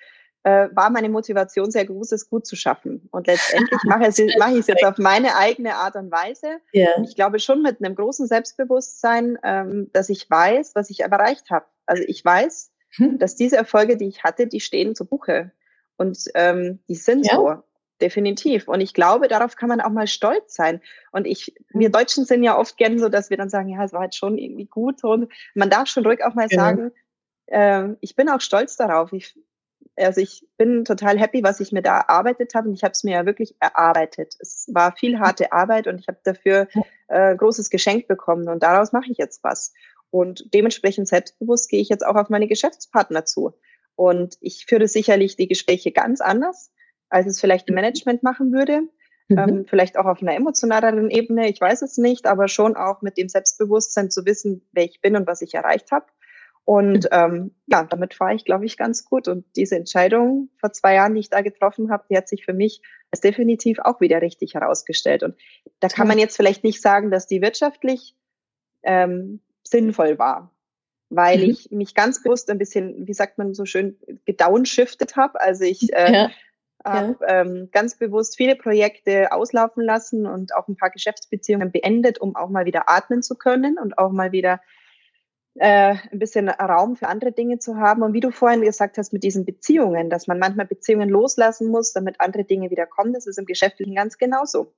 äh, 0.44 0.68
war 0.72 0.90
meine 0.90 1.08
Motivation 1.08 1.70
sehr 1.70 1.86
groß, 1.86 2.12
es 2.12 2.28
gut 2.28 2.46
zu 2.46 2.54
schaffen. 2.54 3.08
Und 3.10 3.26
letztendlich 3.26 3.80
mache, 3.84 4.04
es, 4.06 4.20
mache 4.38 4.52
ich 4.52 4.60
es 4.60 4.66
jetzt 4.66 4.84
auf 4.84 4.98
meine 4.98 5.36
eigene 5.36 5.74
Art 5.74 5.96
und 5.96 6.10
Weise. 6.10 6.58
Yeah. 6.74 7.02
Ich 7.02 7.16
glaube 7.16 7.38
schon 7.40 7.62
mit 7.62 7.82
einem 7.82 7.94
großen 7.94 8.26
Selbstbewusstsein, 8.26 9.38
ähm, 9.42 9.90
dass 9.92 10.10
ich 10.10 10.28
weiß, 10.28 10.74
was 10.74 10.90
ich 10.90 11.00
erreicht 11.00 11.50
habe. 11.50 11.66
Also 11.86 12.02
ich 12.06 12.24
weiß, 12.24 12.72
hm. 12.96 13.18
dass 13.18 13.36
diese 13.36 13.56
Erfolge, 13.56 13.96
die 13.96 14.08
ich 14.08 14.22
hatte, 14.22 14.46
die 14.46 14.60
stehen 14.60 14.94
zu 14.94 15.06
Buche. 15.06 15.50
Und 15.96 16.18
ähm, 16.34 16.80
die 16.88 16.94
sind 16.94 17.26
ja. 17.26 17.36
so 17.36 17.62
definitiv. 18.04 18.68
Und 18.68 18.80
ich 18.82 18.92
glaube, 18.92 19.28
darauf 19.28 19.56
kann 19.56 19.70
man 19.70 19.80
auch 19.80 19.90
mal 19.90 20.06
stolz 20.06 20.54
sein. 20.54 20.80
Und 21.10 21.26
ich, 21.26 21.54
wir 21.70 21.88
mhm. 21.88 21.92
Deutschen 21.92 22.24
sind 22.26 22.42
ja 22.42 22.58
oft 22.58 22.76
gern 22.76 22.98
so, 22.98 23.08
dass 23.08 23.30
wir 23.30 23.38
dann 23.38 23.48
sagen, 23.48 23.70
ja, 23.70 23.82
es 23.82 23.94
war 23.94 24.04
jetzt 24.04 24.18
schon 24.18 24.36
irgendwie 24.36 24.66
gut. 24.66 25.02
Und 25.02 25.32
man 25.54 25.70
darf 25.70 25.88
schon 25.88 26.04
ruhig 26.04 26.22
auch 26.22 26.34
mal 26.34 26.46
genau. 26.46 26.62
sagen, 26.62 26.92
äh, 27.46 27.88
ich 28.00 28.14
bin 28.14 28.28
auch 28.28 28.42
stolz 28.42 28.76
darauf. 28.76 29.12
Ich, 29.14 29.38
also 29.96 30.20
ich 30.20 30.46
bin 30.58 30.84
total 30.84 31.18
happy, 31.18 31.42
was 31.42 31.60
ich 31.60 31.72
mir 31.72 31.80
da 31.80 32.00
erarbeitet 32.00 32.54
habe. 32.54 32.68
Und 32.68 32.74
ich 32.74 32.84
habe 32.84 32.92
es 32.92 33.04
mir 33.04 33.12
ja 33.12 33.26
wirklich 33.26 33.56
erarbeitet. 33.58 34.36
Es 34.38 34.68
war 34.70 34.94
viel 34.94 35.18
harte 35.18 35.50
Arbeit 35.52 35.86
und 35.86 35.98
ich 35.98 36.06
habe 36.06 36.18
dafür 36.24 36.68
äh, 37.08 37.34
großes 37.34 37.70
Geschenk 37.70 38.06
bekommen. 38.06 38.50
Und 38.50 38.62
daraus 38.62 38.92
mache 38.92 39.10
ich 39.10 39.16
jetzt 39.16 39.42
was. 39.42 39.72
Und 40.10 40.52
dementsprechend 40.52 41.08
selbstbewusst 41.08 41.70
gehe 41.70 41.80
ich 41.80 41.88
jetzt 41.88 42.04
auch 42.04 42.16
auf 42.16 42.28
meine 42.28 42.48
Geschäftspartner 42.48 43.24
zu. 43.24 43.54
Und 43.96 44.36
ich 44.40 44.66
führe 44.66 44.88
sicherlich 44.88 45.36
die 45.36 45.48
Gespräche 45.48 45.90
ganz 45.90 46.20
anders 46.20 46.70
als 47.08 47.26
es 47.26 47.40
vielleicht 47.40 47.68
ein 47.68 47.74
Management 47.74 48.22
machen 48.22 48.52
würde. 48.52 48.82
Mhm. 49.28 49.38
Ähm, 49.38 49.66
vielleicht 49.66 49.96
auch 49.96 50.04
auf 50.04 50.20
einer 50.20 50.34
emotionaleren 50.34 51.10
Ebene, 51.10 51.48
ich 51.48 51.60
weiß 51.60 51.82
es 51.82 51.96
nicht, 51.96 52.26
aber 52.26 52.48
schon 52.48 52.76
auch 52.76 53.00
mit 53.00 53.16
dem 53.16 53.28
Selbstbewusstsein 53.28 54.10
zu 54.10 54.26
wissen, 54.26 54.66
wer 54.72 54.84
ich 54.84 55.00
bin 55.00 55.16
und 55.16 55.26
was 55.26 55.40
ich 55.40 55.54
erreicht 55.54 55.92
habe. 55.92 56.06
Und 56.66 57.04
mhm. 57.04 57.08
ähm, 57.10 57.54
ja, 57.66 57.84
damit 57.84 58.14
fahre 58.14 58.34
ich, 58.34 58.44
glaube 58.44 58.64
ich, 58.64 58.76
ganz 58.76 59.04
gut. 59.04 59.28
Und 59.28 59.44
diese 59.56 59.76
Entscheidung 59.76 60.50
vor 60.58 60.72
zwei 60.72 60.94
Jahren, 60.94 61.14
die 61.14 61.20
ich 61.20 61.30
da 61.30 61.42
getroffen 61.42 61.90
habe, 61.90 62.04
die 62.10 62.16
hat 62.16 62.28
sich 62.28 62.44
für 62.44 62.54
mich 62.54 62.82
als 63.10 63.20
definitiv 63.20 63.78
auch 63.78 64.00
wieder 64.00 64.20
richtig 64.20 64.54
herausgestellt. 64.54 65.22
Und 65.22 65.36
da 65.80 65.88
kann 65.88 66.08
man 66.08 66.18
jetzt 66.18 66.36
vielleicht 66.36 66.64
nicht 66.64 66.80
sagen, 66.80 67.10
dass 67.10 67.26
die 67.26 67.42
wirtschaftlich 67.42 68.16
ähm, 68.82 69.40
sinnvoll 69.62 70.18
war, 70.18 70.54
weil 71.10 71.38
mhm. 71.38 71.50
ich 71.50 71.70
mich 71.70 71.94
ganz 71.94 72.22
bewusst 72.22 72.50
ein 72.50 72.58
bisschen, 72.58 73.06
wie 73.06 73.14
sagt 73.14 73.38
man 73.38 73.54
so 73.54 73.66
schön, 73.66 73.98
gedownshiftet 74.24 75.16
habe. 75.16 75.40
Also 75.40 75.64
ich 75.64 75.92
äh, 75.92 76.12
ja 76.12 76.30
habe 76.84 77.16
ja. 77.20 77.40
ähm, 77.40 77.68
ganz 77.72 77.96
bewusst 77.96 78.36
viele 78.36 78.56
Projekte 78.56 79.32
auslaufen 79.32 79.82
lassen 79.82 80.26
und 80.26 80.54
auch 80.54 80.68
ein 80.68 80.76
paar 80.76 80.90
Geschäftsbeziehungen 80.90 81.72
beendet, 81.72 82.20
um 82.20 82.36
auch 82.36 82.50
mal 82.50 82.66
wieder 82.66 82.88
atmen 82.88 83.22
zu 83.22 83.36
können 83.36 83.78
und 83.78 83.98
auch 83.98 84.12
mal 84.12 84.32
wieder 84.32 84.60
äh, 85.56 85.94
ein 86.10 86.18
bisschen 86.18 86.48
Raum 86.48 86.96
für 86.96 87.08
andere 87.08 87.32
Dinge 87.32 87.58
zu 87.58 87.76
haben. 87.76 88.02
Und 88.02 88.12
wie 88.12 88.20
du 88.20 88.30
vorhin 88.30 88.62
gesagt 88.62 88.98
hast 88.98 89.12
mit 89.12 89.22
diesen 89.22 89.44
Beziehungen, 89.44 90.10
dass 90.10 90.26
man 90.26 90.38
manchmal 90.38 90.66
Beziehungen 90.66 91.08
loslassen 91.08 91.68
muss, 91.68 91.92
damit 91.92 92.20
andere 92.20 92.44
Dinge 92.44 92.70
wieder 92.70 92.86
kommen, 92.86 93.12
das 93.12 93.26
ist 93.26 93.38
im 93.38 93.46
Geschäftlichen 93.46 93.94
ganz 93.94 94.18
genauso. 94.18 94.74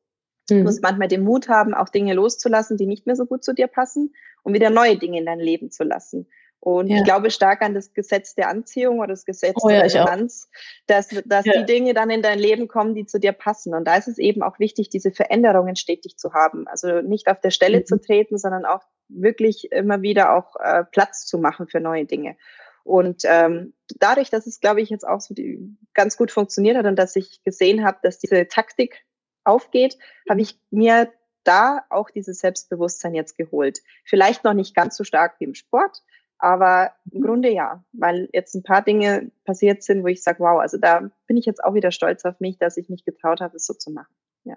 Mhm. 0.51 0.59
Du 0.59 0.63
musst 0.65 0.83
manchmal 0.83 1.09
den 1.09 1.23
Mut 1.23 1.49
haben, 1.49 1.75
auch 1.75 1.89
Dinge 1.89 2.15
loszulassen, 2.15 2.77
die 2.77 2.87
nicht 2.87 3.07
mehr 3.07 3.17
so 3.17 3.27
gut 3.27 3.43
zu 3.43 3.55
dir 3.55 3.67
passen, 3.67 4.15
um 4.43 4.55
wieder 4.55 4.71
neue 4.71 4.99
Dinge 4.99 5.19
in 5.19 5.27
dein 5.27 5.41
Leben 5.41 5.71
zu 5.71 5.83
lassen. 5.83 6.29
Und 6.61 6.89
ja. 6.89 6.97
ich 6.97 7.05
glaube 7.05 7.31
stark 7.31 7.63
an 7.63 7.75
das 7.75 7.93
Gesetz 7.93 8.35
der 8.35 8.49
Anziehung 8.49 8.99
oder 8.99 9.09
das 9.09 9.25
Gesetz 9.25 9.57
oh, 9.63 9.69
der 9.69 9.79
ja, 9.79 9.83
Resonanz, 9.85 10.49
dass, 10.87 11.09
dass 11.25 11.45
ja. 11.45 11.53
die 11.61 11.65
Dinge 11.65 11.95
dann 11.95 12.11
in 12.11 12.23
dein 12.23 12.39
Leben 12.39 12.67
kommen, 12.67 12.95
die 12.95 13.07
zu 13.07 13.21
dir 13.21 13.33
passen. 13.33 13.75
Und 13.75 13.85
da 13.85 13.97
ist 13.97 14.09
es 14.09 14.19
eben 14.19 14.43
auch 14.43 14.59
wichtig, 14.59 14.89
diese 14.89 15.13
Veränderungen 15.13 15.77
stetig 15.77 16.17
zu 16.17 16.33
haben. 16.33 16.67
Also 16.67 17.03
nicht 17.03 17.29
auf 17.29 17.41
der 17.41 17.51
Stelle 17.51 17.81
mhm. 17.81 17.87
zu 17.87 18.01
treten, 18.01 18.37
sondern 18.39 18.65
auch 18.65 18.83
wirklich 19.09 19.71
immer 19.71 20.03
wieder 20.03 20.35
auch 20.35 20.57
äh, 20.59 20.85
Platz 20.91 21.25
zu 21.27 21.39
machen 21.39 21.69
für 21.69 21.79
neue 21.79 22.05
Dinge. 22.05 22.37
Und 22.83 23.23
ähm, 23.25 23.75
dadurch, 23.99 24.31
dass 24.31 24.47
es, 24.47 24.61
glaube 24.61 24.81
ich, 24.81 24.91
jetzt 24.91 25.07
auch 25.07 25.21
so 25.21 25.35
die, 25.35 25.77
ganz 25.93 26.17
gut 26.17 26.31
funktioniert 26.31 26.77
hat 26.77 26.87
und 26.87 26.97
dass 26.97 27.17
ich 27.17 27.43
gesehen 27.43 27.85
habe, 27.85 27.99
dass 28.03 28.19
diese 28.19 28.47
Taktik 28.47 29.05
aufgeht, 29.45 29.99
habe 30.29 30.41
ich 30.41 30.59
mir 30.71 31.13
da 31.43 31.85
auch 31.91 32.11
dieses 32.11 32.39
Selbstbewusstsein 32.39 33.15
jetzt 33.15 33.37
geholt. 33.37 33.81
Vielleicht 34.05 34.45
noch 34.45 34.55
nicht 34.55 34.75
ganz 34.75 34.97
so 34.97 35.05
stark 35.05 35.37
wie 35.39 35.45
im 35.45 35.55
Sport, 35.55 36.03
aber 36.39 36.93
im 37.11 37.23
Grunde 37.23 37.51
ja, 37.51 37.85
weil 37.93 38.29
jetzt 38.33 38.55
ein 38.55 38.63
paar 38.63 38.83
Dinge 38.83 39.31
passiert 39.45 39.83
sind, 39.83 40.03
wo 40.03 40.09
ich 40.09 40.23
sage, 40.23 40.41
wow, 40.41 40.61
also 40.61 40.79
da 40.79 41.11
bin 41.27 41.37
ich 41.37 41.47
jetzt 41.47 41.63
auch 41.65 41.75
wieder 41.75 41.91
stolz 41.91 42.25
auf 42.25 42.41
mich, 42.41 42.59
dass 42.59 42.77
ich 42.77 42.89
mich 42.89 43.05
getraut 43.05 43.41
habe, 43.41 43.57
es 43.57 43.67
so 43.67 43.75
zu 43.75 43.91
machen. 43.91 44.15
Ja. 44.45 44.57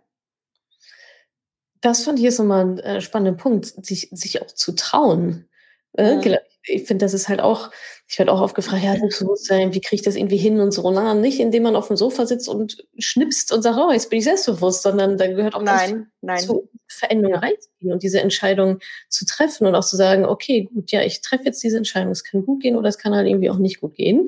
Das 1.82 2.04
fand 2.04 2.20
ich 2.20 2.26
jetzt 2.26 2.40
nochmal 2.40 2.62
einen 2.62 2.80
äh, 2.80 3.02
spannenden 3.02 3.38
Punkt, 3.38 3.66
sich, 3.86 4.10
sich 4.12 4.42
auch 4.42 4.48
zu 4.48 4.74
trauen. 4.74 5.48
Äh, 5.94 6.16
mhm 6.16 6.38
ich 6.64 6.88
finde, 6.88 7.06
das 7.06 7.14
ist 7.14 7.30
halt 7.30 7.40
auch, 7.40 7.72
ich 8.08 8.18
werde 8.20 8.32
auch 8.32 8.42
oft 8.42 8.56
gefragt, 8.56 8.84
ja, 8.84 8.96
Selbstbewusstsein, 8.96 9.74
wie 9.74 9.82
kriege 9.82 9.96
ich 9.96 10.02
das 10.02 10.16
irgendwie 10.16 10.38
hin 10.38 10.60
und 10.60 10.72
so. 10.72 10.90
Na, 10.92 11.14
nicht 11.14 11.40
indem 11.40 11.64
man 11.64 11.76
auf 11.76 11.88
dem 11.88 11.98
Sofa 11.98 12.26
sitzt 12.26 12.50
und 12.50 12.86
schnipst 12.98 13.52
und 13.52 13.62
sagt, 13.62 13.78
oh, 13.78 13.92
jetzt 13.92 14.10
bin 14.10 14.20
ich 14.20 14.26
selbstbewusst, 14.26 14.84
sondern 14.84 15.18
da 15.18 15.28
gehört 15.28 15.56
auch 15.56 15.62
nein, 15.62 16.12
nein. 16.22 16.40
zu 16.40 16.70
Veränderung 16.90 17.36
reinzugehen 17.36 17.94
und 17.94 18.04
diese 18.04 18.20
Entscheidung 18.20 18.80
zu 19.08 19.26
treffen 19.26 19.68
und 19.68 19.76
auch 19.76 19.86
zu 19.86 19.96
sagen, 19.96 20.26
okay, 20.26 20.70
gut, 20.74 20.92
ja, 20.92 21.02
ich 21.04 21.22
treffe 21.22 21.46
jetzt 21.46 21.64
diese 21.64 21.78
Entscheidung, 21.78 22.12
es 22.12 22.24
kann 22.24 22.46
gut 22.46 22.62
gehen 22.62 22.76
oder 22.76 22.90
es 22.90 22.98
kann 22.98 23.16
halt 23.16 23.28
irgendwie 23.28 23.50
auch 23.50 23.58
nicht 23.58 23.82
gut 23.82 23.96
gehen. 23.96 24.28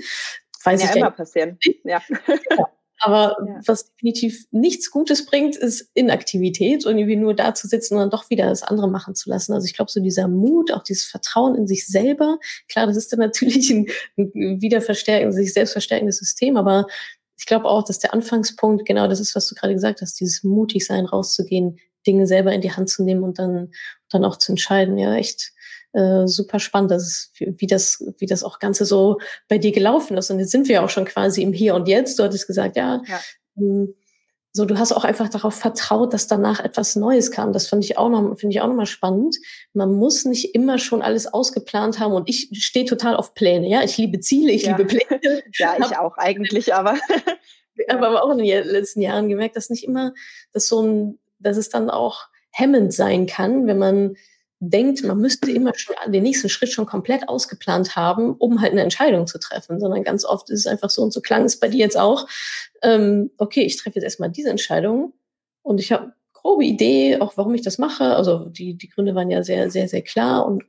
Weiß 0.64 0.82
ja, 0.82 0.90
ich 0.90 0.96
immer 0.96 1.12
passieren. 1.12 1.58
Ja. 1.84 2.02
ja. 2.58 2.66
Aber 3.00 3.36
ja. 3.48 3.60
was 3.66 3.92
definitiv 3.94 4.46
nichts 4.52 4.92
Gutes 4.92 5.26
bringt, 5.26 5.56
ist 5.56 5.90
Inaktivität 5.94 6.86
und 6.86 6.98
irgendwie 6.98 7.16
nur 7.16 7.34
da 7.34 7.54
zu 7.54 7.68
sitzen 7.68 7.96
und 7.96 8.02
dann 8.02 8.10
doch 8.12 8.30
wieder 8.30 8.46
das 8.46 8.64
andere 8.64 8.90
machen 8.90 9.16
zu 9.16 9.30
lassen. 9.30 9.54
Also 9.54 9.66
ich 9.66 9.74
glaube, 9.74 9.92
so 9.92 10.00
dieser 10.00 10.28
Mut, 10.28 10.72
auch 10.72 10.84
dieses 10.84 11.06
Vertrauen 11.06 11.56
in 11.56 11.68
sich 11.68 11.88
selber, 11.88 12.38
klar, 12.68 12.86
das 12.86 12.98
ist 12.98 13.12
dann 13.12 13.20
natürlich 13.20 13.70
ein, 13.72 13.88
ein 14.18 14.62
wiederverstärkendes, 14.62 15.36
sich 15.36 15.54
selbst 15.54 15.74
verstärkendes 15.74 16.18
System, 16.18 16.58
aber 16.58 16.86
ich 17.38 17.48
glaube 17.48 17.66
auch, 17.66 17.84
dass 17.84 17.98
der 17.98 18.14
Anfangspunkt 18.14 18.86
genau 18.86 19.08
das 19.08 19.20
ist, 19.20 19.36
was 19.36 19.48
du 19.48 19.56
gerade 19.56 19.74
gesagt 19.74 20.02
hast, 20.02 20.20
dieses 20.20 20.44
mutig 20.44 20.86
sein, 20.86 21.06
rauszugehen, 21.06 21.80
Dinge 22.06 22.28
selber 22.28 22.52
in 22.52 22.62
die 22.62 22.72
Hand 22.72 22.90
zu 22.90 23.04
nehmen 23.04 23.24
und 23.24 23.40
dann, 23.40 23.72
dann 24.10 24.26
auch 24.26 24.38
zu 24.38 24.52
entscheiden. 24.52 24.98
Ja, 24.98 25.16
echt 25.16 25.52
äh, 25.94 26.28
super 26.28 26.60
spannend, 26.60 26.92
das 26.92 27.04
ist, 27.04 27.32
wie 27.40 27.68
das, 27.68 28.04
wie 28.18 28.26
das 28.26 28.44
auch 28.44 28.60
Ganze 28.60 28.86
so 28.86 29.20
bei 29.48 29.58
dir 29.58 29.72
gelaufen 29.72 30.18
ist. 30.18 30.32
Und 30.32 30.40
jetzt 30.40 30.52
sind 30.52 30.68
wir 30.68 30.76
ja 30.76 30.86
auch 30.86 30.90
schon 30.90 31.06
quasi 31.06 31.42
im 31.42 31.54
Hier 31.54 31.76
und 31.76 31.88
Jetzt. 31.88 32.18
Du 32.18 32.24
hattest 32.24 32.48
gesagt, 32.48 32.76
ja, 32.78 33.02
ja. 33.08 33.20
Hm, 33.56 33.94
so, 34.54 34.66
du 34.66 34.78
hast 34.78 34.92
auch 34.92 35.06
einfach 35.06 35.30
darauf 35.30 35.56
vertraut, 35.56 36.14
dass 36.14 36.28
danach 36.28 36.60
etwas 36.60 36.98
Neues 36.98 37.32
kam. 37.32 37.54
Das 37.54 37.68
finde 37.68 37.86
ich 37.86 37.98
auch 37.98 38.10
noch, 38.10 38.38
finde 38.38 38.54
ich 38.54 38.62
auch 38.62 38.68
noch 38.68 38.76
mal 38.76 38.86
spannend. 38.86 39.38
Man 39.74 39.94
muss 39.94 40.26
nicht 40.26 40.54
immer 40.56 40.78
schon 40.78 41.02
alles 41.02 41.26
ausgeplant 41.26 42.00
haben. 42.00 42.14
Und 42.14 42.28
ich 42.28 42.50
stehe 42.62 42.86
total 42.86 43.16
auf 43.16 43.34
Pläne. 43.34 43.70
Ja, 43.70 43.82
ich 43.82 43.98
liebe 43.98 44.20
Ziele, 44.20 44.52
ich 44.52 44.64
ja. 44.64 44.76
liebe 44.76 44.86
Pläne. 44.86 45.42
Ja, 45.58 45.78
ich 45.80 45.98
auch 45.98 46.18
eigentlich, 46.18 46.74
aber. 46.74 46.98
aber, 47.88 48.08
aber 48.08 48.24
auch 48.24 48.32
in 48.32 48.40
den 48.40 48.68
letzten 48.68 49.02
Jahren 49.02 49.30
gemerkt, 49.30 49.56
dass 49.56 49.70
nicht 49.70 49.86
immer, 49.86 50.14
dass 50.52 50.68
so 50.68 50.82
ein, 50.82 51.20
dass 51.42 51.58
es 51.58 51.70
dann 51.70 51.90
auch 51.90 52.28
hemmend 52.52 52.94
sein 52.94 53.26
kann, 53.26 53.68
wenn 53.68 53.78
man 53.78 54.16
denkt, 54.60 55.04
man 55.04 55.18
müsste 55.18 55.52
immer 55.52 55.72
schon 55.76 55.96
den 56.08 56.22
nächsten 56.22 56.48
Schritt 56.48 56.72
schon 56.72 56.86
komplett 56.86 57.28
ausgeplant 57.28 57.96
haben, 57.96 58.36
um 58.36 58.62
halt 58.62 58.74
eine 58.74 58.84
Entscheidung 58.84 59.26
zu 59.26 59.40
treffen, 59.40 59.80
sondern 59.80 60.04
ganz 60.04 60.24
oft 60.24 60.50
ist 60.52 60.60
es 60.60 60.68
einfach 60.68 60.92
so, 60.92 61.02
und 61.02 61.12
so 61.12 61.20
klang 61.20 61.46
es 61.46 61.60
bei 61.60 61.68
dir 61.68 61.80
jetzt 61.80 61.98
auch, 61.98 62.28
ähm, 62.84 63.32
okay, 63.38 63.62
ich 63.62 63.78
treffe 63.78 63.96
jetzt 63.96 64.04
erstmal 64.04 64.30
diese 64.30 64.52
Entscheidung 64.52 65.14
und 65.64 65.80
ich 65.80 65.92
habe 65.92 66.14
grobe 66.34 66.64
Idee, 66.64 67.18
auch 67.20 67.38
warum 67.38 67.56
ich 67.56 67.64
das 67.64 67.80
mache. 67.80 68.16
Also 68.16 68.46
die, 68.46 68.76
die 68.76 68.90
Gründe 68.90 69.16
waren 69.16 69.32
ja 69.32 69.44
sehr, 69.44 69.72
sehr, 69.72 69.88
sehr 69.88 70.04
klar 70.04 70.46
und 70.46 70.64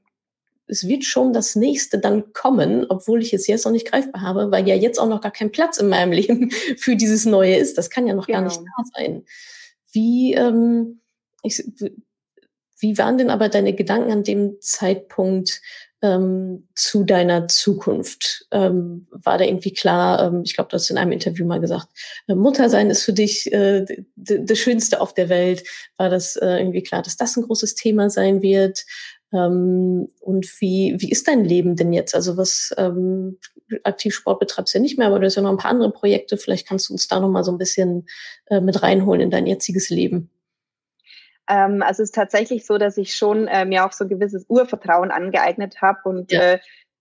es 0.67 0.89
wird 0.89 1.05
schon 1.05 1.35
das 1.35 1.55
nächste 1.55 1.99
dann 1.99 2.33
kommen, 2.33 2.87
obwohl 2.89 3.21
ich 3.21 3.35
es 3.35 3.47
jetzt 3.47 3.67
noch 3.67 3.73
nicht 3.73 3.91
greifbar 3.91 4.23
habe, 4.23 4.51
weil 4.51 4.67
ja 4.67 4.75
jetzt 4.75 4.99
auch 4.99 5.09
noch 5.09 5.21
gar 5.21 5.33
kein 5.33 5.53
Platz 5.53 5.77
in 5.77 5.89
meinem 5.89 6.13
Leben 6.13 6.51
für 6.51 6.97
dieses 6.97 7.27
Neue 7.27 7.57
ist. 7.57 7.77
Das 7.77 7.91
kann 7.91 8.07
ja 8.07 8.15
noch 8.15 8.27
genau. 8.27 8.39
gar 8.39 8.45
nicht 8.45 8.59
genau. 8.59 8.71
da 8.79 8.85
sein. 8.95 9.25
Wie, 9.93 10.35
ähm, 10.35 11.01
ich, 11.43 11.65
wie 12.79 12.99
waren 12.99 13.19
denn 13.19 13.31
aber 13.31 13.49
deine 13.49 13.75
Gedanken 13.75 14.11
an 14.11 14.25
dem 14.25 14.57
Zeitpunkt 14.61 15.61
ähm, 16.03 16.69
zu 16.75 17.05
deiner 17.05 17.47
Zukunft? 17.49 18.47
Ähm, 18.51 19.07
war 19.11 19.39
da 19.39 19.45
irgendwie 19.45 19.73
klar, 19.73 20.27
ähm, 20.27 20.43
ich 20.45 20.55
glaube, 20.55 20.71
du 20.71 20.75
hast 20.75 20.91
in 20.91 20.99
einem 20.99 21.13
Interview 21.13 21.47
mal 21.47 21.61
gesagt, 21.61 21.89
äh, 22.27 22.35
Muttersein 22.35 22.91
ist 22.91 23.05
für 23.05 23.13
dich 23.13 23.53
äh, 23.53 23.85
das 24.17 24.59
Schönste 24.59 25.01
auf 25.01 25.15
der 25.15 25.29
Welt. 25.29 25.65
War 25.97 26.11
das 26.11 26.37
äh, 26.37 26.59
irgendwie 26.59 26.83
klar, 26.83 27.03
dass 27.03 27.17
das 27.17 27.37
ein 27.37 27.45
großes 27.45 27.75
Thema 27.75 28.11
sein 28.11 28.43
wird? 28.43 28.85
Ähm, 29.33 30.09
und 30.21 30.47
wie, 30.61 30.97
wie 30.99 31.11
ist 31.11 31.29
dein 31.29 31.45
Leben 31.45 31.77
denn 31.77 31.93
jetzt? 31.93 32.15
Also 32.15 32.37
was 32.37 32.75
ähm, 32.77 33.39
Aktivsport 33.85 34.39
betreibst 34.41 34.75
du 34.75 34.79
ja 34.79 34.83
nicht 34.83 34.99
mehr, 34.99 35.07
aber 35.07 35.19
du 35.19 35.27
hast 35.27 35.37
ja 35.37 35.43
noch 35.43 35.51
ein 35.51 35.57
paar 35.57 35.71
andere 35.71 35.93
Projekte. 35.93 36.37
Vielleicht 36.37 36.69
kannst 36.69 36.89
du 36.89 36.93
uns 36.93 37.09
da 37.09 37.21
noch 37.21 37.31
mal 37.31 37.45
so 37.45 37.53
ein 37.53 37.59
bisschen 37.59 38.07
äh, 38.47 38.61
mit 38.61 38.83
reinholen 38.83 39.23
in 39.23 39.31
dein 39.31 39.47
jetziges 39.47 39.91
Leben. 39.91 40.31
Ähm, 41.49 41.83
also 41.83 42.03
es 42.03 42.11
ist 42.11 42.15
tatsächlich 42.15 42.67
so, 42.67 42.79
dass 42.79 42.97
ich 42.97 43.15
schon 43.15 43.49
äh, 43.49 43.65
mir 43.65 43.85
auch 43.85 43.93
so 43.93 44.05
ein 44.05 44.11
gewisses 44.11 44.45
Urvertrauen 44.49 45.11
angeeignet 45.11 45.81
habe 45.81 46.09
und 46.09 46.33
ja. 46.33 46.41
äh, 46.41 46.59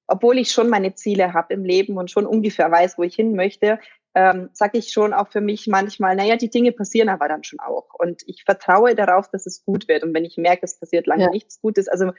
obwohl 0.07 0.37
ich 0.37 0.51
schon 0.51 0.69
meine 0.69 0.93
Ziele 0.93 1.33
habe 1.33 1.53
im 1.53 1.63
Leben 1.63 1.97
und 1.97 2.11
schon 2.11 2.25
ungefähr 2.25 2.69
weiß, 2.69 2.97
wo 2.97 3.03
ich 3.03 3.15
hin 3.15 3.35
möchte, 3.35 3.79
ähm, 4.13 4.49
sage 4.53 4.77
ich 4.77 4.91
schon 4.91 5.13
auch 5.13 5.29
für 5.29 5.41
mich 5.41 5.67
manchmal, 5.67 6.15
naja, 6.15 6.35
die 6.35 6.49
Dinge 6.49 6.71
passieren 6.71 7.09
aber 7.09 7.27
dann 7.27 7.43
schon 7.43 7.59
auch. 7.59 7.93
Und 7.93 8.23
ich 8.25 8.43
vertraue 8.43 8.95
darauf, 8.95 9.29
dass 9.29 9.45
es 9.45 9.63
gut 9.63 9.87
wird. 9.87 10.03
Und 10.03 10.13
wenn 10.13 10.25
ich 10.25 10.37
merke, 10.37 10.65
es 10.65 10.79
passiert 10.79 11.07
lange 11.07 11.23
ja. 11.23 11.29
nichts 11.29 11.61
Gutes, 11.61 11.87
also 11.87 12.11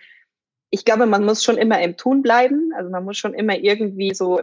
ich 0.70 0.86
glaube, 0.86 1.04
man 1.04 1.24
muss 1.24 1.44
schon 1.44 1.58
immer 1.58 1.82
im 1.82 1.98
Tun 1.98 2.22
bleiben. 2.22 2.72
Also 2.74 2.90
man 2.90 3.04
muss 3.04 3.18
schon 3.18 3.34
immer 3.34 3.58
irgendwie 3.58 4.14
so 4.14 4.40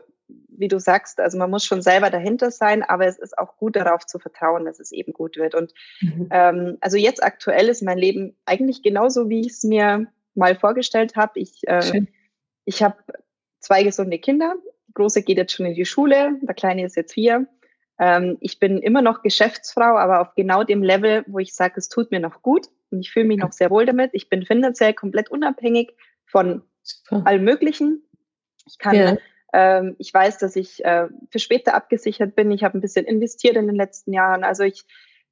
wie 0.60 0.68
du 0.68 0.80
sagst, 0.80 1.20
also 1.20 1.38
man 1.38 1.50
muss 1.50 1.66
schon 1.66 1.82
selber 1.82 2.10
dahinter 2.10 2.52
sein, 2.52 2.84
aber 2.84 3.08
es 3.08 3.18
ist 3.18 3.38
auch 3.38 3.58
gut 3.58 3.76
darauf 3.76 4.06
zu 4.06 4.20
vertrauen, 4.20 4.66
dass 4.66 4.80
es 4.80 4.92
eben 4.92 5.14
gut 5.14 5.38
wird. 5.38 5.56
Und 5.56 5.74
mhm. 6.02 6.28
ähm, 6.32 6.78
also 6.82 6.98
jetzt 6.98 7.24
aktuell 7.24 7.70
ist 7.70 7.82
mein 7.82 7.98
Leben 7.98 8.36
eigentlich 8.46 8.84
genauso, 8.84 9.30
wie 9.30 9.42
ich 9.42 9.54
es 9.54 9.64
mir 9.64 10.08
mal 10.36 10.56
vorgestellt 10.56 11.16
habe. 11.16 11.40
Ich, 11.40 11.62
äh, 11.66 12.06
ich 12.66 12.84
habe 12.84 12.98
zwei 13.60 13.84
gesunde 13.84 14.20
Kinder. 14.20 14.56
Die 14.90 14.94
große 14.94 15.24
geht 15.24 15.38
jetzt 15.38 15.54
schon 15.54 15.66
in 15.66 15.76
die 15.76 15.86
Schule, 15.86 16.38
der 16.42 16.56
kleine 16.56 16.86
ist 16.86 16.98
jetzt 16.98 17.14
vier. 17.14 17.48
Ähm, 18.00 18.38
ich 18.42 18.60
bin 18.60 18.80
immer 18.80 19.02
noch 19.02 19.22
Geschäftsfrau, 19.22 19.98
aber 19.98 20.22
auf 20.22 20.36
genau 20.36 20.64
dem 20.64 20.84
Level, 20.84 21.24
wo 21.28 21.40
ich 21.40 21.54
sage, 21.54 21.76
es 21.78 21.90
tut 21.90 22.12
mir 22.12 22.20
noch 22.20 22.42
gut 22.42 22.68
und 22.92 23.00
ich 23.00 23.12
fühle 23.12 23.26
mich 23.26 23.38
noch 23.38 23.52
sehr 23.52 23.70
wohl 23.70 23.86
damit. 23.86 24.12
Ich 24.14 24.30
bin 24.30 24.46
finanziell 24.46 24.94
komplett 24.94 25.30
unabhängig 25.30 25.94
von 26.26 26.64
Super. 26.82 27.24
allem 27.26 27.44
Möglichen. 27.44 28.04
Ich 28.66 28.78
kann 28.78 28.96
ja. 28.96 29.18
Ähm, 29.52 29.96
ich 29.98 30.14
weiß, 30.14 30.38
dass 30.38 30.56
ich 30.56 30.84
äh, 30.86 31.08
für 31.32 31.40
später 31.40 31.74
abgesichert 31.74 32.36
bin. 32.36 32.52
Ich 32.52 32.64
habe 32.64 32.78
ein 32.78 32.82
bisschen 32.82 33.06
investiert 33.06 33.56
in 33.56 33.68
den 33.68 33.76
letzten 33.76 34.14
Jahren. 34.14 34.44
Also 34.44 34.64
ich 34.64 34.86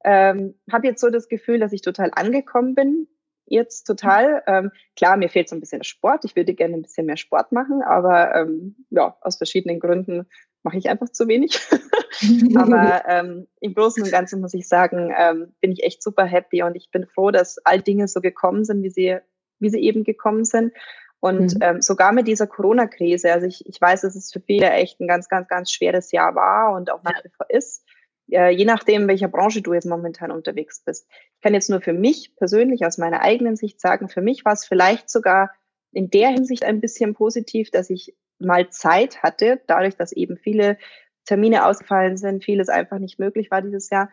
ähm, 0.03 0.55
habe 0.71 0.87
jetzt 0.87 1.01
so 1.01 1.09
das 1.09 1.27
Gefühl, 1.27 1.59
dass 1.59 1.73
ich 1.73 1.81
total 1.81 2.11
angekommen 2.13 2.75
bin. 2.75 3.07
Jetzt 3.49 3.85
total. 3.85 4.43
Ähm, 4.45 4.71
klar, 4.95 5.17
mir 5.17 5.29
fehlt 5.29 5.49
so 5.49 5.55
ein 5.55 5.61
bisschen 5.61 5.83
Sport. 5.83 6.25
Ich 6.25 6.35
würde 6.35 6.53
gerne 6.53 6.75
ein 6.75 6.81
bisschen 6.81 7.05
mehr 7.05 7.17
Sport 7.17 7.51
machen, 7.51 7.81
aber 7.81 8.35
ähm, 8.35 8.75
ja, 8.89 9.17
aus 9.21 9.37
verschiedenen 9.37 9.79
Gründen 9.79 10.27
mache 10.63 10.77
ich 10.77 10.89
einfach 10.89 11.09
zu 11.09 11.27
wenig. 11.27 11.57
aber 12.55 13.03
ähm, 13.07 13.47
im 13.61 13.73
Großen 13.73 14.03
und 14.03 14.11
Ganzen 14.11 14.41
muss 14.41 14.53
ich 14.53 14.67
sagen, 14.67 15.13
ähm, 15.17 15.53
bin 15.61 15.71
ich 15.71 15.83
echt 15.83 16.03
super 16.03 16.25
happy 16.25 16.61
und 16.63 16.75
ich 16.75 16.91
bin 16.91 17.07
froh, 17.07 17.31
dass 17.31 17.57
all 17.59 17.81
Dinge 17.81 18.07
so 18.09 18.19
gekommen 18.19 18.65
sind, 18.65 18.83
wie 18.83 18.89
sie, 18.89 19.17
wie 19.59 19.69
sie 19.69 19.79
eben 19.79 20.03
gekommen 20.03 20.43
sind. 20.43 20.73
Und 21.19 21.55
mhm. 21.55 21.61
ähm, 21.61 21.81
sogar 21.81 22.11
mit 22.11 22.27
dieser 22.27 22.47
Corona-Krise, 22.47 23.31
also 23.31 23.47
ich, 23.47 23.65
ich 23.65 23.79
weiß, 23.81 24.01
dass 24.01 24.15
es 24.15 24.31
für 24.31 24.41
viele 24.41 24.69
echt 24.71 24.99
ein 24.99 25.07
ganz, 25.07 25.29
ganz, 25.29 25.47
ganz 25.47 25.71
schweres 25.71 26.11
Jahr 26.11 26.35
war 26.35 26.75
und 26.75 26.91
auch 26.91 27.01
nach 27.03 27.23
wie 27.23 27.29
vor 27.29 27.49
ist, 27.49 27.83
äh, 28.29 28.49
je 28.49 28.65
nachdem, 28.65 29.03
in 29.03 29.07
welcher 29.07 29.27
Branche 29.27 29.61
du 29.61 29.73
jetzt 29.73 29.85
momentan 29.85 30.31
unterwegs 30.31 30.81
bist. 30.83 31.07
Ich 31.35 31.41
kann 31.41 31.53
jetzt 31.53 31.69
nur 31.69 31.81
für 31.81 31.93
mich 31.93 32.35
persönlich 32.35 32.85
aus 32.85 32.97
meiner 32.97 33.21
eigenen 33.21 33.55
Sicht 33.55 33.79
sagen, 33.79 34.09
für 34.09 34.21
mich 34.21 34.45
war 34.45 34.53
es 34.53 34.65
vielleicht 34.65 35.09
sogar 35.09 35.51
in 35.91 36.09
der 36.09 36.29
Hinsicht 36.29 36.63
ein 36.63 36.81
bisschen 36.81 37.13
positiv, 37.13 37.71
dass 37.71 37.89
ich 37.89 38.15
mal 38.39 38.69
Zeit 38.69 39.23
hatte, 39.23 39.61
dadurch, 39.67 39.95
dass 39.95 40.11
eben 40.11 40.37
viele 40.37 40.77
Termine 41.25 41.65
ausgefallen 41.65 42.17
sind, 42.17 42.43
vieles 42.43 42.69
einfach 42.69 42.99
nicht 42.99 43.19
möglich 43.19 43.51
war 43.51 43.61
dieses 43.61 43.89
Jahr, 43.89 44.09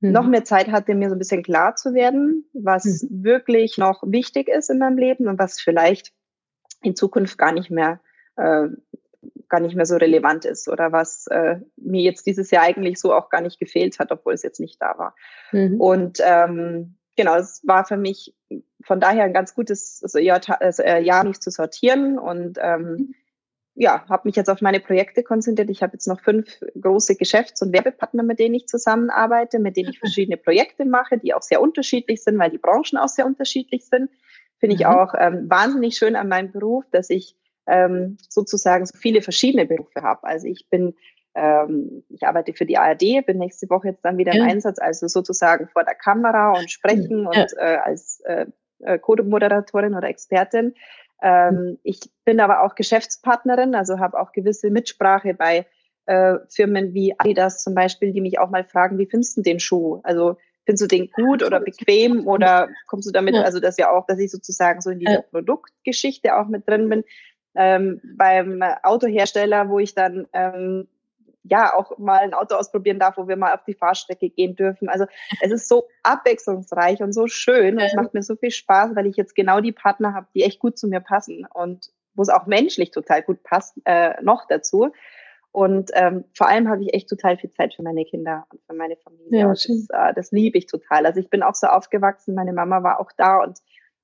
mhm. 0.00 0.12
noch 0.12 0.26
mehr 0.26 0.44
Zeit 0.44 0.68
hatte, 0.68 0.94
mir 0.94 1.08
so 1.08 1.14
ein 1.14 1.18
bisschen 1.18 1.42
klar 1.42 1.76
zu 1.76 1.94
werden, 1.94 2.44
was 2.52 2.84
mhm. 2.84 3.24
wirklich 3.24 3.78
noch 3.78 4.02
wichtig 4.04 4.48
ist 4.48 4.70
in 4.70 4.78
meinem 4.78 4.98
Leben 4.98 5.28
und 5.28 5.38
was 5.38 5.60
vielleicht 5.60 6.12
in 6.82 6.96
Zukunft 6.96 7.38
gar 7.38 7.52
nicht 7.52 7.70
mehr 7.70 8.00
äh, 8.36 8.68
gar 9.48 9.60
nicht 9.60 9.74
mehr 9.74 9.86
so 9.86 9.96
relevant 9.96 10.44
ist 10.44 10.68
oder 10.68 10.92
was 10.92 11.26
äh, 11.28 11.56
mir 11.76 12.02
jetzt 12.02 12.26
dieses 12.26 12.50
Jahr 12.50 12.64
eigentlich 12.64 13.00
so 13.00 13.14
auch 13.14 13.30
gar 13.30 13.40
nicht 13.40 13.58
gefehlt 13.58 13.98
hat, 13.98 14.12
obwohl 14.12 14.34
es 14.34 14.42
jetzt 14.42 14.60
nicht 14.60 14.80
da 14.80 14.96
war. 14.98 15.14
Mhm. 15.52 15.80
Und 15.80 16.18
ähm, 16.22 16.96
genau, 17.16 17.36
es 17.36 17.62
war 17.66 17.84
für 17.84 17.96
mich 17.96 18.34
von 18.82 19.00
daher 19.00 19.24
ein 19.24 19.32
ganz 19.32 19.54
gutes 19.54 20.00
also, 20.02 20.18
Jahr, 20.18 20.40
also, 20.60 20.82
äh, 20.82 21.02
Jahr, 21.02 21.24
mich 21.24 21.40
zu 21.40 21.50
sortieren 21.50 22.18
und 22.18 22.58
ähm, 22.60 22.82
mhm. 22.82 23.14
ja, 23.74 24.04
habe 24.08 24.28
mich 24.28 24.36
jetzt 24.36 24.48
auf 24.48 24.60
meine 24.60 24.80
Projekte 24.80 25.22
konzentriert. 25.22 25.70
Ich 25.70 25.82
habe 25.82 25.94
jetzt 25.94 26.06
noch 26.06 26.20
fünf 26.20 26.60
große 26.80 27.16
Geschäfts- 27.16 27.62
und 27.62 27.72
Werbepartner, 27.72 28.22
mit 28.22 28.38
denen 28.38 28.54
ich 28.54 28.66
zusammenarbeite, 28.66 29.58
mit 29.58 29.76
denen 29.76 29.90
ich 29.90 29.98
verschiedene 29.98 30.36
Projekte 30.36 30.84
mache, 30.84 31.18
die 31.18 31.34
auch 31.34 31.42
sehr 31.42 31.60
unterschiedlich 31.60 32.22
sind, 32.22 32.38
weil 32.38 32.50
die 32.50 32.58
Branchen 32.58 32.98
auch 32.98 33.08
sehr 33.08 33.26
unterschiedlich 33.26 33.86
sind. 33.86 34.10
Finde 34.58 34.76
ich 34.76 34.82
mhm. 34.82 34.86
auch 34.86 35.14
ähm, 35.18 35.50
wahnsinnig 35.50 35.96
schön 35.96 36.16
an 36.16 36.28
meinem 36.28 36.52
Beruf, 36.52 36.84
dass 36.90 37.10
ich 37.10 37.36
ähm, 37.68 38.16
sozusagen 38.28 38.86
so 38.86 38.96
viele 38.98 39.22
verschiedene 39.22 39.66
Berufe 39.66 40.02
habe. 40.02 40.24
Also 40.24 40.46
ich 40.46 40.68
bin, 40.70 40.94
ähm, 41.34 42.04
ich 42.08 42.26
arbeite 42.26 42.52
für 42.54 42.66
die 42.66 42.78
ARD, 42.78 43.26
bin 43.26 43.38
nächste 43.38 43.68
Woche 43.70 43.88
jetzt 43.88 44.04
dann 44.04 44.18
wieder 44.18 44.34
ja. 44.34 44.42
im 44.42 44.50
Einsatz, 44.50 44.78
also 44.78 45.06
sozusagen 45.06 45.68
vor 45.68 45.84
der 45.84 45.94
Kamera 45.94 46.52
und 46.52 46.70
sprechen 46.70 47.28
ja. 47.32 47.42
und 47.42 47.54
äh, 47.58 47.76
als 47.84 48.20
äh, 48.24 48.46
äh 48.80 48.98
Codemoderatorin 48.98 49.94
oder 49.94 50.08
Expertin. 50.08 50.74
Ähm, 51.22 51.54
mhm. 51.54 51.78
Ich 51.82 52.00
bin 52.24 52.40
aber 52.40 52.62
auch 52.62 52.74
Geschäftspartnerin, 52.74 53.74
also 53.74 53.98
habe 53.98 54.18
auch 54.18 54.32
gewisse 54.32 54.70
Mitsprache 54.70 55.34
bei 55.34 55.66
äh, 56.06 56.36
Firmen 56.48 56.94
wie 56.94 57.14
Adidas 57.18 57.62
zum 57.62 57.74
Beispiel, 57.74 58.12
die 58.12 58.20
mich 58.20 58.38
auch 58.38 58.50
mal 58.50 58.64
fragen, 58.64 58.98
wie 58.98 59.06
findest 59.06 59.36
du 59.36 59.42
den 59.42 59.60
Schuh? 59.60 60.00
Also 60.04 60.36
Findest 60.68 60.82
du 60.82 60.96
den 60.98 61.10
gut 61.12 61.42
oder 61.42 61.60
bequem 61.60 62.26
oder 62.26 62.68
kommst 62.88 63.08
du 63.08 63.10
damit, 63.10 63.34
ja. 63.34 63.40
also 63.40 63.58
das 63.58 63.78
ja 63.78 63.90
auch, 63.90 64.04
dass 64.04 64.18
ich 64.18 64.30
sozusagen 64.30 64.82
so 64.82 64.90
in 64.90 64.98
dieser 64.98 65.12
ja. 65.14 65.22
Produktgeschichte 65.22 66.36
auch 66.36 66.46
mit 66.46 66.68
drin 66.68 66.90
bin. 66.90 67.04
Ähm, 67.54 68.00
beim 68.16 68.62
Autohersteller, 68.82 69.68
wo 69.68 69.78
ich 69.78 69.94
dann 69.94 70.26
ähm, 70.32 70.88
ja 71.44 71.74
auch 71.74 71.98
mal 71.98 72.18
ein 72.18 72.34
Auto 72.34 72.54
ausprobieren 72.54 72.98
darf, 72.98 73.16
wo 73.16 73.28
wir 73.28 73.36
mal 73.36 73.54
auf 73.54 73.64
die 73.64 73.74
Fahrstrecke 73.74 74.30
gehen 74.30 74.54
dürfen. 74.54 74.88
Also 74.88 75.06
es 75.40 75.50
ist 75.50 75.68
so 75.68 75.88
abwechslungsreich 76.02 77.02
und 77.02 77.12
so 77.12 77.26
schön 77.26 77.76
und 77.76 77.82
es 77.82 77.94
macht 77.94 78.14
mir 78.14 78.22
so 78.22 78.36
viel 78.36 78.50
Spaß, 78.50 78.94
weil 78.94 79.06
ich 79.06 79.16
jetzt 79.16 79.34
genau 79.34 79.60
die 79.60 79.72
Partner 79.72 80.14
habe, 80.14 80.26
die 80.34 80.42
echt 80.42 80.58
gut 80.58 80.78
zu 80.78 80.88
mir 80.88 81.00
passen 81.00 81.46
und 81.52 81.90
wo 82.14 82.22
es 82.22 82.28
auch 82.28 82.46
menschlich 82.46 82.90
total 82.90 83.22
gut 83.22 83.42
passt, 83.42 83.76
äh, 83.84 84.20
noch 84.22 84.46
dazu. 84.46 84.90
Und 85.50 85.90
ähm, 85.94 86.24
vor 86.34 86.48
allem 86.48 86.68
habe 86.68 86.82
ich 86.82 86.92
echt 86.94 87.08
total 87.08 87.38
viel 87.38 87.50
Zeit 87.50 87.74
für 87.74 87.82
meine 87.82 88.04
Kinder 88.04 88.46
und 88.52 88.60
für 88.66 88.74
meine 88.74 88.96
Familie. 88.96 89.40
Ja, 89.40 89.48
das, 89.48 89.66
äh, 89.66 90.14
das 90.14 90.30
liebe 90.30 90.58
ich 90.58 90.66
total. 90.66 91.06
Also 91.06 91.20
ich 91.20 91.30
bin 91.30 91.42
auch 91.42 91.54
so 91.54 91.68
aufgewachsen, 91.68 92.34
meine 92.34 92.52
Mama 92.52 92.82
war 92.82 93.00
auch 93.00 93.10
da 93.16 93.42
und 93.42 93.58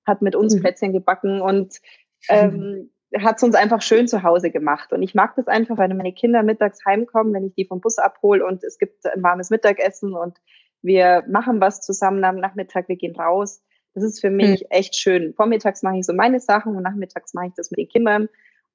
hat 0.06 0.22
mit 0.22 0.36
uns 0.36 0.54
mhm. 0.54 0.60
Plätzchen 0.60 0.92
gebacken 0.92 1.40
und 1.42 1.80
ähm, 2.28 2.90
hat 3.20 3.36
es 3.36 3.42
uns 3.42 3.54
einfach 3.54 3.82
schön 3.82 4.08
zu 4.08 4.22
Hause 4.22 4.50
gemacht. 4.50 4.92
Und 4.92 5.02
ich 5.02 5.14
mag 5.14 5.34
das 5.36 5.46
einfach, 5.46 5.78
weil 5.78 5.92
meine 5.94 6.12
Kinder 6.12 6.42
mittags 6.42 6.84
heimkommen, 6.84 7.32
wenn 7.32 7.46
ich 7.46 7.54
die 7.54 7.66
vom 7.66 7.80
Bus 7.80 7.98
abhole 7.98 8.44
und 8.44 8.64
es 8.64 8.78
gibt 8.78 9.06
ein 9.06 9.22
warmes 9.22 9.50
Mittagessen 9.50 10.14
und 10.14 10.38
wir 10.82 11.24
machen 11.28 11.60
was 11.60 11.80
zusammen 11.80 12.24
am 12.24 12.36
Nachmittag, 12.36 12.88
wir 12.88 12.96
gehen 12.96 13.16
raus. 13.16 13.62
Das 13.94 14.04
ist 14.04 14.20
für 14.20 14.30
mich 14.30 14.60
hm. 14.60 14.66
echt 14.70 14.96
schön. 14.96 15.34
Vormittags 15.34 15.82
mache 15.82 15.98
ich 15.98 16.06
so 16.06 16.12
meine 16.12 16.40
Sachen 16.40 16.76
und 16.76 16.82
nachmittags 16.82 17.32
mache 17.32 17.46
ich 17.46 17.54
das 17.56 17.70
mit 17.70 17.78
den 17.78 17.88
Kindern. 17.88 18.28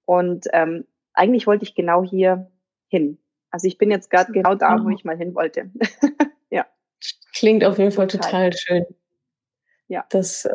Und 0.06 0.48
ähm, 0.54 0.86
eigentlich 1.14 1.46
wollte 1.46 1.64
ich 1.64 1.76
genau 1.76 2.04
hier 2.04 2.50
hin. 2.88 3.20
Also 3.52 3.68
ich 3.68 3.78
bin 3.78 3.92
jetzt 3.92 4.10
gerade 4.10 4.32
genau 4.32 4.56
da, 4.56 4.80
wo 4.80 4.88
mhm. 4.88 4.94
ich 4.94 5.04
mal 5.04 5.18
hin 5.18 5.36
wollte. 5.36 5.70
ja. 6.50 6.66
Klingt 7.34 7.64
auf 7.64 7.78
jeden 7.78 7.92
Fall 7.92 8.08
total, 8.08 8.50
total 8.50 8.54
schön. 8.54 8.86
Ja. 9.90 10.06
Das 10.10 10.46
äh, 10.46 10.50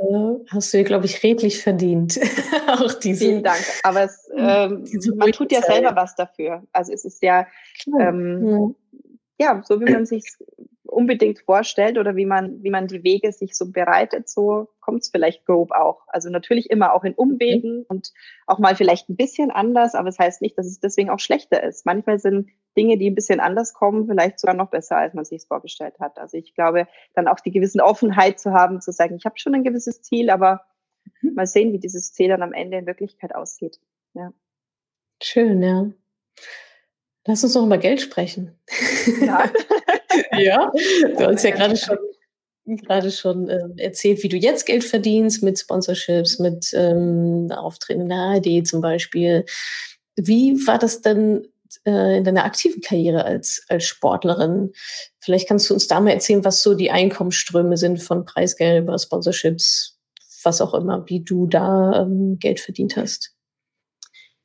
hast 0.48 0.72
du 0.72 0.78
dir, 0.78 0.84
glaube 0.84 1.06
ich, 1.06 1.22
redlich 1.24 1.60
verdient. 1.60 2.20
auch 2.68 2.94
diese, 2.94 3.26
Vielen 3.26 3.42
Dank. 3.42 3.62
Aber 3.82 4.04
es, 4.04 4.30
ähm, 4.36 4.84
man 5.16 5.32
tut 5.32 5.50
ja 5.50 5.60
selber 5.60 5.94
was 5.96 6.14
dafür. 6.14 6.62
Also 6.72 6.92
es 6.92 7.04
ist 7.04 7.20
ja, 7.20 7.46
ähm, 7.98 8.76
ja. 9.36 9.54
ja, 9.54 9.62
so 9.64 9.80
wie 9.80 9.90
man 9.90 10.06
sich 10.06 10.24
unbedingt 10.84 11.40
vorstellt 11.40 11.98
oder 11.98 12.14
wie 12.14 12.26
man, 12.26 12.62
wie 12.62 12.70
man 12.70 12.86
die 12.86 13.02
Wege 13.02 13.32
sich 13.32 13.56
so 13.56 13.72
bereitet, 13.72 14.28
so 14.28 14.68
kommt 14.80 15.02
es 15.02 15.08
vielleicht 15.08 15.44
grob 15.46 15.72
auch. 15.72 16.02
Also 16.06 16.30
natürlich 16.30 16.70
immer 16.70 16.94
auch 16.94 17.02
in 17.02 17.14
Umwegen 17.14 17.84
und 17.88 18.12
auch 18.46 18.60
mal 18.60 18.76
vielleicht 18.76 19.08
ein 19.08 19.16
bisschen 19.16 19.50
anders, 19.50 19.96
aber 19.96 20.08
es 20.08 20.16
das 20.16 20.26
heißt 20.26 20.42
nicht, 20.42 20.56
dass 20.56 20.66
es 20.66 20.78
deswegen 20.78 21.10
auch 21.10 21.18
schlechter 21.18 21.60
ist. 21.60 21.84
Manchmal 21.84 22.20
sind 22.20 22.50
Dinge, 22.76 22.98
die 22.98 23.10
ein 23.10 23.14
bisschen 23.14 23.40
anders 23.40 23.72
kommen, 23.74 24.06
vielleicht 24.06 24.40
sogar 24.40 24.54
noch 24.54 24.70
besser, 24.70 24.96
als 24.96 25.14
man 25.14 25.24
sich 25.24 25.42
es 25.42 25.46
vorgestellt 25.46 25.94
hat. 26.00 26.18
Also 26.18 26.36
ich 26.36 26.54
glaube, 26.54 26.86
dann 27.14 27.28
auch 27.28 27.40
die 27.40 27.52
gewissen 27.52 27.80
Offenheit 27.80 28.40
zu 28.40 28.52
haben, 28.52 28.80
zu 28.80 28.92
sagen, 28.92 29.16
ich 29.16 29.24
habe 29.24 29.38
schon 29.38 29.54
ein 29.54 29.64
gewisses 29.64 30.02
Ziel, 30.02 30.30
aber 30.30 30.64
mhm. 31.22 31.34
mal 31.34 31.46
sehen, 31.46 31.72
wie 31.72 31.78
dieses 31.78 32.12
Ziel 32.12 32.28
dann 32.28 32.42
am 32.42 32.52
Ende 32.52 32.78
in 32.78 32.86
Wirklichkeit 32.86 33.34
aussieht. 33.34 33.80
Ja. 34.14 34.32
Schön, 35.22 35.62
ja. 35.62 35.90
Lass 37.26 37.42
uns 37.42 37.54
noch 37.54 37.64
über 37.64 37.78
Geld 37.78 38.00
sprechen. 38.00 38.58
Ja. 39.20 39.50
ja, 40.38 40.72
du 41.16 41.26
hast 41.26 41.44
ja 41.44 41.50
gerade 41.50 41.76
schon 41.76 41.98
gerade 42.66 43.10
schon 43.10 43.48
äh, 43.48 43.68
erzählt, 43.76 44.22
wie 44.22 44.28
du 44.28 44.36
jetzt 44.36 44.64
Geld 44.64 44.84
verdienst 44.84 45.42
mit 45.42 45.58
Sponsorships, 45.58 46.38
mit 46.38 46.70
ähm, 46.72 47.50
Auftritten 47.52 48.02
in 48.02 48.08
der 48.08 48.18
ARD 48.18 48.66
zum 48.66 48.80
Beispiel. 48.80 49.44
Wie 50.16 50.54
war 50.66 50.78
das 50.78 51.02
denn 51.02 51.46
äh, 51.86 52.18
in 52.18 52.24
deiner 52.24 52.44
aktiven 52.44 52.80
Karriere 52.80 53.24
als, 53.24 53.64
als 53.68 53.84
Sportlerin? 53.84 54.72
Vielleicht 55.20 55.48
kannst 55.48 55.68
du 55.68 55.74
uns 55.74 55.86
da 55.86 56.00
mal 56.00 56.10
erzählen, 56.10 56.44
was 56.44 56.62
so 56.62 56.74
die 56.74 56.90
Einkommensströme 56.90 57.76
sind 57.76 58.02
von 58.02 58.24
Preisgeld 58.24 58.82
über 58.82 58.98
Sponsorships, 58.98 59.98
was 60.42 60.60
auch 60.60 60.74
immer, 60.74 61.04
wie 61.08 61.24
du 61.24 61.46
da 61.46 62.02
ähm, 62.02 62.38
Geld 62.38 62.60
verdient 62.60 62.96
hast. 62.96 63.34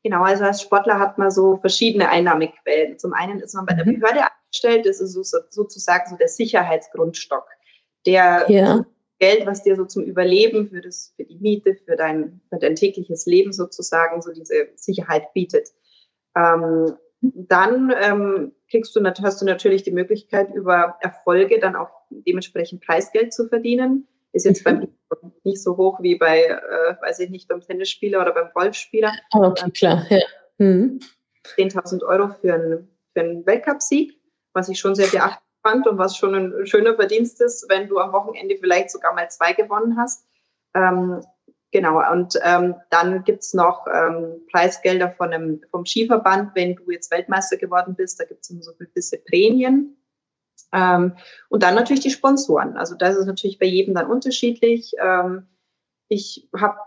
Genau, 0.03 0.23
also 0.23 0.45
als 0.45 0.61
Sportler 0.61 0.97
hat 0.97 1.17
man 1.17 1.29
so 1.29 1.57
verschiedene 1.57 2.09
Einnahmequellen. 2.09 2.97
Zum 2.97 3.13
einen 3.13 3.41
ist 3.41 3.53
man 3.53 3.65
bei 3.65 3.73
der 3.73 3.85
mhm. 3.85 3.99
Behörde 3.99 4.21
angestellt, 4.21 4.85
das 4.85 5.01
ist 5.01 5.13
so, 5.13 5.39
sozusagen 5.49 6.09
so 6.09 6.15
der 6.15 6.29
Sicherheitsgrundstock. 6.29 7.45
Der 8.05 8.45
ja. 8.49 8.85
Geld, 9.19 9.45
was 9.45 9.63
dir 9.63 9.75
so 9.75 9.83
zum 9.83 10.03
Überleben 10.03 10.69
für, 10.69 10.79
das, 10.79 11.13
für 11.17 11.25
die 11.25 11.37
Miete, 11.39 11.75
für 11.85 11.97
dein, 11.97 12.39
für 12.49 12.57
dein 12.57 12.75
tägliches 12.75 13.25
Leben 13.25 13.51
sozusagen 13.51 14.21
so 14.21 14.31
diese 14.31 14.69
Sicherheit 14.75 15.33
bietet. 15.33 15.69
Ähm, 16.37 16.93
dann 17.21 17.93
ähm, 18.01 18.51
kriegst 18.69 18.95
du, 18.95 19.03
hast 19.03 19.41
du 19.41 19.45
natürlich 19.45 19.83
die 19.83 19.91
Möglichkeit, 19.91 20.53
über 20.53 20.97
Erfolge 21.01 21.59
dann 21.59 21.75
auch 21.75 21.89
dementsprechend 22.09 22.85
Preisgeld 22.85 23.33
zu 23.33 23.47
verdienen. 23.47 24.07
Ist 24.31 24.45
jetzt 24.45 24.61
mhm. 24.61 24.63
beim 24.63 24.87
nicht 25.43 25.61
so 25.61 25.75
hoch 25.77 25.99
wie 26.01 26.15
bei, 26.15 26.43
äh, 26.43 26.95
weiß 27.01 27.19
ich 27.19 27.29
nicht, 27.29 27.47
beim 27.47 27.61
Tennisspieler 27.61 28.21
oder 28.21 28.33
beim 28.33 28.49
Golfspieler. 28.53 29.11
Oh, 29.33 29.43
okay, 29.45 29.71
klar, 29.71 30.05
ja. 30.09 30.19
Mhm. 30.59 30.99
10.000 31.57 32.03
Euro 32.03 32.29
für 32.29 32.53
einen, 32.53 32.89
für 33.13 33.21
einen 33.21 33.45
Weltcupsieg, 33.45 34.19
was 34.53 34.69
ich 34.69 34.79
schon 34.79 34.95
sehr 34.95 35.07
beachtlich 35.07 35.49
fand 35.63 35.87
und 35.87 35.97
was 35.97 36.15
schon 36.15 36.35
ein 36.35 36.67
schöner 36.67 36.95
Verdienst 36.95 37.41
ist, 37.41 37.65
wenn 37.69 37.87
du 37.87 37.97
am 37.99 38.13
Wochenende 38.13 38.57
vielleicht 38.57 38.91
sogar 38.91 39.13
mal 39.13 39.29
zwei 39.29 39.53
gewonnen 39.53 39.97
hast. 39.97 40.25
Ähm, 40.75 41.21
genau, 41.71 42.01
und 42.11 42.39
ähm, 42.43 42.75
dann 42.89 43.23
gibt's 43.23 43.53
noch 43.53 43.85
ähm, 43.87 44.41
Preisgelder 44.51 45.11
von 45.11 45.33
einem, 45.33 45.61
vom 45.71 45.85
Skiverband, 45.85 46.51
wenn 46.55 46.75
du 46.75 46.91
jetzt 46.91 47.11
Weltmeister 47.11 47.57
geworden 47.57 47.95
bist, 47.95 48.19
da 48.19 48.25
gibt's 48.25 48.49
immer 48.49 48.63
so 48.63 48.73
gewisse 48.73 49.17
Prämien. 49.17 49.95
Ähm, 50.71 51.15
und 51.49 51.63
dann 51.63 51.75
natürlich 51.75 52.03
die 52.03 52.11
Sponsoren. 52.11 52.77
Also 52.77 52.95
das 52.95 53.15
ist 53.15 53.25
natürlich 53.25 53.59
bei 53.59 53.65
jedem 53.65 53.95
dann 53.95 54.09
unterschiedlich. 54.09 54.93
Ähm, 55.01 55.47
ich 56.07 56.49
habe 56.55 56.77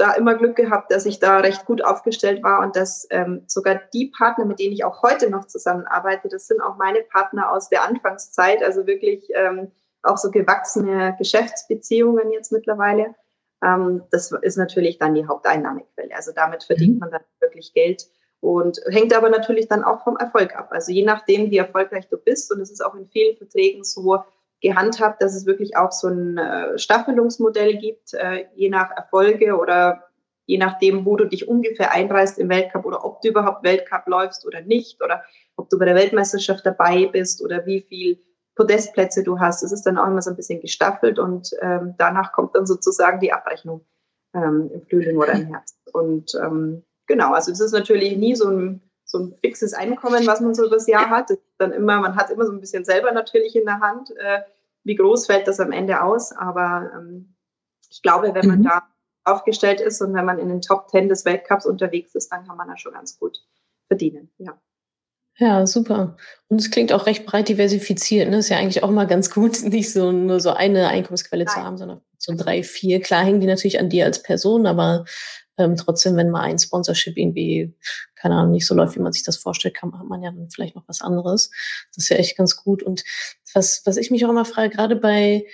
da 0.00 0.12
immer 0.12 0.34
Glück 0.34 0.56
gehabt, 0.56 0.90
dass 0.90 1.04
ich 1.04 1.18
da 1.20 1.38
recht 1.38 1.66
gut 1.66 1.84
aufgestellt 1.84 2.42
war 2.42 2.60
und 2.60 2.74
dass 2.74 3.06
ähm, 3.10 3.42
sogar 3.46 3.80
die 3.92 4.06
Partner, 4.06 4.46
mit 4.46 4.58
denen 4.58 4.72
ich 4.72 4.84
auch 4.84 5.02
heute 5.02 5.28
noch 5.28 5.46
zusammenarbeite, 5.46 6.28
das 6.28 6.46
sind 6.46 6.62
auch 6.62 6.76
meine 6.76 7.02
Partner 7.02 7.52
aus 7.52 7.68
der 7.68 7.84
Anfangszeit, 7.84 8.62
also 8.62 8.86
wirklich 8.86 9.28
ähm, 9.34 9.70
auch 10.02 10.16
so 10.16 10.30
gewachsene 10.30 11.14
Geschäftsbeziehungen 11.18 12.32
jetzt 12.32 12.50
mittlerweile. 12.50 13.14
Ähm, 13.62 14.02
das 14.10 14.32
ist 14.42 14.56
natürlich 14.56 14.98
dann 14.98 15.14
die 15.14 15.26
Haupteinnahmequelle. 15.26 16.14
Also 16.14 16.32
damit 16.34 16.64
verdient 16.64 16.94
mhm. 16.94 17.00
man 17.00 17.10
dann 17.10 17.22
wirklich 17.40 17.72
Geld 17.72 18.06
und 18.40 18.80
hängt 18.86 19.14
aber 19.14 19.28
natürlich 19.28 19.68
dann 19.68 19.84
auch 19.84 20.02
vom 20.02 20.16
Erfolg 20.16 20.56
ab. 20.56 20.68
Also 20.70 20.92
je 20.92 21.04
nachdem, 21.04 21.50
wie 21.50 21.58
erfolgreich 21.58 22.08
du 22.08 22.16
bist, 22.16 22.52
und 22.52 22.60
es 22.60 22.70
ist 22.70 22.84
auch 22.84 22.94
in 22.94 23.06
vielen 23.08 23.36
Verträgen 23.36 23.84
so 23.84 24.24
gehandhabt, 24.60 25.22
dass 25.22 25.34
es 25.34 25.46
wirklich 25.46 25.76
auch 25.76 25.92
so 25.92 26.08
ein 26.08 26.38
äh, 26.38 26.78
Staffelungsmodell 26.78 27.76
gibt, 27.76 28.14
äh, 28.14 28.46
je 28.54 28.68
nach 28.68 28.90
Erfolge 28.90 29.56
oder 29.56 30.04
je 30.46 30.58
nachdem, 30.58 31.04
wo 31.06 31.16
du 31.16 31.26
dich 31.26 31.48
ungefähr 31.48 31.92
einreißt 31.92 32.38
im 32.38 32.48
Weltcup 32.48 32.84
oder 32.84 33.04
ob 33.04 33.20
du 33.20 33.28
überhaupt 33.28 33.62
Weltcup 33.62 34.06
läufst 34.06 34.44
oder 34.46 34.60
nicht 34.60 35.02
oder 35.02 35.22
ob 35.56 35.70
du 35.70 35.78
bei 35.78 35.84
der 35.84 35.94
Weltmeisterschaft 35.94 36.66
dabei 36.66 37.06
bist 37.06 37.42
oder 37.42 37.64
wie 37.66 37.82
viel 37.82 38.18
Podestplätze 38.54 39.22
du 39.22 39.38
hast. 39.38 39.62
Es 39.62 39.72
ist 39.72 39.82
dann 39.84 39.98
auch 39.98 40.06
immer 40.06 40.22
so 40.22 40.30
ein 40.30 40.36
bisschen 40.36 40.60
gestaffelt 40.60 41.18
und 41.18 41.50
ähm, 41.60 41.94
danach 41.98 42.32
kommt 42.32 42.54
dann 42.54 42.66
sozusagen 42.66 43.20
die 43.20 43.32
Abrechnung 43.32 43.84
ähm, 44.34 44.70
im 44.72 44.82
Frühling 44.82 45.16
oder 45.16 45.32
im 45.32 45.46
Herbst. 45.46 45.76
Und 45.92 46.34
ähm, 46.42 46.82
Genau, 47.10 47.32
also 47.32 47.50
es 47.50 47.58
ist 47.58 47.72
natürlich 47.72 48.16
nie 48.16 48.36
so 48.36 48.48
ein, 48.48 48.80
so 49.04 49.18
ein 49.18 49.34
fixes 49.40 49.74
Einkommen, 49.74 50.28
was 50.28 50.40
man 50.40 50.54
so 50.54 50.70
das 50.70 50.86
Jahr 50.86 51.10
hat. 51.10 51.36
dann 51.58 51.72
immer, 51.72 51.98
man 52.00 52.14
hat 52.14 52.30
immer 52.30 52.46
so 52.46 52.52
ein 52.52 52.60
bisschen 52.60 52.84
selber 52.84 53.10
natürlich 53.10 53.56
in 53.56 53.64
der 53.64 53.80
Hand, 53.80 54.12
äh, 54.16 54.42
wie 54.84 54.94
groß 54.94 55.26
fällt 55.26 55.48
das 55.48 55.58
am 55.58 55.72
Ende 55.72 56.04
aus. 56.04 56.30
Aber 56.30 56.88
ähm, 56.94 57.34
ich 57.90 58.00
glaube, 58.02 58.32
wenn 58.32 58.46
man 58.46 58.60
mhm. 58.60 58.62
da 58.62 58.82
aufgestellt 59.24 59.80
ist 59.80 60.00
und 60.00 60.14
wenn 60.14 60.24
man 60.24 60.38
in 60.38 60.50
den 60.50 60.60
Top 60.60 60.86
Ten 60.86 61.08
des 61.08 61.24
Weltcups 61.24 61.66
unterwegs 61.66 62.14
ist, 62.14 62.30
dann 62.30 62.46
kann 62.46 62.56
man 62.56 62.68
da 62.68 62.76
schon 62.76 62.92
ganz 62.92 63.18
gut 63.18 63.44
verdienen. 63.88 64.30
Ja. 64.38 64.56
Ja, 65.40 65.66
super. 65.66 66.18
Und 66.48 66.60
es 66.60 66.70
klingt 66.70 66.92
auch 66.92 67.06
recht 67.06 67.24
breit 67.24 67.48
diversifiziert. 67.48 68.28
Ne? 68.28 68.38
Ist 68.38 68.50
ja 68.50 68.58
eigentlich 68.58 68.82
auch 68.82 68.90
mal 68.90 69.06
ganz 69.06 69.30
gut, 69.30 69.62
nicht 69.64 69.90
so 69.90 70.12
nur 70.12 70.38
so 70.38 70.50
eine 70.50 70.88
Einkommensquelle 70.88 71.44
Nein. 71.44 71.54
zu 71.54 71.60
haben, 71.62 71.78
sondern 71.78 72.02
so 72.18 72.34
drei, 72.36 72.62
vier. 72.62 73.00
Klar 73.00 73.24
hängen 73.24 73.40
die 73.40 73.46
natürlich 73.46 73.80
an 73.80 73.88
dir 73.88 74.04
als 74.04 74.22
Person, 74.22 74.66
aber 74.66 75.06
ähm, 75.56 75.76
trotzdem, 75.76 76.16
wenn 76.16 76.28
mal 76.28 76.42
ein 76.42 76.58
Sponsorship 76.58 77.16
irgendwie, 77.16 77.74
keine 78.16 78.34
Ahnung, 78.34 78.52
nicht 78.52 78.66
so 78.66 78.74
läuft, 78.74 78.96
wie 78.96 79.00
man 79.00 79.14
sich 79.14 79.22
das 79.22 79.38
vorstellt, 79.38 79.74
kann, 79.74 79.98
hat 79.98 80.06
man 80.06 80.22
ja 80.22 80.30
dann 80.30 80.50
vielleicht 80.50 80.76
noch 80.76 80.86
was 80.86 81.00
anderes. 81.00 81.50
Das 81.94 82.04
ist 82.04 82.10
ja 82.10 82.16
echt 82.16 82.36
ganz 82.36 82.56
gut. 82.56 82.82
Und 82.82 83.02
was, 83.54 83.80
was 83.86 83.96
ich 83.96 84.10
mich 84.10 84.26
auch 84.26 84.30
immer 84.30 84.44
frage, 84.44 84.68
gerade 84.68 84.96
bei, 84.96 85.46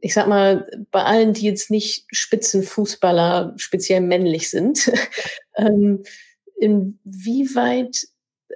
ich 0.00 0.14
sag 0.14 0.28
mal, 0.28 0.66
bei 0.90 1.02
allen, 1.02 1.34
die 1.34 1.44
jetzt 1.44 1.70
nicht 1.70 2.06
Spitzenfußballer 2.10 3.52
speziell 3.58 4.00
männlich 4.00 4.48
sind, 4.48 4.90
ähm, 5.56 6.04
inwieweit, 6.58 8.06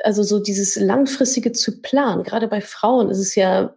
also 0.04 0.22
so 0.22 0.40
dieses 0.40 0.76
langfristige 0.76 1.52
zu 1.52 1.80
planen, 1.82 2.22
gerade 2.22 2.48
bei 2.48 2.60
Frauen 2.60 3.10
ist 3.10 3.18
es 3.18 3.34
ja 3.34 3.74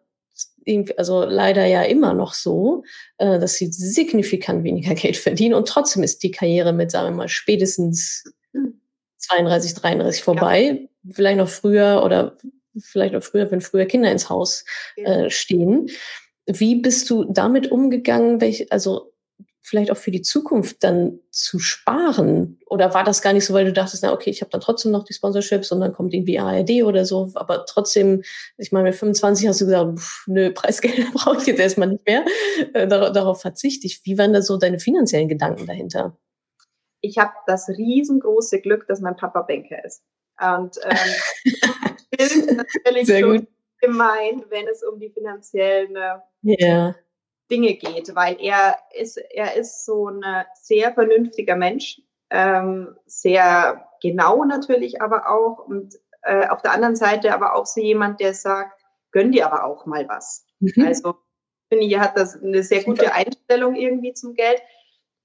also 0.98 1.26
leider 1.26 1.66
ja 1.66 1.84
immer 1.84 2.14
noch 2.14 2.34
so, 2.34 2.84
äh, 3.18 3.40
dass 3.40 3.56
sie 3.56 3.72
signifikant 3.72 4.64
weniger 4.64 4.94
Geld 4.96 5.18
verdienen 5.18 5.56
und 5.56 5.68
trotzdem 5.68 6.04
ist 6.04 6.24
die 6.24 6.32
Karriere 6.32 6.74
mit, 6.74 6.92
sagen 6.92 7.10
wir 7.10 7.18
mal, 7.18 7.28
spätestens 7.28 8.24
32, 9.18 9.74
33 9.76 10.24
vorbei. 10.24 10.62
Ja. 10.62 11.12
Vielleicht 11.12 11.38
noch 11.38 11.50
früher 11.50 12.02
oder 12.04 12.38
vielleicht 12.80 13.14
noch 13.14 13.24
früher, 13.24 13.52
wenn 13.52 13.62
früher 13.62 13.86
Kinder 13.86 14.12
ins 14.12 14.30
Haus 14.30 14.66
äh, 14.96 15.30
stehen. 15.30 15.90
Wie 16.46 16.76
bist 16.76 17.10
du 17.10 17.26
damit 17.26 17.72
umgegangen? 17.72 18.42
Welche, 18.42 18.68
also 18.70 19.14
vielleicht 19.62 19.92
auch 19.92 19.98
für 19.98 20.12
die 20.12 20.22
Zukunft 20.22 20.84
dann 20.84 21.20
zu 21.30 21.60
sparen? 21.60 22.60
Oder 22.74 22.92
war 22.96 23.04
das 23.04 23.22
gar 23.22 23.34
nicht 23.34 23.46
so, 23.46 23.54
weil 23.54 23.66
du 23.66 23.72
dachtest, 23.72 24.02
na 24.02 24.12
okay, 24.12 24.32
ich 24.32 24.42
habe 24.42 24.50
dann 24.50 24.60
trotzdem 24.60 24.92
noch 24.92 25.04
die 25.04 25.14
Sponsorships 25.14 25.72
und 25.72 25.80
dann 25.80 25.94
kommt 25.94 26.12
irgendwie 26.12 26.40
ARD 26.40 26.82
oder 26.84 27.06
so, 27.06 27.30
aber 27.36 27.68
trotzdem, 27.68 28.24
ich 28.58 28.72
meine, 28.72 28.86
mit 28.90 28.96
25 28.96 29.48
hast 29.48 29.62
du 29.62 29.66
gesagt, 29.66 30.00
pff, 30.00 30.24
nö, 30.26 30.52
Preisgelder 30.56 31.12
brauche 31.14 31.38
ich 31.38 31.46
jetzt 31.46 31.60
erstmal 31.60 31.90
nicht 31.90 32.04
mehr, 32.08 32.26
äh, 32.74 32.88
darauf, 32.88 33.12
darauf 33.12 33.42
verzichte 33.42 33.86
ich. 33.86 34.02
Wie 34.06 34.18
waren 34.18 34.34
da 34.34 34.42
so 34.42 34.58
deine 34.58 34.80
finanziellen 34.80 35.28
Gedanken 35.28 35.68
dahinter? 35.68 36.18
Ich 37.02 37.20
habe 37.20 37.34
das 37.46 37.70
riesengroße 37.70 38.60
Glück, 38.62 38.88
dass 38.88 39.02
mein 39.02 39.18
Papa 39.18 39.44
Banker 39.44 39.86
ist. 39.86 40.02
Und 40.42 40.80
ähm, 40.84 41.46
ist 42.18 42.58
natürlich 42.58 43.06
Sehr 43.06 43.22
gut. 43.22 43.48
gemein, 43.82 44.46
wenn 44.50 44.68
es 44.68 44.82
um 44.82 45.00
die 45.00 45.12
finanziellen 45.12 45.96
yeah. 46.44 46.96
Dinge 47.52 47.76
geht, 47.76 48.16
weil 48.16 48.36
er 48.40 48.80
ist, 49.00 49.18
er 49.18 49.56
ist 49.58 49.86
so 49.86 50.10
ein 50.10 50.24
sehr 50.56 50.92
vernünftiger 50.92 51.56
Mensch, 51.56 52.02
ähm, 52.34 52.98
sehr 53.06 53.88
genau 54.02 54.44
natürlich 54.44 55.02
aber 55.02 55.30
auch 55.30 55.60
und 55.60 55.96
äh, 56.24 56.48
auf 56.48 56.62
der 56.62 56.74
anderen 56.74 56.96
Seite 56.96 57.34
aber 57.34 57.56
auch 57.56 57.66
so 57.66 57.80
jemand, 57.80 58.20
der 58.20 58.34
sagt, 58.34 58.82
gönn 59.12 59.32
dir 59.32 59.46
aber 59.46 59.64
auch 59.64 59.86
mal 59.86 60.08
was. 60.10 60.46
Mhm. 60.60 60.86
Also 60.86 61.16
finde, 61.70 61.86
ihr 61.86 62.02
hat 62.02 62.18
das 62.18 62.42
eine 62.42 62.64
sehr 62.64 62.84
gute 62.84 63.14
Einstellung 63.14 63.76
irgendwie 63.76 64.14
zum 64.14 64.34
Geld. 64.34 64.62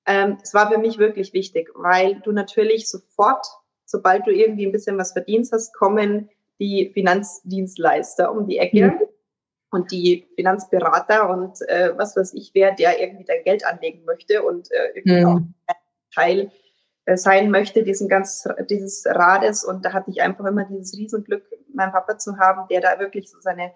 Ähm, 0.06 0.36
es 0.43 0.55
war 0.55 0.70
für 0.70 0.78
mich 0.78 0.98
wirklich 0.98 1.32
wichtig, 1.32 1.70
weil 1.74 2.20
du 2.20 2.32
natürlich 2.32 2.89
sofort, 2.89 3.47
sobald 3.85 4.26
du 4.26 4.30
irgendwie 4.30 4.66
ein 4.66 4.72
bisschen 4.72 4.98
was 4.98 5.12
verdienst 5.12 5.52
hast, 5.52 5.74
kommen 5.74 6.28
die 6.60 6.90
Finanzdienstleister 6.93 8.30
um 8.30 8.47
die 8.47 8.59
Ecke. 8.59 8.86
Mhm 8.86 9.01
und 9.70 9.93
die 9.93 10.26
Finanzberater 10.35 11.28
und 11.28 11.60
äh, 11.68 11.93
was 11.97 12.16
weiß 12.16 12.32
ich 12.32 12.52
wer, 12.55 12.74
der 12.74 13.02
irgendwie 13.02 13.24
dein 13.24 13.44
Geld 13.44 13.66
anlegen 13.66 14.02
möchte 14.06 14.43
und 14.43 14.70
äh, 14.70 14.93
irgendwie 14.94 15.20
mhm. 15.20 15.26
auch 15.26 15.40
Teil 16.14 16.51
sein 17.16 17.51
möchte, 17.51 17.82
diesen 17.82 18.09
ganz, 18.09 18.47
dieses 18.68 19.05
Rades. 19.06 19.64
Und 19.64 19.85
da 19.85 19.93
hatte 19.93 20.10
ich 20.10 20.22
einfach 20.22 20.44
immer 20.44 20.64
dieses 20.64 20.97
Riesenglück, 20.97 21.44
meinen 21.74 21.93
Papa 21.93 22.18
zu 22.18 22.39
haben, 22.39 22.66
der 22.68 22.80
da 22.80 22.98
wirklich 22.98 23.30
so 23.30 23.39
seine 23.40 23.72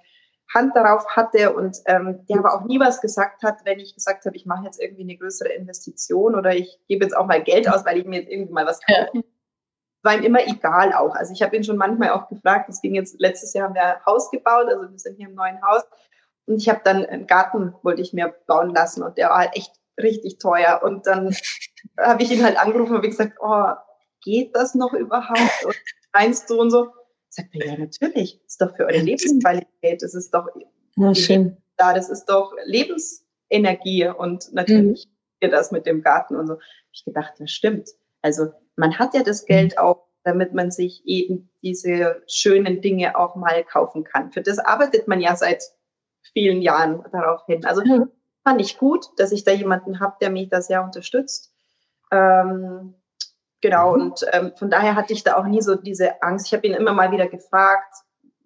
Hand 0.54 0.76
darauf 0.76 1.06
hatte 1.09 1.54
und 1.54 1.78
ähm, 1.86 2.26
der 2.28 2.38
aber 2.38 2.54
auch 2.54 2.64
nie 2.64 2.78
was 2.78 3.00
gesagt 3.00 3.42
hat, 3.42 3.64
wenn 3.64 3.78
ich 3.78 3.94
gesagt 3.94 4.26
habe, 4.26 4.36
ich 4.36 4.44
mache 4.44 4.64
jetzt 4.66 4.82
irgendwie 4.82 5.02
eine 5.02 5.16
größere 5.16 5.48
Investition 5.50 6.34
oder 6.34 6.54
ich 6.54 6.78
gebe 6.88 7.04
jetzt 7.04 7.16
auch 7.16 7.26
mal 7.26 7.42
Geld 7.42 7.68
aus, 7.68 7.86
weil 7.86 7.98
ich 7.98 8.04
mir 8.04 8.20
jetzt 8.20 8.30
irgendwie 8.30 8.52
mal 8.52 8.66
was 8.66 8.80
kaufen 8.80 9.22
ja 9.22 9.22
war 10.02 10.14
ihm 10.16 10.22
immer 10.22 10.44
egal 10.46 10.92
auch. 10.92 11.14
Also 11.14 11.32
ich 11.32 11.42
habe 11.42 11.56
ihn 11.56 11.64
schon 11.64 11.76
manchmal 11.76 12.10
auch 12.10 12.28
gefragt, 12.28 12.68
das 12.68 12.80
ging 12.80 12.94
jetzt, 12.94 13.20
letztes 13.20 13.52
Jahr 13.52 13.68
haben 13.68 13.74
wir 13.74 13.82
ein 13.82 14.04
Haus 14.04 14.30
gebaut, 14.30 14.66
also 14.68 14.90
wir 14.90 14.98
sind 14.98 15.16
hier 15.16 15.28
im 15.28 15.34
neuen 15.34 15.62
Haus 15.62 15.82
und 16.46 16.56
ich 16.56 16.68
habe 16.68 16.80
dann 16.84 17.06
einen 17.06 17.26
Garten, 17.26 17.74
wollte 17.82 18.02
ich 18.02 18.12
mir 18.12 18.34
bauen 18.46 18.74
lassen 18.74 19.02
und 19.02 19.16
der 19.16 19.28
war 19.28 19.38
halt 19.38 19.56
echt 19.56 19.72
richtig 20.00 20.38
teuer 20.38 20.80
und 20.82 21.06
dann 21.06 21.34
habe 21.98 22.22
ich 22.22 22.30
ihn 22.30 22.42
halt 22.42 22.59
angerufen 22.59 22.96
und 22.96 23.02
gesagt, 23.02 23.38
oh, 23.40 23.72
geht 24.22 24.54
das 24.54 24.74
noch 24.74 24.92
überhaupt? 24.92 25.64
Und 25.64 25.76
meinst 26.12 26.48
du 26.50 26.60
und 26.60 26.70
so? 26.70 26.88
Sagt 27.28 27.48
er, 27.54 27.66
ja, 27.66 27.78
natürlich, 27.78 28.40
das 28.42 28.52
ist 28.52 28.60
doch 28.60 28.76
für 28.76 28.84
eure 28.84 28.98
Lebensqualität, 28.98 30.02
das 30.02 30.14
ist 30.14 30.32
doch 30.32 30.46
ja, 30.96 31.14
schön. 31.14 31.56
da, 31.76 31.94
das 31.94 32.10
ist 32.10 32.26
doch 32.26 32.52
Lebensenergie 32.64 34.09
und 34.09 34.52
natürlich 34.52 35.09
mhm. 35.42 35.50
das 35.50 35.72
mit 35.72 35.86
dem 35.86 36.02
Garten 36.02 36.36
und 36.36 36.46
so. 36.46 36.59
Ich 36.92 37.04
gedacht, 37.04 37.34
das 37.38 37.50
stimmt. 37.50 37.88
Also 38.20 38.52
man 38.76 38.98
hat 38.98 39.14
ja 39.14 39.22
das 39.22 39.46
Geld 39.46 39.72
mhm. 39.72 39.78
auch, 39.78 40.06
damit 40.24 40.52
man 40.52 40.70
sich 40.70 41.02
eben 41.06 41.50
diese 41.62 42.22
schönen 42.28 42.80
Dinge 42.80 43.18
auch 43.18 43.34
mal 43.34 43.64
kaufen 43.64 44.04
kann. 44.04 44.30
Für 44.30 44.42
das 44.42 44.59
arbeitet 44.59 45.09
man 45.09 45.20
ja 45.20 45.34
seit 45.34 45.64
vielen 46.32 46.62
Jahren 46.62 47.02
darauf 47.12 47.44
hin. 47.46 47.64
Also 47.64 47.82
ja. 47.82 48.06
fand 48.44 48.60
ich 48.60 48.78
gut, 48.78 49.06
dass 49.16 49.32
ich 49.32 49.44
da 49.44 49.52
jemanden 49.52 50.00
habe, 50.00 50.16
der 50.20 50.30
mich 50.30 50.48
da 50.48 50.62
sehr 50.62 50.84
unterstützt. 50.84 51.51
Ähm, 52.12 52.94
genau, 53.60 53.97
mhm. 53.97 54.02
und 54.02 54.26
ähm, 54.32 54.52
von 54.56 54.70
daher 54.70 54.94
hatte 54.94 55.12
ich 55.12 55.24
da 55.24 55.36
auch 55.36 55.47
nie 55.47 55.62
so 55.62 55.74
diese 55.74 56.22
Angst. 56.22 56.47
Ich 56.47 56.52
habe 56.55 56.66
ihn 56.66 56.74
immer 56.74 56.93
mal 56.93 57.10
wieder 57.10 57.26
gefragt, 57.26 57.94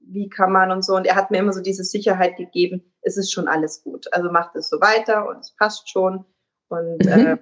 wie 0.08 0.28
kann 0.28 0.52
man 0.52 0.70
und 0.70 0.84
so. 0.84 0.94
Und 0.94 1.06
er 1.06 1.16
hat 1.16 1.30
mir 1.30 1.38
immer 1.38 1.52
so 1.52 1.60
diese 1.60 1.84
Sicherheit 1.84 2.36
gegeben, 2.36 2.92
es 3.02 3.16
ist 3.16 3.32
schon 3.32 3.48
alles 3.48 3.82
gut. 3.82 4.06
Also 4.12 4.30
macht 4.30 4.54
es 4.56 4.68
so 4.68 4.80
weiter 4.80 5.28
und 5.28 5.40
es 5.40 5.54
passt 5.56 5.90
schon. 5.90 6.24
Und 6.68 7.04
mhm. 7.04 7.26
äh, 7.26 7.36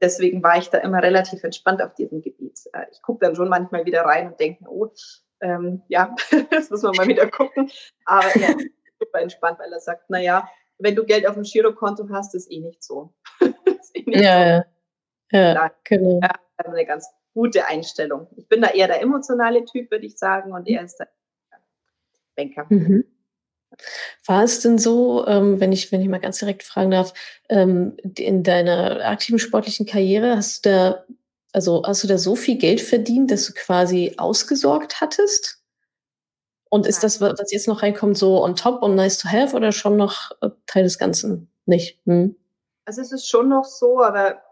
deswegen 0.00 0.42
war 0.42 0.58
ich 0.58 0.68
da 0.68 0.78
immer 0.78 1.02
relativ 1.02 1.42
entspannt 1.42 1.82
auf 1.82 1.94
diesem 1.94 2.22
Gebiet. 2.22 2.60
Äh, 2.72 2.86
ich 2.92 3.00
gucke 3.02 3.24
dann 3.24 3.34
schon 3.34 3.48
manchmal 3.48 3.86
wieder 3.86 4.02
rein 4.02 4.28
und 4.28 4.40
denke, 4.40 4.64
oh, 4.68 4.92
ähm, 5.40 5.82
ja, 5.88 6.14
das 6.50 6.70
muss 6.70 6.82
man 6.82 6.92
mal 6.96 7.08
wieder 7.08 7.30
gucken. 7.30 7.70
Aber 8.04 8.28
er 8.28 8.56
ist 8.56 8.70
super 9.00 9.20
entspannt, 9.20 9.58
weil 9.58 9.72
er 9.72 9.80
sagt, 9.80 10.04
na 10.08 10.20
ja, 10.20 10.48
wenn 10.78 10.96
du 10.96 11.04
Geld 11.04 11.26
auf 11.26 11.34
dem 11.34 11.44
Girokonto 11.44 12.08
hast, 12.10 12.34
ist 12.34 12.50
eh 12.50 12.60
nicht 12.60 12.82
so. 12.82 13.14
eh 13.40 14.02
nicht 14.06 14.20
ja, 14.20 14.32
so. 14.32 14.50
ja, 14.50 14.64
ja, 15.32 15.70
genau. 15.84 16.20
Ja, 16.22 16.32
eine 16.58 16.86
ganz 16.86 17.08
gute 17.34 17.66
Einstellung. 17.66 18.28
Ich 18.36 18.48
bin 18.48 18.60
da 18.62 18.68
eher 18.68 18.86
der 18.86 19.00
emotionale 19.00 19.64
Typ, 19.64 19.90
würde 19.90 20.06
ich 20.06 20.18
sagen, 20.18 20.52
und 20.52 20.68
er 20.68 20.84
ist 20.84 20.96
der 20.96 21.08
Banker. 22.36 22.66
Mhm. 22.68 23.04
War 24.26 24.44
es 24.44 24.60
denn 24.60 24.78
so, 24.78 25.26
ähm, 25.26 25.60
wenn 25.60 25.72
ich, 25.72 25.90
wenn 25.92 26.02
ich 26.02 26.08
mal 26.08 26.20
ganz 26.20 26.38
direkt 26.38 26.62
fragen 26.62 26.90
darf, 26.90 27.14
ähm, 27.48 27.96
in 28.16 28.42
deiner 28.42 29.04
aktiven 29.06 29.38
sportlichen 29.38 29.86
Karriere 29.86 30.36
hast 30.36 30.64
du 30.64 30.70
da, 30.70 31.04
also 31.52 31.82
hast 31.84 32.04
du 32.04 32.08
da 32.08 32.18
so 32.18 32.36
viel 32.36 32.58
Geld 32.58 32.80
verdient, 32.80 33.30
dass 33.30 33.46
du 33.46 33.52
quasi 33.54 34.14
ausgesorgt 34.18 35.00
hattest? 35.00 35.62
Und 36.68 36.86
ist 36.86 37.02
das, 37.02 37.20
was 37.20 37.52
jetzt 37.52 37.68
noch 37.68 37.82
reinkommt, 37.82 38.16
so 38.16 38.42
on 38.42 38.56
top 38.56 38.82
und 38.82 38.94
nice 38.94 39.18
to 39.18 39.28
have 39.28 39.54
oder 39.54 39.72
schon 39.72 39.96
noch 39.96 40.30
äh, 40.40 40.48
Teil 40.66 40.84
des 40.84 40.98
Ganzen? 40.98 41.50
Nicht? 41.66 41.98
Hm? 42.06 42.36
Also 42.84 43.02
es 43.02 43.12
ist 43.12 43.28
schon 43.28 43.48
noch 43.48 43.64
so, 43.64 44.02
aber 44.02 44.42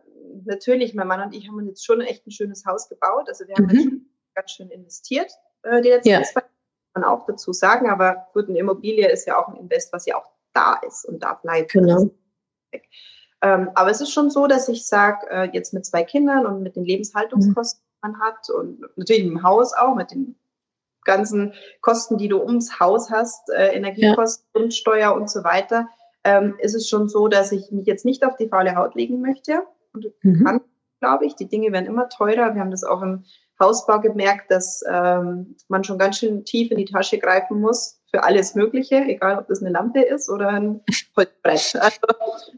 natürlich, 0.45 0.95
mein 0.95 1.09
Mann 1.09 1.23
und 1.23 1.35
ich 1.35 1.49
haben 1.49 1.57
uns 1.57 1.69
jetzt 1.69 1.85
schon 1.85 2.01
echt 2.01 2.27
ein 2.27 2.31
schönes 2.31 2.65
Haus 2.67 2.89
gebaut. 2.89 3.29
Also 3.29 3.47
wir 3.47 3.55
haben 3.55 3.67
mhm. 3.67 4.07
ganz 4.35 4.51
schön 4.53 4.71
investiert 4.71 5.31
äh, 5.63 5.81
die 5.81 5.89
letzten 5.89 6.11
ja. 6.11 6.23
zwei 6.23 6.43
man 6.95 7.05
auch 7.05 7.27
dazu 7.27 7.53
sagen, 7.53 7.89
aber 7.89 8.27
gut, 8.33 8.49
eine 8.49 8.59
Immobilie 8.59 9.09
ist 9.09 9.27
ja 9.27 9.39
auch 9.39 9.49
ein 9.49 9.57
Invest, 9.57 9.93
was 9.93 10.07
ja 10.07 10.17
auch 10.17 10.31
da 10.53 10.81
ist 10.87 11.05
und 11.05 11.23
da 11.23 11.35
bleibt. 11.35 11.73
Genau. 11.73 12.11
Ähm, 13.43 13.71
aber 13.75 13.91
es 13.91 14.01
ist 14.01 14.13
schon 14.13 14.31
so, 14.31 14.47
dass 14.47 14.69
ich 14.69 14.87
sage, 14.87 15.27
äh, 15.31 15.51
jetzt 15.53 15.73
mit 15.73 15.87
zwei 15.87 16.03
Kindern 16.03 16.47
und 16.47 16.63
mit 16.63 16.77
den 16.77 16.85
Lebenshaltungskosten, 16.85 17.81
die 17.81 18.09
man 18.09 18.21
hat 18.21 18.51
und 18.51 18.81
natürlich 18.97 19.25
im 19.25 19.43
Haus 19.43 19.73
auch, 19.73 19.95
mit 19.95 20.11
den 20.11 20.37
ganzen 21.05 21.55
Kosten, 21.81 22.19
die 22.19 22.29
du 22.29 22.43
ums 22.43 22.79
Haus 22.81 23.11
hast, 23.11 23.49
äh, 23.51 23.69
Energiekosten, 23.69 24.45
ja. 24.53 24.61
Grundsteuer 24.61 25.15
und 25.15 25.31
so 25.31 25.43
weiter, 25.43 25.89
ähm, 26.25 26.57
ist 26.59 26.75
es 26.75 26.89
schon 26.89 27.09
so, 27.09 27.29
dass 27.29 27.53
ich 27.53 27.71
mich 27.71 27.87
jetzt 27.87 28.05
nicht 28.05 28.27
auf 28.27 28.37
die 28.37 28.49
faule 28.49 28.77
Haut 28.77 28.95
legen 28.95 29.23
möchte. 29.23 29.63
Und 29.93 30.07
mhm. 30.23 30.45
kann, 30.45 30.61
glaube 31.01 31.27
ich, 31.27 31.35
die 31.35 31.49
Dinge 31.49 31.73
werden 31.73 31.87
immer 31.87 32.09
teurer. 32.09 32.55
Wir 32.55 32.61
haben 32.61 32.71
das 32.71 32.85
auch 32.85 33.03
im 33.03 33.25
Hausbau 33.59 34.01
gemerkt, 34.01 34.51
dass 34.51 34.83
ähm, 34.89 35.57
man 35.69 35.85
schon 35.85 35.99
ganz 35.99 36.19
schön 36.19 36.45
tief 36.45 36.71
in 36.71 36.79
die 36.79 36.87
Tasche 36.87 37.19
greifen 37.19 37.61
muss 37.61 38.01
für 38.11 38.25
alles 38.25 38.55
Mögliche, 38.55 38.97
egal 38.97 39.39
ob 39.39 39.49
das 39.49 39.61
eine 39.61 39.71
Lampe 39.71 40.01
ist 40.01 40.29
oder 40.31 40.49
ein 40.49 40.81
Holzbrett. 41.17 41.75
Also 41.81 42.01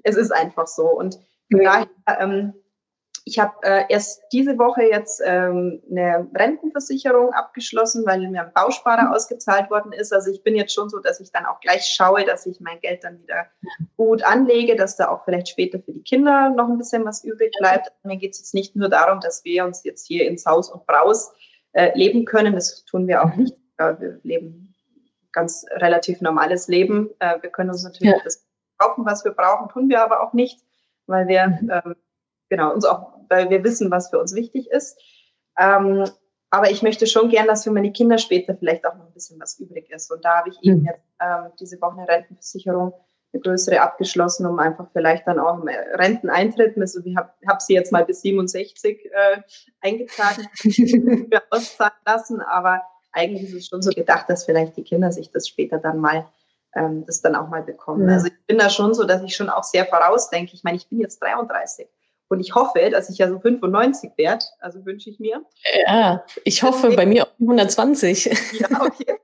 es 0.04 0.16
ist 0.16 0.32
einfach 0.32 0.66
so. 0.66 0.86
Und 0.86 1.18
von 1.50 1.60
daher 1.62 1.88
ähm, 2.20 2.54
ich 3.24 3.38
habe 3.38 3.54
äh, 3.62 3.84
erst 3.88 4.22
diese 4.32 4.58
Woche 4.58 4.82
jetzt 4.82 5.22
ähm, 5.24 5.82
eine 5.90 6.28
Rentenversicherung 6.34 7.32
abgeschlossen, 7.32 8.04
weil 8.04 8.28
mir 8.28 8.46
ein 8.46 8.52
Bausparer 8.52 9.06
mhm. 9.06 9.12
ausgezahlt 9.12 9.70
worden 9.70 9.92
ist. 9.92 10.12
Also 10.12 10.30
ich 10.30 10.42
bin 10.42 10.56
jetzt 10.56 10.74
schon 10.74 10.88
so, 10.88 10.98
dass 10.98 11.20
ich 11.20 11.30
dann 11.30 11.46
auch 11.46 11.60
gleich 11.60 11.84
schaue, 11.84 12.24
dass 12.24 12.46
ich 12.46 12.60
mein 12.60 12.80
Geld 12.80 13.04
dann 13.04 13.20
wieder 13.22 13.46
gut 13.96 14.24
anlege, 14.24 14.76
dass 14.76 14.96
da 14.96 15.08
auch 15.08 15.24
vielleicht 15.24 15.48
später 15.48 15.78
für 15.78 15.92
die 15.92 16.02
Kinder 16.02 16.50
noch 16.50 16.68
ein 16.68 16.78
bisschen 16.78 17.04
was 17.04 17.22
übrig 17.22 17.52
bleibt. 17.58 17.92
Mir 18.02 18.16
geht 18.16 18.32
es 18.32 18.38
jetzt 18.38 18.54
nicht 18.54 18.74
nur 18.74 18.88
darum, 18.88 19.20
dass 19.20 19.44
wir 19.44 19.64
uns 19.64 19.84
jetzt 19.84 20.06
hier 20.06 20.26
ins 20.26 20.44
Haus 20.44 20.70
und 20.70 20.86
Braus 20.86 21.32
äh, 21.72 21.96
leben 21.96 22.24
können. 22.24 22.54
Das 22.54 22.84
tun 22.84 23.06
wir 23.06 23.24
auch 23.24 23.34
nicht. 23.36 23.56
Ja, 23.78 24.00
wir 24.00 24.18
leben 24.22 24.74
ganz 25.32 25.64
relativ 25.70 26.20
normales 26.20 26.68
Leben. 26.68 27.10
Äh, 27.20 27.40
wir 27.40 27.50
können 27.50 27.70
uns 27.70 27.84
natürlich 27.84 28.14
ja. 28.14 28.20
das 28.24 28.46
kaufen, 28.78 29.04
was 29.06 29.24
wir 29.24 29.32
brauchen, 29.32 29.68
tun 29.68 29.88
wir 29.88 30.02
aber 30.02 30.22
auch 30.22 30.32
nicht, 30.32 30.60
weil 31.06 31.28
wir 31.28 31.46
mhm. 31.48 31.70
ähm, 31.70 31.96
genau, 32.52 32.70
uns 32.74 32.84
auch, 32.84 33.14
weil 33.30 33.48
wir 33.48 33.64
wissen, 33.64 33.90
was 33.90 34.10
für 34.10 34.18
uns 34.18 34.34
wichtig 34.34 34.70
ist. 34.70 35.00
Ähm, 35.58 36.04
aber 36.50 36.70
ich 36.70 36.82
möchte 36.82 37.06
schon 37.06 37.30
gern, 37.30 37.46
dass 37.46 37.64
für 37.64 37.70
meine 37.70 37.92
Kinder 37.92 38.18
später 38.18 38.54
vielleicht 38.54 38.84
auch 38.84 38.94
noch 38.94 39.06
ein 39.06 39.14
bisschen 39.14 39.40
was 39.40 39.58
übrig 39.58 39.90
ist. 39.90 40.12
Und 40.12 40.22
da 40.22 40.36
habe 40.36 40.50
ich 40.50 40.58
eben 40.60 40.80
mhm. 40.80 40.84
jetzt 40.84 41.00
ähm, 41.18 41.50
diese 41.58 41.80
Woche 41.80 41.98
eine 41.98 42.08
Rentenversicherung, 42.08 42.92
eine 43.32 43.40
größere 43.40 43.80
abgeschlossen, 43.80 44.44
um 44.44 44.58
einfach 44.58 44.86
vielleicht 44.92 45.26
dann 45.26 45.38
auch 45.38 45.64
Renteneintritt, 45.94 46.76
also 46.76 47.00
ich 47.02 47.16
habe 47.16 47.30
hab 47.48 47.62
sie 47.62 47.72
jetzt 47.72 47.90
mal 47.90 48.04
bis 48.04 48.20
67 48.20 49.06
äh, 49.06 49.40
eingetragen, 49.80 50.46
auszahlen 51.50 51.92
lassen, 52.04 52.42
aber 52.42 52.82
eigentlich 53.12 53.44
ist 53.44 53.54
es 53.54 53.66
schon 53.68 53.80
so 53.80 53.92
gedacht, 53.92 54.28
dass 54.28 54.44
vielleicht 54.44 54.76
die 54.76 54.84
Kinder 54.84 55.10
sich 55.10 55.30
das 55.30 55.48
später 55.48 55.78
dann 55.78 56.00
mal 56.00 56.26
ähm, 56.74 57.04
das 57.06 57.22
dann 57.22 57.34
auch 57.34 57.48
mal 57.48 57.62
bekommen. 57.62 58.08
Ja. 58.08 58.14
Also 58.14 58.26
ich 58.26 58.46
bin 58.46 58.58
da 58.58 58.68
schon 58.68 58.92
so, 58.92 59.04
dass 59.04 59.22
ich 59.22 59.34
schon 59.34 59.48
auch 59.48 59.64
sehr 59.64 59.86
vorausdenke. 59.86 60.52
Ich 60.54 60.64
meine, 60.64 60.76
ich 60.76 60.88
bin 60.88 61.00
jetzt 61.00 61.22
33. 61.22 61.88
Und 62.32 62.40
ich 62.40 62.54
hoffe, 62.54 62.88
dass 62.90 63.10
ich 63.10 63.18
ja 63.18 63.28
so 63.28 63.38
95 63.38 64.12
werde. 64.16 64.42
Also 64.58 64.86
wünsche 64.86 65.10
ich 65.10 65.20
mir. 65.20 65.44
Ja, 65.86 66.24
ich 66.44 66.62
hoffe 66.62 66.88
Deswegen, 66.88 66.96
bei 66.96 67.04
mir 67.04 67.24
auf 67.24 67.32
120. 67.38 68.24
Ja, 68.58 68.80
okay. 68.80 69.18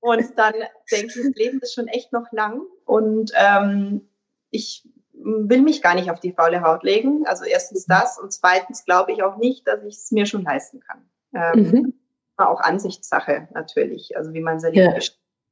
Und 0.00 0.38
dann 0.38 0.54
denke 0.90 1.06
ich, 1.08 1.26
das 1.26 1.34
Leben 1.34 1.60
ist 1.60 1.74
schon 1.74 1.88
echt 1.88 2.14
noch 2.14 2.32
lang. 2.32 2.62
Und 2.86 3.32
ähm, 3.34 4.08
ich 4.50 4.88
will 5.12 5.60
mich 5.60 5.82
gar 5.82 5.94
nicht 5.94 6.10
auf 6.10 6.20
die 6.20 6.32
faule 6.32 6.62
Haut 6.62 6.84
legen. 6.84 7.26
Also 7.26 7.44
erstens 7.44 7.84
das 7.84 8.18
und 8.18 8.32
zweitens 8.32 8.86
glaube 8.86 9.12
ich 9.12 9.22
auch 9.22 9.36
nicht, 9.36 9.68
dass 9.68 9.84
ich 9.84 9.96
es 9.96 10.10
mir 10.10 10.24
schon 10.24 10.44
leisten 10.44 10.80
kann. 10.80 11.04
Ähm, 11.34 11.70
mhm. 11.70 11.94
Auch 12.38 12.60
Ansichtssache 12.60 13.46
natürlich, 13.52 14.16
also 14.16 14.32
wie 14.32 14.40
man 14.40 14.58
sein 14.58 14.72
Leben 14.72 14.94
ja. 14.94 15.00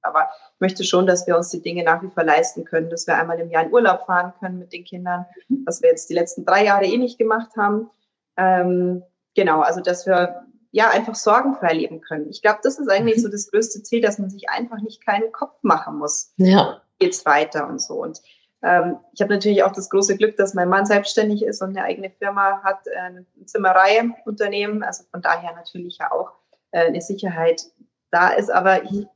Aber 0.03 0.29
ich 0.55 0.61
möchte 0.61 0.85
schon, 0.85 1.07
dass 1.07 1.27
wir 1.27 1.37
uns 1.37 1.51
die 1.51 1.63
Dinge 1.63 1.85
nach 1.85 2.03
wie 2.03 2.11
vor 2.11 2.25
leisten 2.25 2.65
können, 2.65 2.91
dass 2.91 3.07
wir 3.07 3.17
einmal 3.17 3.39
im 3.41 3.51
Jahr 3.51 3.65
in 3.65 3.73
Urlaub 3.73 4.07
fahren 4.07 4.33
können 4.41 4.59
mit 4.59 4.73
den 4.73 4.85
Kindern, 4.85 5.27
mhm. 5.49 5.63
was 5.67 5.83
wir 5.83 5.91
jetzt 5.91 6.11
die 6.11 6.15
letzten 6.15 6.45
drei 6.45 6.65
Jahre 6.65 6.85
eh 6.85 6.99
nicht 6.99 7.19
gemacht 7.19 7.51
haben. 7.57 7.91
Ähm, 8.37 9.03
genau, 9.35 9.61
also 9.61 9.81
dass 9.81 10.07
wir 10.07 10.45
ja 10.73 10.91
einfach 10.91 11.15
sorgenfrei 11.15 11.75
leben 11.75 12.01
können. 12.01 12.29
Ich 12.31 12.43
glaube, 12.43 12.61
das 12.63 12.79
ist 12.79 12.89
eigentlich 12.91 13.19
mhm. 13.19 13.23
so 13.23 13.29
das 13.29 13.51
größte 13.51 13.83
Ziel, 13.83 14.01
dass 14.01 14.19
man 14.19 14.31
sich 14.31 14.49
einfach 14.49 14.81
nicht 14.81 15.05
keinen 15.05 15.31
Kopf 15.31 15.57
machen 15.63 15.99
muss. 15.99 16.33
Ja. 16.37 16.81
Geht's 16.99 17.25
weiter 17.27 17.69
und 17.69 17.81
so. 17.81 17.95
Und 17.95 18.21
ähm, 18.63 18.99
ich 19.13 19.21
habe 19.21 19.35
natürlich 19.35 19.63
auch 19.65 19.73
das 19.73 19.91
große 19.91 20.17
Glück, 20.17 20.37
dass 20.37 20.55
mein 20.55 20.69
Mann 20.69 20.87
selbstständig 20.87 21.45
ist 21.45 21.63
und 21.63 21.71
eine 21.71 21.85
eigene 21.85 22.11
Firma 22.11 22.63
hat, 22.63 22.87
äh, 22.87 22.97
ein 22.97 23.27
Zimmereiunternehmen. 23.45 24.83
Also 24.83 25.05
von 25.11 25.21
daher 25.21 25.55
natürlich 25.55 25.99
ja 25.99 26.11
auch 26.13 26.33
äh, 26.71 26.87
eine 26.87 27.01
Sicherheit 27.01 27.65
da 28.11 28.29
ist. 28.29 28.51
Aber 28.51 28.85
ich 28.85 29.07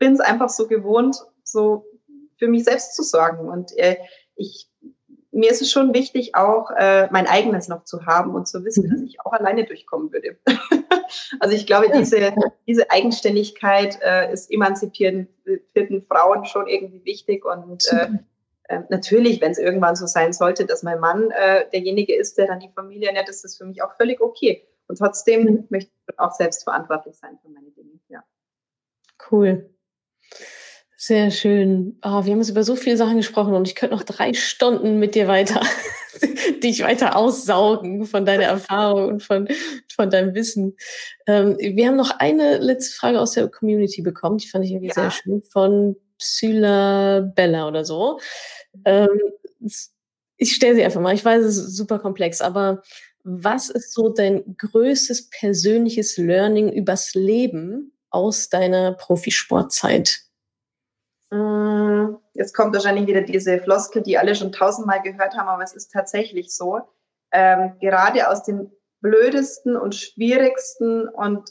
bin 0.00 0.14
es 0.14 0.20
einfach 0.20 0.48
so 0.48 0.66
gewohnt, 0.66 1.16
so 1.44 1.86
für 2.38 2.48
mich 2.48 2.64
selbst 2.64 2.96
zu 2.96 3.04
sorgen. 3.04 3.48
Und 3.48 3.76
äh, 3.78 3.98
ich, 4.34 4.68
mir 5.30 5.50
ist 5.50 5.62
es 5.62 5.70
schon 5.70 5.94
wichtig, 5.94 6.34
auch 6.34 6.70
äh, 6.76 7.06
mein 7.12 7.28
eigenes 7.28 7.68
noch 7.68 7.84
zu 7.84 8.06
haben 8.06 8.34
und 8.34 8.48
zu 8.48 8.64
wissen, 8.64 8.86
mhm. 8.86 8.90
dass 8.90 9.02
ich 9.02 9.20
auch 9.20 9.32
alleine 9.32 9.64
durchkommen 9.64 10.12
würde. 10.12 10.38
also 11.40 11.54
ich 11.54 11.66
glaube, 11.66 11.92
diese, 11.94 12.34
diese 12.66 12.90
Eigenständigkeit 12.90 14.00
äh, 14.02 14.32
ist 14.32 14.50
emanzipierenden 14.50 16.02
Frauen 16.08 16.46
schon 16.46 16.66
irgendwie 16.66 17.04
wichtig 17.04 17.44
und 17.44 17.86
äh, 17.92 18.08
äh, 18.70 18.82
natürlich, 18.88 19.40
wenn 19.40 19.52
es 19.52 19.58
irgendwann 19.58 19.96
so 19.96 20.06
sein 20.06 20.32
sollte, 20.32 20.64
dass 20.64 20.82
mein 20.82 21.00
Mann 21.00 21.30
äh, 21.32 21.68
derjenige 21.70 22.16
ist, 22.16 22.38
der 22.38 22.46
dann 22.46 22.60
die 22.60 22.70
Familie 22.74 23.08
ernährt, 23.08 23.28
ist 23.28 23.44
das 23.44 23.56
für 23.56 23.66
mich 23.66 23.82
auch 23.82 23.96
völlig 23.96 24.20
okay. 24.20 24.66
Und 24.86 24.96
trotzdem 24.96 25.42
mhm. 25.42 25.66
möchte 25.70 25.90
ich 26.08 26.18
auch 26.18 26.32
selbst 26.32 26.64
verantwortlich 26.64 27.16
sein 27.16 27.38
für 27.42 27.48
meine 27.50 27.70
Dinge. 27.70 27.98
Ja. 28.08 28.24
Cool. 29.30 29.70
Sehr 31.02 31.30
schön. 31.30 31.98
Oh, 32.04 32.26
wir 32.26 32.32
haben 32.32 32.40
jetzt 32.40 32.50
über 32.50 32.62
so 32.62 32.76
viele 32.76 32.98
Sachen 32.98 33.16
gesprochen 33.16 33.54
und 33.54 33.66
ich 33.66 33.74
könnte 33.74 33.96
noch 33.96 34.02
drei 34.02 34.34
Stunden 34.34 34.98
mit 34.98 35.14
dir 35.14 35.28
weiter, 35.28 35.62
dich 36.62 36.82
weiter 36.82 37.16
aussaugen 37.16 38.04
von 38.04 38.26
deiner 38.26 38.44
Erfahrung 38.58 39.08
und 39.08 39.22
von, 39.22 39.48
von 39.90 40.10
deinem 40.10 40.34
Wissen. 40.34 40.76
Ähm, 41.26 41.56
wir 41.58 41.88
haben 41.88 41.96
noch 41.96 42.10
eine 42.18 42.58
letzte 42.58 42.94
Frage 42.94 43.18
aus 43.18 43.32
der 43.32 43.48
Community 43.48 44.02
bekommen, 44.02 44.36
die 44.36 44.48
fand 44.48 44.66
ich 44.66 44.72
irgendwie 44.72 44.88
ja. 44.88 44.92
sehr 44.92 45.10
schön, 45.10 45.42
von 45.42 45.96
Psyla 46.18 47.20
Bella 47.34 47.66
oder 47.66 47.86
so. 47.86 48.20
Ähm, 48.84 49.08
ich 50.36 50.54
stelle 50.54 50.74
sie 50.74 50.84
einfach 50.84 51.00
mal. 51.00 51.14
Ich 51.14 51.24
weiß, 51.24 51.42
es 51.42 51.56
ist 51.56 51.76
super 51.78 51.98
komplex, 51.98 52.42
aber 52.42 52.82
was 53.24 53.70
ist 53.70 53.94
so 53.94 54.10
dein 54.10 54.54
größtes 54.58 55.30
persönliches 55.30 56.18
Learning 56.18 56.70
übers 56.70 57.14
Leben 57.14 57.94
aus 58.10 58.50
deiner 58.50 58.92
Profisportzeit? 58.92 60.26
Mm, 61.30 62.16
jetzt 62.34 62.54
kommt 62.54 62.74
wahrscheinlich 62.74 63.06
wieder 63.06 63.22
diese 63.22 63.58
Floskel, 63.58 64.02
die 64.02 64.18
alle 64.18 64.34
schon 64.34 64.52
tausendmal 64.52 65.02
gehört 65.02 65.36
haben, 65.36 65.48
aber 65.48 65.62
es 65.62 65.74
ist 65.74 65.92
tatsächlich 65.92 66.54
so. 66.54 66.80
Ähm, 67.32 67.74
gerade 67.80 68.28
aus 68.28 68.42
den 68.42 68.72
blödesten 69.00 69.76
und 69.76 69.94
schwierigsten 69.94 71.08
und 71.08 71.50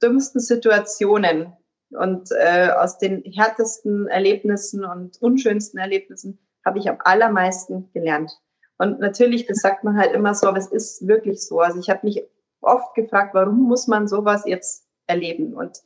dümmsten 0.00 0.40
Situationen 0.40 1.52
und 1.90 2.30
äh, 2.32 2.70
aus 2.70 2.98
den 2.98 3.22
härtesten 3.24 4.06
Erlebnissen 4.06 4.84
und 4.84 5.20
unschönsten 5.20 5.80
Erlebnissen 5.80 6.38
habe 6.64 6.78
ich 6.78 6.88
am 6.88 6.98
allermeisten 7.00 7.90
gelernt. 7.92 8.30
Und 8.78 9.00
natürlich, 9.00 9.46
das 9.46 9.58
sagt 9.58 9.82
man 9.84 9.96
halt 9.96 10.12
immer 10.12 10.34
so, 10.34 10.46
aber 10.46 10.58
es 10.58 10.68
ist 10.68 11.06
wirklich 11.08 11.44
so. 11.44 11.60
Also 11.60 11.80
ich 11.80 11.90
habe 11.90 12.06
mich 12.06 12.22
oft 12.60 12.94
gefragt, 12.94 13.34
warum 13.34 13.62
muss 13.62 13.88
man 13.88 14.06
sowas 14.06 14.44
jetzt 14.46 14.86
erleben? 15.06 15.54
Und 15.54 15.78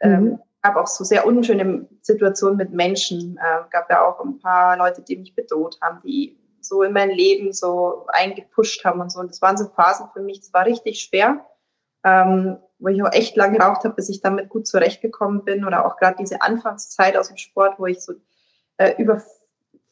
ähm, 0.00 0.24
mhm. 0.24 0.38
Habe 0.64 0.80
auch 0.80 0.86
so 0.86 1.04
sehr 1.04 1.26
unschöne 1.26 1.86
Situationen 2.00 2.56
mit 2.56 2.72
Menschen. 2.72 3.38
Äh, 3.38 3.70
gab 3.70 3.90
ja 3.90 4.04
auch 4.04 4.20
ein 4.24 4.38
paar 4.40 4.76
Leute, 4.76 5.02
die 5.02 5.16
mich 5.16 5.34
bedroht 5.34 5.78
haben, 5.80 6.00
die 6.02 6.38
so 6.60 6.82
in 6.82 6.92
mein 6.92 7.10
Leben 7.10 7.52
so 7.52 8.06
eingepusht 8.08 8.84
haben 8.84 9.00
und 9.00 9.12
so. 9.12 9.20
Und 9.20 9.30
das 9.30 9.42
waren 9.42 9.56
so 9.56 9.66
Phasen 9.66 10.08
für 10.12 10.22
mich, 10.22 10.40
das 10.40 10.52
war 10.54 10.64
richtig 10.64 11.00
schwer, 11.00 11.44
ähm, 12.02 12.56
wo 12.78 12.88
ich 12.88 13.02
auch 13.02 13.12
echt 13.12 13.36
lange 13.36 13.58
geraucht 13.58 13.84
habe, 13.84 13.94
bis 13.94 14.08
ich 14.08 14.22
damit 14.22 14.48
gut 14.48 14.66
zurechtgekommen 14.66 15.44
bin. 15.44 15.64
Oder 15.64 15.86
auch 15.86 15.96
gerade 15.98 16.16
diese 16.18 16.42
Anfangszeit 16.42 17.16
aus 17.16 17.28
dem 17.28 17.36
Sport, 17.36 17.78
wo 17.78 17.86
ich 17.86 18.00
so 18.00 18.14
äh, 18.78 18.94
über 19.00 19.22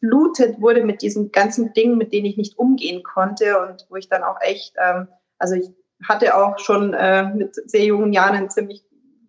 überflutet 0.03 0.61
wurde 0.61 0.85
mit 0.85 1.03
diesen 1.03 1.32
ganzen 1.32 1.73
Dingen, 1.73 1.97
mit 1.97 2.12
denen 2.12 2.27
ich 2.27 2.36
nicht 2.36 2.59
umgehen 2.59 3.03
konnte 3.03 3.61
und 3.61 3.86
wo 3.89 3.97
ich 3.97 4.09
dann 4.09 4.23
auch 4.23 4.40
echt, 4.40 4.74
ähm, 4.82 5.09
also 5.39 5.55
ich 5.55 5.70
hatte 6.07 6.36
auch 6.36 6.59
schon 6.59 6.93
äh, 6.94 7.32
mit 7.32 7.55
sehr 7.70 7.85
jungen 7.85 8.12
Jahren 8.12 8.36
einen 8.36 8.51
ziemlich 8.51 8.85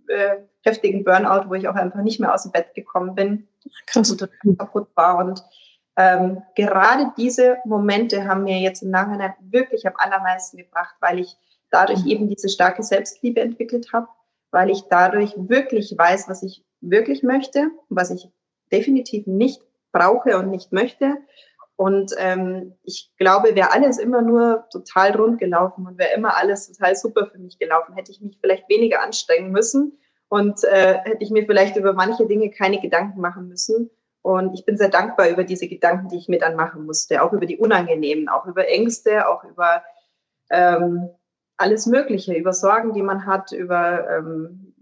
äh, 0.07 0.37
heftigen 0.63 1.03
Burnout, 1.03 1.49
wo 1.49 1.53
ich 1.53 1.67
auch 1.67 1.75
einfach 1.75 2.01
nicht 2.01 2.19
mehr 2.19 2.33
aus 2.33 2.43
dem 2.43 2.51
Bett 2.51 2.73
gekommen 2.73 3.15
bin 3.15 3.47
Krass. 3.85 4.09
und 4.11 4.57
kaputt 4.57 4.87
war. 4.95 5.17
Und 5.17 5.43
ähm, 5.97 6.41
gerade 6.55 7.11
diese 7.17 7.57
Momente 7.65 8.25
haben 8.25 8.43
mir 8.43 8.59
jetzt 8.59 8.81
im 8.81 8.89
Nachhinein 8.89 9.33
wirklich 9.41 9.85
am 9.85 9.93
allermeisten 9.97 10.57
gebracht, 10.57 10.95
weil 11.01 11.19
ich 11.19 11.37
dadurch 11.69 12.03
mhm. 12.03 12.09
eben 12.09 12.29
diese 12.29 12.49
starke 12.49 12.81
Selbstliebe 12.83 13.41
entwickelt 13.41 13.93
habe, 13.93 14.07
weil 14.51 14.69
ich 14.69 14.83
dadurch 14.89 15.33
wirklich 15.37 15.95
weiß, 15.97 16.29
was 16.29 16.43
ich 16.43 16.65
wirklich 16.81 17.23
möchte, 17.23 17.69
was 17.89 18.09
ich 18.09 18.29
definitiv 18.71 19.27
nicht 19.27 19.61
brauche 19.91 20.37
und 20.37 20.49
nicht 20.49 20.71
möchte. 20.71 21.17
Und 21.75 22.13
ähm, 22.17 22.75
ich 22.83 23.11
glaube, 23.17 23.55
wäre 23.55 23.71
alles 23.71 23.97
immer 23.97 24.21
nur 24.21 24.65
total 24.71 25.15
rund 25.15 25.39
gelaufen 25.39 25.87
und 25.87 25.97
wäre 25.97 26.13
immer 26.13 26.37
alles 26.37 26.71
total 26.71 26.95
super 26.95 27.27
für 27.27 27.39
mich 27.39 27.57
gelaufen, 27.57 27.95
hätte 27.95 28.11
ich 28.11 28.21
mich 28.21 28.37
vielleicht 28.39 28.69
weniger 28.69 29.01
anstrengen 29.01 29.51
müssen 29.51 29.97
und 30.33 30.63
äh, 30.63 30.97
hätte 31.03 31.21
ich 31.23 31.29
mir 31.29 31.45
vielleicht 31.45 31.75
über 31.75 31.93
manche 31.93 32.25
Dinge 32.25 32.49
keine 32.49 32.81
Gedanken 32.81 33.21
machen 33.21 33.49
müssen. 33.49 33.91
Und 34.23 34.55
ich 34.55 34.65
bin 34.65 34.77
sehr 34.77 34.89
dankbar 34.89 35.29
über 35.29 35.43
diese 35.43 35.67
Gedanken, 35.67 36.09
die 36.09 36.17
ich 36.17 36.27
mir 36.27 36.39
dann 36.39 36.55
machen 36.55 36.87
musste, 36.87 37.21
auch 37.21 37.33
über 37.33 37.45
die 37.45 37.57
unangenehmen, 37.57 38.27
auch 38.29 38.47
über 38.47 38.67
Ängste, 38.67 39.27
auch 39.27 39.43
über 39.43 39.83
ähm, 40.49 41.07
alles 41.57 41.85
Mögliche, 41.85 42.33
über 42.33 42.51
Sorgen, 42.51 42.93
die 42.93 43.03
man 43.03 43.27
hat, 43.27 43.51
über 43.51 44.09
ähm, 44.09 44.73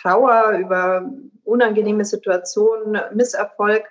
Trauer, 0.00 0.52
über 0.58 1.10
unangenehme 1.42 2.04
Situationen, 2.04 3.00
Misserfolg. 3.12 3.82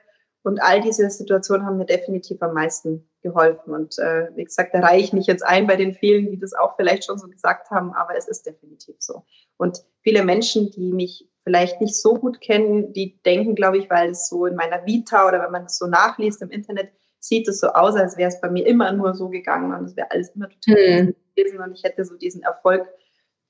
Und 0.44 0.62
all 0.62 0.82
diese 0.82 1.10
Situationen 1.10 1.66
haben 1.66 1.78
mir 1.78 1.86
definitiv 1.86 2.42
am 2.42 2.54
meisten 2.54 3.08
geholfen. 3.22 3.74
Und 3.74 4.00
äh, 4.00 4.30
wie 4.36 4.44
gesagt, 4.44 4.74
da 4.74 4.80
reihe 4.80 5.00
ich 5.00 5.14
mich 5.14 5.28
jetzt 5.28 5.44
ein 5.44 5.68
bei 5.68 5.76
den 5.76 5.94
vielen, 5.94 6.32
die 6.32 6.40
das 6.40 6.54
auch 6.54 6.76
vielleicht 6.76 7.06
schon 7.06 7.20
so 7.20 7.28
gesagt 7.28 7.70
haben, 7.70 7.94
aber 7.94 8.18
es 8.18 8.28
ist 8.28 8.46
definitiv 8.46 8.96
so. 9.00 9.24
Und 9.58 9.84
viele 10.02 10.24
Menschen, 10.24 10.72
die 10.72 10.92
mich 10.94 11.30
vielleicht 11.44 11.82
nicht 11.82 11.96
so 11.96 12.16
gut 12.16 12.42
kennen, 12.42 12.94
die 12.94 13.22
denken, 13.24 13.56
glaube 13.56 13.78
ich, 13.78 13.90
weil 13.90 14.12
es 14.12 14.28
so 14.28 14.46
in 14.46 14.56
meiner 14.56 14.86
Vita 14.86 15.28
oder 15.28 15.42
wenn 15.44 15.52
man 15.52 15.66
es 15.66 15.78
so 15.78 15.88
nachliest 15.88 16.42
im 16.42 16.50
Internet, 16.50 16.92
sieht 17.20 17.48
es 17.48 17.60
so 17.60 17.68
aus, 17.68 17.96
als 17.96 18.18
wäre 18.18 18.30
es 18.30 18.42
bei 18.42 18.50
mir 18.50 18.66
immer 18.66 18.92
nur 18.92 19.14
so 19.14 19.30
gegangen 19.30 19.74
und 19.74 19.86
es 19.86 19.96
wäre 19.96 20.10
alles 20.10 20.30
immer 20.30 20.50
total 20.50 21.04
mhm. 21.04 21.16
gewesen 21.36 21.60
und 21.60 21.74
ich 21.74 21.84
hätte 21.84 22.04
so 22.04 22.16
diesen 22.16 22.42
Erfolg. 22.42 22.88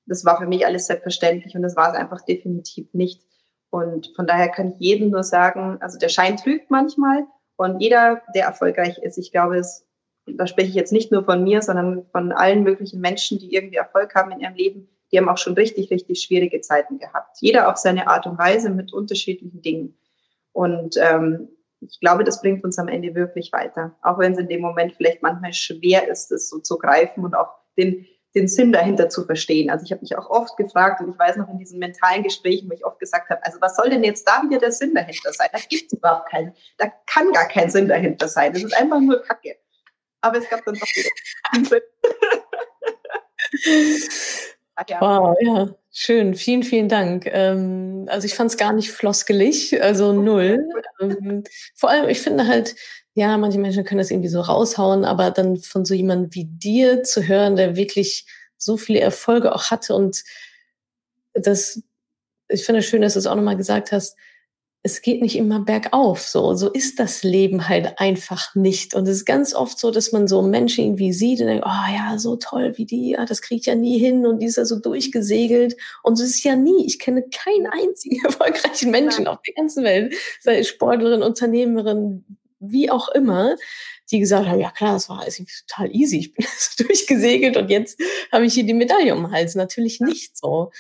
Das 0.06 0.26
war 0.26 0.38
für 0.38 0.48
mich 0.48 0.66
alles 0.66 0.88
selbstverständlich 0.88 1.56
und 1.56 1.62
das 1.62 1.76
war 1.78 1.92
es 1.92 1.98
einfach 1.98 2.22
definitiv 2.26 2.94
nicht. 2.94 3.24
Und 3.72 4.12
von 4.16 4.28
daher 4.28 4.50
kann 4.50 4.74
ich 4.74 4.80
jedem 4.80 5.10
nur 5.10 5.24
sagen, 5.24 5.78
also 5.82 5.98
der 5.98 6.10
Schein 6.10 6.38
trügt 6.38 6.70
manchmal 6.70 7.26
und 7.56 7.80
jeder, 7.80 8.22
der 8.36 8.46
erfolgreich 8.46 8.98
ist, 9.00 9.18
ich 9.18 9.32
glaube, 9.32 9.58
es, 9.58 9.88
da 10.28 10.46
spreche 10.46 10.70
ich 10.70 10.76
jetzt 10.76 10.92
nicht 10.92 11.12
nur 11.12 11.24
von 11.24 11.44
mir, 11.44 11.62
sondern 11.62 12.06
von 12.12 12.32
allen 12.34 12.64
möglichen 12.64 13.00
Menschen, 13.00 13.40
die 13.40 13.54
irgendwie 13.54 13.78
Erfolg 13.78 14.14
haben 14.14 14.32
in 14.32 14.42
ihrem 14.42 14.56
Leben, 14.56 14.90
die 15.12 15.18
haben 15.18 15.30
auch 15.30 15.38
schon 15.38 15.54
richtig, 15.54 15.90
richtig 15.90 16.22
schwierige 16.22 16.62
Zeiten 16.62 17.00
gehabt. 17.00 17.38
Jeder 17.40 17.70
auf 17.70 17.78
seine 17.78 18.08
Art 18.08 18.28
und 18.28 18.38
Weise 18.38 18.70
mit 18.70 18.94
unterschiedlichen 18.94 19.62
Dingen. 19.62 19.98
Und 20.52 20.96
ähm, 20.98 21.50
ich 21.80 22.00
glaube, 22.00 22.24
das 22.24 22.42
bringt 22.42 22.64
uns 22.64 22.78
am 22.78 22.88
Ende 22.88 23.16
wirklich 23.16 23.52
weiter. 23.52 23.98
Auch 24.02 24.20
wenn 24.20 24.34
es 24.34 24.38
in 24.38 24.50
dem 24.50 24.62
Moment 24.62 24.94
vielleicht 24.94 25.22
manchmal 25.22 25.54
schwer 25.54 26.08
ist, 26.10 26.30
das 26.30 26.50
so 26.50 26.60
zu 26.60 26.78
greifen 26.78 27.24
und 27.24 27.36
auch 27.36 27.50
den, 27.78 28.06
den 28.36 28.48
Sinn 28.48 28.72
dahinter 28.72 29.10
zu 29.10 29.26
verstehen. 29.26 29.70
Also 29.70 29.84
ich 29.86 29.92
habe 29.92 30.02
mich 30.02 30.18
auch 30.18 30.30
oft 30.30 30.56
gefragt 30.58 31.02
und 31.02 31.12
ich 31.12 31.20
weiß 31.20 31.38
noch 31.38 31.50
in 31.50 31.60
diesen 31.60 31.80
mentalen 31.80 32.24
Gesprächen, 32.24 32.70
wo 32.70 32.74
ich 32.74 32.86
oft 32.86 33.00
gesagt 33.00 33.30
habe, 33.30 33.44
also 33.46 33.60
was 33.60 33.76
soll 33.76 33.90
denn 33.90 34.04
jetzt 34.04 34.28
da 34.28 34.42
wieder 34.44 34.60
der 34.60 34.72
Sinn 34.72 34.94
dahinter 34.96 35.34
sein? 35.34 35.50
Da 35.52 35.60
gibt 35.60 35.92
es 35.92 35.98
überhaupt 35.98 36.30
keinen, 36.30 36.54
da 36.78 36.92
kann 37.08 37.32
gar 37.32 37.48
kein 37.48 37.70
Sinn 37.70 37.88
dahinter 37.88 38.28
sein. 38.28 38.54
Das 38.54 38.64
ist 38.64 38.76
einfach 38.76 39.00
nur 39.00 39.22
Kacke. 39.22 39.58
Aber 40.22 40.38
es 40.38 40.50
gab 40.50 40.64
dann 40.66 40.76
doch 40.76 40.88
wieder 40.96 41.10
einen 41.52 41.66
Sinn. 41.66 41.82
ja. 44.88 45.02
Wow, 45.02 45.36
ja, 45.42 45.76
schön. 45.92 46.36
Vielen, 46.36 46.64
vielen 46.64 46.90
Dank. 46.90 47.26
Ähm, 47.26 48.06
also 48.08 48.26
ich 48.26 48.36
fand 48.36 48.52
es 48.52 48.58
gar 48.58 48.72
nicht 48.72 48.92
floskelig, 48.92 49.82
also 49.82 50.14
null. 50.14 50.70
Ähm, 51.02 51.44
vor 51.76 51.90
allem, 51.90 52.08
ich 52.08 52.22
finde 52.22 52.48
halt, 52.48 52.76
ja, 53.14 53.38
manche 53.38 53.60
Menschen 53.60 53.84
können 53.84 54.00
das 54.00 54.12
irgendwie 54.12 54.30
so 54.30 54.42
raushauen, 54.42 55.06
aber 55.06 55.32
dann 55.32 55.58
von 55.58 55.86
so 55.86 55.94
jemandem 55.94 56.34
wie 56.34 56.46
dir 56.46 57.04
zu 57.04 57.28
hören, 57.28 57.56
der 57.56 57.76
wirklich 57.76 58.26
so 58.58 58.78
viele 58.78 59.00
Erfolge 59.00 59.54
auch 59.54 59.72
hatte 59.72 59.96
und 59.96 60.24
das, 61.34 61.82
ich 62.48 62.66
finde 62.66 62.80
es 62.80 62.86
schön, 62.86 63.02
dass 63.02 63.14
du 63.14 63.20
es 63.20 63.28
auch 63.28 63.36
nochmal 63.36 63.58
gesagt 63.58 63.92
hast, 63.92 64.16
es 64.84 65.02
geht 65.04 65.22
nicht 65.22 65.36
immer 65.36 65.60
bergauf. 65.60 66.22
So, 66.22 66.56
so 66.56 66.70
ist 66.72 67.00
das 67.00 67.22
Leben 67.22 67.70
halt 67.70 68.00
einfach 68.00 68.56
nicht. 68.56 68.96
Und 68.96 69.08
es 69.08 69.18
ist 69.18 69.26
ganz 69.26 69.54
oft 69.54 69.78
so, 69.78 69.92
dass 69.92 70.12
man 70.12 70.28
so 70.28 70.42
Menschen 70.42 70.86
irgendwie 70.86 71.14
sieht 71.14 71.40
und 71.40 71.48
denkt, 71.48 71.66
oh 71.66 71.94
ja, 71.94 72.18
so 72.18 72.36
toll 72.36 72.74
wie 72.78 72.86
die, 72.86 73.12
ja, 73.12 73.26
das 73.26 73.42
kriege 73.42 73.60
ich 73.60 73.68
ja 73.68 73.76
nie 73.76 74.00
hin 74.00 74.26
und 74.26 74.40
die 74.40 74.48
ist 74.48 74.58
ja 74.58 74.66
so 74.66 74.80
durchgesegelt. 74.80 75.78
Und 76.02 76.16
so 76.16 76.24
ist 76.24 76.36
es 76.36 76.44
ja 76.44 76.56
nie. 76.56 76.86
Ich 76.86 76.98
kenne 76.98 77.24
keinen 77.24 77.68
einzigen 77.68 78.20
erfolgreichen 78.26 78.90
Menschen 78.90 79.28
auf 79.28 79.40
der 79.44 79.54
ganzen 79.54 79.84
Welt, 79.84 80.16
sei 80.40 80.64
Sportlerin, 80.64 81.22
Unternehmerin, 81.22 82.26
wie 82.62 82.90
auch 82.90 83.10
immer, 83.10 83.56
die 84.12 84.20
gesagt 84.20 84.48
haben, 84.48 84.60
ja 84.60 84.72
klar, 84.72 84.94
das 84.94 85.10
war 85.10 85.22
alles 85.22 85.42
total 85.68 85.94
easy, 85.96 86.20
ich 86.20 86.34
bin 86.34 86.46
durchgesegelt 86.78 87.58
und 87.58 87.70
jetzt 87.70 88.00
habe 88.32 88.46
ich 88.46 88.54
hier 88.54 88.66
die 88.66 88.74
Medaille 88.74 89.14
um 89.14 89.24
den 89.24 89.32
Hals. 89.32 89.56
Natürlich 89.56 90.00
nicht 90.00 90.38
so. 90.38 90.72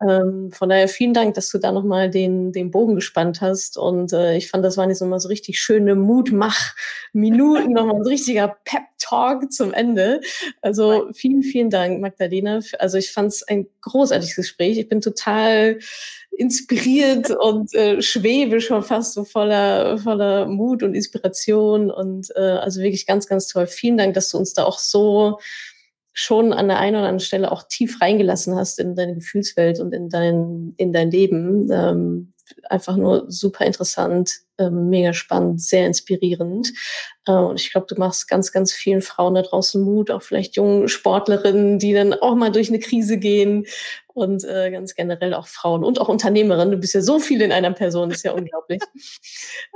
Ähm, 0.00 0.50
von 0.52 0.68
daher 0.68 0.86
vielen 0.86 1.12
Dank, 1.12 1.34
dass 1.34 1.50
du 1.50 1.58
da 1.58 1.72
nochmal 1.72 2.08
den, 2.08 2.52
den 2.52 2.70
Bogen 2.70 2.94
gespannt 2.94 3.40
hast. 3.40 3.76
Und 3.76 4.12
äh, 4.12 4.36
ich 4.36 4.48
fand, 4.48 4.64
das 4.64 4.76
waren 4.76 4.90
jetzt 4.90 5.00
nochmal 5.00 5.18
so 5.18 5.28
richtig 5.28 5.60
schöne 5.60 5.96
Mutmach-Minuten, 5.96 7.72
nochmal 7.72 7.96
so 7.96 8.02
ein 8.02 8.06
richtiger 8.06 8.56
Pep-Talk 8.64 9.52
zum 9.52 9.72
Ende. 9.72 10.20
Also 10.62 11.08
vielen, 11.12 11.42
vielen 11.42 11.70
Dank, 11.70 12.00
Magdalena. 12.00 12.60
Also 12.78 12.96
ich 12.98 13.10
fand 13.10 13.28
es 13.28 13.42
ein 13.42 13.66
großartiges 13.80 14.36
Gespräch. 14.36 14.78
Ich 14.78 14.88
bin 14.88 15.00
total 15.00 15.78
inspiriert 16.30 17.30
und 17.32 17.74
äh, 17.74 18.00
schwebe 18.00 18.60
schon 18.60 18.84
fast 18.84 19.14
so 19.14 19.24
voller, 19.24 19.98
voller 19.98 20.46
Mut 20.46 20.84
und 20.84 20.94
Inspiration. 20.94 21.90
Und 21.90 22.28
äh, 22.36 22.40
also 22.40 22.80
wirklich 22.80 23.06
ganz, 23.06 23.26
ganz 23.26 23.48
toll. 23.48 23.66
Vielen 23.66 23.96
Dank, 23.96 24.14
dass 24.14 24.30
du 24.30 24.38
uns 24.38 24.54
da 24.54 24.62
auch 24.62 24.78
so 24.78 25.40
schon 26.20 26.52
an 26.52 26.66
der 26.66 26.80
einen 26.80 26.96
oder 26.96 27.04
anderen 27.04 27.20
Stelle 27.20 27.52
auch 27.52 27.62
tief 27.62 28.00
reingelassen 28.00 28.56
hast 28.56 28.80
in 28.80 28.96
deine 28.96 29.14
Gefühlswelt 29.14 29.78
und 29.78 29.94
in 29.94 30.08
dein, 30.08 30.74
in 30.76 30.92
dein 30.92 31.12
Leben. 31.12 31.70
Ähm, 31.70 32.32
einfach 32.68 32.96
nur 32.96 33.30
super 33.30 33.64
interessant, 33.64 34.40
ähm, 34.58 34.88
mega 34.88 35.12
spannend, 35.12 35.62
sehr 35.62 35.86
inspirierend. 35.86 36.72
Äh, 37.24 37.32
und 37.32 37.60
ich 37.60 37.70
glaube, 37.70 37.86
du 37.88 37.94
machst 37.94 38.26
ganz, 38.26 38.50
ganz 38.50 38.72
vielen 38.72 39.00
Frauen 39.00 39.34
da 39.34 39.42
draußen 39.42 39.80
Mut, 39.80 40.10
auch 40.10 40.22
vielleicht 40.22 40.56
jungen 40.56 40.88
Sportlerinnen, 40.88 41.78
die 41.78 41.92
dann 41.92 42.12
auch 42.14 42.34
mal 42.34 42.50
durch 42.50 42.68
eine 42.68 42.80
Krise 42.80 43.18
gehen 43.18 43.66
und 44.12 44.42
äh, 44.42 44.72
ganz 44.72 44.96
generell 44.96 45.34
auch 45.34 45.46
Frauen 45.46 45.84
und 45.84 46.00
auch 46.00 46.08
Unternehmerinnen. 46.08 46.72
Du 46.72 46.78
bist 46.78 46.94
ja 46.94 47.00
so 47.00 47.20
viel 47.20 47.42
in 47.42 47.52
einer 47.52 47.70
Person, 47.72 48.10
ist 48.10 48.24
ja 48.24 48.32
unglaublich. 48.32 48.80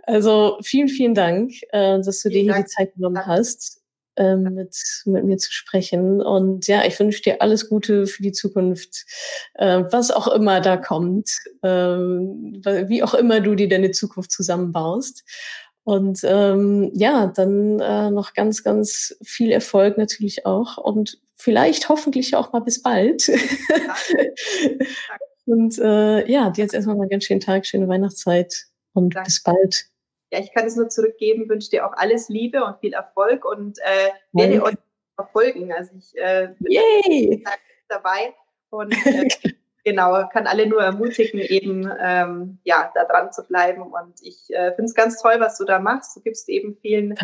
Also 0.05 0.59
vielen, 0.64 0.89
vielen 0.89 1.14
Dank, 1.14 1.52
äh, 1.70 2.01
dass 2.01 2.23
du 2.23 2.28
vielen 2.28 2.32
dir 2.32 2.43
hier 2.43 2.52
Dank. 2.55 2.66
die 2.66 2.73
Zeit 2.73 2.94
genommen 2.94 3.24
hast 3.24 3.81
ähm, 4.16 4.43
mit, 4.55 4.76
mit 5.05 5.24
mir 5.24 5.39
zu 5.39 5.52
sprechen. 5.52 6.20
Und 6.20 6.66
ja, 6.66 6.84
ich 6.84 6.98
wünsche 6.98 7.22
dir 7.22 7.43
alles 7.43 7.68
Gute 7.68 8.06
für 8.06 8.22
die 8.22 8.32
Zukunft, 8.32 9.05
äh, 9.55 9.84
was 9.90 10.10
auch 10.10 10.28
immer 10.28 10.60
da 10.60 10.76
kommt, 10.76 11.30
äh, 11.62 11.68
wie 11.68 13.02
auch 13.02 13.14
immer 13.14 13.40
du 13.40 13.55
dir 13.55 13.68
deine 13.68 13.90
Zukunft 13.90 14.32
zusammenbaust. 14.32 15.24
Und 15.84 16.20
ähm, 16.22 16.90
ja, 16.94 17.26
dann 17.26 17.80
äh, 17.80 18.10
noch 18.10 18.34
ganz, 18.34 18.62
ganz 18.62 19.16
viel 19.22 19.51
Erfolg 19.51 19.98
natürlich 19.98 20.47
auch 20.47 20.76
und 20.76 21.18
vielleicht 21.34 21.89
hoffentlich 21.89 22.36
auch 22.36 22.52
mal 22.52 22.60
bis 22.60 22.82
bald. 22.82 23.28
und 25.47 25.78
äh, 25.78 26.30
ja, 26.30 26.51
dir 26.51 26.62
jetzt 26.62 26.74
erstmal 26.74 26.97
mal 26.97 27.02
einen 27.02 27.10
ganz 27.10 27.24
schönen 27.24 27.40
Tag, 27.40 27.66
schöne 27.66 27.89
Weihnachtszeit 27.89 28.66
und 28.93 29.14
Danke. 29.14 29.26
bis 29.26 29.43
bald 29.43 29.91
ja, 30.32 30.38
ich 30.40 30.52
kann 30.52 30.66
es 30.66 30.76
nur 30.76 30.88
zurückgeben, 30.88 31.48
wünsche 31.48 31.70
dir 31.70 31.86
auch 31.86 31.92
alles 31.94 32.30
Liebe 32.30 32.64
und 32.64 32.78
viel 32.80 32.94
Erfolg 32.94 33.44
und 33.44 33.78
äh, 33.80 34.10
werde 34.32 34.62
euch 34.62 34.76
verfolgen. 35.14 35.72
Also 35.72 35.92
ich 35.98 36.16
äh, 36.16 36.54
bin 36.59 36.72
Yay. 36.72 37.44
dabei 37.88 38.34
und 38.70 38.94
äh, 39.06 39.28
genau, 39.84 40.26
kann 40.32 40.46
alle 40.46 40.66
nur 40.66 40.82
ermutigen, 40.82 41.38
eben 41.38 41.92
ähm, 42.00 42.59
ja, 42.64 42.90
da 42.94 43.04
dran 43.04 43.30
zu 43.30 43.42
bleiben. 43.46 43.82
Und 43.82 44.22
ich 44.22 44.48
äh, 44.48 44.70
finde 44.74 44.86
es 44.86 44.94
ganz 44.94 45.20
toll, 45.20 45.34
was 45.38 45.59
du 45.59 45.66
da 45.66 45.78
machst. 45.78 46.16
Du 46.16 46.22
gibst 46.22 46.48
eben 46.48 46.78
vielen 46.80 47.14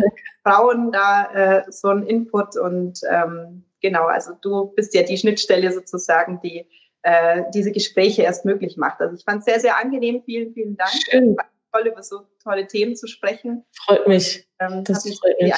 Frauen 0.42 0.92
da 0.92 1.32
äh, 1.32 1.72
so 1.72 1.88
einen 1.88 2.06
Input 2.06 2.58
und 2.58 3.00
ähm, 3.10 3.64
genau, 3.80 4.04
also 4.04 4.32
du 4.42 4.66
bist 4.76 4.92
ja 4.92 5.02
die 5.02 5.16
Schnittstelle 5.16 5.72
sozusagen, 5.72 6.40
die 6.42 6.66
äh, 7.00 7.44
diese 7.54 7.72
Gespräche 7.72 8.20
erst 8.20 8.44
möglich 8.44 8.76
macht. 8.76 9.00
Also 9.00 9.14
ich 9.14 9.24
fand 9.24 9.38
es 9.38 9.46
sehr, 9.46 9.60
sehr 9.60 9.78
angenehm. 9.78 10.22
Vielen, 10.26 10.52
vielen 10.52 10.76
Dank. 10.76 10.90
Schön 11.10 11.38
toll, 11.72 11.86
über 11.86 12.02
so 12.02 12.26
tolle 12.42 12.66
Themen 12.66 12.96
zu 12.96 13.06
sprechen. 13.06 13.64
Freut 13.84 14.06
mich. 14.06 14.48
Ähm, 14.60 14.84
das 14.84 15.04
mich 15.04 15.18
freut 15.18 15.40
mich. 15.40 15.54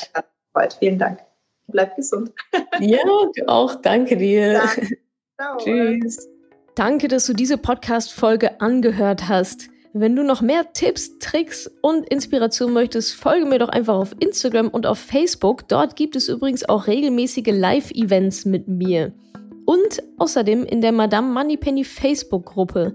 Gefreut. 0.52 0.76
Vielen 0.78 0.98
Dank. 0.98 1.20
Bleib 1.68 1.96
gesund. 1.96 2.32
ja, 2.80 2.98
du 3.04 3.32
auch. 3.46 3.76
Danke 3.76 4.16
dir. 4.16 4.62
Ciao. 5.40 5.56
Tschüss. 5.58 6.28
Danke, 6.74 7.08
dass 7.08 7.26
du 7.26 7.32
diese 7.32 7.58
Podcast-Folge 7.58 8.60
angehört 8.60 9.28
hast. 9.28 9.68
Wenn 9.92 10.14
du 10.14 10.22
noch 10.22 10.40
mehr 10.40 10.72
Tipps, 10.72 11.18
Tricks 11.18 11.68
und 11.82 12.08
Inspiration 12.08 12.72
möchtest, 12.72 13.14
folge 13.14 13.44
mir 13.44 13.58
doch 13.58 13.70
einfach 13.70 13.96
auf 13.96 14.14
Instagram 14.20 14.68
und 14.68 14.86
auf 14.86 14.98
Facebook. 14.98 15.66
Dort 15.66 15.96
gibt 15.96 16.14
es 16.14 16.28
übrigens 16.28 16.68
auch 16.68 16.86
regelmäßige 16.86 17.48
Live-Events 17.48 18.44
mit 18.44 18.68
mir. 18.68 19.12
Und 19.66 20.02
außerdem 20.18 20.64
in 20.64 20.80
der 20.80 20.92
Madame 20.92 21.32
Moneypenny 21.32 21.84
Facebook-Gruppe 21.84 22.94